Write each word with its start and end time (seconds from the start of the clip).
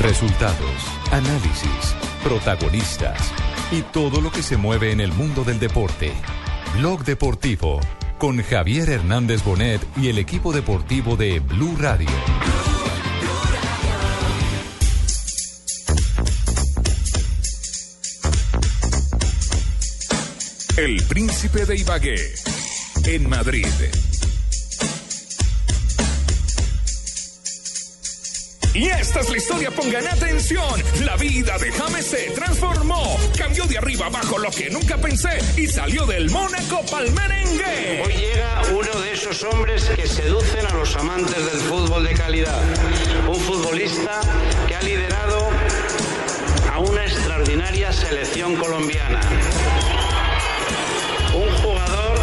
Resultados, 0.00 0.82
análisis, 1.10 1.94
protagonistas 2.22 3.32
y 3.70 3.82
todo 3.82 4.20
lo 4.20 4.30
que 4.30 4.42
se 4.42 4.56
mueve 4.56 4.92
en 4.92 5.00
el 5.00 5.12
mundo 5.12 5.44
del 5.44 5.58
deporte. 5.58 6.12
Blog 6.78 7.04
Deportivo 7.04 7.80
con 8.18 8.42
Javier 8.42 8.88
Hernández 8.88 9.44
Bonet 9.44 9.80
y 9.96 10.08
el 10.08 10.18
equipo 10.18 10.52
deportivo 10.52 11.16
de 11.16 11.40
Blue 11.40 11.76
Radio. 11.78 12.08
El 20.76 21.02
Príncipe 21.04 21.64
de 21.64 21.78
Ibagué, 21.78 22.16
en 23.06 23.28
Madrid. 23.28 23.66
Y 28.76 28.88
esta 28.88 29.20
es 29.20 29.30
la 29.30 29.38
historia, 29.38 29.70
pongan 29.70 30.06
atención. 30.06 30.82
La 31.02 31.16
vida 31.16 31.56
de 31.56 31.72
James 31.72 32.06
se 32.06 32.30
transformó. 32.32 33.16
Cambió 33.38 33.64
de 33.64 33.78
arriba 33.78 34.04
abajo 34.04 34.36
lo 34.36 34.50
que 34.50 34.68
nunca 34.68 34.98
pensé 34.98 35.30
y 35.56 35.66
salió 35.66 36.04
del 36.04 36.28
Mónaco 36.28 36.84
pa'l 36.90 37.10
merengue. 37.12 38.02
Hoy 38.04 38.12
llega 38.12 38.60
uno 38.74 39.00
de 39.00 39.12
esos 39.14 39.42
hombres 39.44 39.90
que 39.96 40.06
seducen 40.06 40.66
a 40.66 40.74
los 40.74 40.94
amantes 40.94 41.36
del 41.36 41.58
fútbol 41.62 42.04
de 42.04 42.12
calidad. 42.12 42.62
Un 43.26 43.40
futbolista 43.40 44.20
que 44.68 44.76
ha 44.76 44.82
liderado 44.82 45.48
a 46.70 46.78
una 46.78 47.02
extraordinaria 47.02 47.90
selección 47.94 48.56
colombiana. 48.56 49.20
Un 51.34 51.50
jugador 51.62 52.18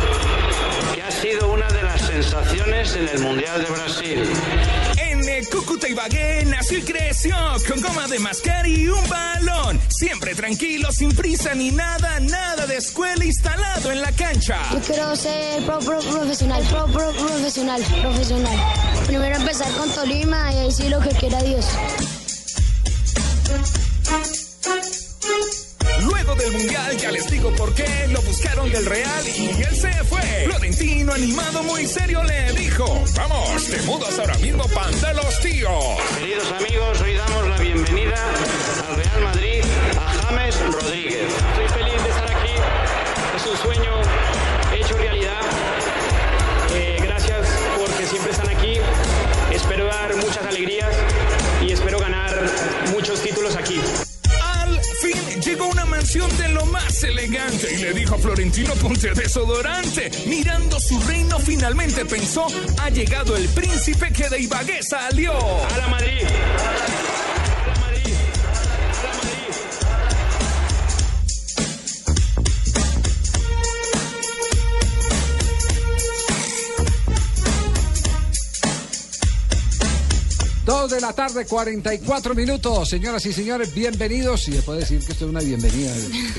que 0.93 1.01
ha 1.01 1.09
sido 1.09 1.51
una 1.51 1.67
de 1.69 1.81
las 1.81 1.99
sensaciones 1.99 2.95
en 2.95 3.07
el 3.07 3.19
Mundial 3.21 3.63
de 3.63 3.71
Brasil. 3.71 4.29
Cúcuta 5.53 5.87
Ibagué 5.87 6.45
nació 6.45 6.79
y 6.79 6.81
creció 6.81 7.35
con 7.67 7.79
goma 7.79 8.07
de 8.07 8.17
mascar 8.17 8.65
y 8.65 8.87
un 8.87 9.07
balón. 9.07 9.79
Siempre 9.87 10.33
tranquilo, 10.33 10.91
sin 10.91 11.15
prisa 11.15 11.53
ni 11.53 11.69
nada, 11.69 12.19
nada 12.21 12.65
de 12.65 12.77
escuela 12.77 13.23
instalado 13.23 13.91
en 13.91 14.01
la 14.01 14.11
cancha. 14.13 14.57
Yo 14.71 14.79
quiero 14.79 15.15
ser 15.15 15.63
pro 15.63 15.77
profesional, 15.77 16.63
pro, 16.71 16.87
pro 16.87 17.11
profesional, 17.11 17.83
profesional. 18.01 18.57
Primero 19.05 19.35
empezar 19.35 19.71
con 19.73 19.87
Tolima 19.91 20.51
y 20.53 20.57
ahí 20.57 20.71
sí 20.71 20.89
lo 20.89 20.99
que 20.99 21.09
quiera 21.09 21.39
Dios. 21.43 21.67
Del 26.37 26.51
mundial 26.51 26.97
ya 26.97 27.11
les 27.11 27.29
digo 27.29 27.53
por 27.55 27.73
qué 27.75 28.07
lo 28.09 28.19
buscaron 28.23 28.69
del 28.71 28.85
Real 28.85 29.27
y 29.27 29.49
él 29.61 29.75
se 29.75 29.91
fue. 30.05 30.21
Florentino 30.45 31.13
animado 31.13 31.61
muy 31.63 31.85
serio 31.85 32.23
le 32.23 32.51
dijo, 32.53 32.85
vamos, 33.15 33.65
te 33.65 33.81
mudas 33.83 34.17
ahora 34.17 34.37
mismo 34.39 34.65
pan 34.69 34.91
de 34.99 35.13
los 35.13 35.39
tíos. 35.41 35.83
Queridos 36.17 36.51
amigos, 36.51 37.01
hoy 37.01 37.13
damos 37.13 37.47
la 37.47 37.57
bienvenida 37.59 38.15
al 38.89 38.95
Real 38.95 39.23
Madrid 39.23 39.63
a 39.99 40.13
James 40.23 40.59
Rodríguez. 40.71 41.82
De 56.13 56.49
lo 56.49 56.63
más 56.67 57.03
elegante 57.03 57.73
y 57.73 57.77
le 57.77 57.91
dijo 57.91 58.13
a 58.13 58.17
Florentino 58.19 58.75
ponte 58.75 59.13
desodorante. 59.15 60.11
Mirando 60.27 60.79
su 60.79 60.99
reino 61.01 61.39
finalmente 61.39 62.05
pensó, 62.05 62.45
ha 62.79 62.89
llegado 62.91 63.35
el 63.35 63.49
príncipe 63.49 64.13
que 64.13 64.29
de 64.29 64.41
Ibagué 64.41 64.83
salió. 64.83 65.33
¡A 65.33 65.77
la 65.77 65.87
Madrid! 65.87 66.21
Dos 80.65 80.91
de 80.91 81.01
la 81.01 81.11
tarde, 81.11 81.45
44 81.45 82.33
minutos. 82.33 82.87
Señoras 82.87 83.25
y 83.25 83.33
señores, 83.33 83.73
bienvenidos. 83.73 84.47
Y 84.47 84.51
después 84.51 84.79
decir 84.79 84.99
que 85.05 85.11
esto 85.11 85.25
es 85.25 85.29
una 85.31 85.41
bienvenida. 85.41 85.91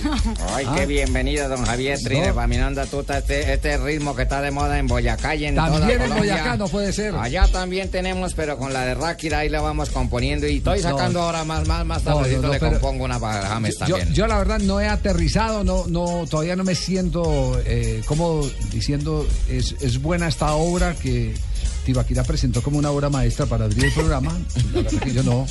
Ay, 0.54 0.64
Ah. 0.66 0.74
qué 0.78 0.86
bienvenido, 0.86 1.46
don 1.46 1.62
Javier 1.66 1.98
Trine, 2.02 2.28
No. 2.28 2.34
caminando 2.34 2.80
a 2.80 2.86
tuta 2.86 3.18
este, 3.18 3.52
este 3.52 3.76
ritmo 3.76 4.16
que 4.16 4.22
está 4.22 4.40
de 4.40 4.50
moda 4.50 4.78
en 4.78 4.86
Boyacá 4.86 5.34
y 5.34 5.44
en 5.44 5.56
toda 5.56 5.72
También 5.72 6.00
en 6.00 6.08
Colombia. 6.08 6.32
Boyacá 6.36 6.56
no 6.56 6.68
puede 6.68 6.94
ser. 6.94 7.14
Allá 7.16 7.46
también 7.52 7.90
tenemos, 7.90 8.32
pero 8.32 8.56
con 8.56 8.72
la 8.72 8.86
de 8.86 8.94
Ráquira 8.94 9.40
ahí 9.40 9.50
la 9.50 9.60
vamos 9.60 9.90
componiendo 9.90 10.48
y 10.48 10.56
estoy 10.56 10.80
No. 10.80 10.88
sacando 10.90 11.20
ahora 11.20 11.44
más, 11.44 11.68
más, 11.68 11.84
más 11.84 12.02
no, 12.04 12.14
tardecito 12.14 12.42
no, 12.46 12.52
le 12.54 12.60
compongo 12.60 13.04
una 13.04 13.20
para 13.20 13.46
James 13.46 13.74
Yo, 13.80 13.96
también. 13.96 14.14
yo 14.14 14.26
la 14.26 14.38
verdad 14.38 14.58
no 14.60 14.80
he 14.80 14.88
aterrizado, 14.88 15.64
no, 15.64 15.84
no, 15.86 16.24
todavía 16.30 16.56
no 16.56 16.64
me 16.64 16.74
siento 16.74 17.60
eh, 17.66 18.00
como 18.06 18.40
diciendo 18.72 19.26
es, 19.50 19.74
es 19.82 20.00
buena 20.00 20.28
esta 20.28 20.54
obra 20.54 20.94
que 20.94 21.34
Tibaquira 21.84 22.24
presentó 22.24 22.62
como 22.62 22.78
una 22.78 22.90
obra 22.90 23.08
maestra 23.10 23.46
para 23.46 23.66
abrir 23.66 23.84
el 23.84 23.92
programa. 23.92 24.36
La 24.74 25.06
yo 25.12 25.22
no. 25.22 25.46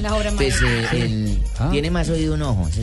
La 0.00 0.14
obra 0.14 0.32
Pues 0.32 0.60
maestra. 0.60 0.94
eh, 0.96 1.02
el- 1.04 1.42
Ah. 1.58 1.68
tiene 1.70 1.90
más 1.90 2.08
oído 2.08 2.34
un 2.34 2.42
ojo. 2.42 2.68
sí. 2.74 2.82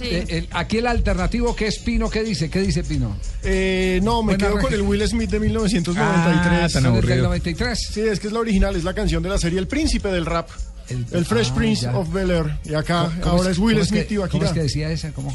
Eh, 0.00 0.24
el- 0.28 0.48
aquí 0.52 0.78
el 0.78 0.86
alternativo 0.86 1.54
que 1.56 1.66
es 1.66 1.78
Pino, 1.80 2.08
¿qué 2.08 2.22
dice? 2.22 2.48
¿Qué 2.48 2.60
dice 2.60 2.84
Pino? 2.84 3.16
Eh, 3.42 4.00
no, 4.02 4.22
me 4.22 4.34
Buena 4.34 4.48
quedo 4.48 4.60
con 4.60 4.72
el 4.72 4.82
Will 4.82 5.06
Smith 5.08 5.30
de 5.30 5.40
1993. 5.40 6.62
Ah, 6.64 6.68
¿son 6.68 6.86
el 6.96 7.06
del 7.06 7.22
93. 7.22 7.78
Sí, 7.92 8.00
es 8.00 8.20
que 8.20 8.28
es 8.28 8.32
la 8.32 8.40
original, 8.40 8.76
es 8.76 8.84
la 8.84 8.94
canción 8.94 9.22
de 9.22 9.28
la 9.28 9.38
serie 9.38 9.58
El 9.58 9.66
Príncipe 9.66 10.08
del 10.08 10.24
Rap. 10.26 10.48
El, 10.88 11.24
Fresh 11.24 11.48
ah, 11.50 11.54
Prince 11.54 11.82
ya. 11.82 11.96
of 11.96 12.12
Bel 12.12 12.30
Air. 12.30 12.58
Y 12.64 12.74
acá 12.74 13.10
¿Cómo 13.22 13.36
ahora 13.36 13.50
es, 13.50 13.58
Will 13.58 13.82
Smith 13.84 14.10
y 14.10 14.16
¿Cómo 14.16 14.44
es 14.44 14.52
que 14.52 14.62
decía 14.62 14.90
esa? 14.90 15.12
¿Cómo? 15.12 15.30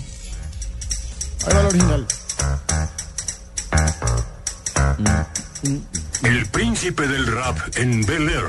Ahí 1.47 1.53
va 1.53 1.63
la 1.63 1.69
original. 1.69 2.07
El 6.23 6.45
príncipe 6.47 7.07
del 7.07 7.27
rap 7.27 7.57
en 7.75 8.05
Bel 8.05 8.29
Air. 8.29 8.45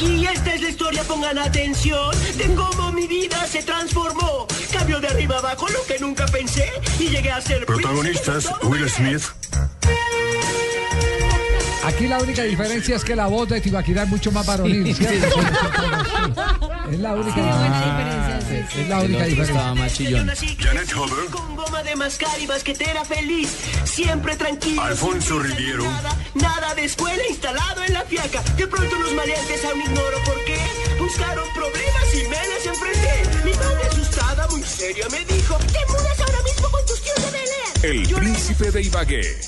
Y 0.00 0.26
esta 0.26 0.54
es 0.54 0.62
la 0.62 0.68
historia, 0.68 1.02
pongan 1.04 1.38
atención. 1.38 2.14
De 2.36 2.54
cómo 2.54 2.92
mi 2.92 3.06
vida 3.06 3.46
se 3.46 3.62
transformó. 3.62 4.46
Cambio 4.72 5.00
de 5.00 5.08
arriba 5.08 5.38
abajo 5.38 5.68
lo 5.68 5.84
que 5.86 5.98
nunca 5.98 6.26
pensé. 6.26 6.70
Y 6.98 7.08
llegué 7.08 7.30
a 7.30 7.40
ser. 7.40 7.64
Protagonistas 7.64 8.50
Will 8.62 8.88
Smith, 8.90 9.22
Aquí 11.84 12.08
la 12.08 12.18
única 12.18 12.42
diferencia 12.42 12.96
es 12.96 13.04
que 13.04 13.14
la 13.14 13.26
voz 13.26 13.48
de 13.48 13.60
Tibaquira 13.60 14.04
es 14.04 14.08
mucho 14.08 14.32
más 14.32 14.46
varonil, 14.46 14.94
¿cierto? 14.94 15.36
Es 16.90 16.98
la 16.98 17.14
única 17.14 17.36
diferencia. 17.36 18.82
Es 18.82 18.88
la 18.88 19.00
única 19.00 19.24
diferencia. 19.24 20.08
Yo 20.08 20.24
nací 20.24 20.56
Janet 20.58 20.92
Huber, 20.94 21.30
con 21.30 21.56
goma 21.56 21.82
de 21.82 21.94
mascar 21.96 22.40
y 22.40 22.46
basquetera 22.46 23.04
feliz. 23.04 23.50
Siempre 23.84 24.34
tranquilo. 24.36 24.82
Alfonso 24.82 25.38
Riviero. 25.38 25.84
Nada, 26.34 26.74
de 26.74 26.84
escuela 26.84 27.22
instalado 27.28 27.84
en 27.84 27.92
la 27.92 28.02
fiaca. 28.02 28.42
De 28.56 28.66
pronto 28.66 28.96
los 28.96 29.12
maleantes 29.14 29.64
aún 29.64 29.80
ignoro 29.82 30.18
por 30.24 30.44
qué. 30.44 30.58
Buscaron 30.98 31.44
problemas 31.54 32.14
y 32.14 32.28
me 32.28 32.48
les 32.48 32.66
enfrenté. 32.66 33.44
Mi 33.44 33.52
madre 33.52 33.88
asustada, 33.90 34.48
muy 34.48 34.62
seria, 34.62 35.06
me 35.10 35.24
dijo: 35.24 35.56
Te 35.58 35.92
mudas 35.92 36.20
ahora 36.20 36.42
mismo 36.44 36.70
con 36.70 36.86
tus 36.86 37.00
tíos 37.02 37.16
de 37.16 37.30
Belén. 37.30 38.08
El 38.08 38.14
príncipe 38.14 38.70
de 38.70 38.82
Ibagué, 38.82 39.40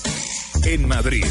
en 0.63 0.87
Madrid. 0.87 1.25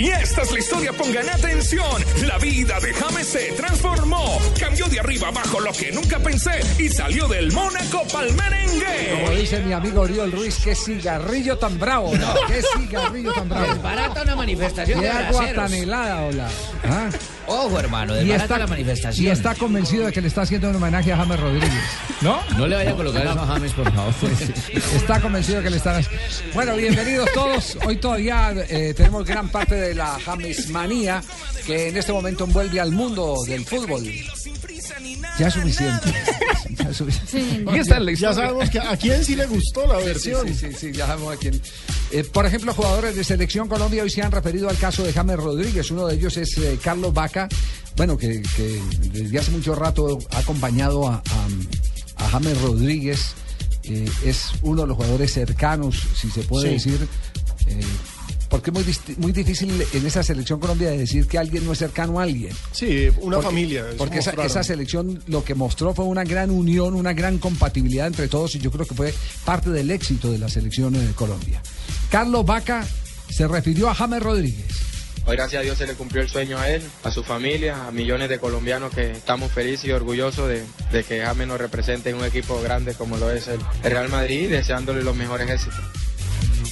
Y 0.00 0.08
esta 0.08 0.40
es 0.40 0.50
la 0.50 0.58
historia, 0.58 0.92
pongan 0.94 1.28
atención. 1.28 2.02
La 2.26 2.38
vida 2.38 2.80
de 2.80 2.94
James 2.94 3.26
se 3.26 3.52
transformó. 3.52 4.38
Cambió 4.58 4.86
de 4.86 4.98
arriba 4.98 5.28
abajo 5.28 5.60
lo 5.60 5.70
que 5.72 5.92
nunca 5.92 6.18
pensé 6.18 6.52
y 6.78 6.88
salió 6.88 7.28
del 7.28 7.52
Mónaco 7.52 8.04
pa'l 8.10 8.32
merengue. 8.32 9.20
Como 9.20 9.36
dice 9.36 9.60
mi 9.60 9.74
amigo 9.74 10.00
Oriol 10.00 10.32
Ruiz, 10.32 10.56
qué 10.64 10.74
cigarrillo 10.74 11.58
tan 11.58 11.78
bravo, 11.78 12.16
¿no? 12.16 12.34
Qué 12.46 12.62
cigarrillo 12.78 13.30
tan 13.34 13.50
bravo. 13.50 13.74
Desbarata 13.74 14.22
una 14.22 14.36
manifestación 14.36 15.00
Qué 15.00 15.04
de 15.04 15.10
agua 15.12 15.52
tan 15.54 15.74
helada, 15.74 16.24
hola. 16.24 16.48
¿Ah? 16.84 17.10
Ojo, 17.52 17.80
hermano, 17.80 18.22
Y 18.22 18.30
está, 18.30 18.58
la 18.58 18.66
manifestación. 18.68 19.26
y 19.26 19.28
está 19.28 19.56
convencido 19.56 20.06
de 20.06 20.12
que 20.12 20.20
le 20.20 20.28
está 20.28 20.42
haciendo 20.42 20.70
un 20.70 20.76
homenaje 20.76 21.12
a 21.12 21.16
James 21.16 21.40
Rodríguez. 21.40 21.72
¿No? 22.20 22.38
No 22.56 22.68
le 22.68 22.76
vaya 22.76 22.92
a 22.92 22.94
colocar 22.94 23.26
eso 23.26 23.40
a 23.40 23.46
James, 23.46 23.72
por 23.72 23.92
favor. 23.92 24.14
Está 24.94 25.20
convencido 25.20 25.58
de 25.58 25.64
que 25.64 25.70
le 25.70 25.76
están. 25.78 26.04
Bueno, 26.54 26.76
bienvenidos 26.76 27.28
todos. 27.34 27.76
Hoy 27.84 27.96
todavía 27.96 28.52
eh, 28.68 28.94
tenemos 28.96 29.24
gran 29.26 29.48
parte 29.48 29.74
de 29.74 29.94
la 29.96 30.16
Jamesmanía 30.24 31.22
que 31.66 31.88
en 31.88 31.96
este 31.96 32.12
momento 32.12 32.44
envuelve 32.44 32.78
al 32.78 32.92
mundo 32.92 33.34
del 33.46 33.64
fútbol. 33.64 34.04
Ya 35.38 35.48
es 35.48 35.54
suficiente. 35.54 36.12
Ya 36.78 36.92
suficiente. 36.94 37.64
Sabemos 38.34 38.70
que 38.70 38.78
a 38.78 38.96
quién 38.96 39.24
sí 39.24 39.34
le 39.36 39.46
gustó 39.46 39.86
la 39.86 39.96
versión. 39.98 40.46
Sí, 40.48 40.54
sí, 40.54 40.66
sí, 40.78 40.92
ya 40.92 41.06
sabemos 41.06 41.34
a 41.34 41.36
quién. 41.36 41.60
Eh, 42.12 42.24
por 42.24 42.46
ejemplo, 42.46 42.72
jugadores 42.72 43.16
de 43.16 43.24
Selección 43.24 43.68
Colombia 43.68 44.02
hoy 44.02 44.10
se 44.10 44.22
han 44.22 44.30
referido 44.32 44.68
al 44.68 44.76
caso 44.78 45.02
de 45.02 45.12
James 45.12 45.36
Rodríguez. 45.36 45.90
Uno 45.90 46.06
de 46.06 46.14
ellos 46.14 46.36
es 46.36 46.56
eh, 46.58 46.78
Carlos 46.82 47.12
Vaca, 47.12 47.48
bueno, 47.96 48.16
que, 48.16 48.40
que 48.56 48.80
desde 49.12 49.38
hace 49.38 49.50
mucho 49.50 49.74
rato 49.74 50.18
ha 50.30 50.38
acompañado 50.38 51.08
a, 51.08 51.16
a- 51.16 52.24
a 52.24 52.28
James 52.30 52.60
Rodríguez. 52.60 53.32
Eh, 53.84 54.08
es 54.24 54.44
uno 54.62 54.82
de 54.82 54.88
los 54.88 54.96
jugadores 54.96 55.32
cercanos, 55.32 55.96
si 56.20 56.30
se 56.30 56.42
puede 56.42 56.78
Sí. 56.78 56.90
decir. 56.90 57.08
Eh, 58.60 58.72
porque 58.72 58.90
es 58.90 59.06
muy, 59.08 59.16
muy 59.16 59.32
difícil 59.32 59.84
en 59.92 60.06
esa 60.06 60.22
Selección 60.22 60.60
Colombia 60.60 60.90
de 60.90 60.98
decir 60.98 61.26
que 61.26 61.38
alguien 61.38 61.64
no 61.64 61.72
es 61.72 61.78
cercano 61.78 62.20
a 62.20 62.24
alguien. 62.24 62.52
Sí, 62.72 63.08
una 63.20 63.36
Porque- 63.36 63.46
familia. 63.48 63.84
Porque 63.96 64.18
esa, 64.18 64.62
selección 64.62 65.22
lo 65.26 65.42
que 65.44 65.54
mostró 65.54 65.94
fue 65.94 66.04
una 66.04 66.24
gran 66.24 66.50
unión, 66.50 66.94
una 66.94 67.12
gran 67.12 67.38
compatibilidad 67.38 68.06
entre 68.06 68.28
todos 68.28 68.54
y 68.54 68.58
yo 68.58 68.70
creo 68.70 68.86
que 68.86 68.94
fue 68.94 69.14
parte 69.44 69.70
del 69.70 69.90
éxito 69.90 70.30
de 70.30 70.38
la 70.38 70.48
selección 70.48 70.92
de 70.92 71.12
Colombia. 71.14 71.62
Carlos 72.10 72.44
Vaca 72.44 72.86
se 73.30 73.46
refirió 73.48 73.88
a 73.88 73.94
James 73.94 74.22
Rodríguez. 74.22 74.90
Hoy 75.26 75.36
gracias 75.36 75.60
a 75.60 75.62
Dios 75.62 75.78
se 75.78 75.86
le 75.86 75.94
cumplió 75.94 76.22
el 76.22 76.28
sueño 76.28 76.58
a 76.58 76.68
él, 76.70 76.82
a 77.04 77.10
su 77.10 77.22
familia, 77.22 77.86
a 77.86 77.90
millones 77.90 78.28
de 78.28 78.38
colombianos 78.38 78.92
que 78.92 79.12
estamos 79.12 79.52
felices 79.52 79.84
y 79.86 79.92
orgullosos 79.92 80.48
de, 80.48 80.64
de 80.92 81.04
que 81.04 81.20
James 81.20 81.46
nos 81.46 81.58
represente 81.58 82.10
en 82.10 82.16
un 82.16 82.24
equipo 82.24 82.60
grande 82.62 82.94
como 82.94 83.16
lo 83.16 83.30
es 83.30 83.48
el, 83.48 83.60
Real 83.82 84.08
Madrid 84.08 84.50
deseándole 84.50 85.02
los 85.02 85.14
mejores 85.14 85.48
éxitos. 85.48 85.84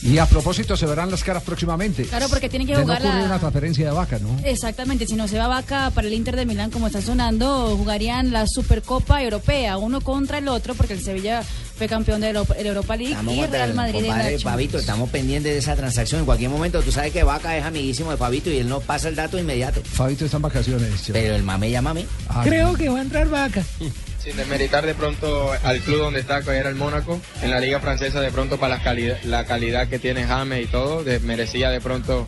Y 0.02 0.19
a 0.19 0.26
propósito, 0.26 0.76
se 0.76 0.87
verán 0.87 1.11
las 1.11 1.25
caras 1.25 1.43
próximamente. 1.43 2.05
Claro, 2.05 2.29
porque 2.29 2.49
tiene 2.49 2.64
que 2.67 2.73
de 2.73 2.79
no 2.79 2.82
jugar 2.85 2.99
ocurrir 3.02 3.19
la- 3.20 3.26
una 3.26 3.38
transferencia 3.38 3.87
de 3.87 3.93
Vaca, 3.93 4.19
¿no? 4.19 4.29
Exactamente, 4.44 5.06
si 5.06 5.14
no 5.17 5.26
se 5.29 5.38
va 5.38 5.49
Vaca 5.49 5.90
para 5.94 6.06
el 6.06 6.14
Inter 6.14 6.37
de 6.37 6.46
Milán 6.46 6.70
como 6.70 6.87
está 6.87 7.02
sonando, 7.02 7.76
jugarían 7.76 8.32
la 8.32 8.46
Supercopa 8.46 9.23
Europea, 9.23 9.76
uno 9.76 10.00
contra 10.00 10.38
el 10.38 10.49
otro, 10.49 10.75
porque 10.75 10.93
el 10.94 11.02
Sevilla 11.02 11.43
fue 11.76 11.87
campeón 11.88 12.20
de 12.20 12.29
Europa 12.31 12.96
League 12.96 13.12
Estamos 13.12 13.35
y 13.35 13.46
Real 13.46 13.75
Madrid 13.75 13.94
en 13.96 14.00
compadre 14.06 14.23
Champions. 14.25 14.43
Fabito, 14.44 14.79
estamos 14.79 15.11
pendientes 15.11 15.52
de 15.52 15.58
esa 15.58 15.76
transacción. 15.76 16.20
En 16.20 16.26
cualquier 16.26 16.50
momento, 16.50 16.82
tú 16.82 16.90
sabes 16.93 17.12
que 17.12 17.23
Vaca 17.23 17.56
es 17.56 17.64
amiguísimo 17.64 18.11
de 18.11 18.17
Fabito 18.17 18.50
y 18.50 18.58
él 18.58 18.69
no 18.69 18.81
pasa 18.81 19.08
el 19.08 19.14
dato 19.17 19.38
inmediato. 19.38 19.81
Fabito 19.85 20.25
está 20.25 20.38
en 20.38 20.43
vacaciones. 20.43 20.93
Pero 21.12 21.35
el 21.37 21.43
mame 21.44 21.70
llama 21.70 21.90
a 21.90 21.94
mí. 21.94 22.06
Ah, 22.29 22.43
Creo 22.44 22.75
que 22.75 22.88
va 22.88 22.99
a 22.99 23.02
entrar 23.02 23.29
Vaca. 23.29 23.62
Sin 24.28 24.36
desmeritar 24.36 24.84
de 24.84 24.94
pronto 24.94 25.52
al 25.64 25.80
club 25.80 26.00
donde 26.00 26.20
está, 26.20 26.42
que 26.42 26.50
era 26.50 26.69
el 26.69 26.75
Mónaco, 26.75 27.19
en 27.40 27.50
la 27.50 27.60
liga 27.60 27.80
francesa 27.80 28.20
de 28.20 28.30
pronto 28.30 28.58
para 28.58 28.76
la 28.76 28.82
calidad, 28.82 29.16
la 29.25 29.46
calidad 29.46 29.88
que 29.88 29.98
tiene 29.98 30.26
James 30.26 30.62
y 30.62 30.66
todo, 30.66 31.02
merecía 31.22 31.70
de 31.70 31.80
pronto 31.80 32.26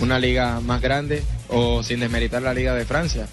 una 0.00 0.18
liga 0.18 0.60
más 0.60 0.80
grande 0.80 1.22
o 1.48 1.82
sin 1.82 2.00
desmeritar 2.00 2.40
la 2.40 2.54
liga 2.54 2.74
de 2.74 2.86
Francia. 2.86 3.26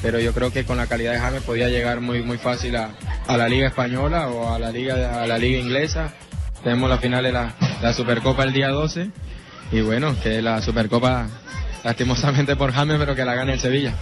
Pero 0.00 0.18
yo 0.20 0.32
creo 0.32 0.50
que 0.50 0.64
con 0.64 0.78
la 0.78 0.86
calidad 0.86 1.12
de 1.12 1.18
James 1.18 1.42
podía 1.42 1.68
llegar 1.68 2.00
muy 2.00 2.22
muy 2.22 2.38
fácil 2.38 2.76
a, 2.76 2.94
a 3.26 3.36
la 3.36 3.46
liga 3.46 3.68
española 3.68 4.28
o 4.30 4.54
a 4.54 4.58
la 4.58 4.70
liga 4.70 5.22
a 5.22 5.26
la 5.26 5.36
liga 5.36 5.58
inglesa. 5.58 6.14
Tenemos 6.64 6.88
la 6.88 6.96
final 6.96 7.24
de 7.24 7.32
la, 7.32 7.56
la 7.82 7.92
Supercopa 7.92 8.44
el 8.44 8.54
día 8.54 8.70
12 8.70 9.10
y 9.72 9.82
bueno, 9.82 10.16
que 10.22 10.40
la 10.40 10.62
Supercopa 10.62 11.28
lastimosamente 11.86 12.56
por 12.56 12.72
James, 12.72 12.96
pero 12.98 13.14
que 13.14 13.24
la 13.24 13.34
gane 13.34 13.52
el 13.54 13.60
Sevilla. 13.60 13.94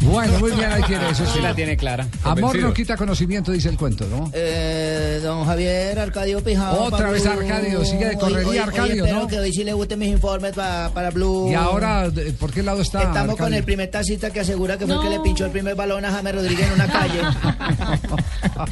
Bueno, 0.00 0.38
muy 0.38 0.50
bien, 0.52 0.70
ahí 0.72 0.82
tiene 0.86 1.10
eso. 1.10 1.26
Sí 1.26 1.40
la 1.40 1.54
tiene 1.54 1.76
clara. 1.76 2.06
Amor 2.22 2.34
Convencido. 2.40 2.68
no 2.68 2.74
quita 2.74 2.96
conocimiento, 2.96 3.52
dice 3.52 3.68
el 3.68 3.76
cuento, 3.76 4.06
¿no? 4.08 4.30
Eh, 4.32 5.20
don 5.22 5.44
Javier 5.44 5.98
Arcadio 5.98 6.42
Pijao. 6.42 6.84
Otra 6.84 7.10
vez 7.10 7.22
Blue. 7.24 7.32
Arcadio, 7.32 7.84
sigue 7.84 8.06
de 8.06 8.14
correría 8.16 8.38
hoy- 8.38 8.46
hoy 8.46 8.58
Arcadio, 8.58 9.04
espero 9.04 9.20
¿no? 9.22 9.26
que 9.28 9.38
hoy 9.38 9.52
sí 9.52 9.62
le 9.64 9.72
gusten 9.74 9.98
mis 9.98 10.08
informes 10.08 10.52
pa- 10.54 10.90
para 10.94 11.10
Blue. 11.10 11.50
Y 11.50 11.54
ahora, 11.54 12.08
¿de- 12.08 12.32
¿por 12.32 12.50
qué 12.52 12.62
lado 12.62 12.80
está? 12.80 13.02
Estamos 13.02 13.36
con 13.36 13.52
el 13.52 13.62
primer 13.64 13.90
taxista 13.90 14.30
que 14.30 14.40
asegura 14.40 14.78
que 14.78 14.86
fue 14.86 14.94
el 14.96 15.02
que 15.02 15.10
le 15.10 15.20
pinchó 15.20 15.44
el 15.44 15.50
primer 15.50 15.74
balón 15.74 16.04
a 16.06 16.10
James 16.12 16.34
Rodríguez 16.34 16.66
en 16.68 16.72
una 16.72 16.86
calle. 16.92 17.20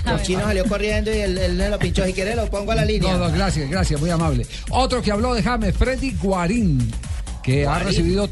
el 0.06 0.22
chino 0.22 0.40
salió 0.42 0.64
corriendo 0.66 1.12
y 1.14 1.18
él, 1.18 1.36
él 1.38 1.70
lo 1.70 1.78
pinchó. 1.78 2.04
Si 2.06 2.12
quiere 2.14 2.34
lo 2.36 2.46
pongo 2.48 2.72
a 2.72 2.76
la 2.76 2.84
línea. 2.84 3.12
No, 3.16 3.26
no, 3.28 3.32
gracias, 3.34 3.68
gracias, 3.68 4.00
muy 4.00 4.10
amable. 4.10 4.46
Otro 4.70 5.02
que 5.02 5.12
habló 5.12 5.34
de 5.34 5.42
James, 5.42 5.74
Freddy 5.76 6.12
Guarín, 6.22 6.90
que 7.46 7.64
ha 7.66 7.78
recibido 7.78 8.28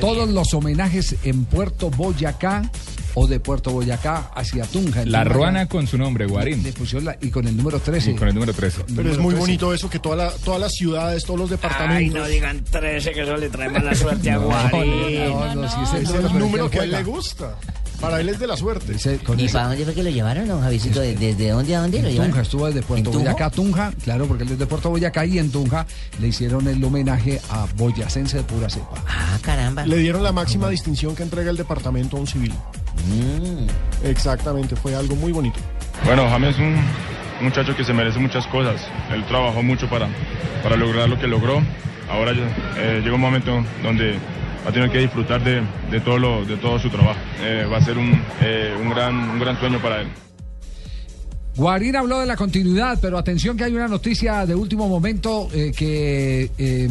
todos 0.00 0.28
los 0.28 0.52
homenajes 0.52 1.16
en 1.24 1.46
Puerto 1.46 1.88
Boyacá 1.90 2.70
o 3.14 3.26
de 3.26 3.40
Puerto 3.40 3.70
Boyacá 3.72 4.30
hacia 4.34 4.64
Tunja. 4.66 5.04
La 5.06 5.22
Tunja, 5.24 5.34
ruana 5.34 5.66
con 5.66 5.86
su 5.86 5.96
nombre, 5.96 6.26
Guarín. 6.26 6.62
Le 6.62 6.72
pusieron 6.72 7.06
la- 7.06 7.16
y 7.20 7.30
con 7.30 7.48
el 7.48 7.56
número 7.56 7.80
13. 7.80 8.10
Y 8.10 8.14
con 8.14 8.28
el 8.28 8.34
número 8.34 8.52
13. 8.52 8.84
Pero 8.94 9.10
es 9.10 9.18
muy 9.18 9.34
bonito 9.34 9.72
eso 9.72 9.88
que 9.88 9.98
toda 9.98 10.16
la- 10.16 10.30
todas 10.30 10.60
las 10.60 10.72
ciudades, 10.72 11.24
todos 11.24 11.40
los 11.40 11.50
departamentos. 11.50 12.28
digan 12.28 12.62
13, 12.62 13.12
que 13.12 13.22
eso 13.22 13.36
le 13.38 13.48
trae 13.48 13.70
mala 13.70 13.94
suerte 13.94 14.30
a 14.30 14.34
No, 14.36 14.42
Guarín. 14.42 15.24
no, 15.30 15.54
no, 15.54 15.64
ese 15.64 16.02
es 16.02 16.10
el 16.10 16.38
número 16.38 16.70
que 16.70 16.80
a 16.80 16.84
él 16.84 16.90
le 16.92 17.02
gusta. 17.02 17.56
Para 18.00 18.20
él 18.20 18.28
es 18.28 18.38
de 18.38 18.46
la 18.46 18.56
suerte. 18.56 18.96
¿Y 19.36 19.48
para 19.48 19.68
dónde 19.68 19.84
fue 19.84 19.94
que 19.94 20.02
lo 20.02 20.10
llevaron, 20.10 20.46
don 20.46 20.60
Javisito? 20.60 21.00
¿Desde 21.00 21.50
dónde 21.50 21.74
a 21.74 21.80
dónde 21.80 22.00
lo 22.00 22.06
En 22.08 22.12
llevaron? 22.12 22.30
Tunja, 22.30 22.42
estuvo 22.42 22.66
desde 22.66 22.82
Puerto 22.82 23.10
¿En 23.10 23.12
Tunja? 23.12 23.30
Boyacá 23.32 23.46
a 23.46 23.50
Tunja, 23.50 23.92
claro, 24.04 24.26
porque 24.26 24.44
él 24.44 24.52
es 24.52 24.58
de 24.58 24.66
Puerto 24.66 24.90
Boyacá 24.90 25.26
y 25.26 25.38
en 25.38 25.50
Tunja 25.50 25.86
le 26.20 26.28
hicieron 26.28 26.68
el 26.68 26.82
homenaje 26.82 27.40
a 27.50 27.66
Boyacense 27.76 28.38
de 28.38 28.42
pura 28.44 28.70
cepa. 28.70 29.02
Ah, 29.06 29.38
caramba. 29.42 29.84
Le 29.84 29.96
dieron 29.96 30.22
la 30.22 30.32
máxima 30.32 30.68
distinción 30.68 31.16
que 31.16 31.24
entrega 31.24 31.50
el 31.50 31.56
departamento 31.56 32.16
a 32.16 32.20
un 32.20 32.26
civil. 32.26 32.52
Mm. 32.52 34.06
Exactamente, 34.06 34.76
fue 34.76 34.94
algo 34.94 35.16
muy 35.16 35.32
bonito. 35.32 35.58
Bueno, 36.04 36.28
James 36.28 36.54
es 36.54 36.60
un 36.60 36.76
muchacho 37.40 37.74
que 37.76 37.84
se 37.84 37.92
merece 37.92 38.20
muchas 38.20 38.46
cosas. 38.46 38.80
Él 39.12 39.24
trabajó 39.26 39.62
mucho 39.62 39.88
para, 39.88 40.08
para 40.62 40.76
lograr 40.76 41.08
lo 41.08 41.18
que 41.18 41.26
logró. 41.26 41.62
Ahora 42.10 42.32
eh, 42.32 43.00
llega 43.02 43.14
un 43.14 43.20
momento 43.20 43.64
donde 43.82 44.18
va 44.64 44.70
a 44.70 44.72
tener 44.72 44.90
que 44.90 44.98
disfrutar 44.98 45.42
de, 45.42 45.62
de 45.90 46.00
todo, 46.00 46.18
lo, 46.18 46.44
de 46.44 46.56
todo 46.56 46.78
su 46.78 46.90
trabajo. 46.90 47.20
Eh, 47.40 47.66
va 47.70 47.78
a 47.78 47.84
ser 47.84 47.98
un, 47.98 48.20
eh, 48.40 48.76
un, 48.80 48.90
gran, 48.90 49.14
un 49.14 49.38
gran 49.38 49.58
sueño 49.58 49.80
para 49.80 50.02
él. 50.02 50.08
Guarín 51.58 51.96
habló 51.96 52.20
de 52.20 52.26
la 52.26 52.36
continuidad, 52.36 52.98
pero 53.02 53.18
atención 53.18 53.56
que 53.56 53.64
hay 53.64 53.74
una 53.74 53.88
noticia 53.88 54.46
de 54.46 54.54
último 54.54 54.88
momento 54.88 55.48
eh, 55.52 55.72
que 55.76 56.52
eh, 56.56 56.88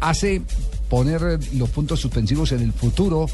hace 0.00 0.42
poner 0.88 1.38
los 1.54 1.70
puntos 1.70 2.00
suspensivos 2.00 2.50
en 2.50 2.62
el 2.62 2.72
futuro 2.72 3.26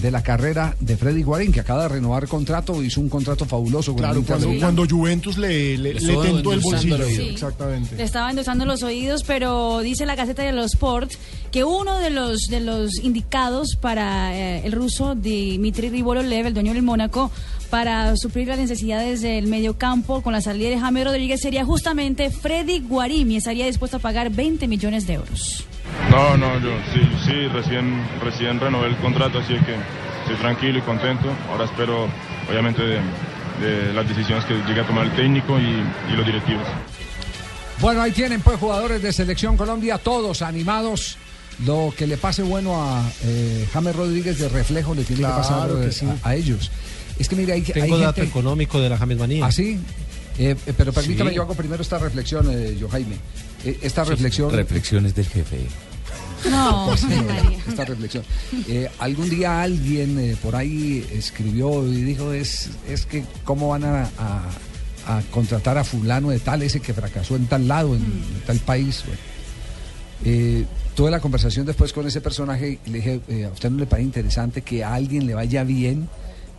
de 0.00 0.10
la 0.10 0.22
carrera 0.22 0.74
de 0.80 0.96
Freddy 0.96 1.22
Guarín, 1.22 1.52
que 1.52 1.60
acaba 1.60 1.82
de 1.82 1.88
renovar 1.90 2.26
contrato, 2.26 2.82
hizo 2.82 3.00
un 3.00 3.08
contrato 3.08 3.44
fabuloso 3.44 3.92
con 3.92 4.04
el 4.04 4.10
Claro, 4.10 4.20
de 4.20 4.26
cuando, 4.26 4.58
cuando 4.58 4.86
Juventus 4.88 5.36
le, 5.38 5.76
le, 5.78 5.94
tentó 5.94 6.52
el 6.52 6.60
bolsillo. 6.60 6.96
el. 6.96 7.14
Sí. 7.14 7.28
Exactamente. 7.30 7.96
Le 7.96 8.02
estaba 8.02 8.30
endosando 8.30 8.64
los 8.64 8.82
oídos, 8.82 9.22
pero 9.24 9.80
dice 9.80 10.06
la 10.06 10.14
Gaceta 10.14 10.42
de 10.42 10.52
los 10.52 10.72
Sports 10.72 11.18
que 11.50 11.64
uno 11.64 11.98
de 11.98 12.10
los 12.10 12.40
de 12.48 12.60
los 12.60 12.98
indicados 13.02 13.76
para 13.80 14.34
eh, 14.36 14.62
el 14.64 14.72
ruso 14.72 15.14
Dmitry 15.14 15.90
Rivololev, 15.90 16.46
el 16.46 16.54
dueño 16.54 16.72
del 16.72 16.82
Mónaco, 16.82 17.30
para 17.72 18.14
suplir 18.18 18.48
las 18.48 18.58
necesidades 18.58 19.22
del 19.22 19.46
mediocampo 19.46 20.20
con 20.20 20.34
la 20.34 20.42
salida 20.42 20.68
de 20.68 20.78
James 20.78 21.04
Rodríguez 21.06 21.40
sería 21.40 21.64
justamente 21.64 22.28
Freddy 22.28 22.80
Guarim 22.80 23.30
y 23.30 23.36
estaría 23.38 23.64
dispuesto 23.64 23.96
a 23.96 24.00
pagar 24.00 24.28
20 24.28 24.68
millones 24.68 25.06
de 25.06 25.14
euros. 25.14 25.64
No, 26.10 26.36
no, 26.36 26.60
yo 26.60 26.68
sí, 26.92 27.00
sí, 27.24 27.48
recién, 27.48 28.06
recién 28.22 28.60
renové 28.60 28.88
el 28.88 28.96
contrato, 28.98 29.38
así 29.38 29.54
es 29.54 29.64
que 29.64 29.74
estoy 30.20 30.36
tranquilo 30.36 30.80
y 30.80 30.82
contento. 30.82 31.26
Ahora 31.50 31.64
espero, 31.64 32.08
obviamente, 32.46 32.82
de, 32.82 33.00
de 33.62 33.92
las 33.94 34.06
decisiones 34.06 34.44
que 34.44 34.52
llegue 34.68 34.82
a 34.82 34.86
tomar 34.86 35.06
el 35.06 35.12
técnico 35.16 35.58
y, 35.58 36.12
y 36.12 36.14
los 36.14 36.26
directivos. 36.26 36.66
Bueno, 37.80 38.02
ahí 38.02 38.12
tienen 38.12 38.42
pues 38.42 38.58
jugadores 38.60 39.00
de 39.02 39.14
Selección 39.14 39.56
Colombia, 39.56 39.96
todos 39.96 40.42
animados. 40.42 41.16
Lo 41.64 41.94
que 41.96 42.06
le 42.06 42.18
pase 42.18 42.42
bueno 42.42 42.82
a 42.82 43.02
eh, 43.24 43.66
James 43.72 43.96
Rodríguez 43.96 44.38
de 44.38 44.50
reflejo 44.50 44.94
le 44.94 45.04
tiene 45.04 45.20
Claro 45.20 45.36
que 45.36 45.40
pasar 45.40 45.70
que 45.70 45.86
eh, 45.86 45.92
sí. 45.92 46.06
a, 46.22 46.28
a 46.28 46.34
ellos. 46.34 46.70
Es 47.18 47.28
que 47.28 47.36
mira, 47.36 47.54
hay, 47.54 47.62
Tengo 47.62 47.94
hay 47.96 48.00
dato 48.02 48.14
gente... 48.20 48.30
económico 48.30 48.80
de 48.80 48.88
la 48.88 48.96
James 48.98 49.18
Manía. 49.18 49.46
¿Ah, 49.46 49.52
sí? 49.52 49.78
Eh, 50.38 50.56
eh, 50.66 50.72
pero 50.76 50.92
permítame, 50.92 51.30
Sí. 51.30 51.36
yo 51.36 51.42
hago 51.42 51.54
primero 51.54 51.82
esta 51.82 51.98
reflexión, 51.98 52.48
eh, 52.50 52.76
yo 52.78 52.88
Jaime. 52.88 53.16
Eh, 53.64 53.78
esta 53.82 54.04
reflexión... 54.04 54.50
Reflexiones 54.50 55.14
del 55.14 55.26
jefe. 55.26 55.58
No, 56.50 56.96
Sí, 56.96 57.06
esta 57.68 57.84
reflexión. 57.84 58.24
Eh, 58.68 58.88
algún 58.98 59.28
día 59.30 59.62
alguien 59.62 60.18
eh, 60.18 60.36
por 60.42 60.56
ahí 60.56 61.06
escribió 61.12 61.86
y 61.86 62.02
dijo, 62.02 62.32
es, 62.32 62.70
es 62.88 63.06
que 63.06 63.24
cómo 63.44 63.68
van 63.68 63.84
a, 63.84 64.02
a- 64.18 64.50
a 65.04 65.20
contratar 65.32 65.78
a 65.78 65.84
fulano 65.84 66.30
de 66.30 66.38
tal, 66.38 66.62
ese 66.62 66.80
que 66.80 66.94
fracasó 66.94 67.36
en 67.36 67.46
tal 67.46 67.68
lado, 67.68 67.94
en, 67.94 68.02
en 68.02 68.40
tal 68.46 68.58
país. 68.58 69.02
Bueno. 69.06 69.20
Eh, 70.24 70.64
tuve 70.94 71.10
la 71.10 71.20
conversación 71.20 71.66
después 71.66 71.92
con 71.92 72.06
ese 72.06 72.20
personaje 72.20 72.78
y 72.86 72.90
le 72.90 72.98
dije, 72.98 73.20
eh, 73.28 73.44
¿a 73.44 73.48
usted 73.50 73.70
no 73.70 73.78
le 73.78 73.86
parece 73.86 74.06
interesante 74.06 74.62
que 74.62 74.84
a 74.84 74.94
alguien 74.94 75.26
le 75.26 75.34
vaya 75.34 75.64
bien? 75.64 76.08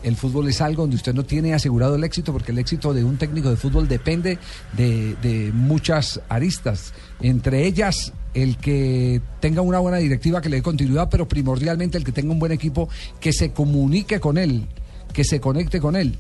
El 0.04 0.18
fútbol 0.18 0.50
es 0.50 0.60
algo 0.62 0.84
donde 0.84 0.98
usted 0.98 1.14
no 1.14 1.24
tiene 1.24 1.54
asegurado 1.54 1.96
el 1.96 2.04
éxito 2.04 2.34
porque 2.34 2.52
el 2.52 2.60
éxito 2.60 2.94
de 2.94 3.04
un 3.04 3.18
técnico 3.18 3.50
de 3.50 3.56
fútbol 3.56 3.88
depende 3.88 4.38
de, 4.76 5.52
muchas 5.54 6.20
aristas, 6.30 6.94
entre 7.22 7.66
ellas 7.66 8.12
el 8.34 8.58
que 8.58 9.22
tenga 9.40 9.62
una 9.62 9.80
buena 9.80 9.98
directiva 9.98 10.42
que 10.42 10.50
le 10.50 10.58
dé 10.58 10.62
continuidad, 10.64 11.08
pero 11.10 11.28
primordialmente 11.28 11.98
el 11.98 12.04
que 12.04 12.12
tenga 12.12 12.32
un 12.32 12.40
buen 12.40 12.52
equipo 12.52 12.90
que 13.20 13.32
se 13.32 13.52
comunique 13.52 14.20
con 14.20 14.38
él, 14.38 14.68
que 15.14 15.24
se 15.24 15.40
conecte 15.40 15.80
con 15.80 15.96
él. 15.96 16.18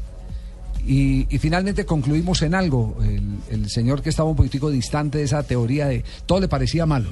Y, 0.85 1.33
y 1.33 1.37
finalmente 1.39 1.85
concluimos 1.85 2.41
en 2.41 2.55
algo. 2.55 2.97
El, 3.01 3.39
el 3.49 3.69
señor 3.69 4.01
que 4.01 4.09
estaba 4.09 4.29
un 4.29 4.35
poquitico 4.35 4.69
distante 4.69 5.17
de 5.17 5.23
esa 5.23 5.41
teoría 5.43 5.87
de 5.87 6.03
todo 6.25 6.39
le 6.39 6.47
parecía 6.47 6.85
malo. 6.85 7.09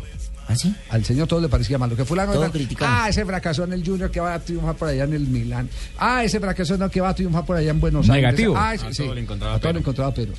¿Ah, 0.52 0.56
sí? 0.56 0.76
Al 0.90 1.06
señor 1.06 1.28
todo 1.28 1.40
le 1.42 1.50
parecía 1.50 1.78
malo. 1.78 1.96
Que 1.96 2.06
fulano 2.06 2.34
Todo. 2.34 2.52
Ah, 2.82 3.08
ese 3.10 3.26
fracasó 3.26 3.64
en 3.64 3.74
el 3.74 3.86
Junior 3.86 4.10
que 4.12 4.20
va 4.20 4.34
a 4.36 4.40
triunfar 4.40 4.76
por 4.76 4.88
allá 4.90 5.04
en 5.06 5.14
el 5.14 5.28
Milán. 5.28 5.70
Ah, 5.98 6.24
ese 6.24 6.40
fracasó 6.40 6.78
no, 6.78 6.90
que 6.90 7.02
va 7.02 7.10
a 7.10 7.16
triunfar 7.16 7.46
por 7.46 7.56
allá 7.58 7.72
en 7.72 7.80
Buenos 7.80 8.08
Negativo. 8.08 8.58
Aires. 8.58 8.82
Ah, 8.86 8.90
A 8.90 8.94
sí, 8.94 9.04
todo 9.04 9.16
le 9.16 9.22
encontraba 9.22 9.54
a 9.56 9.60
todo 9.60 9.62
pero. 9.70 9.74
le 9.74 9.80
encontraba 9.80 10.14
pero. 10.14 10.34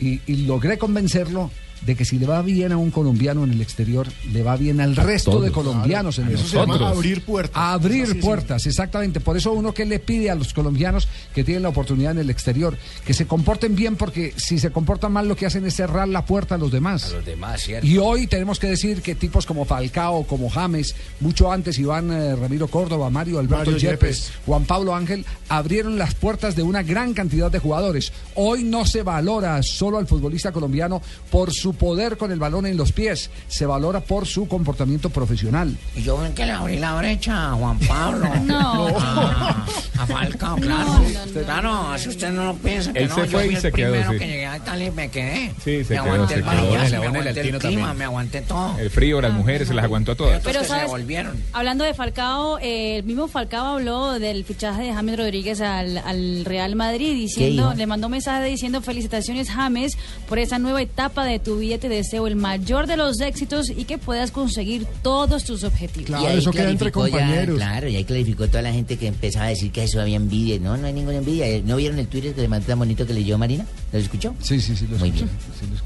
Y, 0.00 0.20
y 0.26 0.36
logré 0.46 0.78
convencerlo 0.78 1.50
de 1.82 1.96
que 1.96 2.04
si 2.04 2.18
le 2.18 2.26
va 2.26 2.42
bien 2.42 2.72
a 2.72 2.76
un 2.76 2.90
colombiano 2.90 3.44
en 3.44 3.52
el 3.52 3.60
exterior, 3.60 4.06
le 4.32 4.42
va 4.42 4.56
bien 4.56 4.80
al 4.80 4.96
resto 4.96 5.32
todos, 5.32 5.44
de 5.44 5.50
colombianos 5.50 6.16
claro. 6.16 6.30
en 6.30 6.36
el 6.36 6.40
Eso 6.40 6.50
se 6.50 6.56
llama 6.56 6.74
exterior. 6.74 6.96
abrir 6.96 7.24
puertas. 7.24 7.56
Abrir 7.56 8.20
puertas, 8.20 8.66
exactamente. 8.66 9.20
Por 9.20 9.36
eso 9.36 9.52
uno 9.52 9.72
que 9.72 9.84
le 9.84 9.98
pide 9.98 10.30
a 10.30 10.34
los 10.34 10.52
colombianos 10.52 11.08
que 11.34 11.44
tienen 11.44 11.62
la 11.62 11.70
oportunidad 11.70 12.12
en 12.12 12.18
el 12.18 12.30
exterior, 12.30 12.76
que 13.04 13.14
se 13.14 13.26
comporten 13.26 13.74
bien, 13.74 13.96
porque 13.96 14.34
si 14.36 14.58
se 14.58 14.70
comportan 14.70 15.12
mal 15.12 15.28
lo 15.28 15.36
que 15.36 15.46
hacen 15.46 15.64
es 15.66 15.74
cerrar 15.74 16.08
la 16.08 16.24
puerta 16.24 16.56
a 16.56 16.58
los 16.58 16.70
demás. 16.70 17.12
Los 17.12 17.24
demás, 17.24 17.62
¿cierto? 17.62 17.86
Y 17.86 17.98
hoy 17.98 18.26
tenemos 18.26 18.58
que 18.58 18.66
decir 18.66 19.02
que 19.02 19.14
tipos 19.14 19.46
como 19.46 19.64
Falcao, 19.64 20.24
como 20.24 20.50
James, 20.50 20.94
mucho 21.20 21.50
antes 21.50 21.78
Iván 21.78 22.10
eh, 22.12 22.36
Ramiro 22.36 22.68
Córdoba, 22.68 23.10
Mario 23.10 23.38
Alberto 23.38 23.70
Mario 23.70 23.78
Yepes, 23.78 24.18
Yepes. 24.26 24.32
Juan 24.46 24.64
Pablo 24.64 24.94
Ángel, 24.94 25.24
abrieron 25.48 25.98
las 25.98 26.14
puertas 26.14 26.56
de 26.56 26.62
una 26.62 26.82
gran 26.82 27.14
cantidad 27.14 27.50
de 27.50 27.58
jugadores. 27.58 28.12
Hoy 28.34 28.64
no 28.64 28.84
se 28.84 29.02
valora 29.02 29.62
solo 29.62 29.98
al 29.98 30.06
futbolista 30.06 30.52
colombiano 30.52 31.00
por 31.30 31.52
su 31.52 31.69
poder 31.74 32.16
con 32.16 32.32
el 32.32 32.38
balón 32.38 32.66
en 32.66 32.76
los 32.76 32.92
pies, 32.92 33.30
se 33.48 33.66
valora 33.66 34.00
por 34.00 34.26
su 34.26 34.48
comportamiento 34.48 35.10
profesional. 35.10 35.76
Y 35.96 36.02
yo 36.02 36.18
ven 36.18 36.32
que 36.34 36.46
le 36.46 36.52
abrí 36.52 36.78
la 36.78 36.94
brecha 36.96 37.50
a 37.50 37.54
Juan 37.54 37.78
Pablo. 37.80 38.26
No. 38.50 38.88
A, 38.98 39.66
a 39.98 40.06
Falcao, 40.06 40.56
claro. 40.56 41.04
Claro, 41.44 41.98
si 41.98 42.08
usted 42.08 42.30
no 42.32 42.44
lo 42.46 42.54
piensa, 42.56 42.92
que 42.92 43.00
Él 43.00 43.08
no, 43.08 43.14
se 43.14 43.20
yo 43.22 43.26
fue 43.28 43.44
fui 43.44 43.52
y 43.52 43.54
el 43.56 43.60
se 43.60 43.72
quedó, 43.72 43.90
primero 43.92 44.12
sí. 44.12 44.18
que 44.18 44.26
llegué 44.26 44.46
a 44.46 44.56
Italia 44.56 44.86
y 44.86 44.90
me 44.90 45.08
quedé. 45.10 45.52
Sí, 45.62 45.84
se 45.84 45.94
me 45.94 46.00
quedó, 46.00 46.12
aguanté 46.14 46.34
se 46.34 46.40
el 46.40 46.44
quedó. 46.44 46.52
me 46.52 46.58
aguanté 46.96 47.18
el 47.18 47.24
latino 47.36 47.58
clima, 47.58 47.60
también. 47.60 47.98
me 47.98 48.04
aguanté 48.04 48.40
todo. 48.42 48.78
El 48.78 48.90
frío, 48.90 49.20
las 49.20 49.32
mujeres, 49.32 49.68
se 49.68 49.74
las 49.74 49.84
aguantó 49.84 50.16
todas. 50.16 50.42
Pero 50.42 50.60
se 50.60 50.66
sabes, 50.66 50.84
devolvieron. 50.84 51.36
hablando 51.52 51.84
de 51.84 51.94
Falcao, 51.94 52.58
eh, 52.60 52.96
el 52.98 53.04
mismo 53.04 53.28
Falcao 53.28 53.66
habló 53.76 54.18
del 54.18 54.44
fichaje 54.44 54.82
de 54.84 54.92
James 54.94 55.16
Rodríguez 55.18 55.60
al, 55.60 55.98
al 55.98 56.44
Real 56.44 56.74
Madrid 56.76 57.12
diciendo, 57.14 57.74
le 57.76 57.86
mandó 57.86 58.06
un 58.08 58.12
mensaje 58.12 58.44
diciendo 58.46 58.80
felicitaciones 58.80 59.50
James 59.50 59.96
por 60.28 60.38
esa 60.38 60.58
nueva 60.58 60.82
etapa 60.82 61.24
de 61.24 61.38
tu 61.38 61.58
vida, 61.60 61.78
te 61.78 61.88
deseo 61.88 62.26
el 62.26 62.34
mayor 62.36 62.86
de 62.88 62.96
los 62.96 63.20
éxitos 63.20 63.70
y 63.70 63.84
que 63.84 63.96
puedas 63.98 64.30
conseguir 64.32 64.86
todos 65.02 65.44
tus 65.44 65.62
objetivos. 65.64 66.06
Claro, 66.08 66.34
Y 66.34 66.38
eso 66.38 66.50
queda 66.50 66.68
entre 66.70 66.88
ya, 66.88 66.92
compañeros. 66.92 67.56
claro, 67.56 67.88
y 67.88 67.96
ahí 67.96 68.04
clarificó 68.04 68.48
toda 68.48 68.62
la 68.62 68.72
gente 68.72 68.96
que 68.96 69.06
empezaba 69.06 69.46
a 69.46 69.48
decir 69.50 69.70
que 69.70 69.84
eso 69.84 70.00
había 70.00 70.16
envidia. 70.16 70.58
No, 70.58 70.76
no 70.76 70.86
hay 70.86 70.92
ninguna 70.92 71.18
envidia. 71.18 71.46
Eh, 71.46 71.62
¿No 71.64 71.76
vieron 71.76 71.98
el 71.98 72.08
Twitter 72.08 72.34
que 72.34 72.40
le 72.42 72.48
mandé 72.48 72.66
tan 72.66 72.78
bonito 72.78 73.06
que 73.06 73.14
leyó 73.14 73.38
Marina? 73.38 73.64
¿Lo 73.92 73.98
escuchó? 73.98 74.34
Sí, 74.42 74.60
sí, 74.60 74.74
sí. 74.76 74.86
Muy 74.98 75.10
bien. 75.10 75.28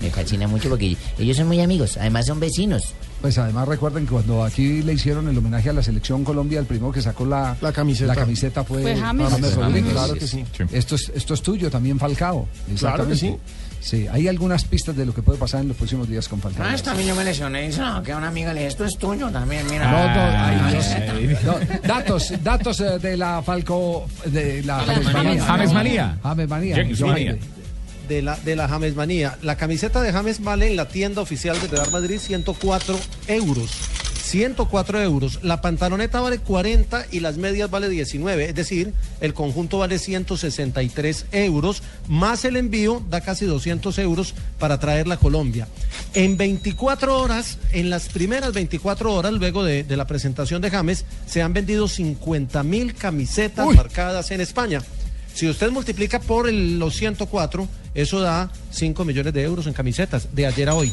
Me 0.00 0.10
fascina 0.10 0.48
mucho 0.48 0.68
porque 0.70 0.96
ellos 1.18 1.36
son 1.36 1.46
muy 1.46 1.60
amigos. 1.60 1.96
Además 1.98 2.26
son 2.26 2.40
vecinos. 2.40 2.94
Pues 3.20 3.38
además 3.38 3.66
recuerden 3.66 4.04
que 4.04 4.12
cuando 4.12 4.44
aquí 4.44 4.82
le 4.82 4.92
hicieron 4.92 5.26
el 5.28 5.38
homenaje 5.38 5.70
a 5.70 5.72
la 5.72 5.82
selección 5.82 6.24
Colombia, 6.24 6.60
el 6.60 6.66
primero 6.66 6.92
que 6.92 7.00
sacó 7.00 7.24
la, 7.24 7.56
La 7.62 7.72
camiseta. 7.72 8.08
la 8.12 8.20
camiseta 8.20 8.64
fue, 8.64 8.82
Fue 8.82 8.96
James. 8.96 9.32
Claro 9.92 10.14
que 10.14 10.26
sí. 10.26 10.44
Esto 10.72 10.94
es, 10.96 11.10
esto 11.14 11.32
es 11.34 11.40
tuyo 11.42 11.70
también, 11.70 11.98
Falcao. 11.98 12.46
Claro 12.78 13.06
que 13.06 13.14
Exactamente. 13.14 13.38
Sí, 13.84 14.06
hay 14.10 14.28
algunas 14.28 14.64
pistas 14.64 14.96
de 14.96 15.04
lo 15.04 15.12
que 15.14 15.20
puede 15.20 15.38
pasar 15.38 15.60
en 15.60 15.68
los 15.68 15.76
próximos 15.76 16.08
días 16.08 16.26
con 16.26 16.40
Falcao. 16.40 16.66
Ah, 16.66 16.74
también 16.82 17.08
yo 17.08 17.14
me 17.14 17.22
lesioné 17.22 17.64
y 17.64 17.66
dice, 17.66 17.82
no, 17.82 18.02
que 18.02 18.14
una 18.14 18.28
amiga 18.28 18.54
le 18.54 18.60
dije, 18.60 18.68
esto 18.70 18.86
es 18.86 18.96
tuyo 18.96 19.28
también, 19.28 19.66
mira. 19.68 19.90
No, 19.90 19.98
no, 19.98 20.22
Ay, 20.22 20.58
ay, 20.64 21.10
ay, 21.10 21.26
Dios. 21.26 21.42
No, 21.44 21.58
datos, 21.86 22.32
datos 22.42 22.80
eh, 22.80 22.98
de 22.98 23.18
la 23.18 23.42
Falco, 23.42 24.06
de 24.24 24.62
la 24.62 24.80
James 24.80 25.12
Manía. 25.12 25.44
James 25.44 25.72
Manía. 25.74 26.18
James 26.22 26.48
Manía. 26.48 26.76
James 26.76 26.98
Yo- 26.98 27.06
Manía. 27.08 27.36
de 28.08 28.22
la, 28.22 28.36
de 28.36 28.56
la 28.56 28.68
James 28.68 28.94
Manía. 28.96 29.36
La 29.42 29.56
camiseta 29.56 30.00
de 30.00 30.12
James 30.12 30.42
vale 30.42 30.66
en 30.68 30.76
la 30.76 30.88
tienda 30.88 31.20
oficial 31.20 31.60
de 31.60 31.66
Real 31.68 31.90
Madrid 31.90 32.18
104 32.18 32.98
euros. 33.28 33.70
104 34.24 35.02
euros. 35.02 35.40
La 35.42 35.60
pantaloneta 35.60 36.20
vale 36.20 36.38
40 36.38 37.06
y 37.12 37.20
las 37.20 37.36
medias 37.36 37.70
vale 37.70 37.88
19. 37.88 38.48
Es 38.48 38.54
decir, 38.54 38.92
el 39.20 39.34
conjunto 39.34 39.78
vale 39.78 39.98
163 39.98 41.26
euros. 41.32 41.82
Más 42.08 42.44
el 42.44 42.56
envío 42.56 43.02
da 43.10 43.20
casi 43.20 43.44
200 43.44 43.98
euros 43.98 44.34
para 44.58 44.80
traerla 44.80 45.14
a 45.14 45.18
Colombia. 45.18 45.68
En 46.14 46.36
24 46.36 47.18
horas, 47.20 47.58
en 47.72 47.90
las 47.90 48.08
primeras 48.08 48.52
24 48.54 49.12
horas, 49.12 49.32
luego 49.32 49.62
de, 49.62 49.84
de 49.84 49.96
la 49.96 50.06
presentación 50.06 50.62
de 50.62 50.70
James, 50.70 51.04
se 51.26 51.42
han 51.42 51.52
vendido 51.52 51.86
50 51.86 52.62
mil 52.62 52.94
camisetas 52.94 53.66
marcadas 53.76 54.30
en 54.30 54.40
España. 54.40 54.80
Si 55.34 55.48
usted 55.48 55.70
multiplica 55.70 56.20
por 56.20 56.48
el- 56.48 56.78
los 56.78 56.94
104, 56.96 57.68
eso 57.94 58.20
da 58.20 58.50
5 58.70 59.04
millones 59.04 59.34
de 59.34 59.42
euros 59.42 59.66
en 59.66 59.72
camisetas, 59.72 60.28
de 60.34 60.46
ayer 60.46 60.68
a 60.68 60.74
hoy. 60.74 60.92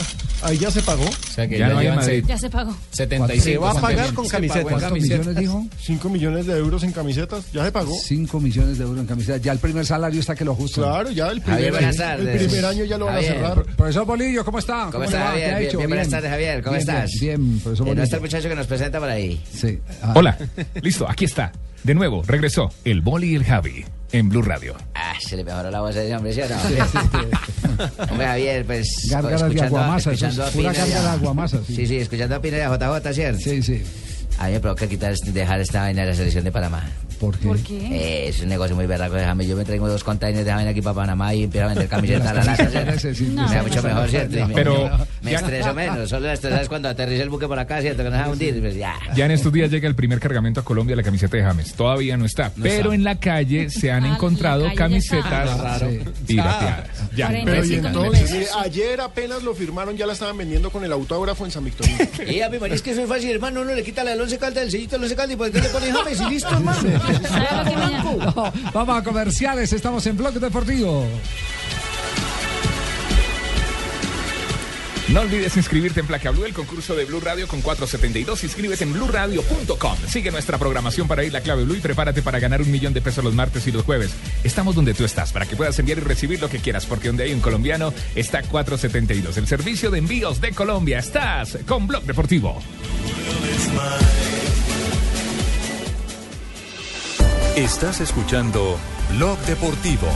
Ahí 0.42 0.58
ya 0.58 0.70
se 0.70 0.82
pagó. 0.82 1.04
O 1.04 1.32
sea 1.34 1.48
que 1.48 1.58
Ya 1.58 1.68
ya, 1.68 1.72
no 1.74 1.78
hay 1.80 1.88
Madrid. 1.90 2.24
Ya 2.28 2.38
se 2.38 2.50
pagó. 2.50 2.76
75. 2.90 3.42
Se 3.44 3.56
va 3.58 3.70
a 3.70 3.74
pagar 3.80 4.12
con 4.12 4.28
camisetas. 4.28 4.62
¿Cuántos 4.64 4.82
camisetas. 4.88 5.18
millones 5.26 5.40
dijo? 5.40 5.66
5 5.80 6.08
millones 6.10 6.46
de 6.46 6.58
euros 6.58 6.82
en 6.84 6.92
camisetas. 6.92 7.50
Ya 7.52 7.64
se 7.64 7.72
pagó. 7.72 7.94
5 7.98 8.40
millones 8.40 8.78
de 8.78 8.84
euros 8.84 9.00
en 9.00 9.06
camiseta. 9.06 9.38
Ya 9.38 9.52
el 9.52 9.58
primer 9.58 9.86
salario 9.86 10.20
está 10.20 10.34
que 10.34 10.44
lo 10.44 10.52
ajustan. 10.52 10.84
Claro, 10.84 11.10
ya 11.10 11.28
el 11.30 11.42
Javier, 11.42 11.72
primer, 11.72 11.94
el 12.20 12.38
primer 12.46 12.64
año 12.66 12.84
ya 12.84 12.98
lo 12.98 13.06
van 13.06 13.14
a 13.14 13.16
Javier. 13.18 13.34
cerrar. 13.34 13.62
Profesor 13.76 14.04
Bolillo, 14.06 14.44
¿cómo 14.44 14.58
está? 14.58 14.88
¿Cómo 14.92 14.98
le 15.00 15.04
está, 15.06 15.18
va? 15.18 15.24
¿Qué 15.24 15.30
Javier? 15.30 15.54
ha 15.54 15.58
Bien, 15.58 15.68
hecho? 15.68 15.78
bien, 15.78 15.90
buenas 15.90 16.08
tardes, 16.10 16.30
Javier. 16.30 16.62
¿Cómo 16.62 16.76
Bien, 16.76 16.80
estás? 16.88 17.10
Bien, 17.20 17.48
bien, 17.48 17.60
profesor 17.60 17.88
Eh, 17.88 17.94
no 17.94 18.02
está 18.02 18.16
el 18.16 18.20
Bolillo. 18.20 18.36
muchacho 18.36 18.48
que 18.50 18.56
nos 18.56 18.66
presenta 18.66 19.00
por 19.00 19.08
ahí. 19.08 19.40
Sí. 19.52 19.78
Ah, 20.02 20.12
Hola. 20.16 20.38
Listo, 20.82 21.08
aquí 21.08 21.24
está. 21.24 21.52
De 21.82 21.94
nuevo, 21.94 22.22
regresó 22.26 22.70
el 22.84 23.00
Boli 23.00 23.32
y 23.32 23.34
el 23.36 23.44
Javi 23.44 23.84
en 24.18 24.28
Blue 24.28 24.42
Radio. 24.42 24.74
Ah, 24.94 25.14
se 25.20 25.36
le 25.36 25.44
mejoró 25.44 25.70
la 25.70 25.80
voz 25.80 25.96
a 25.96 26.02
ese 26.02 26.16
hombre, 26.16 26.32
¿sí 26.32 26.40
o 26.40 26.48
no? 26.48 26.56
Hombre, 28.10 28.26
Javier, 28.26 28.64
pues... 28.64 29.08
Gárgaras 29.10 29.52
de 29.52 29.62
aguamasa, 29.62 30.12
eso 30.12 30.26
escuchando 30.26 30.42
es 30.42 30.48
a 30.48 30.52
pura 30.52 30.72
gárgara 30.72 31.02
de 31.02 31.08
aguamasa. 31.08 31.58
Sí, 31.66 31.86
sí, 31.86 31.96
escuchando 31.98 32.36
a 32.36 32.40
Pina 32.40 32.58
y 32.58 32.60
a 32.60 32.76
JJ, 32.76 33.12
¿cierto? 33.12 33.40
Sí, 33.40 33.62
sí. 33.62 33.82
A 34.38 34.46
mí 34.46 34.52
me 34.52 34.60
provoca 34.60 34.86
quitar, 34.86 35.14
dejar 35.16 35.60
esta 35.60 35.80
vaina 35.80 36.02
de 36.02 36.08
la 36.08 36.14
selección 36.14 36.44
de 36.44 36.52
Panamá. 36.52 36.84
¿Por 37.20 37.38
qué? 37.38 37.46
¿Por 37.48 37.58
qué? 37.60 37.76
Eh, 37.76 38.28
es 38.28 38.40
un 38.42 38.48
negocio 38.48 38.76
muy 38.76 38.86
berraco, 38.86 39.14
déjame. 39.14 39.46
Yo 39.46 39.56
me 39.56 39.64
traigo 39.64 39.88
dos 39.88 40.04
containers 40.04 40.44
de 40.44 40.52
vaina 40.52 40.70
aquí 40.70 40.82
para 40.82 40.94
Panamá 40.94 41.34
y 41.34 41.44
empiezo 41.44 41.64
a 41.66 41.68
vender 41.68 41.88
camisetas 41.90 42.26
a 42.28 42.34
la 42.34 42.56
No. 43.34 43.48
Me 43.48 43.54
da 43.56 43.62
mucho 43.62 43.82
mejor, 43.82 44.08
¿cierto? 44.08 44.36
Pero- 44.54 44.90
me 45.22 45.34
estreso 45.34 45.74
menos. 45.74 46.08
Solo 46.08 46.30
estresas 46.30 46.68
cuando 46.68 46.88
aterriza 46.88 47.22
el 47.22 47.30
buque 47.30 47.46
por 47.48 47.58
acá, 47.58 47.80
¿cierto? 47.80 48.02
Que 48.04 48.10
no 48.10 48.16
se 48.16 48.22
va 48.22 48.28
a 48.28 48.30
hundir. 48.30 48.60
Pues 48.60 48.76
ya. 48.76 48.94
Ya 49.14 49.24
en 49.26 49.30
estos 49.32 49.52
días 49.52 49.70
llega 49.70 49.88
el 49.88 49.94
primer 49.94 50.20
cargamento 50.20 50.60
a 50.60 50.64
Colombia 50.64 50.92
de 50.92 51.02
la 51.02 51.02
camiseta 51.02 51.36
de 51.36 51.42
James. 51.42 51.74
Todavía 51.74 52.16
no 52.16 52.24
está, 52.26 52.52
pero 52.62 52.92
en 52.92 53.02
la 53.04 53.18
calle 53.18 53.70
se 53.70 53.90
han 53.90 54.04
Ah, 54.04 54.14
encontrado 54.14 54.64
calle 54.74 54.76
ya 54.76 54.98
está. 54.98 55.18
camisetas 55.44 55.80
Sí. 55.80 56.00
pirateadas. 56.26 56.88
Ya. 57.16 57.28
Pero 57.28 57.40
y 57.40 57.44
45 57.44 57.88
mil 57.88 57.96
entonces, 58.06 58.50
ayer 58.58 59.00
apenas 59.00 59.42
lo 59.42 59.54
firmaron, 59.54 59.96
ya 59.96 60.06
la 60.06 60.12
estaban 60.12 60.36
vendiendo 60.36 60.70
con 60.70 60.84
el 60.84 60.92
autógrafo 60.92 61.44
en 61.44 61.50
San 61.50 61.64
Victorino. 61.64 61.98
Y 62.28 62.40
a 62.40 62.48
mi 62.50 62.58
María, 62.58 62.74
es 62.74 62.82
que 62.82 62.90
eso 62.90 63.02
es 63.02 63.08
fácil, 63.08 63.30
hermano. 63.30 63.60
Uno 63.62 63.74
le 63.74 63.82
quita 63.82 64.04
la 64.04 64.10
del 64.12 64.20
once 64.20 64.38
calda 64.38 64.60
del 64.60 64.70
sellito 64.70 64.96
del 64.96 65.04
once 65.04 65.16
calda 65.16 65.32
y 65.34 65.36
por 65.36 65.50
qué 65.50 65.60
le 65.60 65.68
pone 65.68 65.92
James 65.92 66.20
y 66.20 66.30
listo, 66.30 66.50
hermano. 66.50 66.80
Vamos 68.72 68.98
a 68.98 69.02
comerciales, 69.02 69.72
estamos 69.72 70.06
en 70.06 70.16
Bloque 70.16 70.38
Deportivo. 70.38 71.06
No 75.08 75.20
olvides 75.20 75.56
inscribirte 75.56 76.00
en 76.00 76.06
Placa 76.06 76.32
Blue, 76.32 76.44
el 76.44 76.52
concurso 76.52 76.96
de 76.96 77.04
Blue 77.04 77.20
Radio 77.20 77.46
con 77.46 77.62
472. 77.62 78.42
Inscríbete 78.42 78.82
en 78.82 78.92
bluradio.com. 78.92 79.96
Sigue 80.08 80.32
nuestra 80.32 80.58
programación 80.58 81.06
para 81.06 81.22
ir 81.22 81.32
la 81.32 81.42
clave 81.42 81.64
Blue 81.64 81.76
y 81.76 81.80
prepárate 81.80 82.22
para 82.22 82.40
ganar 82.40 82.60
un 82.60 82.70
millón 82.70 82.92
de 82.92 83.00
pesos 83.00 83.22
los 83.22 83.32
martes 83.32 83.66
y 83.68 83.72
los 83.72 83.84
jueves. 83.84 84.10
Estamos 84.42 84.74
donde 84.74 84.94
tú 84.94 85.04
estás 85.04 85.32
para 85.32 85.46
que 85.46 85.54
puedas 85.54 85.78
enviar 85.78 85.98
y 85.98 86.00
recibir 86.00 86.40
lo 86.40 86.50
que 86.50 86.58
quieras, 86.58 86.86
porque 86.86 87.06
donde 87.06 87.22
hay 87.22 87.32
un 87.32 87.40
colombiano 87.40 87.94
está 88.16 88.42
472. 88.42 89.36
El 89.36 89.46
servicio 89.46 89.92
de 89.92 89.98
envíos 89.98 90.40
de 90.40 90.50
Colombia. 90.52 90.98
Estás 90.98 91.56
con 91.66 91.86
Blog 91.86 92.02
Deportivo. 92.02 92.60
Estás 97.56 98.00
escuchando 98.00 98.78
Blog 99.12 99.38
Deportivo. 99.46 100.06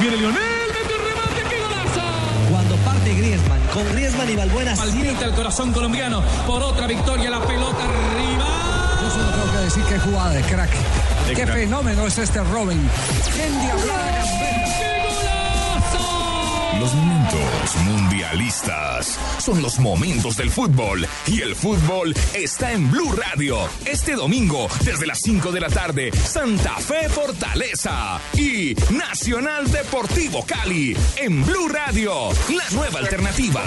Viene 0.00 0.16
Lionel, 0.16 0.40
mete 0.72 0.94
un 0.94 1.04
remate, 1.04 1.42
qué 1.50 1.60
golazo. 1.60 2.00
Cuando 2.50 2.76
parte 2.76 3.14
Griezmann, 3.14 3.60
con 3.74 3.92
Griezmann 3.92 4.30
y 4.30 4.36
Balbuena 4.36 4.74
Palpita 4.76 5.26
el 5.26 5.34
corazón 5.34 5.72
colombiano 5.74 6.22
por 6.46 6.62
otra 6.62 6.86
victoria, 6.86 7.28
la 7.28 7.40
pelota 7.40 7.84
arriba. 7.84 8.46
Yo 9.02 9.10
solo 9.10 9.30
tengo 9.30 9.52
que 9.52 9.58
decir 9.58 9.82
qué 9.90 9.98
jugada 9.98 10.30
de 10.30 10.40
crack. 10.40 10.70
De 11.28 11.34
qué 11.34 11.42
crack. 11.42 11.54
fenómeno 11.54 12.06
es 12.06 12.16
este 12.16 12.42
Robin. 12.42 12.80
¡Qué! 13.36 14.65
Los 16.86 16.94
momentos 16.94 17.76
mundialistas. 17.84 19.18
Son 19.40 19.60
los 19.60 19.80
momentos 19.80 20.36
del 20.36 20.50
fútbol 20.50 21.04
y 21.26 21.40
el 21.40 21.56
fútbol 21.56 22.14
está 22.32 22.72
en 22.72 22.88
Blue 22.92 23.12
Radio. 23.12 23.58
Este 23.84 24.12
domingo, 24.12 24.68
desde 24.84 25.04
las 25.04 25.18
5 25.18 25.50
de 25.50 25.60
la 25.60 25.68
tarde, 25.68 26.12
Santa 26.12 26.76
Fe 26.76 27.08
Fortaleza 27.08 28.20
y 28.34 28.76
Nacional 28.96 29.68
Deportivo 29.68 30.46
Cali 30.46 30.96
en 31.16 31.44
Blue 31.44 31.66
Radio, 31.68 32.30
la 32.50 32.70
nueva 32.70 33.00
alternativa. 33.00 33.64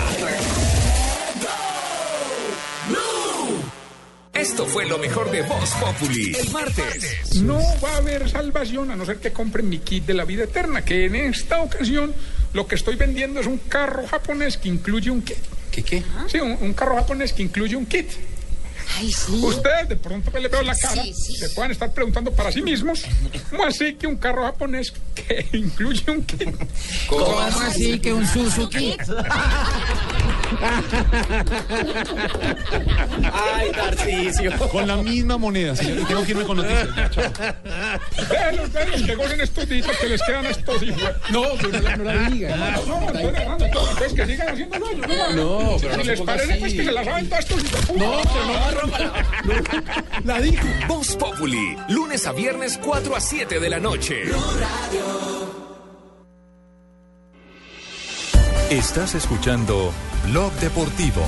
Esto 4.34 4.66
fue 4.66 4.86
lo 4.86 4.98
mejor 4.98 5.30
de 5.30 5.42
Voz 5.42 5.74
Populi. 5.74 6.34
El 6.40 6.50
martes. 6.52 7.42
No 7.42 7.60
va 7.84 7.96
a 7.96 7.98
haber 7.98 8.30
salvación 8.30 8.90
a 8.92 8.96
no 8.96 9.06
ser 9.06 9.18
que 9.18 9.34
compren 9.34 9.68
mi 9.68 9.80
kit 9.80 10.06
de 10.06 10.14
la 10.14 10.24
vida 10.24 10.46
eterna, 10.46 10.86
que 10.86 11.08
en 11.08 11.16
esta 11.16 11.62
ocasión 11.62 12.14
lo 12.54 12.68
que 12.68 12.76
estoy 12.76 12.96
vendiendo 12.96 13.40
es 13.40 13.48
un 13.48 13.58
carro 13.58 14.08
japonés 14.08 14.58
que 14.58 14.70
incluye 14.70 15.10
un 15.12 15.22
kit. 15.22 15.38
¿Qué 15.72 15.84
qué? 15.84 16.04
Sí, 16.28 16.40
un, 16.40 16.58
un 16.62 16.74
carro 16.74 16.96
japonés 16.96 17.34
que 17.34 17.44
incluye 17.44 17.76
un 17.76 17.86
kit. 17.86 18.10
Ustedes 19.30 19.88
de 19.90 19.96
pronto 19.96 20.32
que 20.32 20.40
le 20.40 20.48
veo 20.50 20.62
la 20.62 20.76
cara, 20.76 21.04
se 21.14 21.50
puedan 21.52 21.72
estar 21.72 21.92
preguntando 21.94 22.32
para 22.32 22.52
sí 22.52 22.62
mismos, 22.62 23.04
¿cómo 23.50 23.64
así 23.66 23.94
que 23.96 24.08
un 24.08 24.18
carro 24.18 24.44
japonés 24.44 24.92
que 25.16 25.46
incluye 25.54 26.04
un 26.12 26.24
kit? 26.24 26.50
¿Cómo 27.08 27.40
así 27.40 28.00
que 28.00 28.14
un 28.14 28.28
Suzuki? 28.28 28.96
Ay, 33.34 33.72
Tarcisio. 33.72 34.52
Con 34.70 34.88
la 34.88 34.98
misma 34.98 35.38
moneda, 35.38 35.76
señor. 35.76 36.00
Y 36.00 36.06
tengo 36.06 36.24
que 36.24 36.32
irme 36.32 36.44
con 36.44 36.58
noticias. 36.58 37.12
Que 39.06 39.16
gocen 39.16 39.42
estos 39.42 39.70
días 39.70 39.88
que 40.00 40.08
les 40.10 40.22
quedan 40.24 40.46
estos 40.46 40.84
hijos. 40.84 41.02
No, 41.30 41.44
pero 41.58 41.70
no 41.72 41.80
la- 41.82 41.98
no 41.98 42.04
la 42.04 42.30
diga. 42.30 42.56
No, 42.86 43.00
no, 43.00 43.08
estoy 43.08 43.32
dejando 43.32 43.66
pues 43.98 44.14
que 44.14 44.26
sigan 44.26 44.50
haciendo 44.50 44.80
daño. 44.80 45.36
No, 45.36 45.78
pero 45.80 45.92
Si 45.94 45.98
no 45.98 46.04
se 46.04 46.12
les 46.12 46.22
parece, 46.22 46.56
pues 46.56 46.74
que 46.74 46.86
se 46.86 46.92
la 46.92 47.04
saben 47.04 47.30
todos 47.30 47.40
estos 47.46 47.64
hijos. 47.64 47.82
No, 47.96 48.22
pero 48.24 48.46
no, 48.46 48.79
La 50.24 50.40
dijo. 50.40 50.68
Voz 50.88 51.16
Populi, 51.16 51.78
lunes 51.90 52.26
a 52.28 52.32
viernes 52.32 52.80
4 52.84 53.16
a 53.16 53.20
7 53.20 53.60
de 53.60 53.70
la 53.70 53.80
noche. 53.80 54.24
Estás 58.70 59.16
escuchando 59.16 59.92
Blog 60.28 60.54
Deportivo. 60.54 61.24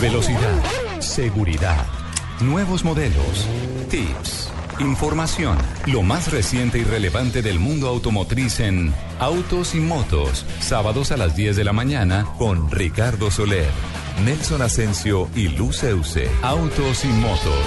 Velocidad, 0.00 0.62
seguridad, 1.00 1.84
nuevos 2.40 2.84
modelos, 2.84 3.48
tips, 3.90 4.48
información, 4.78 5.58
lo 5.86 6.02
más 6.02 6.30
reciente 6.30 6.78
y 6.78 6.84
relevante 6.84 7.42
del 7.42 7.58
mundo 7.58 7.88
automotriz 7.88 8.60
en 8.60 8.94
Autos 9.18 9.74
y 9.74 9.80
Motos, 9.80 10.46
sábados 10.60 11.10
a 11.10 11.16
las 11.16 11.34
10 11.34 11.56
de 11.56 11.64
la 11.64 11.72
mañana 11.72 12.26
con 12.38 12.70
Ricardo 12.70 13.32
Soler, 13.32 13.70
Nelson 14.24 14.62
Asensio 14.62 15.28
y 15.34 15.48
Luceuse. 15.48 16.30
Autos 16.42 17.04
y 17.04 17.08
Motos. 17.08 17.66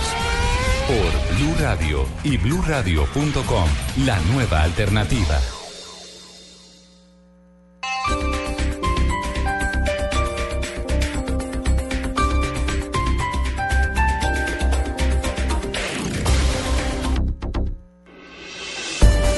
Por 0.88 1.38
Blue 1.38 1.56
Radio 1.60 2.06
y 2.24 2.38
bluradio.com, 2.38 3.70
la 4.06 4.20
nueva 4.34 4.64
alternativa. 4.64 5.40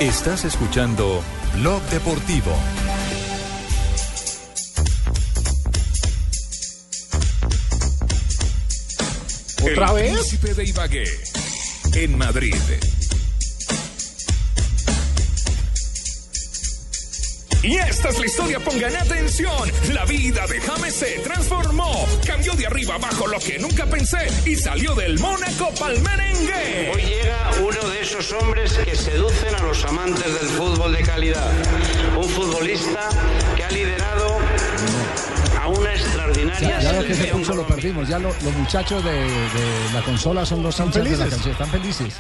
Estás 0.04 0.44
escuchando 0.44 1.22
Blog 1.56 1.82
Deportivo. 1.84 2.52
¿Otra 9.74 9.88
el 9.88 9.94
vez? 9.96 10.14
Príncipe 10.14 10.54
de 10.54 10.66
Ibagué, 10.66 11.04
en 11.96 12.18
Madrid. 12.18 12.56
Y 17.64 17.78
esta 17.78 18.10
es 18.10 18.20
la 18.20 18.26
historia, 18.26 18.60
pongan 18.60 18.96
atención. 18.96 19.72
La 19.94 20.06
vida 20.06 20.46
de 20.48 20.60
James 20.60 20.94
se 20.94 21.20
transformó. 21.20 22.06
Cambió 22.28 22.54
de 22.54 22.68
arriba 22.68 22.96
abajo 22.96 23.26
lo 23.26 23.40
que 23.40 23.58
nunca 23.58 23.86
pensé 23.86 24.28
y 24.46 24.56
salió 24.58 24.94
del 24.96 25.18
Mónaco 25.18 25.72
pa'l 25.80 26.00
merengue. 26.02 26.92
Hoy 26.94 27.02
llega 27.02 27.52
uno 27.62 27.90
de 27.90 28.02
esos 28.02 28.32
hombres 28.34 28.74
que 28.74 28.96
seducen 28.96 29.56
a 29.56 29.64
los 29.64 29.84
amantes 29.86 30.26
del 30.26 30.50
fútbol 30.50 30.92
de 30.92 31.04
calidad. 31.04 31.52
Un 32.18 32.30
futbolista 32.30 33.10
que 33.56 33.64
ha 33.64 33.72
liderado 33.72 34.23
Ya, 36.62 36.80
ya 36.80 36.94
lo 36.94 37.06
que 37.06 37.14
se 37.16 37.26
puso 37.26 37.54
lo 37.56 37.66
perdimos. 37.68 38.08
Ya 38.08 38.20
lo- 38.20 38.30
los 38.44 38.54
muchachos 38.56 39.04
de, 39.04 39.12
de 39.12 39.94
la 39.94 40.02
consola 40.04 40.46
son 40.46 40.64
los 40.64 40.80
hinchas 40.80 41.04
de 41.04 41.10
la 41.12 41.26
felices? 41.26 41.30
canción. 41.30 41.52
Están 41.54 41.70
felices. 41.72 42.14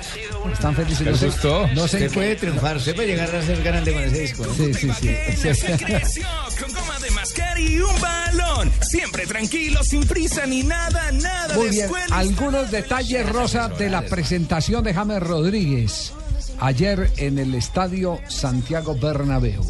Están 0.54 0.76
felices. 0.76 1.00
¿Qué 1.04 1.12
No 1.12 1.18
sé, 1.18 1.28
asustó? 1.28 1.68
no 1.74 1.84
Usted 1.84 2.00
qué- 2.00 2.10
puede 2.10 2.36
triunfar, 2.36 2.78
usted 2.78 2.96
puede 2.96 3.08
llegar 3.10 3.36
a 3.36 3.42
ser 3.42 3.62
grande 3.64 3.94
con 3.94 4.04
ese 4.04 4.20
disco. 4.20 4.46
¿no? 4.46 4.54
Sí, 4.54 4.74
sí, 4.74 4.90
sí. 5.00 5.16
Se 5.54 6.22
con 6.60 6.74
goma 6.74 7.00
de 7.00 7.12
mascar 7.12 7.60
y 7.60 7.80
un 7.80 8.02
balón. 8.02 8.72
Siempre 8.82 9.26
tranquilo, 9.26 9.84
sin 9.84 10.06
prisa 10.08 10.46
ni 10.46 10.64
nada, 10.64 11.12
nada 11.12 11.56
Muy 11.56 11.66
de 11.66 11.72
bien. 11.72 11.90
Algunos 12.12 12.72
detalles, 12.72 13.28
Rosa, 13.30 13.70
de 13.70 13.90
la 13.90 14.02
presentación 14.04 14.84
de 14.84 14.94
James 14.94 15.22
Rodríguez 15.22 16.14
ayer 16.60 17.12
en 17.18 17.40
el 17.40 17.56
estadio 17.56 18.20
Santiago 18.28 18.96
Bernabéu. 18.96 19.64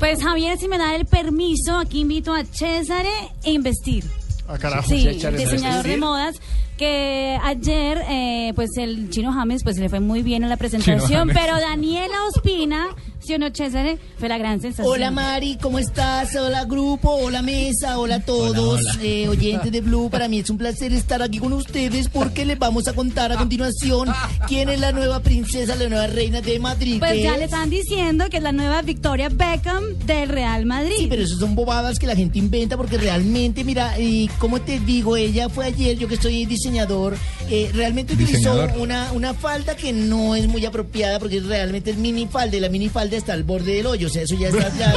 Pues 0.00 0.22
Javier, 0.22 0.56
si 0.58 0.66
me 0.66 0.78
da 0.78 0.96
el 0.96 1.04
permiso, 1.04 1.78
aquí 1.78 2.00
invito 2.00 2.34
a 2.34 2.42
Césare 2.44 3.12
a 3.44 3.50
investir. 3.50 4.02
Ah, 4.48 4.56
carajo. 4.58 4.88
Sí, 4.88 5.02
César 5.02 5.36
diseñador 5.36 5.86
de 5.86 5.98
modas, 5.98 6.40
que 6.78 7.38
ayer, 7.42 8.02
eh, 8.08 8.52
pues 8.54 8.70
el 8.78 9.10
chino 9.10 9.30
James, 9.30 9.62
pues 9.62 9.76
le 9.76 9.90
fue 9.90 10.00
muy 10.00 10.22
bien 10.22 10.42
en 10.42 10.48
la 10.48 10.56
presentación, 10.56 11.28
pero 11.28 11.60
Daniela 11.60 12.16
Ospina, 12.34 12.88
¿sí 13.20 13.34
o 13.34 13.38
no, 13.38 13.48
César? 13.54 13.98
Fue 14.18 14.28
la 14.28 14.38
gran 14.38 14.60
sensación. 14.60 14.86
Hola 14.92 15.10
Mari, 15.10 15.56
¿cómo 15.60 15.78
estás? 15.78 16.34
Hola 16.36 16.64
grupo, 16.64 17.10
hola 17.10 17.42
mesa, 17.42 17.98
hola 17.98 18.16
a 18.16 18.20
todos, 18.20 18.80
Hola, 18.80 18.92
hola. 18.94 19.02
eh, 19.02 19.28
oyentes 19.28 19.70
de 19.72 19.80
Blue. 19.80 20.10
Para 20.10 20.28
mí 20.28 20.38
es 20.40 20.50
un 20.50 20.58
placer 20.58 20.92
estar 20.92 21.22
aquí 21.22 21.38
con 21.38 21.52
ustedes 21.52 22.08
porque 22.08 22.44
les 22.44 22.58
vamos 22.58 22.88
a 22.88 22.92
contar 22.92 23.32
a 23.32 23.36
continuación 23.36 24.08
quién 24.48 24.68
es 24.68 24.80
la 24.80 24.92
nueva 24.92 25.20
princesa, 25.20 25.74
la 25.76 25.88
nueva 25.88 26.06
reina 26.06 26.40
de 26.40 26.58
Madrid. 26.58 26.98
Pues 26.98 27.22
ya 27.22 27.36
le 27.36 27.44
están 27.44 27.70
diciendo 27.70 28.26
que 28.30 28.38
es 28.38 28.42
la 28.42 28.52
nueva 28.52 28.82
Victoria 28.82 29.28
Beckham 29.28 29.98
del 30.06 30.28
Real 30.28 30.66
Madrid. 30.66 30.94
Sí, 30.98 31.06
pero 31.08 31.22
eso 31.22 31.36
son 31.36 31.54
bobadas 31.54 31.98
que 31.98 32.06
la 32.06 32.16
gente 32.16 32.38
inventa 32.38 32.76
porque 32.76 32.98
realmente, 32.98 33.64
mira, 33.64 33.98
y 33.98 34.28
como 34.38 34.60
te 34.60 34.80
digo, 34.80 35.16
ella 35.16 35.48
fue 35.48 35.66
ayer, 35.66 35.96
yo 35.98 36.08
que 36.08 36.16
soy 36.16 36.44
diseñador, 36.46 37.16
eh, 37.48 37.70
realmente 37.74 38.14
utilizó 38.14 38.54
Diseñador. 38.54 38.72
una, 38.80 39.12
una 39.12 39.34
falda 39.34 39.76
que 39.76 39.92
no 39.92 40.34
es 40.36 40.46
muy 40.48 40.64
apropiada 40.66 41.18
porque 41.18 41.40
realmente 41.40 41.90
es 41.90 41.96
mini 41.96 42.26
falda 42.26 42.56
y 42.56 42.60
la 42.60 42.68
mini 42.68 42.88
está 43.16 43.32
al 43.32 43.44
borde 43.44 43.74
del 43.74 43.86
hoyo, 43.86 44.06
o 44.06 44.10
sea, 44.10 44.22
eso 44.22 44.36
ya 44.36 44.48
está 44.48 44.68
ya, 44.78 44.92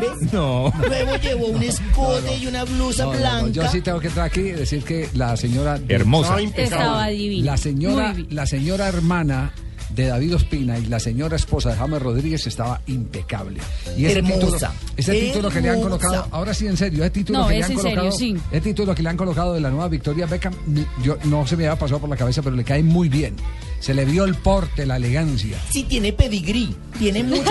¿Ves? 0.00 0.10
No. 0.32 0.72
Luego 0.86 1.16
llevó 1.16 1.46
un 1.46 1.62
escote 1.62 2.36
y 2.36 2.46
una 2.46 2.64
blusa 2.64 3.04
No, 3.04 3.12
no, 3.12 3.14
no, 3.14 3.20
blanca. 3.20 3.50
Yo 3.52 3.68
sí 3.68 3.80
tengo 3.80 4.00
que 4.00 4.08
entrar 4.08 4.26
aquí 4.26 4.40
y 4.40 4.52
decir 4.52 4.82
que 4.84 5.08
la 5.14 5.36
señora... 5.36 5.78
Hermosa. 5.88 6.36
Estaba 6.56 7.08
divina. 7.08 7.52
La 7.52 7.56
señora, 7.56 8.14
la 8.30 8.46
señora 8.46 8.88
hermana 8.88 9.52
de 9.94 10.06
David 10.06 10.36
Ospina 10.36 10.78
y 10.78 10.86
la 10.86 11.00
señora 11.00 11.34
esposa 11.36 11.70
de 11.70 11.76
James 11.76 12.00
Rodríguez 12.00 12.46
estaba 12.46 12.80
impecable. 12.86 13.58
Y 13.96 14.04
ese 14.06 14.18
Hermosa. 14.18 14.36
título, 14.38 14.72
ese 14.96 15.12
título 15.20 15.50
que 15.50 15.60
le 15.60 15.70
han 15.70 15.80
colocado, 15.80 16.26
ahora 16.30 16.54
sí 16.54 16.66
en 16.68 16.76
serio, 16.76 17.02
ese 17.02 17.10
título 17.10 17.40
No, 17.40 17.48
que 17.48 17.54
le 17.54 17.58
es 17.60 17.64
han 17.66 17.72
en 17.72 17.78
serio, 17.78 17.96
colocado, 17.96 18.18
sí. 18.18 18.36
ese 18.52 18.60
título 18.60 18.94
que 18.94 19.02
le 19.02 19.08
han 19.08 19.16
colocado 19.16 19.52
de 19.54 19.60
la 19.60 19.68
nueva 19.70 19.88
Victoria 19.88 20.26
Beckham, 20.26 20.54
yo 21.02 21.16
no 21.24 21.44
se 21.46 21.56
me 21.56 21.66
había 21.66 21.76
pasado 21.78 21.98
por 22.00 22.08
la 22.08 22.16
cabeza, 22.16 22.40
pero 22.40 22.54
le 22.54 22.62
cae 22.62 22.82
muy 22.84 23.08
bien. 23.08 23.34
Se 23.80 23.94
le 23.94 24.04
vio 24.04 24.24
el 24.24 24.34
porte, 24.34 24.84
la 24.86 24.96
elegancia. 24.96 25.58
Sí, 25.70 25.84
tiene 25.84 26.12
pedigrí. 26.12 26.76
Tiene 26.98 27.24
mucho 27.24 27.42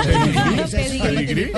pedigrí. 0.72 1.52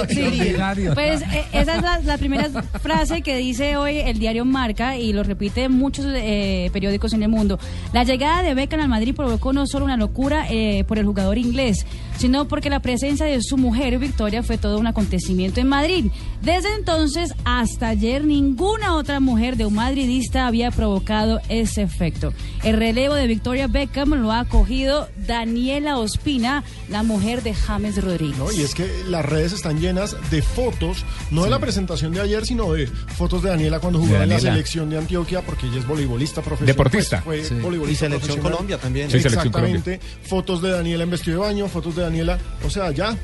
Pues 0.94 1.22
eh, 1.24 1.44
esa 1.52 1.76
es 1.76 1.82
la, 1.82 2.00
la 2.00 2.18
primera 2.18 2.50
frase 2.82 3.22
que 3.22 3.36
dice 3.36 3.76
hoy 3.76 3.98
el 3.98 4.18
diario 4.18 4.46
Marca 4.46 4.98
y 4.98 5.12
lo 5.12 5.24
repite 5.24 5.68
muchos 5.68 6.06
eh, 6.08 6.70
periódicos 6.72 7.12
en 7.14 7.24
el 7.24 7.30
mundo. 7.30 7.60
La 7.92 8.04
llegada 8.06 8.44
de 8.44 8.54
Beckham 8.54 8.80
al 8.80 8.88
Madrid 8.88 9.14
provocó 9.14 9.52
no 9.52 9.68
solo 9.68 9.84
una 9.84 9.98
locura 9.98 10.46
eh, 10.50 10.86
por 10.88 10.98
el 10.98 11.06
jugador 11.06 11.38
inglés, 11.38 11.86
sino 12.18 12.48
porque 12.48 12.70
la 12.70 12.80
presencia 12.80 13.26
de 13.26 13.42
su 13.42 13.58
mujer 13.58 14.00
Victoria 14.00 14.42
fue 14.42 14.58
todo 14.58 14.80
un 14.80 14.88
acontecimiento 14.88 15.60
en 15.60 15.68
Madrid. 15.68 16.06
Desde 16.42 16.74
entonces 16.76 17.34
hasta 17.44 17.90
ayer 17.90 18.26
ninguna 18.26 18.96
otra 18.96 19.20
mujer 19.20 19.58
de 19.58 19.66
un 19.66 19.74
madridista 19.74 20.48
había 20.48 20.72
provocado 20.72 21.42
ese 21.50 21.82
efecto. 21.82 22.34
El 22.64 22.78
relevo 22.78 23.16
de 23.16 23.28
Victoria 23.28 23.68
Beckham 23.68 24.14
lo 24.14 24.32
ha 24.32 24.46
cogido 24.62 25.10
Daniela 25.26 25.98
Ospina, 25.98 26.64
la 26.88 27.02
mujer 27.02 27.42
de 27.42 27.56
James 27.56 28.00
Rodríguez. 28.04 28.38
No, 28.38 28.52
y 28.52 28.62
es 28.62 28.76
que 28.76 28.88
las 29.10 29.26
redes 29.26 29.54
están 29.54 29.80
llenas 29.80 30.16
de 30.30 30.44
fotos, 30.44 31.04
no 31.32 31.46
de 31.46 31.50
la 31.50 31.58
presentación 31.58 32.12
de 32.12 32.22
ayer, 32.22 32.46
sino 32.46 32.72
de 32.74 32.86
fotos 32.86 33.42
de 33.42 33.50
Daniela 33.50 33.80
cuando 33.80 33.98
jugaba 33.98 34.24
en 34.24 34.30
la 34.30 34.40
selección 34.40 34.92
de 34.92 35.00
Antioquia, 35.00 35.42
porque 35.42 35.66
ella 35.66 35.80
es 35.80 35.88
voleibolista 35.88 36.44
profesional. 36.44 36.68
Deportista. 36.76 37.22
pues, 37.26 37.48
Sí. 37.48 37.56
fue 37.56 37.64
voleibolista 37.64 38.06
Y 38.06 38.10
selección. 38.10 38.40
Colombia 38.40 38.78
también. 38.78 39.08
Sí, 39.08 39.14
selección 39.20 39.48
Exactamente. 39.48 40.00
Fotos 40.30 40.62
de 40.62 40.70
Daniela 40.70 41.04
en 41.06 41.10
vestido 41.10 41.42
de 41.42 41.48
baño, 41.48 41.68
fotos 41.68 41.96
de 41.96 42.04
Daniela. 42.04 42.38
O 42.64 42.70
sea, 42.70 42.92
ya. 42.92 43.18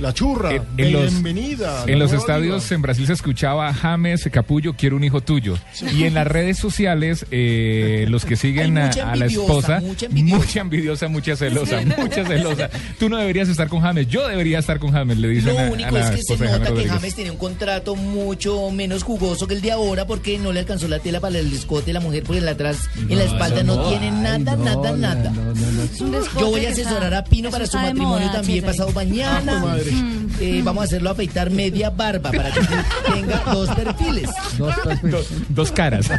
La 0.00 0.12
churra, 0.12 0.54
En, 0.54 0.62
en 0.76 0.92
los, 0.92 1.10
bienvenida. 1.10 1.84
en 1.86 1.98
los 1.98 2.12
estadios 2.12 2.70
en 2.72 2.82
Brasil 2.82 3.06
se 3.06 3.12
escuchaba 3.12 3.72
James 3.72 4.28
Capullo, 4.32 4.74
quiero 4.74 4.96
un 4.96 5.04
hijo 5.04 5.20
tuyo. 5.20 5.58
Y 5.94 6.04
en 6.04 6.14
las 6.14 6.26
redes 6.26 6.58
sociales, 6.58 7.26
eh, 7.30 8.06
los 8.08 8.24
que 8.24 8.36
siguen 8.36 8.78
a, 8.78 9.16
la 9.16 9.26
esposa, 9.26 9.80
mucha 9.80 10.06
envidiosa. 10.06 10.36
mucha 10.38 10.60
envidiosa, 10.60 11.08
mucha 11.08 11.36
celosa, 11.36 11.80
mucha 11.98 12.24
celosa. 12.24 12.70
Tú 12.98 13.08
no 13.08 13.18
deberías 13.18 13.48
estar 13.48 13.68
con 13.68 13.80
James, 13.80 14.08
yo 14.08 14.26
debería 14.28 14.58
estar 14.58 14.78
con 14.78 14.92
James, 14.92 15.18
le 15.18 15.28
dicen 15.28 15.54
Lo 15.54 15.58
a, 15.58 15.66
a 15.66 15.70
único 15.70 15.90
la 15.90 16.00
es 16.00 16.10
que 16.10 16.22
se 16.22 16.36
James 16.36 16.52
nota 16.52 16.64
que 16.64 16.70
Rodríguez. 16.70 16.92
James 16.92 17.14
tiene 17.14 17.30
un 17.30 17.38
contrato 17.38 17.96
mucho 17.96 18.70
menos 18.70 19.02
jugoso 19.02 19.46
que 19.46 19.54
el 19.54 19.60
de 19.60 19.72
ahora 19.72 20.06
porque 20.06 20.38
no 20.38 20.52
le 20.52 20.60
alcanzó 20.60 20.88
la 20.88 20.98
tela 20.98 21.20
para 21.20 21.38
el 21.38 21.52
escote 21.52 21.86
de 21.86 21.92
la 21.94 22.00
mujer 22.00 22.22
porque 22.22 22.38
en 22.38 22.44
la 22.46 22.50
atrás, 22.52 22.88
en 22.96 23.18
la 23.18 23.24
espalda 23.24 23.62
no, 23.62 23.76
no. 23.76 23.88
tiene 23.88 24.06
Ay, 24.06 24.22
nada, 24.22 24.56
no, 24.56 24.64
nada, 24.64 24.90
no, 24.90 24.96
nada. 24.96 25.32
Yo 26.38 26.50
voy 26.50 26.66
a 26.66 26.70
asesorar 26.70 27.14
a 27.14 27.24
Pino 27.24 27.50
para 27.50 27.66
su 27.66 27.76
matrimonio 27.76 28.26
moda, 28.26 28.32
también 28.32 28.64
pasado 28.64 28.92
mañana. 28.92 29.69
Madre. 29.70 29.90
Eh, 30.40 30.60
vamos 30.64 30.82
a 30.82 30.84
hacerlo 30.84 31.10
afeitar 31.10 31.50
media 31.50 31.90
barba 31.90 32.30
para 32.30 32.50
que 32.50 32.60
tenga 33.14 33.38
dos 33.52 33.68
perfiles. 33.70 34.30
Dos 34.58 34.74
perfiles. 34.76 35.10
Dos, 35.12 35.26
dos 35.50 35.72
caras. 35.72 36.10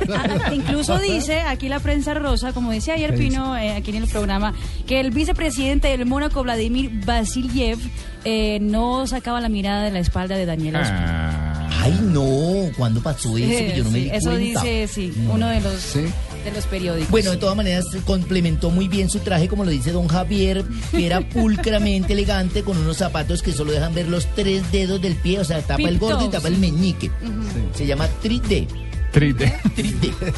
Incluso 0.53 0.99
dice 0.99 1.41
aquí 1.41 1.69
la 1.69 1.79
prensa 1.79 2.13
rosa, 2.13 2.53
como 2.53 2.71
decía 2.71 2.93
ayer. 2.95 3.15
Pino 3.15 3.57
eh, 3.57 3.71
aquí 3.71 3.91
en 3.91 3.97
el 4.03 4.07
programa, 4.07 4.53
que 4.87 4.99
el 4.99 5.11
vicepresidente 5.11 5.87
del 5.89 6.05
Mónaco, 6.05 6.43
Vladimir 6.43 6.91
Vasiliev, 7.05 7.77
eh, 8.23 8.59
no 8.61 9.05
sacaba 9.07 9.41
la 9.41 9.49
mirada 9.49 9.83
de 9.83 9.91
la 9.91 9.99
espalda 9.99 10.35
de 10.37 10.49
Ospina. 10.49 10.81
Ah. 10.83 11.69
Ay, 11.83 11.99
no, 12.03 12.69
¿cuándo 12.77 13.01
pasó 13.01 13.35
eso? 13.37 13.47
Que 13.47 13.73
yo 13.77 13.83
no 13.83 13.89
me 13.91 13.99
Sí, 13.99 14.03
di 14.05 14.09
eso 14.11 14.29
cuenta. 14.29 14.61
dice, 14.61 14.87
sí, 14.87 15.13
uno 15.33 15.47
de 15.47 15.61
los, 15.61 15.73
Sí. 15.81 16.05
De 16.43 16.51
los 16.51 16.65
periódicos. 16.65 17.12
Bueno, 17.12 17.32
de 17.32 17.38
todas 17.38 17.56
maneras, 17.56 17.86
complementó 18.06 18.69
muy 18.69 18.88
bien 18.88 19.10
su 19.10 19.19
traje, 19.19 19.47
como 19.47 19.65
lo 19.65 19.71
dice 19.71 19.91
don 19.91 20.08
Javier, 20.08 20.63
que 20.91 21.06
era 21.06 21.21
pulcramente 21.30 22.13
elegante, 22.13 22.63
con 22.63 22.77
unos 22.77 22.97
zapatos 22.97 23.41
que 23.41 23.51
solo 23.51 23.71
dejan 23.71 23.93
ver 23.93 24.08
los 24.08 24.27
tres 24.36 24.71
dedos 24.71 25.01
del 25.01 25.15
pie, 25.15 25.39
o 25.39 25.45
sea, 25.45 25.62
tapa 25.62 25.88
el 25.88 25.99
gordo 25.99 26.25
y 26.25 26.30
tapa 26.30 26.47
el 26.47 26.58
meñique. 26.58 27.12
Se 27.73 27.86
llama 27.86 28.08
3D. 28.23 28.67
Triste. 29.12 29.54
3D. 29.75 30.34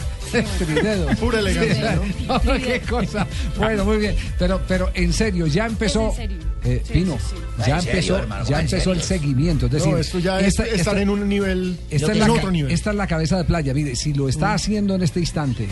Pura 1.19 1.39
elegancia, 1.39 1.95
¿no? 2.27 2.43
No, 2.43 2.53
qué 2.59 2.81
cosa. 2.81 3.27
Bueno, 3.57 3.85
muy 3.85 3.97
bien. 3.97 4.15
Pero, 4.39 4.61
pero 4.67 4.89
en 4.93 5.13
serio, 5.13 5.47
ya 5.47 5.65
empezó. 5.65 6.11
Es 6.13 6.19
en 6.19 6.29
serio. 6.29 6.37
eh, 6.63 6.81
Sí, 6.85 6.93
Pino, 6.93 7.13
sí, 7.19 7.35
sí. 7.35 7.35
ya 7.69 7.81
serio, 7.81 7.91
empezó, 7.91 8.17
hermano, 8.17 8.45
ya 8.45 8.61
empezó 8.61 8.91
el 8.93 9.01
seguimiento. 9.01 9.65
Es 9.67 9.71
decir, 9.73 9.91
No, 9.91 9.97
esto 9.97 10.19
ya 10.19 10.39
es 10.39 10.47
esta- 10.47 10.63
estar 10.63 10.79
esta- 10.79 11.01
en 11.01 11.09
un 11.09 11.27
nivel, 11.27 11.77
Esta 11.89 12.07
es, 12.07 12.13
en 12.13 12.19
la, 12.27 12.31
otro 12.31 12.51
nivel. 12.51 12.71
esta 12.71 12.89
es 12.91 12.95
la 12.95 13.07
cabeza 13.07 13.37
de 13.37 13.43
playa. 13.43 13.73
Mire, 13.73 13.95
si 13.95 14.13
lo 14.13 14.27
está 14.29 14.53
haciendo 14.53 14.95
en 14.95 15.03
este 15.03 15.19
instante 15.19 15.67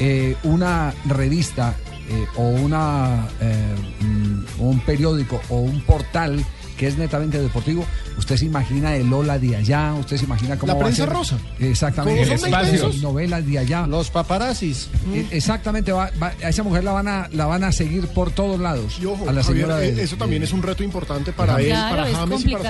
eh, 0.00 0.36
una 0.44 0.92
revista 1.06 1.74
eh, 2.10 2.24
o 2.36 2.42
una 2.48 3.26
eh, 3.40 3.54
mm, 4.00 4.42
un 4.60 4.80
periódico 4.80 5.40
o 5.50 5.58
un 5.60 5.80
portal 5.82 6.44
que 6.78 6.86
es 6.86 6.96
netamente 6.96 7.38
deportivo, 7.42 7.84
usted 8.16 8.36
se 8.38 8.46
imagina 8.46 8.96
el 8.96 9.12
Ola 9.12 9.38
de 9.38 9.56
allá, 9.56 9.92
usted 9.94 10.16
se 10.16 10.24
imagina 10.24 10.56
cómo 10.56 10.68
La 10.68 10.74
va 10.74 10.80
a 10.80 10.84
prensa 10.84 11.04
ser- 11.04 11.12
rosa. 11.12 11.38
Exactamente. 11.58 12.24
¿Cómo 12.24 12.38
son 12.38 12.48
El 12.48 12.54
espacio. 12.54 12.86
Las 12.88 12.96
novelas 13.02 13.46
de 13.46 13.58
allá. 13.58 13.86
Los 13.86 14.10
paparazzis. 14.10 14.88
Eh, 15.12 15.26
Exactamente, 15.32 15.92
va- 15.92 16.10
va- 16.22 16.32
a 16.42 16.48
esa 16.48 16.62
mujer 16.62 16.84
la 16.84 16.92
van 16.92 17.08
a 17.08 17.28
la 17.32 17.46
van 17.46 17.64
a 17.64 17.72
seguir 17.72 18.06
por 18.08 18.30
todos 18.30 18.58
lados. 18.60 18.98
Y 19.02 19.04
ojo, 19.06 19.28
a 19.28 19.32
la 19.32 19.42
señora 19.42 19.82
eh, 19.84 19.92
de- 19.92 20.02
eso 20.04 20.16
también 20.16 20.40
de- 20.40 20.46
es 20.46 20.52
un 20.54 20.62
reto 20.62 20.82
importante 20.82 21.32
para 21.32 21.56
Claro, 21.56 21.64
él, 21.64 21.96
para 21.96 22.08
es 22.08 22.16
James 22.16 22.44
y 22.46 22.48
para 22.52 22.64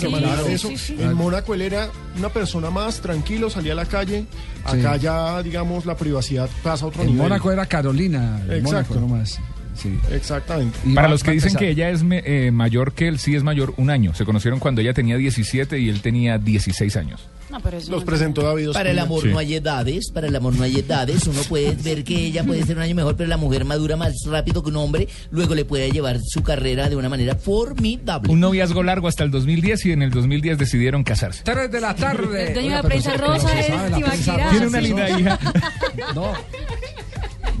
su 0.00 0.06
familia. 0.06 0.18
claro, 0.26 0.44
de 0.44 0.54
eso, 0.54 0.68
sí, 0.68 0.76
sí. 0.78 0.96
en 0.98 1.12
Mónaco 1.14 1.54
él 1.54 1.62
era 1.62 1.88
una 2.18 2.30
persona 2.30 2.70
más 2.70 3.00
tranquilo, 3.00 3.50
salía 3.50 3.72
a 3.72 3.76
la 3.76 3.86
calle. 3.86 4.24
Acá 4.64 4.96
ya, 4.96 5.42
digamos, 5.42 5.84
la 5.86 5.96
privacidad 5.96 6.48
pasa 6.62 6.84
a 6.84 6.88
otro 6.88 7.02
En 7.02 7.08
nivel. 7.08 7.22
Mónaco 7.24 7.50
era 7.52 7.66
Carolina, 7.66 8.40
Exacto. 8.44 8.62
Mónaco 8.62 8.94
nomás. 8.94 9.40
Sí. 9.74 9.98
Exactamente. 10.10 10.78
Y 10.84 10.94
Para 10.94 11.08
los 11.08 11.22
que 11.22 11.30
dicen 11.32 11.54
que 11.54 11.68
ella 11.70 11.90
es 11.90 12.02
me- 12.02 12.22
eh, 12.24 12.50
mayor 12.50 12.92
que 12.92 13.08
él, 13.08 13.18
sí 13.18 13.34
es 13.34 13.42
mayor 13.42 13.74
un 13.76 13.90
año. 13.90 14.14
Se 14.14 14.24
conocieron 14.24 14.60
cuando 14.60 14.80
ella 14.80 14.92
tenía 14.94 15.16
17 15.16 15.78
y 15.78 15.88
él 15.88 16.00
tenía 16.02 16.38
16 16.38 16.96
años. 16.96 17.28
No, 17.50 17.60
pero 17.60 17.76
eso 17.76 17.90
Los 17.90 18.00
no- 18.00 18.06
presentó 18.06 18.40
David 18.42 18.70
Para 18.72 18.90
el 18.92 18.98
amor 18.98 19.22
Sí. 19.22 19.28
no 19.28 19.38
hay 19.38 19.54
edades, 19.56 20.10
para 20.10 20.26
el 20.26 20.34
amor 20.36 20.54
no 20.54 20.62
hay 20.62 20.76
edades. 20.78 21.26
Uno 21.26 21.42
puede 21.48 21.74
ver 21.74 22.02
que 22.02 22.14
ella 22.26 22.44
puede 22.44 22.64
ser 22.64 22.76
un 22.76 22.82
año 22.82 22.94
mejor, 22.94 23.14
pero 23.16 23.28
la 23.28 23.36
mujer 23.36 23.66
madura 23.66 23.94
más 23.96 24.14
rápido 24.26 24.62
que 24.62 24.70
un 24.70 24.76
hombre, 24.76 25.06
luego 25.30 25.54
le 25.54 25.66
puede 25.66 25.90
llevar 25.90 26.18
su 26.24 26.42
carrera 26.42 26.88
de 26.88 26.96
una 26.96 27.10
manera 27.10 27.34
formidable. 27.34 28.32
Un 28.32 28.40
noviazgo 28.40 28.82
largo 28.82 29.06
hasta 29.08 29.24
el 29.24 29.30
2010 29.30 29.84
y 29.86 29.92
en 29.92 30.00
el 30.02 30.10
2010 30.10 30.56
decidieron 30.58 31.04
casarse. 31.04 31.42
3 31.44 31.70
de 31.70 31.80
la 31.80 31.94
tarde. 31.94 32.48
El 32.48 32.54
dueño 32.54 32.70
de 32.70 32.76
la 32.76 32.82
prensa 32.82 33.16
rosa 33.18 33.60
es 33.60 33.66
Tibaquirá. 33.94 34.50
Tiene 34.50 34.66
una 34.68 34.80
linda 34.80 35.10
hija. 35.20 35.38
No. 36.14 36.32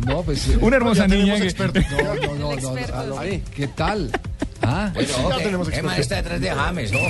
No, 0.06 0.22
pues. 0.22 0.48
eh, 0.48 0.56
Una 0.60 0.76
hermosa 0.76 1.06
niña. 1.06 1.36
que-. 1.38 1.54
No, 1.54 2.14
no, 2.14 2.34
no, 2.34 2.56
no, 2.56 2.60
no, 2.60 3.06
no. 3.06 3.20
¿Qué 3.54 3.68
tal? 3.68 4.10
Ah, 4.64 4.90
Bueno, 4.94 5.08
Ya 5.08 5.26
ojo, 5.26 5.38
tenemos 5.38 5.68
expertos. 5.68 5.98
está 5.98 6.16
detrás 6.16 6.40
de 6.40 6.50
James, 6.50 6.92
ojo. 6.92 7.08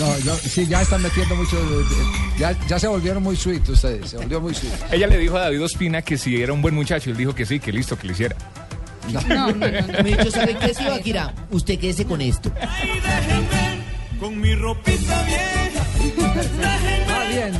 no, 0.00 0.18
yo, 0.18 0.34
sí, 0.36 0.66
ya 0.66 0.82
están 0.82 1.00
metiendo 1.02 1.36
mucho. 1.36 1.56
de- 1.56 1.84
ya, 2.36 2.56
ya 2.66 2.78
se 2.80 2.88
volvieron 2.88 3.22
muy 3.22 3.36
sweet 3.36 3.68
ustedes, 3.68 4.10
se 4.10 4.16
volvió 4.16 4.40
muy 4.40 4.52
sweet. 4.54 4.72
Ella 4.90 5.06
le 5.06 5.18
dijo 5.18 5.36
a 5.36 5.42
David 5.42 5.62
Ospina 5.62 6.02
que 6.02 6.18
si 6.18 6.42
era 6.42 6.52
un 6.52 6.60
buen 6.62 6.74
muchacho, 6.74 7.10
él 7.10 7.16
dijo 7.16 7.32
que 7.32 7.46
sí, 7.46 7.60
que 7.60 7.70
listo, 7.70 7.96
que 7.96 8.08
lo 8.08 8.12
hiciera. 8.12 8.34
No, 9.12 9.20
no, 9.22 9.46
no, 9.52 9.52
no. 9.52 10.02
Me 10.02 10.16
dicho, 10.16 10.30
¿sabe 10.32 10.56
qué, 10.56 10.72
Akira? 10.92 11.32
Usted 11.50 11.78
quédese 11.78 12.04
con 12.06 12.20
esto. 12.20 12.50
Con 14.18 14.40
mi 14.40 14.54
ropita 14.56 15.22
vieja. 15.24 15.86
Ah, 17.08 17.24
bien. 17.30 17.52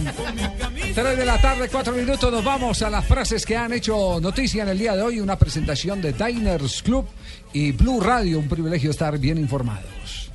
3 0.95 1.17
de 1.17 1.25
la 1.25 1.41
tarde, 1.41 1.69
4 1.71 1.93
minutos. 1.93 2.33
Nos 2.33 2.45
vamos 2.45 2.83
a 2.83 2.91
las 2.91 3.07
frases 3.07 3.47
que 3.47 3.57
han 3.57 3.73
hecho 3.73 4.19
noticia 4.21 4.63
en 4.63 4.71
el 4.71 4.79
día 4.79 4.97
de 4.97 5.03
hoy. 5.03 5.21
Una 5.21 5.39
presentación 5.39 6.03
de 6.03 6.13
Diners 6.13 6.83
Club 6.83 7.07
y 7.53 7.73
Blue 7.73 8.01
Radio. 8.01 8.39
Un 8.39 8.49
privilegio 8.49 8.91
estar 8.91 9.19
bien 9.19 9.39
informados. 9.39 10.31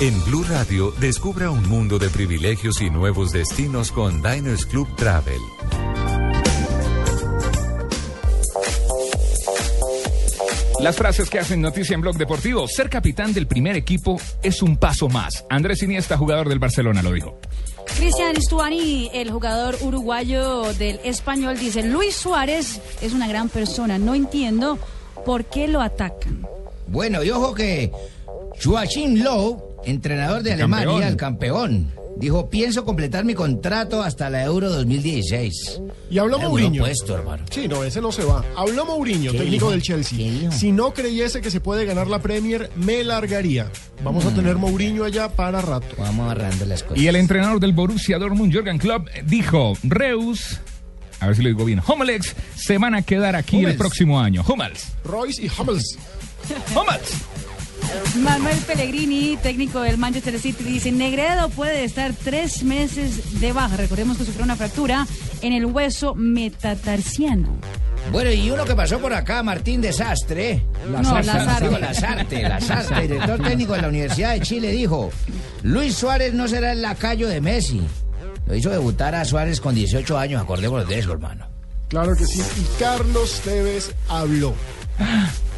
En 0.00 0.24
Blue 0.24 0.44
Radio, 0.44 0.92
descubra 1.00 1.50
un 1.50 1.68
mundo 1.68 1.98
de 1.98 2.08
privilegios 2.08 2.80
y 2.80 2.90
nuevos 2.90 3.32
destinos 3.32 3.92
con 3.92 4.22
Diners 4.22 4.66
Club 4.66 4.88
Travel. 4.96 5.40
Las 10.80 10.96
frases 10.96 11.28
que 11.28 11.40
hacen 11.40 11.60
noticia 11.60 11.94
en 11.94 12.00
Blog 12.00 12.16
Deportivo. 12.16 12.68
Ser 12.68 12.88
capitán 12.88 13.32
del 13.32 13.48
primer 13.48 13.74
equipo 13.74 14.20
es 14.42 14.62
un 14.62 14.76
paso 14.76 15.08
más. 15.08 15.44
Andrés 15.50 15.82
Iniesta, 15.82 16.16
jugador 16.16 16.48
del 16.48 16.60
Barcelona, 16.60 17.02
lo 17.02 17.12
dijo. 17.12 17.40
Cristian 17.96 18.36
Stuani, 18.40 19.10
el 19.12 19.30
jugador 19.30 19.76
uruguayo 19.80 20.72
del 20.74 21.00
español, 21.04 21.58
dice, 21.58 21.82
Luis 21.82 22.14
Suárez 22.14 22.80
es 23.00 23.12
una 23.12 23.26
gran 23.28 23.48
persona, 23.48 23.98
no 23.98 24.14
entiendo 24.14 24.78
por 25.24 25.44
qué 25.44 25.66
lo 25.68 25.80
atacan. 25.80 26.46
Bueno, 26.86 27.22
y 27.24 27.30
ojo 27.30 27.54
que 27.54 27.90
Joachim 28.62 29.22
Low, 29.22 29.80
entrenador 29.84 30.42
de 30.42 30.52
El 30.52 30.60
Alemania, 30.60 30.86
campeón. 30.86 31.02
el 31.08 31.16
campeón, 31.16 31.92
dijo, 32.18 32.48
pienso 32.50 32.84
completar 32.84 33.24
mi 33.24 33.34
contrato 33.34 34.02
hasta 34.02 34.28
la 34.30 34.42
Euro 34.44 34.68
2016. 34.70 35.80
Y 36.10 36.18
habló 36.18 36.38
Era 36.38 36.48
Mourinho. 36.48 36.82
puesto, 36.82 37.16
hermano. 37.16 37.44
Sí, 37.50 37.68
no, 37.68 37.84
ese 37.84 38.00
no 38.00 38.12
se 38.12 38.24
va. 38.24 38.44
Habló 38.56 38.84
Mourinho, 38.86 39.32
¿Qué 39.32 39.38
técnico 39.38 39.66
dijo? 39.66 39.70
del 39.70 39.82
Chelsea. 39.82 40.50
Si 40.52 40.72
no 40.72 40.92
creyese 40.94 41.40
que 41.40 41.50
se 41.50 41.60
puede 41.60 41.84
ganar 41.84 42.06
la 42.06 42.20
Premier, 42.20 42.70
me 42.76 43.04
largaría. 43.04 43.70
Vamos 44.02 44.24
Mm. 44.24 44.28
a 44.28 44.34
tener 44.34 44.56
Mourinho 44.56 45.04
allá 45.04 45.28
para 45.28 45.60
rato. 45.60 45.94
Vamos 45.98 46.26
agarrando 46.30 46.64
las 46.66 46.82
cosas. 46.82 46.98
Y 46.98 47.06
el 47.08 47.16
entrenador 47.16 47.60
del 47.60 47.72
Borussia 47.72 48.18
Dortmund, 48.18 48.52
Jürgen 48.52 48.78
Klopp, 48.78 49.08
dijo, 49.24 49.74
Reus, 49.82 50.60
a 51.20 51.26
ver 51.26 51.36
si 51.36 51.42
lo 51.42 51.48
digo 51.48 51.64
bien, 51.64 51.82
Hummels, 51.86 52.34
se 52.56 52.78
van 52.78 52.94
a 52.94 53.02
quedar 53.02 53.36
aquí 53.36 53.64
el 53.64 53.76
próximo 53.76 54.20
año. 54.20 54.44
Hummels, 54.48 54.88
Royce 55.04 55.42
y 55.44 55.50
Hummels. 55.58 55.98
Hummels. 56.74 57.12
Manuel 58.22 58.58
Pellegrini, 58.58 59.36
técnico 59.42 59.80
del 59.80 59.98
Manchester 59.98 60.38
City, 60.38 60.64
dice, 60.64 60.92
Negredo 60.92 61.48
puede 61.50 61.84
estar 61.84 62.12
tres 62.12 62.62
meses 62.62 63.40
de 63.40 63.52
baja. 63.52 63.76
Recordemos 63.76 64.18
que 64.18 64.24
sufrió 64.24 64.44
una 64.44 64.56
fractura 64.56 65.06
en 65.42 65.52
el 65.52 65.66
hueso 65.66 66.14
metatarsiano. 66.14 67.56
Bueno, 68.12 68.30
y 68.32 68.50
uno 68.50 68.64
que 68.64 68.74
pasó 68.74 68.98
por 68.98 69.12
acá, 69.12 69.42
Martín 69.42 69.80
Desastre. 69.80 70.64
No, 70.90 71.00
Lazarte. 71.02 71.64
Digo, 71.64 71.78
Lazarte, 71.78 72.42
Lazarte, 72.42 73.02
director 73.02 73.42
técnico 73.42 73.74
de 73.74 73.82
la 73.82 73.88
Universidad 73.88 74.32
de 74.32 74.40
Chile, 74.40 74.72
dijo, 74.72 75.10
Luis 75.62 75.94
Suárez 75.94 76.32
no 76.32 76.48
será 76.48 76.72
el 76.72 76.82
lacayo 76.82 77.28
de 77.28 77.40
Messi. 77.40 77.82
Lo 78.46 78.54
hizo 78.54 78.70
debutar 78.70 79.14
a 79.14 79.24
Suárez 79.24 79.60
con 79.60 79.74
18 79.74 80.16
años, 80.16 80.40
acordémonos 80.40 80.88
de 80.88 80.98
eso, 80.98 81.12
hermano. 81.12 81.46
Claro 81.88 82.16
que 82.16 82.24
sí. 82.24 82.40
Y 82.40 82.80
Carlos 82.80 83.40
Tevez 83.44 83.94
habló. 84.08 84.54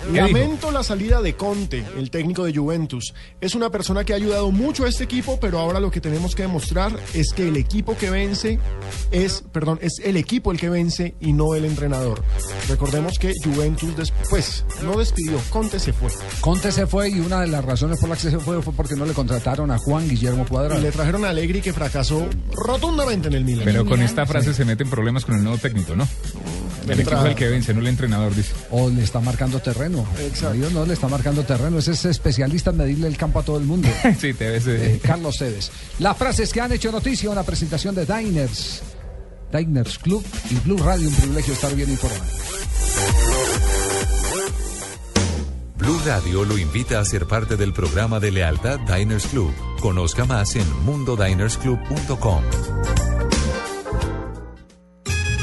¿Qué 0.07 0.21
Lamento 0.21 0.71
la 0.71 0.83
salida 0.83 1.21
de 1.23 1.35
Conte, 1.35 1.85
el 1.97 2.11
técnico 2.11 2.45
de 2.45 2.55
Juventus. 2.55 3.15
Es 3.41 3.55
una 3.55 3.71
persona 3.71 4.05
que 4.05 4.13
ha 4.13 4.17
ayudado 4.17 4.51
mucho 4.51 4.85
a 4.85 4.89
este 4.89 5.05
equipo, 5.05 5.39
pero 5.41 5.59
ahora 5.59 5.79
lo 5.79 5.91
que 5.91 6.01
tenemos 6.01 6.35
que 6.35 6.43
demostrar 6.43 6.93
es 7.15 7.33
que 7.33 7.49
el 7.49 7.57
equipo 7.57 7.97
que 7.97 8.11
vence 8.11 8.59
es, 9.11 9.45
perdón, 9.53 9.79
es 9.83 10.01
el 10.03 10.17
equipo 10.17 10.51
el 10.53 10.59
que 10.59 10.69
vence 10.69 11.15
y 11.21 11.33
no 11.33 11.55
el 11.55 11.65
entrenador. 11.65 12.23
Recordemos 12.69 13.19
que 13.19 13.35
Juventus 13.45 13.97
después 13.97 14.65
no 14.83 14.99
despidió, 14.99 15.39
Conte 15.51 15.79
se 15.79 15.93
fue. 15.93 16.11
Conte 16.41 16.73
se 16.73 16.87
fue 16.87 17.11
y 17.11 17.21
una 17.21 17.41
de 17.41 17.47
las 17.49 17.65
razones 17.65 17.99
por 18.01 18.09
las 18.09 18.23
que 18.23 18.31
se 18.31 18.39
fue 18.39 18.61
fue 18.63 18.73
porque 18.73 18.97
no 18.97 19.07
le 19.07 19.13
contrataron 19.13 19.71
a 19.71 19.79
Juan 19.79 20.09
Guillermo 20.09 20.45
Y 20.45 20.51
Cuadrado. 20.51 20.81
le 20.81 20.91
trajeron 20.93 21.25
a 21.25 21.31
Allegri 21.31 21.61
que 21.61 21.73
fracasó 21.73 22.27
rotundamente 22.53 23.29
en 23.29 23.35
el 23.35 23.45
Milan. 23.45 23.65
Pero 23.65 23.85
con 23.85 24.01
esta 24.03 24.27
frase 24.27 24.55
se 24.55 24.65
meten 24.65 24.89
problemas 24.91 25.25
con 25.25 25.37
el 25.37 25.43
nuevo 25.43 25.59
técnico, 25.59 25.95
¿no? 25.95 26.09
El 26.93 27.01
equipo 27.01 27.17
es 27.17 27.25
el 27.25 27.35
que 27.35 27.49
vence, 27.49 27.75
no 27.75 27.81
el 27.81 27.87
entrenador, 27.87 28.35
dice. 28.35 28.53
O 28.71 28.89
le 28.89 29.03
está 29.03 29.21
marcando 29.21 29.61
terreno. 29.61 30.07
Marido 30.43 30.71
no 30.71 30.87
le 30.87 30.95
está 30.95 31.09
marcando 31.09 31.43
terreno. 31.45 31.79
Ese 31.79 31.93
es 31.93 32.05
especialista 32.05 32.71
en 32.71 32.79
medirle 32.79 33.09
el 33.09 33.17
campo 33.17 33.41
a 33.41 33.43
todo 33.43 33.59
el 33.59 33.65
mundo. 33.65 33.89
sí, 34.19 34.35
te 34.35 34.51
ves. 34.51 34.67
Eh, 34.67 35.01
Carlos 35.03 35.37
Cebes. 35.39 35.71
Las 35.99 36.17
frases 36.17 36.53
que 36.53 36.61
han 36.61 36.73
hecho 36.73 36.91
noticia, 36.91 37.31
una 37.31 37.43
presentación 37.43 37.95
de 37.95 38.07
Diners. 38.07 38.83
Diners 39.53 39.99
Club 39.99 40.25
y 40.51 40.55
Blue 40.67 40.79
Radio, 40.79 41.09
un 41.09 41.15
privilegio 41.15 41.55
estar 41.55 41.75
bien 41.75 41.91
informado. 41.91 42.23
Blue 45.77 46.01
Radio 46.05 46.45
lo 46.45 46.59
invita 46.59 47.01
a 47.01 47.05
ser 47.05 47.27
parte 47.27 47.57
del 47.57 47.73
programa 47.73 48.21
de 48.21 48.31
lealtad 48.31 48.79
Diners 48.81 49.27
Club. 49.27 49.53
Conozca 49.81 50.25
más 50.25 50.55
en 50.55 50.71
mundodinersclub.com. 50.85 52.43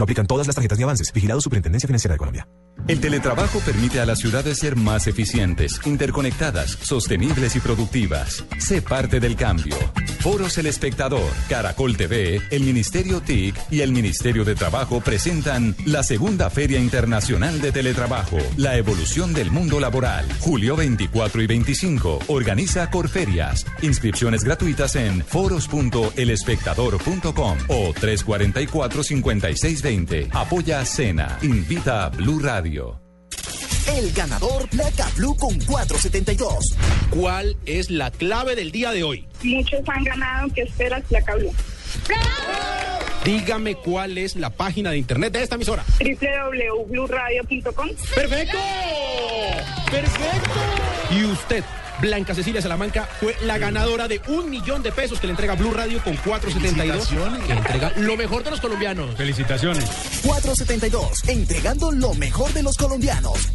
No 0.00 0.04
aplican 0.04 0.26
todas 0.26 0.46
las 0.46 0.56
tarjetas 0.56 0.78
ni 0.78 0.84
avances. 0.84 1.12
Vigilado 1.12 1.42
Superintendencia 1.42 1.86
Financiera 1.86 2.14
de 2.14 2.18
Colombia. 2.18 2.48
El 2.88 3.00
teletrabajo 3.00 3.60
permite 3.60 4.00
a 4.00 4.06
las 4.06 4.20
ciudades 4.20 4.58
ser 4.58 4.74
más 4.74 5.06
eficientes, 5.06 5.78
interconectadas, 5.84 6.70
sostenibles 6.70 7.54
y 7.54 7.60
productivas. 7.60 8.42
Sé 8.58 8.80
parte 8.80 9.20
del 9.20 9.36
cambio. 9.36 9.76
Foros 10.20 10.56
El 10.58 10.66
Espectador, 10.66 11.30
Caracol 11.48 11.96
TV, 11.96 12.40
el 12.50 12.62
Ministerio 12.62 13.20
TIC 13.20 13.54
y 13.70 13.80
el 13.80 13.92
Ministerio 13.92 14.44
de 14.44 14.54
Trabajo 14.54 15.00
presentan 15.00 15.74
la 15.86 16.02
segunda 16.02 16.50
Feria 16.50 16.78
Internacional 16.78 17.60
de 17.60 17.72
Teletrabajo, 17.72 18.38
la 18.56 18.76
evolución 18.76 19.34
del 19.34 19.50
mundo 19.50 19.80
laboral. 19.80 20.26
Julio 20.40 20.76
24 20.76 21.42
y 21.42 21.46
25. 21.46 22.18
Organiza 22.28 22.90
Corferias. 22.90 23.66
Inscripciones 23.82 24.44
gratuitas 24.44 24.94
en 24.96 25.24
foros.elespectador.com 25.24 27.58
o 27.68 27.92
344-5620. 29.90 30.28
Apoya 30.32 30.84
Cena. 30.84 31.38
Invita 31.42 32.04
a 32.04 32.08
Blue 32.10 32.38
Radio. 32.40 33.00
El 33.96 34.12
ganador 34.12 34.68
Placa 34.68 35.08
Blue 35.16 35.36
con 35.36 35.58
472. 35.60 36.76
¿Cuál 37.10 37.56
es 37.66 37.90
la 37.90 38.10
clave 38.10 38.54
del 38.54 38.70
día 38.70 38.92
de 38.92 39.02
hoy? 39.02 39.26
Muchos 39.42 39.80
han 39.88 40.04
ganado. 40.04 40.48
¿Qué 40.54 40.62
esperas, 40.62 41.02
Placa 41.08 41.34
Blue? 41.34 41.52
Dígame 43.24 43.74
cuál 43.74 44.16
es 44.18 44.36
la 44.36 44.50
página 44.50 44.90
de 44.92 44.98
internet 44.98 45.32
de 45.32 45.42
esta 45.42 45.56
emisora. 45.56 45.84
www.bluradio.com. 45.98 47.88
¡Perfecto! 48.14 48.58
¡Perfecto! 49.90 50.60
Y 51.10 51.24
usted, 51.24 51.64
Blanca 52.00 52.34
Cecilia 52.34 52.62
Salamanca, 52.62 53.08
fue 53.20 53.36
la 53.42 53.58
ganadora 53.58 54.08
de 54.08 54.20
un 54.28 54.50
millón 54.50 54.82
de 54.82 54.92
pesos 54.92 55.20
que 55.20 55.26
le 55.26 55.32
entrega 55.32 55.54
Blue 55.54 55.72
Radio 55.72 56.02
con 56.02 56.16
472. 56.16 57.08
Que 57.46 57.52
entrega 57.52 57.92
lo 57.96 58.16
mejor 58.16 58.42
de 58.42 58.50
los 58.50 58.60
colombianos. 58.60 59.14
Felicitaciones. 59.16 59.84
472, 60.24 61.28
entregando 61.28 61.92
lo 61.92 62.14
mejor 62.14 62.52
de 62.52 62.62
los 62.62 62.76
colombianos. 62.76 63.48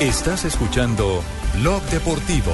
Estás 0.00 0.44
escuchando 0.44 1.22
Blog 1.54 1.82
Deportivo. 1.90 2.52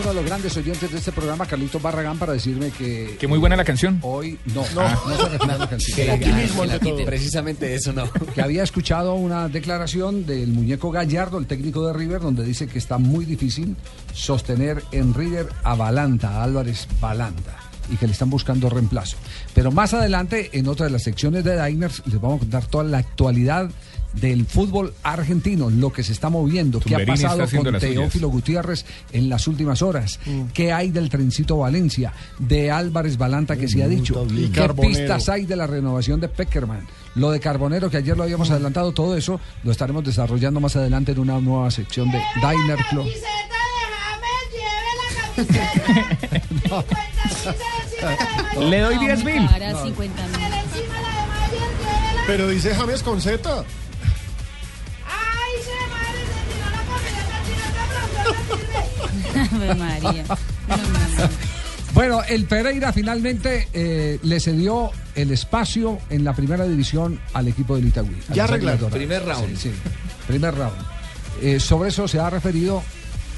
Uno 0.00 0.08
de 0.08 0.14
los 0.14 0.24
grandes 0.24 0.56
oyentes 0.56 0.90
de 0.90 0.98
este 0.98 1.12
programa, 1.12 1.46
Carlitos 1.46 1.80
Barragán, 1.80 2.18
para 2.18 2.32
decirme 2.32 2.70
que. 2.70 3.16
Que 3.18 3.28
muy 3.28 3.38
buena 3.38 3.56
la 3.56 3.64
canción. 3.64 4.00
Hoy 4.02 4.38
no, 4.46 4.64
no, 4.74 4.88
no, 4.88 5.16
se 5.16 5.28
refiere 5.28 5.54
a 5.54 5.58
la 5.58 5.68
canción. 5.68 5.96
Que 5.96 6.06
la 6.06 6.18
quite, 6.18 6.48
que 6.48 6.66
la 6.66 6.78
quite. 6.78 7.04
Precisamente 7.04 7.74
eso 7.74 7.92
no. 7.92 8.10
Que 8.34 8.42
había 8.42 8.62
escuchado 8.62 9.14
una 9.14 9.48
declaración 9.48 10.26
del 10.26 10.48
muñeco 10.48 10.90
Gallardo, 10.90 11.38
el 11.38 11.46
técnico 11.46 11.86
de 11.86 11.92
River, 11.92 12.20
donde 12.20 12.44
dice 12.44 12.66
que 12.66 12.78
está 12.78 12.98
muy 12.98 13.24
difícil 13.24 13.76
sostener 14.12 14.82
en 14.90 15.14
River 15.14 15.48
a 15.62 15.74
Balanta, 15.74 16.40
a 16.40 16.44
Álvarez 16.44 16.88
Balanta. 17.00 17.63
Y 17.92 17.96
que 17.96 18.06
le 18.06 18.12
están 18.12 18.30
buscando 18.30 18.68
reemplazo. 18.70 19.16
Pero 19.54 19.70
más 19.72 19.94
adelante, 19.94 20.50
en 20.52 20.68
otra 20.68 20.86
de 20.86 20.92
las 20.92 21.02
secciones 21.02 21.44
de 21.44 21.62
Diners, 21.66 22.02
les 22.06 22.20
vamos 22.20 22.36
a 22.36 22.40
contar 22.40 22.64
toda 22.66 22.84
la 22.84 22.98
actualidad 22.98 23.70
del 24.14 24.46
fútbol 24.46 24.94
argentino, 25.02 25.70
lo 25.70 25.92
que 25.92 26.04
se 26.04 26.12
está 26.12 26.30
moviendo, 26.30 26.78
qué 26.78 26.94
ha 26.94 27.04
pasado 27.04 27.44
con. 27.48 27.78
Teófilo 27.80 28.28
Gutiérrez 28.28 28.84
en 29.12 29.28
las 29.28 29.48
últimas 29.48 29.82
horas, 29.82 30.20
Mm. 30.24 30.42
qué 30.54 30.72
hay 30.72 30.90
del 30.92 31.08
trencito 31.08 31.56
Valencia, 31.58 32.12
de 32.38 32.70
Álvarez 32.70 33.18
Balanta 33.18 33.56
que 33.56 33.66
se 33.66 33.82
ha 33.82 33.88
dicho, 33.88 34.24
Y 34.30 34.46
qué 34.50 34.60
Carbonero. 34.60 34.94
pistas 34.96 35.28
hay 35.28 35.46
de 35.46 35.56
la 35.56 35.66
renovación 35.66 36.20
de 36.20 36.28
Peckerman, 36.28 36.86
lo 37.16 37.32
de 37.32 37.40
Carbonero 37.40 37.90
que 37.90 37.96
ayer 37.96 38.16
lo 38.16 38.22
habíamos 38.22 38.50
adelantado, 38.52 38.92
todo 38.92 39.16
eso 39.16 39.40
lo 39.64 39.72
estaremos 39.72 40.04
desarrollando 40.04 40.60
más 40.60 40.76
adelante 40.76 41.10
en 41.10 41.18
una 41.18 41.40
nueva 41.40 41.72
sección 41.72 42.08
de 42.12 42.20
Diner 42.36 42.78
Club. 42.90 43.06
Le 48.58 48.80
doy 48.80 48.98
10 48.98 49.24
mil. 49.24 49.48
Para 49.48 49.82
50 49.82 50.26
mil. 50.26 50.34
Pero 52.26 52.48
dice 52.48 52.74
James 52.74 53.02
con 53.02 53.20
Z. 53.20 53.64
María. 59.76 60.24
Bueno, 61.94 62.24
el 62.24 62.46
Pereira 62.46 62.92
finalmente 62.92 63.68
eh, 63.72 64.18
le 64.20 64.40
cedió 64.40 64.90
el 65.14 65.30
espacio 65.30 66.00
en 66.10 66.24
la 66.24 66.32
primera 66.32 66.66
división 66.66 67.20
al 67.32 67.46
equipo 67.46 67.76
del 67.76 67.86
Itagüí. 67.86 68.16
Ya 68.32 68.44
arreglaron. 68.44 68.90
Primer 68.90 69.24
round. 69.24 69.56
Sí, 69.56 69.70
sí, 69.70 69.72
primer 70.26 70.56
round. 70.56 70.74
Eh, 71.40 71.60
sobre 71.60 71.90
eso 71.90 72.08
se 72.08 72.18
ha 72.18 72.28
referido 72.30 72.82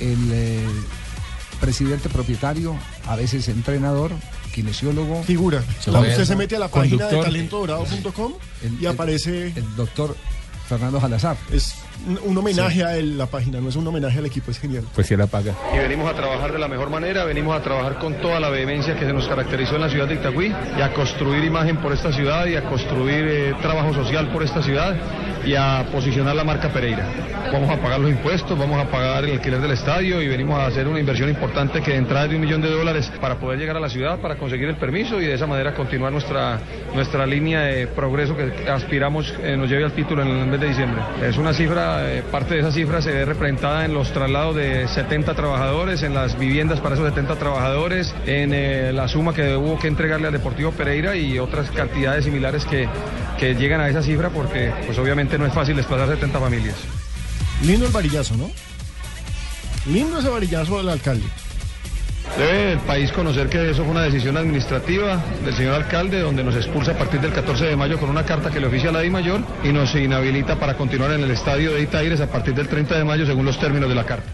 el 0.00 0.30
eh, 0.32 0.64
presidente 1.60 2.08
propietario, 2.08 2.76
a 3.06 3.16
veces 3.16 3.48
entrenador, 3.48 4.12
kinesiólogo. 4.54 5.22
Figura. 5.24 5.62
Usted 6.12 6.24
se 6.24 6.36
mete 6.36 6.56
a 6.56 6.58
la 6.60 6.68
página 6.68 7.06
de 7.06 7.16
El- 8.62 8.82
y 8.82 8.86
aparece. 8.86 9.48
El 9.56 9.76
doctor 9.76 10.16
Fernando 10.66 11.00
Salazar. 11.00 11.36
Es 11.52 11.82
un, 12.06 12.18
un 12.22 12.38
homenaje 12.38 12.84
a 12.84 12.96
él, 12.96 13.16
la 13.16 13.26
página, 13.26 13.60
no 13.60 13.68
es 13.68 13.76
un 13.76 13.86
homenaje 13.86 14.18
al 14.18 14.26
equipo, 14.26 14.50
es 14.50 14.58
genial. 14.58 14.84
Pues 14.94 15.06
si 15.06 15.16
la 15.16 15.26
paga. 15.26 15.54
Y 15.74 15.78
venimos 15.78 16.10
a 16.10 16.14
trabajar 16.14 16.52
de 16.52 16.58
la 16.58 16.68
mejor 16.68 16.90
manera, 16.90 17.24
venimos 17.24 17.56
a 17.56 17.62
trabajar 17.62 17.98
con 17.98 18.14
toda 18.20 18.40
la 18.40 18.50
vehemencia 18.50 18.96
que 18.96 19.06
se 19.06 19.12
nos 19.12 19.28
caracterizó 19.28 19.76
en 19.76 19.82
la 19.82 19.88
ciudad 19.88 20.08
de 20.08 20.14
Itagüí 20.14 20.52
y 20.78 20.80
a 20.80 20.92
construir 20.92 21.44
imagen 21.44 21.78
por 21.78 21.92
esta 21.92 22.12
ciudad 22.12 22.46
y 22.46 22.56
a 22.56 22.64
construir 22.64 23.24
eh, 23.28 23.54
trabajo 23.62 23.94
social 23.94 24.30
por 24.32 24.42
esta 24.42 24.62
ciudad 24.62 24.96
y 25.44 25.54
a 25.54 25.86
posicionar 25.92 26.34
la 26.34 26.44
marca 26.44 26.68
Pereira. 26.68 27.06
Vamos 27.52 27.70
a 27.70 27.80
pagar 27.80 28.00
los 28.00 28.10
impuestos, 28.10 28.58
vamos 28.58 28.84
a 28.84 28.90
pagar 28.90 29.24
el 29.24 29.32
alquiler 29.34 29.60
del 29.60 29.70
estadio 29.70 30.20
y 30.20 30.26
venimos 30.26 30.58
a 30.58 30.66
hacer 30.66 30.88
una 30.88 30.98
inversión 30.98 31.28
importante 31.28 31.80
que 31.80 31.92
de 31.92 31.98
entrada 31.98 32.24
es 32.24 32.30
de 32.30 32.36
un 32.36 32.42
millón 32.42 32.60
de 32.60 32.70
dólares 32.70 33.12
para 33.20 33.38
poder 33.38 33.58
llegar 33.58 33.76
a 33.76 33.80
la 33.80 33.88
ciudad, 33.88 34.18
para 34.20 34.36
conseguir 34.36 34.68
el 34.68 34.76
permiso 34.76 35.20
y 35.20 35.26
de 35.26 35.34
esa 35.34 35.46
manera 35.46 35.72
continuar 35.72 36.12
nuestra, 36.12 36.58
nuestra 36.94 37.24
línea 37.24 37.60
de 37.62 37.86
progreso 37.86 38.36
que 38.36 38.68
aspiramos 38.68 39.32
eh, 39.40 39.56
nos 39.56 39.70
lleve 39.70 39.84
al 39.84 39.92
título 39.92 40.22
en 40.22 40.28
el 40.28 40.38
de 40.60 40.68
diciembre. 40.68 41.02
Es 41.22 41.36
una 41.36 41.52
cifra, 41.52 42.12
eh, 42.12 42.22
parte 42.22 42.54
de 42.54 42.60
esa 42.60 42.72
cifra 42.72 43.02
se 43.02 43.10
ve 43.10 43.24
representada 43.24 43.84
en 43.84 43.94
los 43.94 44.12
traslados 44.12 44.56
de 44.56 44.88
70 44.88 45.34
trabajadores, 45.34 46.02
en 46.02 46.14
las 46.14 46.38
viviendas 46.38 46.80
para 46.80 46.94
esos 46.94 47.08
70 47.08 47.36
trabajadores, 47.36 48.14
en 48.26 48.52
eh, 48.52 48.92
la 48.92 49.08
suma 49.08 49.34
que 49.34 49.56
hubo 49.56 49.78
que 49.78 49.88
entregarle 49.88 50.26
al 50.26 50.32
Deportivo 50.32 50.72
Pereira 50.72 51.16
y 51.16 51.38
otras 51.38 51.70
cantidades 51.70 52.24
similares 52.24 52.64
que, 52.64 52.88
que 53.38 53.54
llegan 53.54 53.80
a 53.80 53.88
esa 53.88 54.02
cifra 54.02 54.30
porque 54.30 54.72
pues 54.86 54.98
obviamente 54.98 55.38
no 55.38 55.46
es 55.46 55.52
fácil 55.52 55.76
desplazar 55.76 56.08
70 56.08 56.38
familias. 56.38 56.76
Lindo 57.62 57.86
el 57.86 57.92
varillazo, 57.92 58.36
¿no? 58.36 58.50
Lindo 59.86 60.18
ese 60.18 60.28
varillazo 60.28 60.78
del 60.78 60.88
alcalde. 60.88 61.26
Debe 62.38 62.72
el 62.72 62.78
país 62.80 63.10
conocer 63.12 63.48
que 63.48 63.70
eso 63.70 63.82
fue 63.82 63.92
una 63.92 64.02
decisión 64.02 64.36
administrativa 64.36 65.22
del 65.44 65.54
señor 65.56 65.74
alcalde, 65.74 66.20
donde 66.20 66.44
nos 66.44 66.54
expulsa 66.54 66.90
a 66.92 66.98
partir 66.98 67.20
del 67.20 67.32
14 67.32 67.64
de 67.64 67.76
mayo 67.76 67.98
con 67.98 68.10
una 68.10 68.26
carta 68.26 68.50
que 68.50 68.60
le 68.60 68.66
oficia 68.66 68.90
a 68.90 68.92
la 68.92 69.00
Di 69.00 69.08
Mayor 69.08 69.40
y 69.64 69.68
nos 69.72 69.94
inhabilita 69.94 70.58
para 70.60 70.76
continuar 70.76 71.12
en 71.12 71.22
el 71.22 71.30
estadio 71.30 71.72
de 71.72 71.80
Itaires 71.82 72.20
a 72.20 72.26
partir 72.30 72.54
del 72.54 72.68
30 72.68 72.98
de 72.98 73.04
mayo 73.04 73.24
según 73.24 73.46
los 73.46 73.58
términos 73.58 73.88
de 73.88 73.94
la 73.94 74.04
carta. 74.04 74.28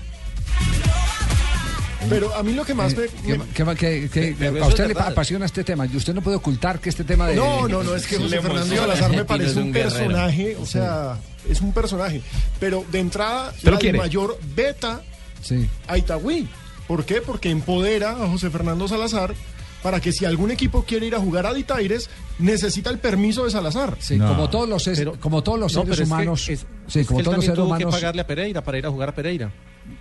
Pero 2.08 2.34
a 2.34 2.42
mí 2.42 2.52
lo 2.52 2.64
que 2.64 2.74
más 2.74 2.96
me... 2.96 3.04
¿Qué, 3.06 3.64
me- 3.64 3.76
qué- 3.76 4.08
qué- 4.12 4.34
qué- 4.36 4.36
Pero 4.36 4.64
a 4.64 4.66
usted 4.66 4.88
le 4.92 5.00
apasiona 5.00 5.46
este 5.46 5.62
tema 5.62 5.86
y 5.86 5.96
usted 5.96 6.12
no 6.12 6.20
puede 6.22 6.36
ocultar 6.38 6.80
que 6.80 6.88
este 6.88 7.04
tema 7.04 7.28
de... 7.28 7.36
No, 7.36 7.68
no, 7.68 7.84
no, 7.84 7.94
es 7.94 8.06
que 8.08 8.16
José 8.18 8.40
Fernando 8.42 8.74
Salazar 8.74 9.10
me 9.12 9.24
parece 9.24 9.60
un 9.60 9.72
personaje, 9.72 10.56
o 10.60 10.66
sea, 10.66 11.18
es 11.48 11.60
un 11.60 11.72
personaje. 11.72 12.20
Pero 12.58 12.84
de 12.90 12.98
entrada, 12.98 13.50
¿Usted 13.50 13.64
lo 13.66 13.72
la 13.74 13.78
quiere? 13.78 13.98
mayor 13.98 14.36
beta 14.56 15.02
Sí. 15.40 15.68
a 15.86 15.96
Itagüí. 15.96 16.48
¿Por 16.88 17.04
qué? 17.04 17.20
Porque 17.20 17.50
empodera 17.50 18.10
a 18.12 18.28
José 18.28 18.50
Fernando 18.50 18.86
Salazar 18.88 19.34
para 19.82 20.00
que 20.00 20.12
si 20.12 20.24
algún 20.24 20.50
equipo 20.52 20.84
quiere 20.84 21.06
ir 21.06 21.14
a 21.14 21.18
jugar 21.18 21.44
a 21.46 21.52
Ditaires, 21.52 22.08
necesita 22.38 22.88
el 22.90 22.98
permiso 22.98 23.44
de 23.44 23.50
Salazar. 23.50 23.96
Sí, 23.98 24.18
como 24.18 24.48
todos 24.48 24.68
los, 24.68 24.86
es- 24.86 25.04
como 25.18 25.42
todos 25.42 25.58
los 25.58 25.74
No, 25.74 25.82
seres 25.82 25.90
pero 25.96 26.02
es 26.04 26.08
que 26.08 26.14
humanos... 26.14 26.48
es- 26.48 26.66
sí, 26.86 27.00
es 27.00 27.06
como 27.06 27.18
que 27.18 27.24
todos 27.24 27.36
los 27.38 27.44
seres 27.44 27.56
tuvo 27.56 27.66
humanos... 27.66 27.86
que 27.94 28.00
pagarle 28.00 28.20
a 28.22 28.26
Pereira 28.26 28.62
para 28.62 28.78
ir 28.78 28.86
a 28.86 28.90
jugar 28.90 29.08
a 29.08 29.14
Pereira. 29.14 29.50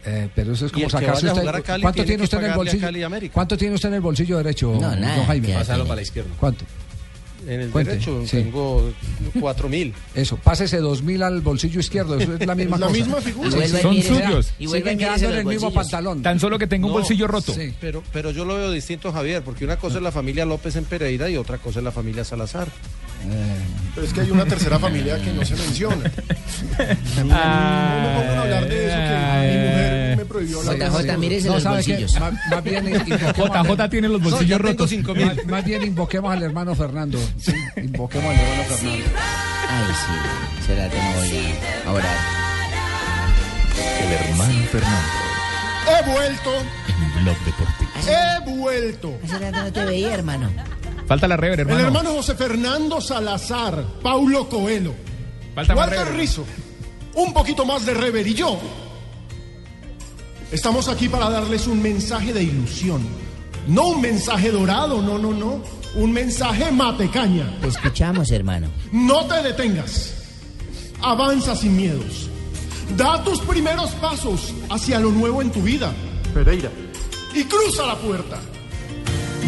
Eh, 0.06 0.30
pero 0.36 0.54
eso 0.54 0.68
es 0.68 0.72
como 0.72 0.88
sacarse 0.90 1.28
a 1.28 1.32
a 1.32 1.62
Cali 1.64 1.82
¿Cuánto 1.82 2.06
tiene 2.06 2.24
usted 2.24 2.38
en 2.38 2.46
el 2.46 2.54
bolsillo? 2.54 2.88
¿Cuánto 3.34 3.58
tiene 3.58 3.74
usted 3.76 3.90
en 3.90 3.96
el 3.96 4.02
bolsillo 4.02 4.38
derecho, 4.38 4.74
No, 4.80 4.90
don 4.92 5.02
nada, 5.02 5.26
Jaime? 5.26 5.56
ahí. 5.56 5.64
para 5.66 5.96
la 5.96 6.02
izquierda. 6.02 6.30
¿Cuánto? 6.40 6.66
En 7.48 7.62
el 7.62 7.70
Cuente, 7.72 7.92
derecho 7.92 8.22
sí. 8.26 8.38
tengo 8.38 8.92
cuatro 9.40 9.68
mil. 9.68 9.94
Eso, 10.14 10.38
pásese 10.38 10.78
dos 10.78 11.02
mil 11.02 11.24
al 11.24 11.42
bolsillo 11.42 11.80
izquierdo, 11.80 12.18
eso 12.18 12.36
es 12.36 12.46
la 12.46 12.56
misma 12.56 12.78
la 12.78 12.88
cosa. 12.88 12.98
misma 12.98 13.22
figura. 13.22 13.50
Sí, 13.50 13.58
mire- 13.90 14.04
suyos. 14.04 14.54
y 14.60 14.68
Siguen 14.68 14.98
quedando 14.98 15.30
en 15.30 15.36
el 15.40 15.46
mismo 15.46 15.74
pantalón. 15.74 16.22
Tan 16.22 16.40
solo 16.40 16.60
que 16.60 16.68
tenga 16.68 16.88
un 16.88 16.94
bolsillo 16.94 17.28
roto. 17.28 17.54
sí. 17.54 17.74
Pero, 17.82 18.04
pero 18.14 18.32
yo 18.32 18.46
lo 18.46 18.56
veo 18.56 18.72
distinto, 18.72 19.12
Javier, 19.12 19.42
porque 19.44 19.66
una 19.66 19.78
cosa 19.78 19.98
es 19.98 20.04
la 20.04 20.12
familia 20.12 20.46
López 20.46 20.76
en 20.76 20.86
Pereira 20.86 21.30
y 21.30 21.38
otra 21.38 21.58
cosa 21.58 21.80
es 21.80 21.86
la 21.86 21.92
familia 21.92 22.24
Salazar. 22.24 22.68
Pero 23.94 24.08
es 24.08 24.14
que 24.14 24.22
hay 24.22 24.32
una 24.32 24.46
tercera 24.46 24.80
familia 24.80 25.22
que 25.22 25.34
no 25.34 25.44
se 25.46 25.56
menciona. 25.56 25.98
No 27.18 27.26
me 27.26 27.34
pongan 27.34 28.38
a 28.38 28.42
hablar 28.42 28.68
de 28.70 28.86
eso, 28.88 28.96
que 28.98 29.52
mi 29.52 29.68
mujer 29.68 30.18
me 30.18 30.26
prohibió 30.26 30.60
hablar 30.60 30.78
de 30.78 31.04
JJ, 31.04 31.18
mírese 31.18 31.48
No, 31.48 31.54
bolsillos. 31.60 32.20
Más, 32.20 32.34
más 32.50 32.64
bien 32.64 32.88
invoquemos 33.08 33.56
al- 33.56 33.68
JJ 33.78 33.90
tiene 33.90 34.08
los 34.10 34.22
bolsillos 34.22 34.62
rotos. 34.62 34.92
Más, 34.94 35.46
más 35.46 35.66
bien 35.66 35.84
invoquemos 35.84 36.32
al 36.34 36.44
hermano 36.44 36.74
Fernando. 36.76 37.20
Sí, 37.40 37.54
invoquemos 37.78 38.26
al 38.34 38.40
hermano 38.40 38.64
Fernando. 38.64 39.06
Ay, 39.70 39.94
sí. 39.94 40.66
Será 40.68 40.90
que 40.90 40.98
no 40.98 41.12
voy 41.18 41.54
a 41.88 41.92
orar. 41.92 42.18
El 44.02 44.14
hermano 44.30 44.66
Fernando. 44.72 45.08
He 45.88 46.12
vuelto, 46.12 46.52
En 47.18 47.24
Blog 47.24 47.38
Deportivo. 47.44 47.92
he 48.08 48.50
vuelto. 48.56 49.20
Hace 49.26 49.40
rato 49.40 49.64
no 49.64 49.74
te 49.74 49.86
veía, 49.86 50.14
hermano. 50.14 50.50
Falta 51.12 51.28
la 51.28 51.36
rever, 51.36 51.60
El 51.60 51.68
hermano. 51.68 51.88
hermano 51.88 52.10
José 52.14 52.36
Fernando 52.36 53.02
Salazar, 53.02 53.84
Paulo 54.02 54.48
Coelho, 54.48 54.94
Falta 55.54 55.76
más 55.76 55.88
Walter 55.90 56.06
rever. 56.06 56.22
Rizzo, 56.22 56.46
un 57.16 57.34
poquito 57.34 57.66
más 57.66 57.86
de 57.86 57.94
rever 57.94 58.26
y 58.26 58.34
yo. 58.34 58.58
Estamos 60.54 60.88
aquí 60.88 61.10
para 61.10 61.30
darles 61.30 61.68
un 61.68 61.82
mensaje 61.82 62.32
de 62.32 62.44
ilusión. 62.44 63.02
No 63.68 63.90
un 63.90 64.00
mensaje 64.00 64.52
dorado, 64.52 65.02
no, 65.02 65.18
no, 65.18 65.34
no. 65.34 65.62
Un 65.96 66.14
mensaje 66.14 66.72
matecaña. 66.72 67.58
Te 67.60 67.68
escuchamos, 67.68 68.32
hermano. 68.32 68.70
No 68.94 69.26
te 69.26 69.44
detengas. 69.44 70.14
Avanza 71.02 71.58
sin 71.58 71.76
miedos. 71.76 72.30
Da 72.96 73.22
tus 73.22 73.42
primeros 73.42 73.90
pasos 73.96 74.54
hacia 74.70 74.98
lo 75.02 75.12
nuevo 75.12 75.42
en 75.42 75.52
tu 75.52 75.62
vida. 75.62 75.92
Pereira. 76.34 76.72
Y 77.36 77.44
cruza 77.44 77.86
la 77.86 77.98
puerta. 77.98 78.40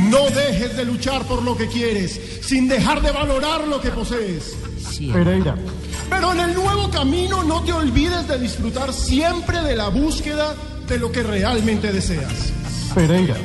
No 0.10 0.30
dejes 0.30 0.76
de 0.76 0.86
luchar 0.86 1.24
por 1.24 1.42
lo 1.44 1.56
que 1.56 1.68
quieres 1.68 2.20
sin 2.42 2.68
dejar 2.68 3.02
de 3.02 3.12
valorar 3.12 3.68
lo 3.68 3.80
que 3.80 3.90
posees. 3.90 4.56
Pereira. 5.12 5.56
Pero 6.10 6.34
en 6.34 6.40
el 6.40 6.54
nuevo 6.54 6.90
camino 6.90 7.44
no 7.44 7.64
te 7.64 7.74
olvides 7.74 8.28
de 8.28 8.38
disfrutar 8.38 8.94
siempre 8.94 9.62
de 9.62 9.76
la 9.76 9.90
búsqueda 9.90 10.56
de 10.88 11.00
lo 11.00 11.12
que 11.12 11.24
realmente 11.24 11.92
deseas. 11.92 12.52
Pereira. 12.94 13.36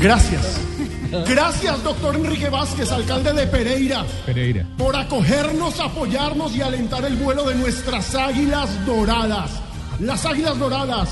Gracias. 0.00 0.60
Gracias, 1.26 1.82
doctor 1.84 2.16
Enrique 2.16 2.48
Vázquez, 2.48 2.90
alcalde 2.90 3.32
de 3.32 3.46
Pereira 3.46 4.04
Pereira. 4.26 4.66
por 4.76 4.96
acogernos, 4.96 5.78
apoyarnos 5.80 6.54
y 6.54 6.62
alentar 6.62 7.04
el 7.04 7.16
vuelo 7.16 7.44
de 7.44 7.54
nuestras 7.54 8.14
águilas 8.14 8.84
doradas. 8.84 9.50
Las 10.00 10.26
águilas 10.26 10.58
doradas 10.58 11.08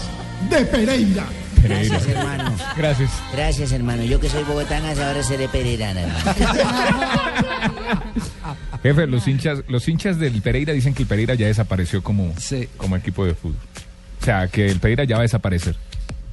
de 0.51 0.65
Pereira. 0.67 1.25
Pereira. 1.69 1.99
Gracias, 1.99 2.17
hermano. 2.17 2.57
Gracias. 2.77 3.11
Gracias, 3.33 3.73
hermano. 3.73 4.05
Yo 4.05 4.21
que 4.21 4.29
soy 4.29 4.43
bogotana, 4.45 4.91
ahora 4.91 5.23
seré 5.23 5.49
pereirana, 5.49 6.03
hermano. 6.03 6.35
Jefe, 8.83 9.07
los 9.07 9.27
hinchas, 9.27 9.61
los 9.69 9.89
hinchas 9.89 10.19
del 10.19 10.43
Pereira 10.43 10.73
dicen 10.73 10.95
que 10.95 11.03
el 11.03 11.09
Pereira 11.09 11.35
ya 11.35 11.47
desapareció 11.47 12.03
como, 12.03 12.35
como 12.77 12.97
equipo 12.97 13.25
de 13.25 13.35
fútbol. 13.35 13.57
O 14.21 14.25
sea, 14.25 14.49
que 14.49 14.67
el 14.67 14.81
Pereira 14.81 15.05
ya 15.05 15.17
va 15.17 15.21
a 15.21 15.23
desaparecer. 15.23 15.77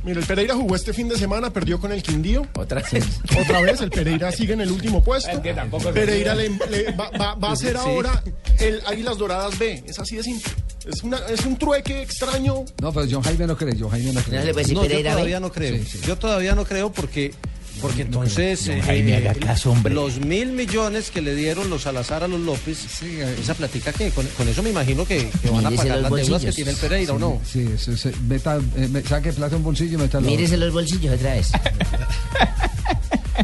Mira, 0.04 0.20
el 0.20 0.26
Pereira 0.26 0.56
jugó 0.56 0.76
este 0.76 0.94
fin 0.94 1.08
de 1.08 1.15
semana, 1.17 1.52
perdió 1.52 1.80
con 1.80 1.91
el 1.91 2.02
Quindío. 2.02 2.48
Otra 2.56 2.82
vez. 2.91 3.06
Otra 3.39 3.62
vez, 3.62 3.82
el 3.82 3.91
Pereira 3.91 4.32
sigue 4.32 4.54
en 4.54 4.62
el 4.62 4.72
último 4.72 5.04
puesto. 5.04 5.30
Es 5.30 5.39
que 5.39 5.54
tampoco 5.54 5.91
Pereira 5.91 6.34
le- 6.34 6.50
le- 6.50 6.91
va, 7.00 7.12
va- 7.12 7.36
va 7.36 7.52
a 7.52 7.56
ser 7.56 7.74
Sí. 7.78 7.84
ahora 7.86 8.24
el 8.60 8.82
Águilas 8.88 9.17
Doradas 9.20 9.60
B. 9.60 9.84
Es 9.86 10.00
así 10.00 10.15
de 10.15 10.24
simple. 10.24 10.52
Es, 10.86 11.04
una, 11.04 11.17
es 11.30 11.46
un 11.46 11.58
trueque 11.58 12.02
extraño. 12.02 12.65
No, 12.82 12.91
pero 12.91 13.06
John 13.10 13.22
Jaime 13.22 13.46
no 13.48 13.56
cree, 13.58 13.76
John 13.80 13.89
Jaime 13.91 14.13
no 14.13 14.22
cree. 14.22 14.39
No 14.39 14.46
le 14.46 14.54
puede 14.54 14.63
decir 14.65 14.78
No, 14.78 14.86
yo 14.86 15.04
todavía 15.04 15.39
no 15.39 15.52
creo. 15.52 15.76
Sí, 15.78 15.86
sí. 15.86 16.00
Yo 16.08 16.17
todavía 16.17 16.56
no 16.56 16.65
creo 16.65 16.91
porque, 16.91 17.34
porque 17.82 18.02
entonces 18.02 18.67
eh, 18.67 18.82
Jaime, 18.82 19.17
haga 19.17 19.34
caso, 19.36 19.72
hombre. 19.72 19.94
los 19.94 20.20
mil 20.20 20.52
millones 20.54 21.12
que 21.12 21.22
le 21.22 21.36
dieron 21.36 21.70
los 21.70 21.84
Salazar 21.84 22.24
a 22.24 22.28
los 22.28 22.39
López, 22.39 22.80
esa 23.04 23.54
platica 23.54 23.94
que 23.94 24.10
con, 24.10 24.26
con 24.38 24.48
eso 24.48 24.63
me 24.63 24.72
imagino 24.72 25.06
que, 25.06 25.30
que 25.41 25.50
van 25.52 25.65
a 25.67 25.72
pagar 25.72 26.00
los 26.00 26.12
las 26.12 26.12
deudas 26.12 26.26
que 26.26 26.32
bolsillos. 26.48 26.56
tiene 26.56 26.72
el 26.72 26.78
Pereira 26.78 27.13
o 27.13 27.20
no. 27.20 27.39
Sí, 27.46 27.67
eso, 27.76 27.96
se- 27.96 28.13
meta, 28.28 28.60
eh, 28.76 28.88
me- 28.89 29.02
saque 29.04 29.32
plata 29.34 29.56
un 29.56 29.63
bolsillo 29.63 30.00
y 30.00 30.02
métalo. 30.02 30.26
Mírese 30.28 30.58
los 30.58 30.74
bolsillos 30.74 31.13
otra 31.15 31.36
vez. 31.36 31.52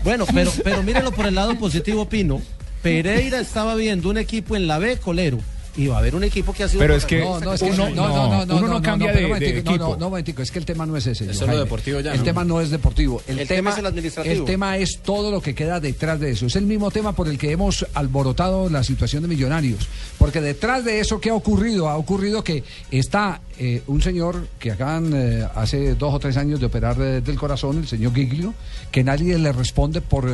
Bueno, 0.03 0.25
pero, 0.33 0.51
pero 0.63 0.83
mírenlo 0.83 1.11
por 1.11 1.25
el 1.25 1.35
lado 1.35 1.57
positivo, 1.57 2.07
Pino. 2.07 2.41
Pereira 2.83 3.39
estaba 3.39 3.75
viendo 3.75 4.09
un 4.09 4.17
equipo 4.17 4.55
en 4.55 4.67
la 4.67 4.77
B, 4.77 4.97
Colero, 4.97 5.39
y 5.77 5.87
va 5.87 5.97
a 5.97 5.99
haber 5.99 6.15
un 6.15 6.23
equipo 6.23 6.51
que 6.51 6.63
ha 6.63 6.67
sido... 6.67 6.79
Pero 6.81 6.95
es 6.95 7.05
que 7.05 7.19
No, 7.19 7.39
no, 7.39 7.53
es 7.53 7.61
que 7.61 7.69
uno, 7.69 7.89
no, 7.91 8.07
no, 8.07 8.29
no, 8.29 8.45
no, 8.45 8.57
uno 8.57 8.67
no 8.67 8.81
cambia 8.81 9.13
de, 9.13 9.59
equipo. 9.59 9.77
No, 9.77 9.95
no, 9.95 10.09
momentico, 10.09 10.41
es 10.41 10.51
que 10.51 10.57
el 10.57 10.65
tema 10.65 10.85
no 10.87 10.97
es 10.97 11.05
ese. 11.05 11.29
Es 11.29 11.39
Jaime. 11.39 11.55
deportivo 11.57 11.99
ya, 11.99 12.13
El 12.13 12.19
¿no? 12.19 12.23
tema 12.23 12.43
no 12.43 12.59
es 12.59 12.71
deportivo. 12.71 13.21
El, 13.27 13.39
El 13.39 13.47
tema 13.47 13.69
es 13.69 13.77
el 13.77 13.85
administrativo. 13.85 14.33
El 14.33 14.45
tema 14.45 14.77
es 14.77 14.99
todo 15.03 15.29
lo 15.29 15.39
que 15.39 15.53
queda 15.53 15.79
detrás 15.79 16.19
de 16.19 16.31
eso. 16.31 16.47
Es 16.47 16.55
el 16.55 16.65
mismo 16.65 16.89
tema 16.89 17.13
por 17.13 17.27
el 17.27 17.37
que 17.37 17.51
hemos 17.51 17.85
alborotado 17.93 18.69
la 18.69 18.83
situación 18.83 19.21
de 19.21 19.29
Millonarios. 19.29 19.87
Porque 20.17 20.41
detrás 20.41 20.83
de 20.83 20.99
eso, 20.99 21.21
¿qué 21.21 21.29
ha 21.29 21.35
ocurrido? 21.35 21.87
Ha 21.89 21.97
ocurrido 21.97 22.43
que 22.43 22.63
está 22.89 23.41
eh, 23.59 23.81
un 23.87 24.01
señor 24.01 24.47
que 24.59 24.71
acaban 24.71 25.11
eh, 25.15 25.47
hace 25.55 25.95
dos 25.95 26.13
o 26.13 26.19
tres 26.19 26.37
años 26.37 26.59
de 26.59 26.67
operar 26.67 26.95
eh, 27.01 27.21
del 27.21 27.37
corazón, 27.37 27.77
el 27.79 27.87
señor 27.87 28.13
Giglio, 28.13 28.53
que 28.91 29.03
nadie 29.03 29.37
le 29.37 29.51
responde 29.51 30.01
por 30.01 30.29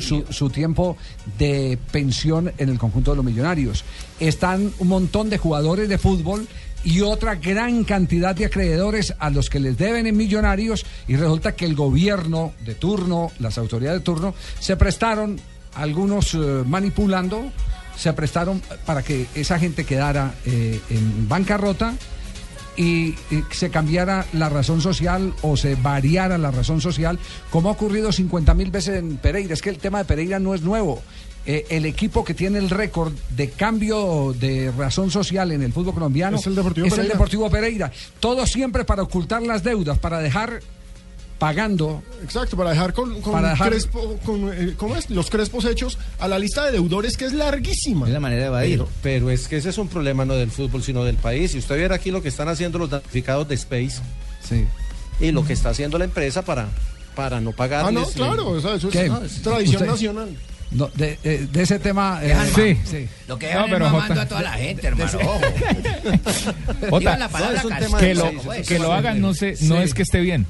su- 0.00 0.24
su, 0.30 0.50
tiempo 0.50 0.96
de 1.38 1.78
pensión 1.90 2.52
en 2.58 2.68
el 2.68 2.78
conjunto 2.78 3.10
de 3.12 3.16
los 3.16 3.24
millonarios. 3.24 3.84
Están 4.20 4.72
un 4.78 4.88
montón 4.88 5.28
de 5.28 5.38
jugadores 5.38 5.88
de 5.88 5.98
fútbol 5.98 6.46
y 6.84 7.00
otra 7.00 7.34
gran 7.36 7.84
cantidad 7.84 8.34
de 8.34 8.44
acreedores 8.46 9.14
a 9.18 9.30
los 9.30 9.50
que 9.50 9.60
les 9.60 9.76
deben 9.78 10.06
en 10.06 10.16
millonarios 10.16 10.84
y 11.08 11.16
resulta 11.16 11.54
que 11.56 11.64
el 11.64 11.74
gobierno 11.74 12.52
de 12.64 12.74
turno, 12.74 13.30
las 13.38 13.58
autoridades 13.58 14.00
de 14.00 14.04
turno, 14.04 14.34
se 14.60 14.76
prestaron, 14.76 15.38
algunos 15.74 16.34
manipulando, 16.66 17.50
se 17.96 18.12
prestaron 18.12 18.60
para 18.84 19.02
que 19.02 19.26
esa 19.34 19.58
gente 19.58 19.84
quedara 19.84 20.34
en 20.44 21.28
bancarrota 21.28 21.94
y, 22.76 23.14
y 23.30 23.44
se 23.50 23.70
cambiara 23.70 24.26
la 24.32 24.48
razón 24.48 24.80
social 24.80 25.32
o 25.42 25.56
se 25.56 25.74
variara 25.74 26.38
la 26.38 26.50
razón 26.50 26.80
social, 26.80 27.18
como 27.50 27.68
ha 27.68 27.72
ocurrido 27.72 28.12
50 28.12 28.54
mil 28.54 28.70
veces 28.70 28.98
en 28.98 29.16
Pereira. 29.16 29.54
Es 29.54 29.62
que 29.62 29.70
el 29.70 29.78
tema 29.78 29.98
de 29.98 30.04
Pereira 30.04 30.38
no 30.38 30.54
es 30.54 30.62
nuevo. 30.62 31.02
Eh, 31.44 31.66
el 31.70 31.86
equipo 31.86 32.24
que 32.24 32.34
tiene 32.34 32.58
el 32.58 32.70
récord 32.70 33.12
de 33.30 33.50
cambio 33.50 34.32
de 34.38 34.70
razón 34.70 35.10
social 35.10 35.50
en 35.50 35.62
el 35.62 35.72
fútbol 35.72 35.94
colombiano 35.94 36.36
Es 36.36 36.46
el 36.46 36.54
Deportivo 36.54 36.86
es 36.86 36.92
Pereira. 36.92 37.06
el 37.06 37.12
Deportivo 37.12 37.50
Pereira. 37.50 37.92
Todo 38.20 38.46
siempre 38.46 38.84
para 38.84 39.02
ocultar 39.02 39.42
las 39.42 39.64
deudas, 39.64 39.98
para 39.98 40.20
dejar 40.20 40.60
pagando. 41.42 42.04
Exacto, 42.22 42.56
para 42.56 42.70
dejar 42.70 42.92
con, 42.92 43.20
con 43.20 43.32
Para 43.32 43.50
dejar- 43.50 43.72
Crespo- 43.72 44.16
con, 44.24 44.48
eh, 44.54 44.74
¿cómo 44.76 44.94
es? 44.94 45.10
los 45.10 45.28
crespos 45.28 45.64
hechos 45.64 45.98
a 46.20 46.28
la 46.28 46.38
lista 46.38 46.64
de 46.66 46.70
deudores 46.70 47.16
que 47.16 47.24
es 47.24 47.32
larguísima. 47.32 48.06
Es 48.06 48.12
la 48.12 48.20
manera 48.20 48.42
de 48.42 48.46
evadir. 48.46 48.78
Pero, 48.78 48.88
pero 49.02 49.30
es 49.32 49.48
que 49.48 49.56
ese 49.56 49.70
es 49.70 49.78
un 49.78 49.88
problema 49.88 50.24
no 50.24 50.34
del 50.34 50.52
fútbol, 50.52 50.84
sino 50.84 51.02
del 51.02 51.16
país. 51.16 51.50
Si 51.50 51.58
usted 51.58 51.76
viera 51.76 51.96
aquí 51.96 52.12
lo 52.12 52.22
que 52.22 52.28
están 52.28 52.46
haciendo 52.48 52.78
los 52.78 52.90
damnificados 52.90 53.48
de 53.48 53.56
Space 53.56 54.00
Sí. 54.48 54.66
y 55.18 55.32
lo 55.32 55.44
que 55.44 55.52
está 55.54 55.70
haciendo 55.70 55.98
la 55.98 56.04
empresa 56.04 56.42
para, 56.42 56.68
para 57.16 57.40
no 57.40 57.50
Ah, 57.50 57.54
pagarles. 57.56 57.92
no, 57.94 58.06
claro, 58.12 58.56
eso 58.58 58.74
es, 58.76 58.84
¿Qué? 58.86 59.08
no, 59.08 59.24
es 59.24 59.42
tradición 59.42 59.76
Usted- 59.82 59.86
nacional. 59.90 60.36
No, 60.70 60.88
de, 60.94 61.18
de- 61.24 61.46
de 61.48 61.62
ese 61.62 61.78
tema. 61.80 62.20
eh, 62.22 62.34
Sí. 62.54 62.78
sí. 62.88 63.08
Lo 63.28 63.36
que 63.38 63.52
No, 63.52 63.64
pero 63.68 63.86
mamando 63.90 64.14
Jota- 64.14 64.22
a 64.22 64.28
toda 64.28 64.42
la 64.42 64.52
gente, 64.52 64.86
hermano. 64.86 65.18
Ojo. 65.22 65.40
Jota, 66.88 66.98
Digan 66.98 67.18
la 67.18 67.28
palabra 67.28 67.52
no, 67.54 67.58
es 67.58 67.64
un 67.64 67.70
castigo, 67.70 67.86
tema 67.88 67.98
que 67.98 68.06
de- 68.06 68.14
lo, 68.14 68.30
sí, 68.30 68.36
pues. 68.44 68.68
que 68.68 68.78
lo 68.78 68.92
hagan 68.92 69.20
no, 69.20 69.34
sé, 69.34 69.56
no 69.62 69.76
Sí. 69.78 69.82
es 69.82 69.92
que 69.94 70.02
esté 70.02 70.20
bien. 70.20 70.46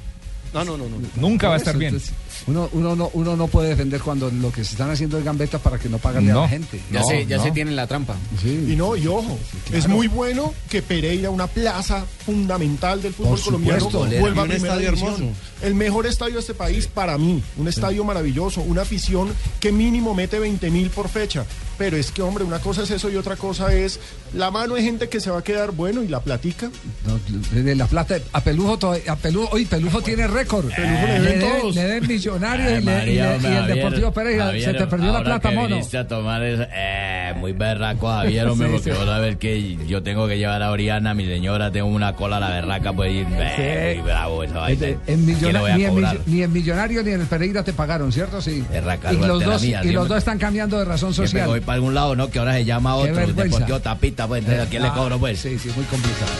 No, 0.52 0.64
no, 0.64 0.76
no, 0.76 0.88
no. 0.88 0.98
Nunca 1.16 1.48
va 1.48 1.54
a 1.54 1.56
estar 1.58 1.76
bien. 1.76 1.94
entonces, 1.94 2.14
Uno, 2.46 2.68
uno, 2.72 2.96
no, 2.96 3.10
uno 3.14 3.36
no 3.36 3.46
puede 3.46 3.68
defender 3.68 4.00
cuando 4.00 4.30
lo 4.30 4.50
que 4.50 4.64
se 4.64 4.72
están 4.72 4.90
haciendo 4.90 5.16
es 5.18 5.24
gambeta 5.24 5.58
para 5.58 5.78
que 5.78 5.88
no 5.88 5.98
pagarle 5.98 6.30
a 6.32 6.34
No. 6.34 6.40
la 6.42 6.48
gente. 6.48 6.80
Ya, 6.90 7.00
No, 7.00 7.06
se, 7.06 7.26
ya 7.26 7.36
no. 7.36 7.42
se 7.44 7.50
tiene 7.52 7.70
la 7.70 7.86
trampa. 7.86 8.16
Y 8.44 8.74
no, 8.76 8.96
y 8.96 9.06
ojo, 9.06 9.38
es 9.72 9.86
muy 9.88 10.08
bueno 10.08 10.52
que 10.68 10.82
Pereira, 10.82 11.30
una 11.30 11.46
plaza 11.46 12.04
fundamental 12.24 13.00
del 13.02 13.12
fútbol 13.14 13.34
Por 13.36 13.44
colombiano, 13.44 13.80
supuesto. 13.90 14.20
vuelva 14.20 14.42
a 14.42 14.44
un 14.46 14.52
estadio 14.52 14.86
división. 14.90 15.14
hermoso. 15.14 15.32
El 15.62 15.74
mejor 15.76 16.06
estadio 16.06 16.34
de 16.34 16.40
este 16.40 16.54
país 16.54 16.86
para 16.88 17.16
mí, 17.18 17.42
un 17.56 17.68
estadio 17.68 18.02
maravilloso, 18.04 18.60
una 18.62 18.82
afición 18.82 19.28
que 19.60 19.70
mínimo 19.70 20.14
mete 20.14 20.38
20 20.40 20.70
mil 20.70 20.90
por 20.90 21.08
fecha. 21.08 21.44
Pero 21.78 21.96
es 21.96 22.10
que, 22.12 22.22
hombre, 22.22 22.44
una 22.44 22.60
cosa 22.60 22.82
es 22.82 22.90
eso 22.90 23.10
y 23.10 23.16
otra 23.16 23.36
cosa 23.36 23.72
es 23.74 23.98
la 24.34 24.50
mano 24.50 24.74
de 24.74 24.82
gente 24.82 25.08
que 25.08 25.20
se 25.20 25.30
va 25.30 25.38
a 25.38 25.44
quedar 25.44 25.72
bueno 25.72 26.02
y 26.02 26.08
la 26.08 26.20
platica. 26.20 26.70
No, 27.06 27.18
de 27.62 27.74
la 27.74 27.86
plata, 27.86 28.18
a 28.32 28.40
Pelujo, 28.42 28.78
todavía- 28.78 29.12
a 29.12 29.16
Pelujo, 29.16 29.48
hoy 29.52 29.64
Pelujo 29.64 30.00
tiene 30.02 30.26
récord. 30.26 30.66
Pelujo 30.74 31.06
le 31.06 31.18
le 31.18 31.20
deben 31.20 31.40
debe- 31.40 31.60
todos. 31.60 31.74
le 31.74 31.82
deben 31.84 32.06
millonario 32.34 32.78
y, 32.78 32.82
le- 32.82 33.02
y 33.02 33.06
le- 33.06 33.12
y 33.14 33.18
el 33.56 33.66
Deportivo 33.66 34.12
Pereira. 34.12 34.44
Javier, 34.46 34.64
se 34.72 34.74
te 34.78 34.86
perdió 34.86 35.12
la 35.12 35.22
plata, 35.22 35.48
que 35.50 35.54
mono. 35.54 35.76
a 35.98 36.04
tomar 36.08 36.42
eso, 36.42 36.64
eh, 36.74 37.32
muy 37.36 37.52
berraco, 37.52 38.08
Javier, 38.08 38.46
hombre, 38.48 38.68
Sí, 38.82 38.90
porque 38.90 38.92
sí. 39.04 39.10
a 39.10 39.18
ver 39.18 39.36
que 39.38 39.76
yo 39.86 40.02
tengo 40.02 40.26
que 40.28 40.38
llevar 40.38 40.62
a 40.62 40.70
Oriana, 40.70 41.14
mi 41.14 41.26
señora, 41.26 41.70
tengo 41.70 41.86
una 41.88 42.14
cola 42.14 42.38
a 42.38 42.40
la 42.40 42.50
berraca, 42.50 42.92
pues 42.92 43.12
ir, 43.12 43.26
eh, 43.30 43.94
muy 43.96 44.04
bravo 44.04 44.44
esa 44.44 44.58
vaina. 44.58 44.72
Este, 44.72 44.90
en 45.12 45.26
¿Qué 45.26 45.32
Millona- 45.32 45.62
le 45.62 45.74
ni, 45.74 45.84
en 45.84 46.18
ni 46.26 46.42
en 46.42 46.52
Millonario 46.52 47.02
ni 47.02 47.10
en 47.12 47.20
el 47.20 47.26
Pereira 47.26 47.62
te 47.62 47.72
pagaron, 47.72 48.10
¿cierto? 48.12 48.40
Sí. 48.40 48.64
Berraca, 48.70 49.12
y 49.12 49.16
los, 49.16 49.44
dos, 49.44 49.62
mía, 49.62 49.80
y 49.84 49.90
los 49.92 50.08
dos 50.08 50.18
están 50.18 50.38
cambiando 50.38 50.78
de 50.78 50.84
razón 50.84 51.12
social. 51.14 51.46
voy 51.48 51.60
para 51.60 51.74
algún 51.74 51.94
lado, 51.94 52.16
¿no? 52.16 52.30
Que 52.30 52.38
ahora 52.38 52.54
se 52.54 52.64
llama 52.64 52.94
otro. 52.96 53.14
Deportivo 53.26 53.80
Tapita, 53.80 54.26
pues, 54.26 54.40
entonces, 54.40 54.66
¿a 54.66 54.70
quién 54.70 54.82
le 54.82 54.88
Ah, 54.88 54.94
cobro, 54.94 55.18
pues? 55.18 55.38
Sí, 55.40 55.58
sí, 55.58 55.70
muy 55.76 55.84
complicado. 55.86 56.30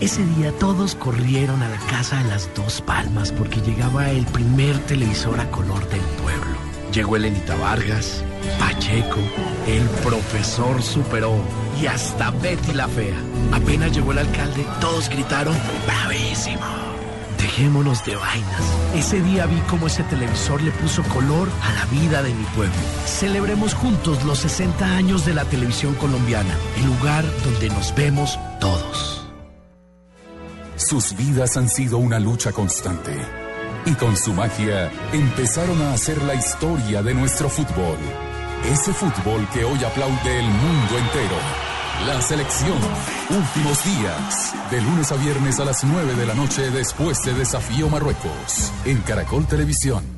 Ese 0.00 0.24
día 0.24 0.52
todos 0.52 0.94
corrieron 0.94 1.60
a 1.60 1.68
la 1.68 1.78
casa 1.90 2.22
de 2.22 2.28
las 2.28 2.48
dos 2.54 2.80
palmas 2.82 3.32
porque 3.32 3.60
llegaba 3.60 4.10
el 4.10 4.24
primer 4.26 4.78
televisor 4.86 5.40
a 5.40 5.50
color 5.50 5.88
del 5.88 6.00
pueblo. 6.22 6.56
Llegó 6.92 7.16
Elenita 7.16 7.56
Vargas, 7.56 8.22
Pacheco, 8.60 9.18
el 9.66 9.82
profesor 10.04 10.80
Superón 10.84 11.42
y 11.82 11.86
hasta 11.86 12.30
Betty 12.30 12.74
la 12.74 12.86
Fea. 12.86 13.16
Apenas 13.52 13.90
llegó 13.92 14.12
el 14.12 14.18
alcalde, 14.18 14.64
todos 14.80 15.08
gritaron 15.08 15.56
¡Bravísimo! 15.84 16.62
Dejémonos 17.36 18.04
de 18.04 18.14
vainas. 18.14 18.62
Ese 18.94 19.20
día 19.20 19.46
vi 19.46 19.58
cómo 19.68 19.88
ese 19.88 20.04
televisor 20.04 20.62
le 20.62 20.70
puso 20.70 21.02
color 21.04 21.48
a 21.62 21.72
la 21.72 21.86
vida 21.86 22.22
de 22.22 22.32
mi 22.32 22.44
pueblo. 22.54 22.76
Celebremos 23.04 23.74
juntos 23.74 24.24
los 24.24 24.38
60 24.38 24.96
años 24.96 25.26
de 25.26 25.34
la 25.34 25.44
televisión 25.44 25.94
colombiana, 25.94 26.54
el 26.76 26.86
lugar 26.86 27.24
donde 27.44 27.68
nos 27.68 27.92
vemos 27.96 28.38
todos. 28.60 29.27
Sus 30.78 31.16
vidas 31.16 31.56
han 31.56 31.68
sido 31.68 31.98
una 31.98 32.20
lucha 32.20 32.52
constante. 32.52 33.12
Y 33.84 33.94
con 33.94 34.16
su 34.16 34.32
magia 34.32 34.90
empezaron 35.12 35.82
a 35.82 35.92
hacer 35.92 36.22
la 36.22 36.36
historia 36.36 37.02
de 37.02 37.14
nuestro 37.14 37.48
fútbol. 37.48 37.98
Ese 38.64 38.92
fútbol 38.92 39.46
que 39.52 39.64
hoy 39.64 39.82
aplaude 39.82 40.38
el 40.38 40.46
mundo 40.46 40.98
entero. 40.98 41.36
La 42.06 42.22
selección. 42.22 42.78
Últimos 43.28 43.84
días. 43.84 44.54
De 44.70 44.80
lunes 44.80 45.10
a 45.10 45.16
viernes 45.16 45.58
a 45.58 45.64
las 45.64 45.82
9 45.82 46.14
de 46.14 46.26
la 46.26 46.34
noche 46.34 46.70
después 46.70 47.24
de 47.24 47.34
Desafío 47.34 47.88
Marruecos. 47.88 48.72
En 48.84 48.98
Caracol 48.98 49.46
Televisión. 49.46 50.17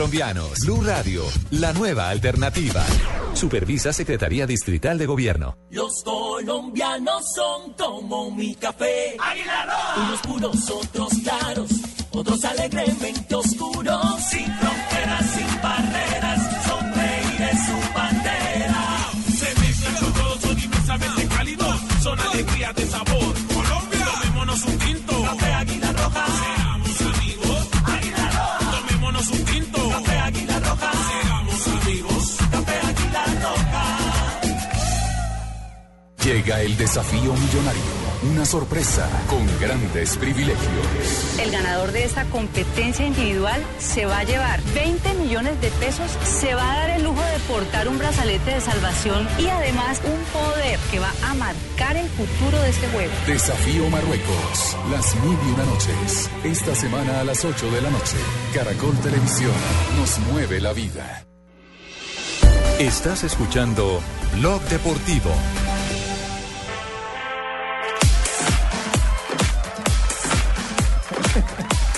colombianos. 0.01 0.57
Blue 0.65 0.81
Radio, 0.81 1.23
la 1.51 1.73
nueva 1.73 2.09
alternativa. 2.09 2.83
Supervisa 3.35 3.93
Secretaría 3.93 4.47
Distrital 4.47 4.97
de 4.97 5.05
Gobierno. 5.05 5.55
Los 5.69 6.01
colombianos 6.03 7.23
son 7.35 7.73
como 7.73 8.31
mi 8.31 8.55
café. 8.55 9.15
Unos 9.97 10.21
puros, 10.21 10.71
otros 10.71 11.13
claros, 11.23 11.69
otros 12.09 12.43
alegremente 12.45 13.35
oscuros. 13.35 14.23
Sin 14.27 14.51
fronteras, 14.55 15.29
sin 15.35 15.61
barreras, 15.61 16.65
sonreír 16.65 17.41
es 17.51 17.65
su 17.67 17.93
bandera. 17.93 19.11
Se 19.37 19.59
mezclan 19.61 19.95
con 19.97 20.13
todos, 20.13 20.41
son 20.41 20.59
inmensamente 20.59 21.27
cálidos, 21.27 21.81
son 22.01 22.19
alegría 22.19 22.73
de 22.73 22.85
sabor. 22.87 23.40
Llega 36.31 36.61
el 36.61 36.77
desafío 36.77 37.33
millonario. 37.33 37.81
Una 38.31 38.45
sorpresa 38.45 39.05
con 39.27 39.45
grandes 39.59 40.15
privilegios. 40.15 41.37
El 41.37 41.51
ganador 41.51 41.91
de 41.91 42.05
esta 42.05 42.23
competencia 42.23 43.05
individual 43.05 43.61
se 43.79 44.05
va 44.05 44.19
a 44.19 44.23
llevar 44.23 44.61
20 44.73 45.13
millones 45.15 45.59
de 45.59 45.69
pesos, 45.71 46.09
se 46.23 46.55
va 46.55 46.71
a 46.71 46.75
dar 46.77 46.89
el 46.91 47.03
lujo 47.03 47.21
de 47.21 47.37
portar 47.53 47.89
un 47.89 47.97
brazalete 47.97 48.49
de 48.49 48.61
salvación 48.61 49.27
y 49.39 49.47
además 49.47 50.01
un 50.05 50.23
poder 50.31 50.79
que 50.89 50.99
va 50.99 51.11
a 51.21 51.33
marcar 51.33 51.97
el 51.97 52.07
futuro 52.07 52.61
de 52.61 52.69
este 52.69 52.87
juego. 52.87 53.11
Desafío 53.27 53.89
Marruecos. 53.89 54.77
Las 54.89 55.13
mil 55.17 55.37
y 55.49 55.51
una 55.51 55.65
noches. 55.65 56.29
Esta 56.45 56.73
semana 56.75 57.19
a 57.19 57.23
las 57.25 57.43
8 57.43 57.69
de 57.71 57.81
la 57.81 57.89
noche. 57.89 58.15
Caracol 58.53 58.97
Televisión. 59.01 59.51
Nos 59.99 60.17
mueve 60.31 60.61
la 60.61 60.71
vida. 60.71 61.25
Estás 62.79 63.25
escuchando 63.25 63.99
Blog 64.37 64.61
Deportivo. 64.69 65.31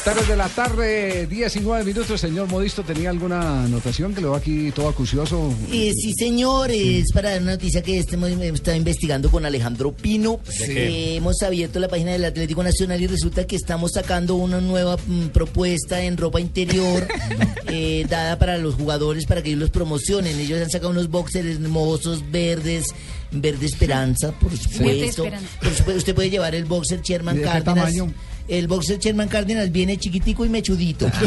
Tarde 0.04 0.26
de 0.28 0.36
la 0.36 0.49
tarde, 0.49 1.28
19 1.28 1.86
minutos. 1.86 2.20
Señor 2.20 2.49
Modisto, 2.49 2.84
¿tenía 2.84 3.10
alguna 3.10 3.64
anotación 3.64 4.14
que 4.14 4.20
lo 4.20 4.32
va 4.32 4.38
aquí 4.38 4.70
todo 4.72 4.89
acucioso? 4.89 5.54
Eh, 5.72 5.93
sí, 5.95 6.12
señores, 6.18 7.06
para 7.14 7.32
dar 7.32 7.41
una 7.41 7.51
noticia 7.51 7.82
que 7.82 7.99
este 7.99 8.16
hemos 8.16 8.32
hemos 8.32 8.43
estado 8.43 8.76
investigando 8.76 9.32
con 9.32 9.45
Alejandro 9.45 9.93
Pino. 9.93 10.41
¿De 10.60 11.14
Eh, 11.14 11.16
hemos 11.16 11.41
abierto 11.41 11.80
la 11.80 11.88
página 11.88 12.12
del 12.12 12.26
Atlético 12.26 12.64
Nacional 12.64 13.01
y 13.01 13.08
resulta 13.08 13.47
que 13.47 13.56
estamos 13.56 13.93
sacando 13.93 14.36
una 14.36 14.60
nueva 14.60 14.97
mm, 14.97 15.28
propuesta 15.28 16.04
en 16.04 16.18
ropa 16.18 16.41
interior 16.41 17.08
eh, 17.68 18.06
dada 18.10 18.38
para 18.38 18.58
los 18.58 18.76
jugadores 18.76 19.26
para 19.26 19.41
que 19.41 19.49
ellos 19.49 19.62
los 19.62 19.70
promocionen. 19.70 20.38
Ellos 20.38 20.62
han 20.62 20.70
sacado 20.70 20.91
unos 20.91 21.10
boxers 21.10 21.62
hermosos, 21.62 22.30
verdes, 22.30 22.88
verde 23.32 23.66
esperanza, 23.66 24.34
por 24.34 24.51
supuesto. 24.58 25.24
Esperanza. 25.24 25.47
Por 25.62 25.70
supuesto, 25.74 25.97
usted 25.99 26.14
puede 26.14 26.30
llevar 26.30 26.56
el 26.56 26.66
boxer 26.66 27.01
Sherman 27.01 27.36
¿Y 27.36 27.39
de 27.39 27.43
qué 27.45 27.49
Cárdenas. 27.51 27.86
tamaño? 27.86 28.14
El 28.48 28.68
boxer 28.68 29.00
Sherman 29.00 29.28
Cárdenas 29.30 29.72
viene 29.72 29.98
chiquitico 29.98 30.46
y 30.46 30.50
mechudito. 30.50 31.10